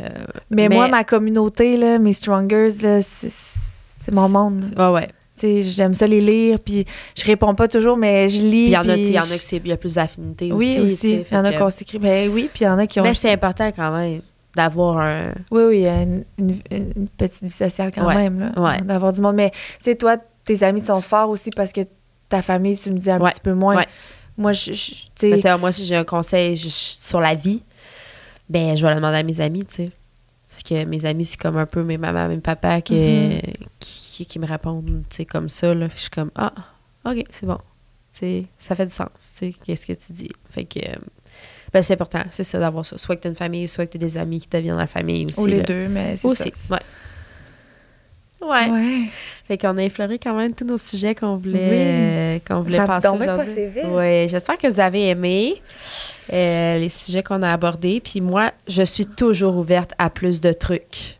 Mais- 0.50 0.68
moi, 0.70 0.88
ma 0.88 1.04
communauté, 1.04 1.76
là, 1.76 1.98
mes 1.98 2.12
strongers, 2.12 2.70
là, 2.80 3.00
c'est, 3.02 4.12
mon 4.12 4.28
monde. 4.28 4.64
Ouais, 4.76 4.88
ouais. 4.90 5.08
Tu 5.36 5.46
sais, 5.46 5.62
j'aime 5.64 5.94
ça 5.94 6.06
les 6.06 6.20
lire, 6.20 6.58
puis 6.58 6.84
je 7.16 7.24
réponds 7.24 7.54
pas 7.54 7.68
toujours, 7.68 7.96
mais 7.96 8.28
je 8.28 8.40
lis. 8.42 8.48
Puis 8.50 8.58
il 8.66 8.70
y 8.70 8.76
en 8.76 8.88
a, 8.88 8.94
puis 8.94 9.02
tu 9.02 9.06
sais, 9.06 9.12
il 9.12 9.14
y 9.14 9.18
en 9.18 9.22
a 9.22 9.58
il 9.64 9.68
y 9.68 9.72
a 9.72 9.76
plus 9.76 9.94
d'affinités 9.94 10.52
Oui, 10.52 10.78
aussi. 10.78 10.80
aussi. 10.80 10.96
tu 10.96 11.08
sais, 11.08 11.26
Il 11.30 11.34
y 11.34 11.36
en 11.36 11.44
a 11.44 11.52
qui 11.52 11.62
ont 11.62 11.70
s'écrit. 11.70 11.98
Ben 11.98 12.28
oui, 12.28 12.48
puis 12.52 12.64
il 12.64 12.68
y 12.68 12.70
en 12.70 12.78
a 12.78 12.86
qui 12.86 12.98
ont. 12.98 13.04
Mais 13.04 13.14
c'est 13.14 13.30
important 13.30 13.70
quand 13.70 13.90
même 13.96 14.22
d'avoir 14.58 14.98
un... 14.98 15.32
Oui, 15.50 15.62
oui, 15.64 15.86
une, 15.86 16.24
une- 16.38 16.60
une 16.70 17.08
petite 17.08 17.42
vie 17.42 17.50
sociale 17.50 17.90
quand 17.94 18.06
Ouais, 18.06 18.14
même, 18.16 18.38
là, 18.40 18.52
ouais. 18.60 18.80
d'avoir 18.82 19.12
du 19.12 19.20
monde. 19.22 19.36
Mais 19.36 19.50
tu 19.50 19.56
sais, 19.84 19.94
toi, 19.96 20.16
tes 20.44 20.62
amis 20.62 20.80
sont 20.82 21.00
forts 21.00 21.30
aussi 21.30 21.50
parce 21.50 21.72
que 21.72 21.80
ta 22.28 22.42
famille, 22.42 22.76
tu 22.76 22.90
me 22.90 22.98
dis 22.98 23.10
un 23.10 23.20
Ouais, 23.20 23.30
petit 23.30 23.40
peu 23.40 23.54
moins. 23.54 23.82
Moi, 24.36 24.52
je, 24.52 24.72
je- 24.72 25.56
moi, 25.58 25.72
si 25.72 25.84
j'ai 25.84 25.96
un 25.96 26.04
conseil 26.04 26.54
je- 26.56 26.68
sur 26.68 27.20
la 27.20 27.34
vie, 27.34 27.62
ben, 28.48 28.76
je 28.76 28.82
vais 28.82 28.90
le 28.90 28.96
demander 28.96 29.16
à 29.18 29.22
mes 29.22 29.40
amis, 29.40 29.64
tu 29.64 29.74
sais. 29.74 29.90
Parce 30.48 30.62
que 30.62 30.84
mes 30.84 31.04
amis, 31.04 31.24
c'est 31.26 31.36
comme 31.40 31.56
un 31.58 31.66
peu 31.66 31.82
mes 31.82 31.98
mamans, 31.98 32.28
mes 32.28 32.38
papas 32.38 32.80
qui, 32.80 32.94
Mhm. 32.94 33.40
qui, 33.78 34.26
qui 34.26 34.38
me 34.38 34.46
répondent, 34.46 35.02
tu 35.10 35.16
sais, 35.16 35.24
comme 35.24 35.48
ça, 35.48 35.74
là. 35.74 35.88
Je 35.94 36.00
suis 36.00 36.10
comme, 36.10 36.30
ah, 36.34 36.52
OK, 37.04 37.22
c'est 37.30 37.46
bon. 37.46 37.58
Tu 38.12 38.18
sais, 38.20 38.44
ça 38.58 38.74
fait 38.74 38.86
du 38.86 38.92
sens, 38.92 39.08
tu 39.18 39.24
sais, 39.52 39.52
qu'est-ce 39.64 39.86
que 39.86 39.92
tu 39.92 40.12
dis. 40.12 40.30
Fait 40.50 40.64
que, 40.64 40.78
euh, 40.80 40.94
ben, 41.72 41.82
c'est 41.82 41.92
important, 41.94 42.22
c'est 42.30 42.44
ça, 42.44 42.58
d'avoir 42.58 42.84
ça. 42.86 42.96
Soit 42.98 43.16
que 43.16 43.22
tu 43.22 43.28
une 43.28 43.34
famille, 43.36 43.68
soit 43.68 43.86
que 43.86 43.92
tu 43.92 43.98
des 43.98 44.16
amis 44.16 44.40
qui 44.40 44.48
deviennent 44.48 44.76
la 44.78 44.86
famille 44.86 45.26
aussi. 45.26 45.40
ou 45.40 45.46
les 45.46 45.58
là. 45.58 45.62
deux, 45.64 45.88
mais 45.88 46.16
c'est 46.16 46.26
Aussi, 46.28 46.50
ça. 46.54 46.74
ouais. 46.74 46.80
Ouais. 48.40 48.70
Ouais. 48.70 49.04
Fait 49.48 49.58
qu'on 49.58 49.76
a 49.78 49.82
effleuré 49.82 50.18
quand 50.18 50.34
même 50.34 50.54
tous 50.54 50.64
nos 50.64 50.78
sujets 50.78 51.14
qu'on 51.14 51.36
voulait, 51.36 51.52
Oui. 51.58 51.76
euh, 51.76 52.38
qu'on 52.46 52.60
voulait 52.62 52.76
Ça 52.76 52.86
passer 52.86 53.08
aujourd'hui. 53.08 54.28
j'espère 54.28 54.56
que 54.58 54.68
vous 54.68 54.78
avez 54.80 55.08
aimé 55.08 55.60
euh, 56.32 56.78
les 56.78 56.88
sujets 56.88 57.22
qu'on 57.24 57.42
a 57.42 57.50
abordés. 57.52 58.00
Puis 58.00 58.20
moi, 58.20 58.52
je 58.68 58.82
suis 58.82 59.06
toujours 59.06 59.56
ouverte 59.56 59.92
à 59.98 60.08
plus 60.08 60.40
de 60.40 60.52
trucs, 60.52 61.17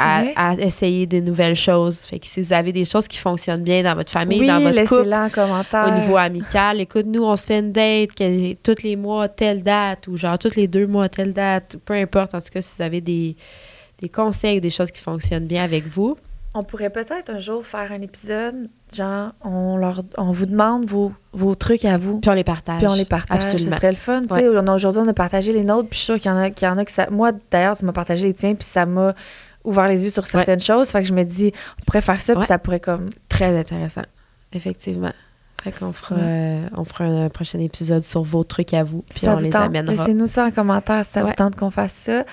à, 0.00 0.22
Ouais. 0.22 0.32
à 0.36 0.54
essayer 0.54 1.06
de 1.06 1.20
nouvelles 1.20 1.56
choses. 1.56 2.00
Fait 2.00 2.18
que 2.18 2.26
si 2.26 2.40
vous 2.40 2.52
avez 2.52 2.72
des 2.72 2.84
choses 2.84 3.06
qui 3.08 3.18
fonctionnent 3.18 3.62
bien 3.62 3.82
dans 3.82 3.94
votre 3.94 4.10
famille, 4.10 4.40
oui, 4.40 4.46
dans 4.46 4.60
votre 4.60 4.84
couple, 4.88 5.12
en 5.14 5.28
commentaire. 5.28 5.86
au 5.88 6.00
niveau 6.00 6.16
amical, 6.16 6.80
écoute, 6.80 7.06
nous, 7.06 7.22
on 7.24 7.36
se 7.36 7.46
fait 7.46 7.58
une 7.58 7.72
date 7.72 8.14
que, 8.14 8.54
tous 8.54 8.82
les 8.82 8.96
mois, 8.96 9.28
telle 9.28 9.62
date, 9.62 10.06
ou 10.08 10.16
genre 10.16 10.38
tous 10.38 10.56
les 10.56 10.66
deux 10.66 10.86
mois, 10.86 11.08
telle 11.08 11.32
date, 11.32 11.76
peu 11.84 11.94
importe. 11.94 12.34
En 12.34 12.40
tout 12.40 12.48
cas, 12.52 12.62
si 12.62 12.72
vous 12.76 12.82
avez 12.82 13.00
des, 13.00 13.36
des 14.00 14.08
conseils 14.08 14.58
ou 14.58 14.60
des 14.60 14.70
choses 14.70 14.90
qui 14.90 15.02
fonctionnent 15.02 15.46
bien 15.46 15.62
avec 15.62 15.86
vous. 15.86 16.16
On 16.52 16.64
pourrait 16.64 16.90
peut-être 16.90 17.30
un 17.30 17.38
jour 17.38 17.64
faire 17.64 17.92
un 17.92 18.00
épisode, 18.02 18.68
genre, 18.92 19.30
on, 19.44 19.76
leur, 19.76 20.02
on 20.18 20.32
vous 20.32 20.46
demande 20.46 20.84
vos, 20.84 21.12
vos 21.32 21.54
trucs 21.54 21.84
à 21.84 21.96
vous, 21.96 22.18
Puis 22.18 22.28
on 22.28 22.34
les 22.34 22.42
partage. 22.42 22.78
puis 22.78 22.88
on 22.88 22.94
les 22.94 23.04
partage. 23.04 23.36
Absolument. 23.36 23.70
Ce 23.70 23.76
serait 23.76 23.90
le 23.92 23.96
fun. 23.96 24.20
tu 24.22 24.34
sais. 24.34 24.48
On 24.48 24.66
a- 24.66 24.74
Aujourd'hui, 24.74 25.00
on 25.04 25.06
a 25.08 25.12
partagé 25.14 25.52
les 25.52 25.62
nôtres, 25.62 25.88
puis 25.88 25.96
je 26.00 26.02
suis 26.04 26.12
sûre 26.12 26.20
qu'il 26.20 26.28
y 26.28 26.34
en 26.34 26.38
a, 26.38 26.50
qu'il 26.50 26.66
y 26.66 26.70
en 26.70 26.76
a 26.76 26.84
que 26.84 26.90
ça. 26.90 27.06
Moi, 27.08 27.30
d'ailleurs, 27.52 27.78
tu 27.78 27.84
m'as 27.84 27.92
partagé 27.92 28.26
les 28.26 28.34
tiens, 28.34 28.56
puis 28.56 28.66
ça 28.68 28.84
m'a 28.84 29.14
ouvert 29.64 29.88
les 29.88 30.04
yeux 30.04 30.10
sur 30.10 30.26
certaines 30.26 30.60
choses. 30.60 30.88
Fait 30.90 31.02
que 31.02 31.08
je 31.08 31.14
me 31.14 31.24
dis, 31.24 31.52
on 31.80 31.84
pourrait 31.84 32.00
faire 32.00 32.20
ça, 32.20 32.34
puis 32.34 32.46
ça 32.46 32.58
pourrait 32.58 32.80
comme. 32.80 33.08
Très 33.28 33.58
intéressant, 33.58 34.02
effectivement. 34.52 35.12
Fait 35.62 35.72
qu'on 35.72 35.92
fera, 35.92 36.14
euh, 36.14 36.68
on 36.74 36.84
fera 36.84 37.04
un 37.04 37.28
prochain 37.28 37.58
épisode 37.58 38.02
sur 38.02 38.22
vos 38.22 38.44
trucs 38.44 38.72
à 38.72 38.82
vous, 38.82 39.04
puis 39.10 39.20
ça 39.20 39.32
on 39.32 39.36
vous 39.36 39.42
les 39.42 39.50
tente? 39.50 39.66
amènera. 39.66 39.94
Laissez-nous 39.94 40.26
ça 40.26 40.46
en 40.46 40.50
commentaire 40.50 41.04
si 41.04 41.12
ça 41.12 41.22
vous 41.22 41.34
tente 41.34 41.54
qu'on 41.54 41.70
fasse 41.70 41.92
ça. 41.92 42.24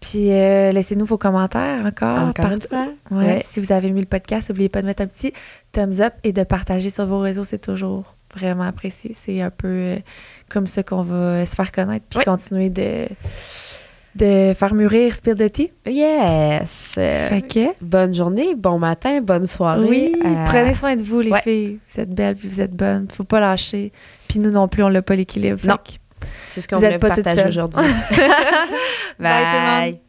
Puis 0.00 0.30
euh, 0.32 0.70
laissez-nous 0.70 1.06
vos 1.06 1.16
commentaires 1.16 1.80
encore. 1.86 2.28
Encore 2.28 2.50
une 2.52 2.60
fois. 2.60 2.88
Ouais. 3.10 3.24
Ouais. 3.24 3.46
Si 3.50 3.60
vous 3.60 3.72
avez 3.72 3.88
aimé 3.88 4.00
le 4.00 4.06
podcast, 4.06 4.50
n'oubliez 4.50 4.68
pas 4.68 4.82
de 4.82 4.86
mettre 4.86 5.02
un 5.02 5.06
petit 5.06 5.32
thumbs 5.72 6.00
up 6.00 6.12
et 6.24 6.32
de 6.32 6.44
partager 6.44 6.90
sur 6.90 7.06
vos 7.06 7.20
réseaux, 7.20 7.44
c'est 7.44 7.58
toujours 7.58 8.14
vraiment 8.34 8.64
apprécié. 8.64 9.16
C'est 9.18 9.40
un 9.40 9.50
peu 9.50 9.68
euh, 9.68 9.96
comme 10.50 10.66
ça 10.66 10.82
qu'on 10.82 11.04
va 11.04 11.46
se 11.46 11.54
faire 11.54 11.72
connaître 11.72 12.04
puis 12.10 12.22
continuer 12.22 12.68
de, 12.68 13.06
de 14.16 14.54
faire 14.54 14.74
mûrir 14.74 15.14
Spill 15.14 15.34
the 15.34 15.50
Tea. 15.52 15.72
Yes! 15.86 16.92
Fait 16.94 17.42
que, 17.48 17.74
bonne 17.82 18.14
journée, 18.14 18.54
bon 18.54 18.78
matin, 18.78 19.20
bonne 19.20 19.46
soirée. 19.46 19.84
oui, 19.88 20.12
Euh, 20.24 20.44
prenez 20.46 20.74
soin 20.74 20.94
de 20.96 21.02
vous, 21.02 21.20
les 21.20 21.30
ouais. 21.30 21.42
filles. 21.42 21.78
Vous 21.90 22.00
êtes 22.00 22.10
belles 22.14 22.36
puis 22.36 22.48
vous 22.48 22.60
êtes 22.60 22.72
bonnes. 22.74 23.08
Faut 23.12 23.24
pas 23.24 23.40
lâcher. 23.40 23.92
Puis 24.28 24.38
nous 24.38 24.50
non 24.50 24.68
plus, 24.68 24.82
on 24.82 24.90
n'a 24.90 25.02
pas 25.02 25.16
l'équilibre. 25.16 25.60
Non. 25.64 25.76
C'est 26.46 26.60
ce 26.60 26.68
qu'on 26.68 26.76
Vous 26.76 26.82
voulait 26.82 26.98
partager 26.98 27.44
aujourd'hui. 27.48 27.82
Bye, 29.18 29.44
tout 29.44 29.56
le 29.56 29.60
monde. 29.60 29.80
Bye. 29.80 30.00